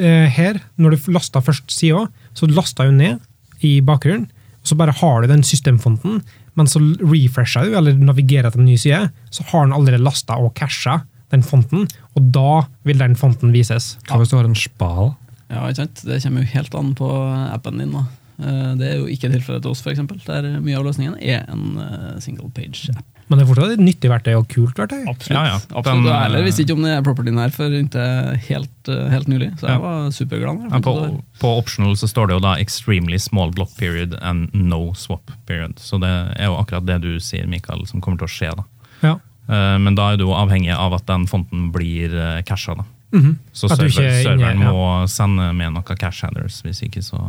eh, 0.00 0.26
her, 0.40 0.58
når 0.80 0.96
du 0.96 1.12
lasta 1.12 1.44
først 1.44 1.70
sida, 1.70 2.06
så 2.34 2.48
lasta 2.50 2.88
jo 2.88 2.96
ned 2.96 3.20
i 3.62 3.76
bakgrunnen, 3.84 4.26
og 4.64 4.66
så 4.72 4.80
bare 4.80 4.96
har 4.96 5.20
du 5.22 5.28
den 5.28 5.44
systemfonten, 5.44 6.22
men 6.56 6.66
så 6.70 6.80
refresher 7.02 7.66
du, 7.68 7.74
eller 7.78 7.96
navigerer 7.98 8.50
til 8.54 8.62
en 8.62 8.68
ny 8.70 8.76
side, 8.80 9.08
så 9.34 9.44
har 9.50 9.66
den 9.66 9.74
allerede 9.76 10.04
lasta 10.04 10.36
og 10.38 10.52
casha 10.58 11.00
den 11.34 11.42
fonten, 11.42 11.88
og 12.14 12.28
da 12.34 12.62
vil 12.86 12.98
den 13.00 13.16
fonten 13.18 13.50
vises. 13.54 13.96
Hva 14.06 14.20
hvis 14.20 14.30
du 14.30 14.36
har 14.38 14.46
en 14.46 14.54
spal? 14.58 15.14
Ja, 15.50 15.64
ikke 15.66 15.82
sant? 15.82 16.02
Det 16.06 16.20
kommer 16.22 16.44
jo 16.44 16.52
helt 16.54 16.74
an 16.78 16.92
på 16.98 17.08
appen 17.54 17.78
din. 17.82 17.92
da. 17.96 18.04
Eh, 18.38 18.74
Det 18.78 18.86
er 18.90 18.96
jo 19.00 19.06
ikke 19.10 19.30
tilfellet 19.32 19.62
til 19.62 19.70
oss, 19.72 19.82
f.eks., 19.82 20.00
der 20.26 20.60
mye 20.60 20.78
av 20.78 20.84
løsningen 20.86 21.16
er 21.20 21.44
en 21.50 21.78
eh, 21.78 22.20
single 22.20 22.50
page-app. 22.54 23.02
Men 23.28 23.38
det 23.38 23.44
er 23.44 23.48
fortsatt 23.48 23.74
et 23.74 23.82
nyttig 23.82 24.10
verktøy 24.12 24.32
og 24.36 24.48
kult 24.52 24.78
verktøy. 24.78 25.04
Absolutt. 25.08 25.36
Ja, 25.36 25.44
ja. 25.48 25.58
Absolutt. 25.78 26.04
Den, 26.04 26.34
eh, 26.36 26.44
visste 26.44 26.64
ikke 26.64 26.76
om 26.76 26.82
den 26.84 27.04
propertyen 27.06 27.40
her 27.40 27.54
før 27.54 27.76
inntil 27.78 28.36
helt, 28.48 28.88
eh, 28.92 29.06
helt 29.14 29.28
nylig, 29.32 29.50
så 29.58 29.68
jeg 29.68 29.76
Ja. 29.76 29.78
var 29.78 30.10
superglad. 30.10 30.70
Ja, 30.70 30.80
på, 30.84 31.22
på 31.40 31.52
optional 31.58 31.96
så 31.96 32.08
står 32.08 32.28
det 32.28 32.34
jo 32.36 32.40
da 32.40 32.56
'extremely 32.56 33.18
small 33.18 33.50
block 33.50 33.76
period 33.78 34.18
and 34.20 34.50
no 34.52 34.92
swap 34.94 35.30
period'. 35.46 35.78
Så 35.78 36.00
det 36.00 36.36
er 36.38 36.46
jo 36.46 36.56
akkurat 36.56 36.86
det 36.86 37.00
du 37.00 37.18
sier, 37.18 37.46
Mikael, 37.46 37.86
som 37.86 38.00
kommer 38.00 38.18
til 38.18 38.28
å 38.28 38.34
skje. 38.34 38.56
da. 38.56 38.64
Ja. 39.02 39.14
Eh, 39.48 39.78
Men 39.78 39.94
da 39.94 40.12
er 40.12 40.16
du 40.16 40.26
avhengig 40.26 40.72
av 40.76 40.92
at 40.92 41.06
den 41.06 41.26
fonten 41.26 41.72
blir 41.72 42.12
uh, 42.12 42.42
casha. 42.42 42.74
da. 42.74 42.84
-hmm. 43.14 43.34
Så 43.52 43.68
server, 43.68 43.90
ikke 43.90 44.06
er 44.08 44.22
serveren 44.22 44.62
ja. 44.62 44.72
må 44.72 45.08
sende 45.10 45.52
med 45.56 45.74
noen 45.74 45.98
cash 46.00 46.24
handlers, 46.26 46.60
hvis 46.66 46.82
ikke 46.86 47.02
så 47.04 47.20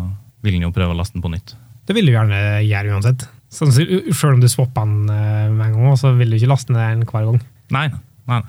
vil 0.45 0.57
den 0.57 0.67
jo 0.67 0.73
prøve 0.75 0.95
å 0.95 0.97
laste 0.97 1.17
den 1.17 1.25
på 1.25 1.31
nytt. 1.33 1.55
Det 1.85 1.95
vil 1.97 2.09
du 2.09 2.13
gjerne 2.15 2.41
gjøre 2.65 2.95
uansett. 2.95 3.27
Sånn, 3.55 3.71
Selv 3.71 4.33
om 4.33 4.41
du 4.43 4.49
swapper 4.51 4.83
den 4.83 5.09
eh, 5.13 5.45
med 5.53 5.69
en 5.69 5.77
gang, 5.79 5.95
så 5.99 6.11
vil 6.17 6.33
du 6.33 6.37
ikke 6.39 6.51
laste 6.51 6.75
ned 6.75 6.99
den 6.99 7.05
hver 7.07 7.29
gang. 7.29 7.39
Nei, 7.75 7.85
nei. 8.29 8.41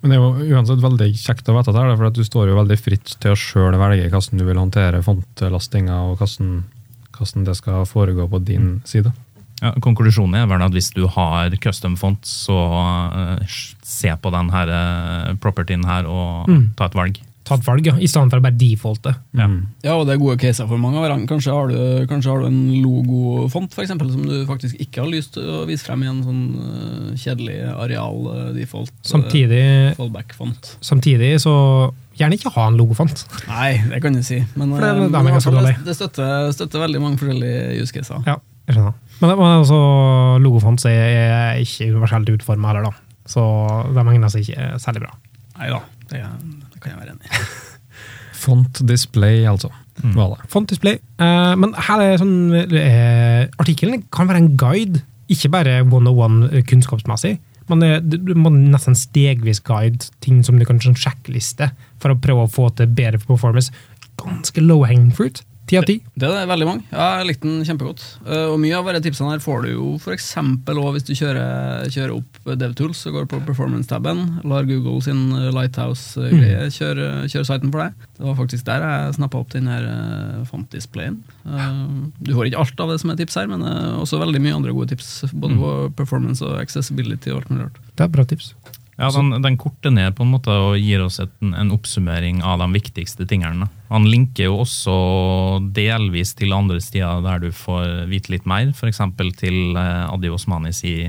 Men 0.00 0.12
det 0.12 0.16
er 0.16 0.22
jo 0.22 0.56
uansett 0.56 0.80
veldig 0.80 1.08
kjekt 1.20 1.48
å 1.52 1.54
vite 1.58 1.72
det, 1.76 1.80
her, 1.84 1.96
for 1.96 2.08
at 2.08 2.16
du 2.16 2.22
står 2.24 2.48
jo 2.52 2.56
veldig 2.56 2.76
fritt 2.80 3.16
til 3.20 3.34
å 3.34 3.38
sjøl 3.40 3.76
velge 3.80 4.06
hvordan 4.12 4.40
du 4.40 4.44
vil 4.48 4.60
håndtere 4.60 5.02
fontlastinga, 5.04 5.98
og 6.08 6.20
hvordan, 6.22 6.54
hvordan 7.18 7.44
det 7.48 7.56
skal 7.58 7.84
foregå 7.88 8.24
på 8.32 8.40
din 8.48 8.78
side. 8.88 9.12
Ja, 9.60 9.74
konklusjonen 9.84 10.38
er 10.40 10.46
vel 10.48 10.62
at 10.64 10.72
hvis 10.72 10.88
du 10.96 11.02
har 11.12 11.52
custom 11.60 11.98
font, 12.00 12.24
så 12.24 12.56
eh, 13.12 13.42
se 13.84 14.14
på 14.16 14.32
denne 14.32 14.62
uh, 14.72 15.34
propertyen 15.42 15.84
her 15.84 16.08
og 16.08 16.48
Mm. 16.48 16.70
ta 16.78 16.88
et 16.88 16.96
valg. 16.96 17.20
Ta 17.50 17.56
et 17.58 17.64
valg, 17.66 17.86
ja. 17.90 17.96
I 17.98 18.06
stedet 18.06 18.30
for 18.30 18.38
å 18.38 18.44
bare 18.44 18.54
defaulte. 18.60 19.12
Ja. 19.34 19.48
Mm. 19.50 19.56
Ja, 19.82 19.96
og 19.98 20.04
det 20.06 20.14
er 20.14 20.20
gode 20.22 20.36
caser 20.38 20.68
for 20.70 20.78
mange 20.78 21.00
av 21.00 21.04
hverandre. 21.08 21.26
Kanskje 21.32 21.54
har 21.56 21.72
du, 21.72 21.78
kanskje 22.10 22.30
har 22.30 22.44
du 22.44 22.46
en 22.46 22.60
logofont 22.84 23.74
for 23.74 23.82
eksempel, 23.82 24.12
som 24.14 24.22
du 24.28 24.36
faktisk 24.48 24.78
ikke 24.82 25.02
har 25.02 25.10
lyst 25.10 25.34
til 25.34 25.48
å 25.50 25.64
vise 25.68 25.82
frem 25.86 26.04
i 26.06 26.10
en 26.12 26.20
sånn 26.22 26.44
uh, 26.60 27.08
kjedelig 27.18 27.56
areal 27.74 28.20
eh, 28.36 28.44
default 28.60 28.92
Samtidig, 29.06 29.60
uh, 29.90 29.96
fallback-font. 29.98 30.76
samtidig 30.84 31.32
så 31.42 31.54
gjerne 32.20 32.36
ikke 32.38 32.52
ha 32.54 32.68
en 32.70 32.78
logofont. 32.78 33.24
Nei, 33.48 33.72
det 33.90 34.00
kan 34.04 34.14
du 34.14 34.22
si. 34.22 34.38
Men, 34.54 34.76
For 34.76 34.84
det- 34.86 34.90
eh, 34.94 35.08
det 35.10 35.20
er 35.20 35.26
men 35.26 35.40
dårlig. 35.40 35.74
det, 35.80 35.84
det 35.90 35.96
støtter, 35.98 36.52
støtter 36.54 36.84
veldig 36.86 37.00
mange 37.02 37.18
forskjellige 37.18 37.80
use 37.82 37.96
caser. 37.96 38.22
Ja, 38.30 38.38
jeg 38.68 38.76
skjønner. 38.78 38.94
Men, 39.20 39.34
men 39.36 39.58
altså, 39.58 39.78
logofont 40.40 40.84
er 40.88 41.58
ikke 41.60 41.90
universelt 41.90 42.30
utforma 42.38 42.70
heller, 42.70 42.90
da. 42.90 42.94
Så 43.30 43.42
de 43.94 44.06
egner 44.14 44.30
seg 44.32 44.46
ikke 44.46 44.70
særlig 44.82 45.02
bra. 45.04 45.12
Nei 45.60 45.68
da, 45.74 45.80
det, 46.10 46.22
det 46.80 46.86
kan 46.86 46.96
jeg 46.96 47.02
være 47.02 47.14
enig 47.14 47.28
i. 47.28 47.44
Font 48.40 48.80
display, 48.88 49.44
altså. 49.44 49.68
Mm. 50.00 50.16
Font 50.48 50.70
display. 50.70 50.96
Eh, 51.20 51.52
men 51.60 51.74
her 51.76 52.00
er 52.00 52.20
sånn 52.20 52.54
eh, 52.56 53.42
Artikkelen 53.60 54.06
kan 54.14 54.30
være 54.30 54.40
en 54.40 54.54
guide, 54.56 55.02
ikke 55.30 55.52
bare 55.52 55.82
one-on-one 55.84 56.64
kunnskapsmessig. 56.70 57.36
Men 57.70 57.84
er, 57.86 58.00
må 58.34 58.50
nesten 58.54 58.96
stegvis 58.98 59.60
guide 59.62 60.08
ting 60.24 60.40
som 60.46 60.56
du 60.58 60.64
kan 60.66 60.80
sånn 60.82 60.96
sjekkliste 60.98 61.70
for 62.02 62.14
å 62.14 62.18
prøve 62.18 62.48
å 62.48 62.50
få 62.50 62.70
til 62.74 62.90
bedre 62.96 63.20
performance. 63.22 63.70
Ganske 64.20 64.64
low 64.64 64.82
hanging 64.88 65.12
fruit. 65.14 65.44
Ti 65.70 65.78
av 65.78 65.86
ti. 65.86 65.96
Det 66.18 66.26
er 66.26 66.48
veldig 66.50 66.66
mange. 66.66 66.84
Ja, 66.90 67.20
jeg 67.20 67.30
likte 67.30 67.46
den 67.46 67.64
kjempegodt. 67.66 68.02
Eh, 68.26 68.46
og 68.50 68.58
mye 68.62 68.74
av 68.74 68.88
disse 68.90 69.04
tipsene 69.06 69.34
her 69.36 69.42
får 69.44 69.64
du 69.64 69.70
jo 69.70 69.88
f.eks. 70.00 70.28
hvis 70.66 71.06
du 71.06 71.12
kjører, 71.14 71.86
kjører 71.94 72.14
opp 72.16 72.40
DevTools 72.58 73.04
og 73.06 73.18
går 73.18 73.28
på 73.30 73.42
performance-taben. 73.46 74.24
Lar 74.50 74.66
Google 74.68 74.98
sin 75.06 75.28
eh, 75.36 75.50
Lighthouse-greie 75.54 76.66
kjøre, 76.74 77.10
kjøre 77.30 77.46
siten 77.46 77.70
for 77.70 77.84
deg. 77.84 78.08
Det 78.18 78.26
var 78.26 78.36
faktisk 78.36 78.66
der 78.66 78.82
jeg 78.84 79.14
snappa 79.16 79.40
opp 79.40 79.54
den 79.54 79.68
her 79.70 79.86
uh, 79.86 80.42
font-displayen. 80.50 81.20
Eh, 81.46 81.78
du 82.20 82.34
får 82.34 82.50
ikke 82.50 82.64
alt 82.66 82.82
av 82.84 82.92
det 82.92 82.98
som 83.00 83.12
er 83.12 83.20
tips 83.20 83.38
her, 83.40 83.48
men 83.48 83.64
eh, 83.64 83.94
også 84.02 84.20
veldig 84.20 84.42
mye 84.44 84.58
andre 84.58 84.74
gode 84.76 84.92
tips. 84.92 85.30
Både 85.32 85.56
på 85.60 85.72
performance 86.02 86.44
og 86.44 86.58
accessibility 86.60 87.32
og 87.32 87.42
alt 87.42 87.54
mulig 87.54 87.68
rart. 87.68 87.80
Det 87.94 88.06
er 88.06 88.12
bra 88.12 88.26
tips. 88.28 88.52
Ja, 89.00 89.08
den, 89.14 89.32
den 89.40 89.56
korter 89.56 89.88
ned 89.94 90.12
på 90.16 90.22
en 90.26 90.32
måte 90.34 90.52
og 90.52 90.74
gir 90.76 91.00
oss 91.00 91.20
et, 91.22 91.32
en 91.40 91.70
oppsummering 91.72 92.42
av 92.44 92.60
de 92.60 92.66
viktigste 92.74 93.24
tingene. 93.28 93.68
Han 93.88 94.04
linker 94.04 94.44
jo 94.50 94.58
også 94.66 94.96
delvis 95.72 96.34
til 96.36 96.52
andre 96.52 96.80
steder 96.84 97.22
der 97.24 97.40
du 97.46 97.50
får 97.56 98.04
vite 98.10 98.32
litt 98.34 98.46
mer, 98.50 98.74
f.eks. 98.76 99.00
til 99.40 99.72
eh, 99.72 100.12
Adi 100.12 100.28
Osmani 100.28 100.72
si 100.76 101.08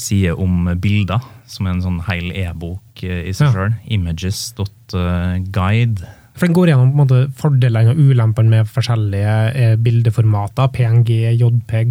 side 0.00 0.32
om 0.34 0.76
bilder, 0.80 1.20
som 1.50 1.66
er 1.66 1.72
en 1.76 1.82
sånn 1.84 2.00
hel 2.08 2.32
e-bok 2.34 3.02
eh, 3.06 3.28
i 3.30 3.32
seg 3.36 3.54
Ja. 3.54 3.68
Images.guide. 3.94 6.00
For 6.34 6.46
Den 6.46 6.56
går 6.56 6.68
gjennom 6.72 6.90
på 6.90 6.96
en 6.96 7.02
måte, 7.04 7.20
fordelene 7.36 7.90
og 7.92 7.98
ulempene 8.00 8.50
med 8.56 8.64
forskjellige 8.70 9.34
eh, 9.54 9.76
bildeformater, 9.78 10.66
PNG, 10.74 11.10
JPEG 11.36 11.90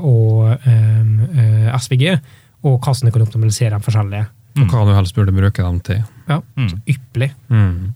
og 0.00 0.56
eh, 0.56 1.04
eh, 1.36 1.68
SVG, 1.76 2.04
og 2.66 2.74
hvordan 2.80 3.06
du 3.06 3.12
kan 3.14 3.26
optimalisere 3.26 3.76
de 3.76 3.84
forskjellige. 3.84 4.26
Og 4.56 4.68
hva 4.72 4.84
du 4.86 4.94
helst 4.96 5.14
burde 5.14 5.32
bruke 5.36 5.62
dem 5.62 5.80
til. 5.80 6.02
Ja, 6.28 6.40
Mm. 6.56 6.68
så 6.70 6.76
Ypperlig. 6.88 7.30
Mm. 7.50 7.94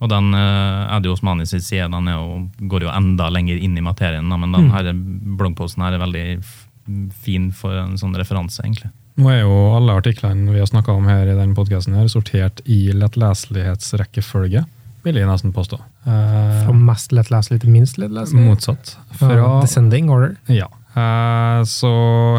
Og 0.00 0.08
den 0.08 0.32
uh, 0.34 0.96
Eddie 0.96 1.12
Osmani 1.12 1.44
sin 1.46 1.60
side 1.60 1.90
den 1.92 2.08
er 2.08 2.16
jo, 2.16 2.48
går 2.68 2.82
jo 2.86 2.88
enda 2.88 3.28
lenger 3.30 3.58
inn 3.60 3.76
i 3.76 3.80
materien, 3.84 4.28
da, 4.28 4.36
men 4.36 4.52
den 4.52 4.68
Mm. 4.68 4.72
her 4.72 4.92
bloggposten 5.36 5.82
her 5.84 5.92
er 5.94 5.98
veldig 5.98 6.42
fin 7.12 7.50
for 7.52 7.70
en 7.76 7.96
sånn 8.00 8.16
referanse, 8.16 8.62
egentlig. 8.64 8.90
Nå 9.20 9.28
er 9.28 9.40
jo 9.42 9.76
alle 9.76 9.92
artiklene 10.00 10.50
vi 10.50 10.58
har 10.58 10.66
snakka 10.66 10.94
om 10.96 11.04
her 11.06 11.28
i 11.28 11.34
denne 11.36 11.54
podkasten 11.54 11.94
sortert 12.08 12.60
i 12.64 12.90
lettleselighetsrekkefølge, 12.96 14.64
vil 15.04 15.14
jeg 15.16 15.28
nesten 15.28 15.52
påstå. 15.52 15.78
Eh, 16.06 16.64
Fra 16.64 16.72
mest 16.76 17.12
lettleselig 17.12 17.60
til 17.62 17.70
minst 17.70 17.98
lettleselig. 18.00 18.42
motsatt. 18.46 18.96
Fra 19.12 19.28
Fra, 19.28 19.60
descending 19.62 20.10
order. 20.10 20.36
ja. 20.48 20.66
Eh, 20.96 21.62
så 21.70 21.86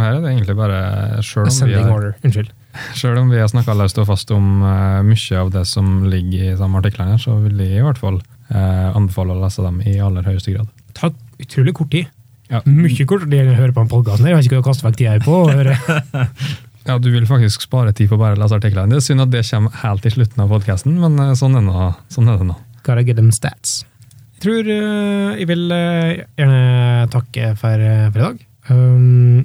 her 0.01 0.15
er 0.17 0.21
det 0.21 0.31
egentlig 0.35 0.57
bare 0.57 1.21
Sjøl 1.23 1.45
om, 1.45 1.47
vi 1.47 1.53
Ascending 1.53 1.89
order. 1.89 2.15
Unnskyld. 2.23 2.49
Selv 2.97 3.21
om 3.21 3.31
vi 3.31 3.39
har 3.41 3.49
snakka 3.51 3.75
løst 3.77 3.99
og 4.01 4.07
fast 4.09 4.31
om 4.35 4.63
uh, 4.63 5.01
mye 5.05 5.41
av 5.41 5.51
det 5.53 5.65
som 5.69 6.01
ligger 6.11 6.51
i 6.51 6.55
de 6.59 6.71
artiklene, 6.81 7.19
så 7.21 7.37
vil 7.43 7.61
jeg 7.63 7.81
i 7.81 7.85
hvert 7.85 8.01
fall 8.01 8.19
uh, 8.21 8.89
anbefale 8.95 9.35
å 9.35 9.43
lese 9.43 9.65
dem 9.65 9.79
i 9.83 9.99
aller 10.01 10.25
høyeste 10.27 10.55
grad. 10.55 10.71
Det 10.87 10.97
tar 10.99 11.13
utrolig 11.41 11.75
kort 11.77 11.93
tid. 11.93 12.09
Ja. 12.51 12.59
Mye 12.67 13.07
kort 13.07 13.29
tid 13.31 13.53
å 13.53 13.55
høre 13.55 13.71
på 13.71 13.83
den 13.83 13.91
podkasten. 13.91 14.27
Jeg 14.27 14.37
vet 14.37 14.49
ikke 14.49 14.57
hva 14.57 14.61
jeg 14.61 14.67
kaster 14.67 14.89
vekk 14.89 14.99
tida 14.99 15.21
på. 15.23 16.59
Ja, 16.81 16.95
Du 16.97 17.11
vil 17.13 17.27
faktisk 17.29 17.61
spare 17.61 17.91
tid 17.93 18.09
på 18.09 18.17
bare 18.17 18.33
å 18.33 18.39
lese 18.41 18.57
artiklene. 18.57 18.89
Det 18.89 19.03
er 19.03 19.05
synd 19.05 19.21
at 19.21 19.29
det 19.29 19.43
kommer 19.45 19.75
helt 19.83 20.05
i 20.05 20.11
slutten 20.15 20.41
av 20.41 20.49
podkasten, 20.49 20.95
men 20.97 21.19
eh, 21.21 21.35
sånn 21.37 21.53
er, 21.59 21.61
nå, 21.61 21.91
sånn 22.09 22.31
er 22.31 22.39
det 22.41 22.47
nå. 22.49 22.55
Gotta 22.81 23.03
get 23.05 23.19
them 23.21 23.29
stats. 23.29 23.83
Jeg 24.39 24.41
tror 24.41 24.65
uh, 24.65 25.37
jeg 25.37 25.45
vil 25.51 25.67
gjerne 25.69 27.05
takke 27.13 27.51
for, 27.61 27.83
for 27.85 28.17
i 28.17 28.25
dag. 28.25 28.39
Um, 28.73 29.43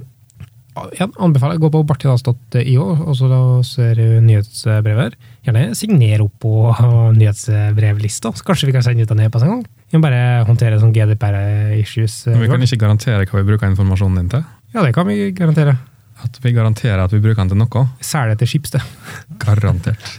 jeg 0.97 1.09
anbefaler 1.23 1.59
gå 1.61 1.69
på 1.73 1.81
bartidas.io, 1.87 2.85
og 3.07 3.15
så 3.17 3.29
da 3.31 3.39
ser 3.65 3.97
du 3.99 4.19
nyhetsbrevet 4.25 5.01
her. 5.01 5.17
Gjerne 5.47 5.63
signer 5.77 6.23
opp 6.25 6.35
på 6.43 6.53
nyhetsbrevlista, 7.19 8.33
så 8.35 8.47
kanskje 8.47 8.69
vi 8.69 8.75
kan 8.75 8.85
sende 8.85 9.07
ut 9.07 9.13
en 9.15 9.25
e-post 9.25 9.47
en 9.47 9.53
gang. 9.55 9.65
Vi 9.87 9.99
må 9.99 10.05
bare 10.07 10.43
håndtere 10.47 10.79
sånn 10.81 10.93
GDPR-issues. 10.95 12.19
Men 12.33 12.43
vi 12.43 12.51
kan 12.51 12.65
ikke 12.65 12.81
garantere 12.83 13.27
hva 13.27 13.41
vi 13.41 13.49
bruker 13.51 13.71
informasjonen 13.71 14.21
din 14.21 14.31
til. 14.35 14.47
Ja, 14.73 14.83
det 14.83 14.93
kan 14.97 15.07
vi 15.09 15.31
garantere. 15.35 15.77
At 16.25 16.39
vi 16.41 16.53
garanterer 16.55 17.03
at 17.03 17.13
vi 17.13 17.21
bruker 17.21 17.43
den 17.43 17.53
til 17.53 17.61
noe. 17.61 17.83
Særlig 18.03 18.39
til 18.41 18.49
Skipsted. 18.51 18.83
Garantert. 19.43 20.15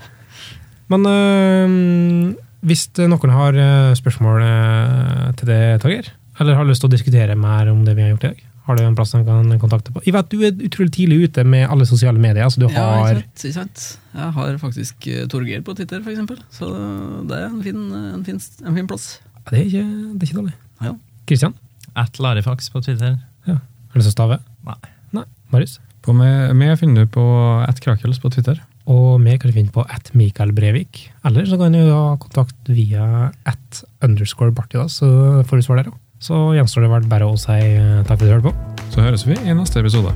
Men 0.88 1.04
øh, 1.10 2.34
hvis 2.64 2.86
noen 3.02 3.34
har 3.34 3.58
øh, 3.58 3.96
spørsmål 3.98 4.46
til 5.36 5.50
det, 5.50 5.60
Torgeir, 5.82 6.12
eller 6.38 6.56
har 6.56 6.68
lyst 6.68 6.84
til 6.84 6.88
å 6.88 6.94
diskutere 6.94 7.36
mer 7.38 7.70
om 7.72 7.82
det 7.84 7.96
vi 7.98 8.06
har 8.06 8.14
gjort 8.14 8.28
i 8.28 8.30
dag, 8.32 8.47
har 8.68 8.76
du 8.78 8.82
en 8.84 8.94
plass 8.98 9.14
de 9.16 9.22
kan 9.26 9.48
kontakte 9.62 9.92
på? 9.94 10.02
Jeg 10.06 10.12
vet 10.14 10.28
du 10.30 10.42
er 10.44 10.52
utrolig 10.68 10.92
tidlig 10.94 11.18
ute 11.28 11.44
med 11.48 11.64
alle 11.72 11.86
sosiale 11.88 12.20
medier. 12.20 12.44
altså 12.44 12.60
du 12.60 12.66
Ja, 12.68 12.84
har... 13.00 13.18
ikke 13.22 13.24
sant, 13.24 13.44
ikke 13.48 13.56
sant. 13.56 13.86
Jeg 14.14 14.30
har 14.38 14.58
faktisk 14.60 15.08
eh, 15.08 15.24
Torgeir 15.32 15.64
på 15.64 15.74
Twitter, 15.78 16.02
eksempel. 16.04 16.38
Så 16.52 16.68
det 17.30 17.38
er 17.40 17.48
en 17.48 17.62
fin, 17.64 17.80
en 18.14 18.24
fin, 18.28 18.40
en 18.66 18.76
fin 18.78 18.86
plass. 18.90 19.08
Ja, 19.24 19.42
det, 19.50 19.58
er 19.58 19.64
ikke, 19.66 19.84
det 19.88 20.22
er 20.22 20.28
ikke 20.30 20.40
dårlig. 20.42 20.54
Ja. 20.84 20.94
Kristian, 21.28 21.54
At 21.96 22.20
Larifax 22.22 22.70
på 22.70 22.80
Twitter. 22.84 23.18
har 23.48 23.60
du 23.94 23.98
lyst 23.98 24.10
til 24.10 24.14
å 24.14 24.16
stave? 24.18 24.40
Nei. 24.68 24.78
Nei. 25.16 25.24
Marius? 25.50 25.78
På 26.04 26.12
meg, 26.16 26.52
meg 26.56 26.76
finner 26.80 27.04
du 27.04 27.10
på 27.16 27.24
attkrakels 27.66 28.20
på 28.22 28.30
Twitter. 28.32 28.60
Og 28.88 29.18
meg 29.20 29.40
kan 29.42 29.50
du 29.50 29.56
finne 29.58 29.72
på 29.74 29.82
at 29.84 30.12
Mikael 30.16 30.52
Brevik. 30.56 31.08
Eller 31.28 31.44
så 31.48 31.58
kan 31.60 31.74
du 31.76 31.80
ha 31.90 32.14
kontakt 32.20 32.70
via 32.72 33.30
at 33.48 33.82
underscore 34.04 34.52
Bartidas, 34.56 35.00
så 35.02 35.08
får 35.48 35.60
du 35.60 35.66
svar 35.66 35.80
der 35.82 35.90
òg. 35.90 35.96
Så 36.18 36.48
gjenstår 36.56 36.86
det 36.86 36.90
vel 36.96 37.06
bare 37.10 37.28
å 37.30 37.38
si 37.38 37.54
eh, 37.58 38.02
takk 38.08 38.18
for 38.18 38.26
at 38.26 38.26
du 38.26 38.34
hørte 38.34 38.50
på. 38.50 38.84
Så 38.94 39.04
høres 39.04 39.26
vi 39.28 39.38
i 39.38 39.54
neste 39.54 39.82
episode. 39.84 40.14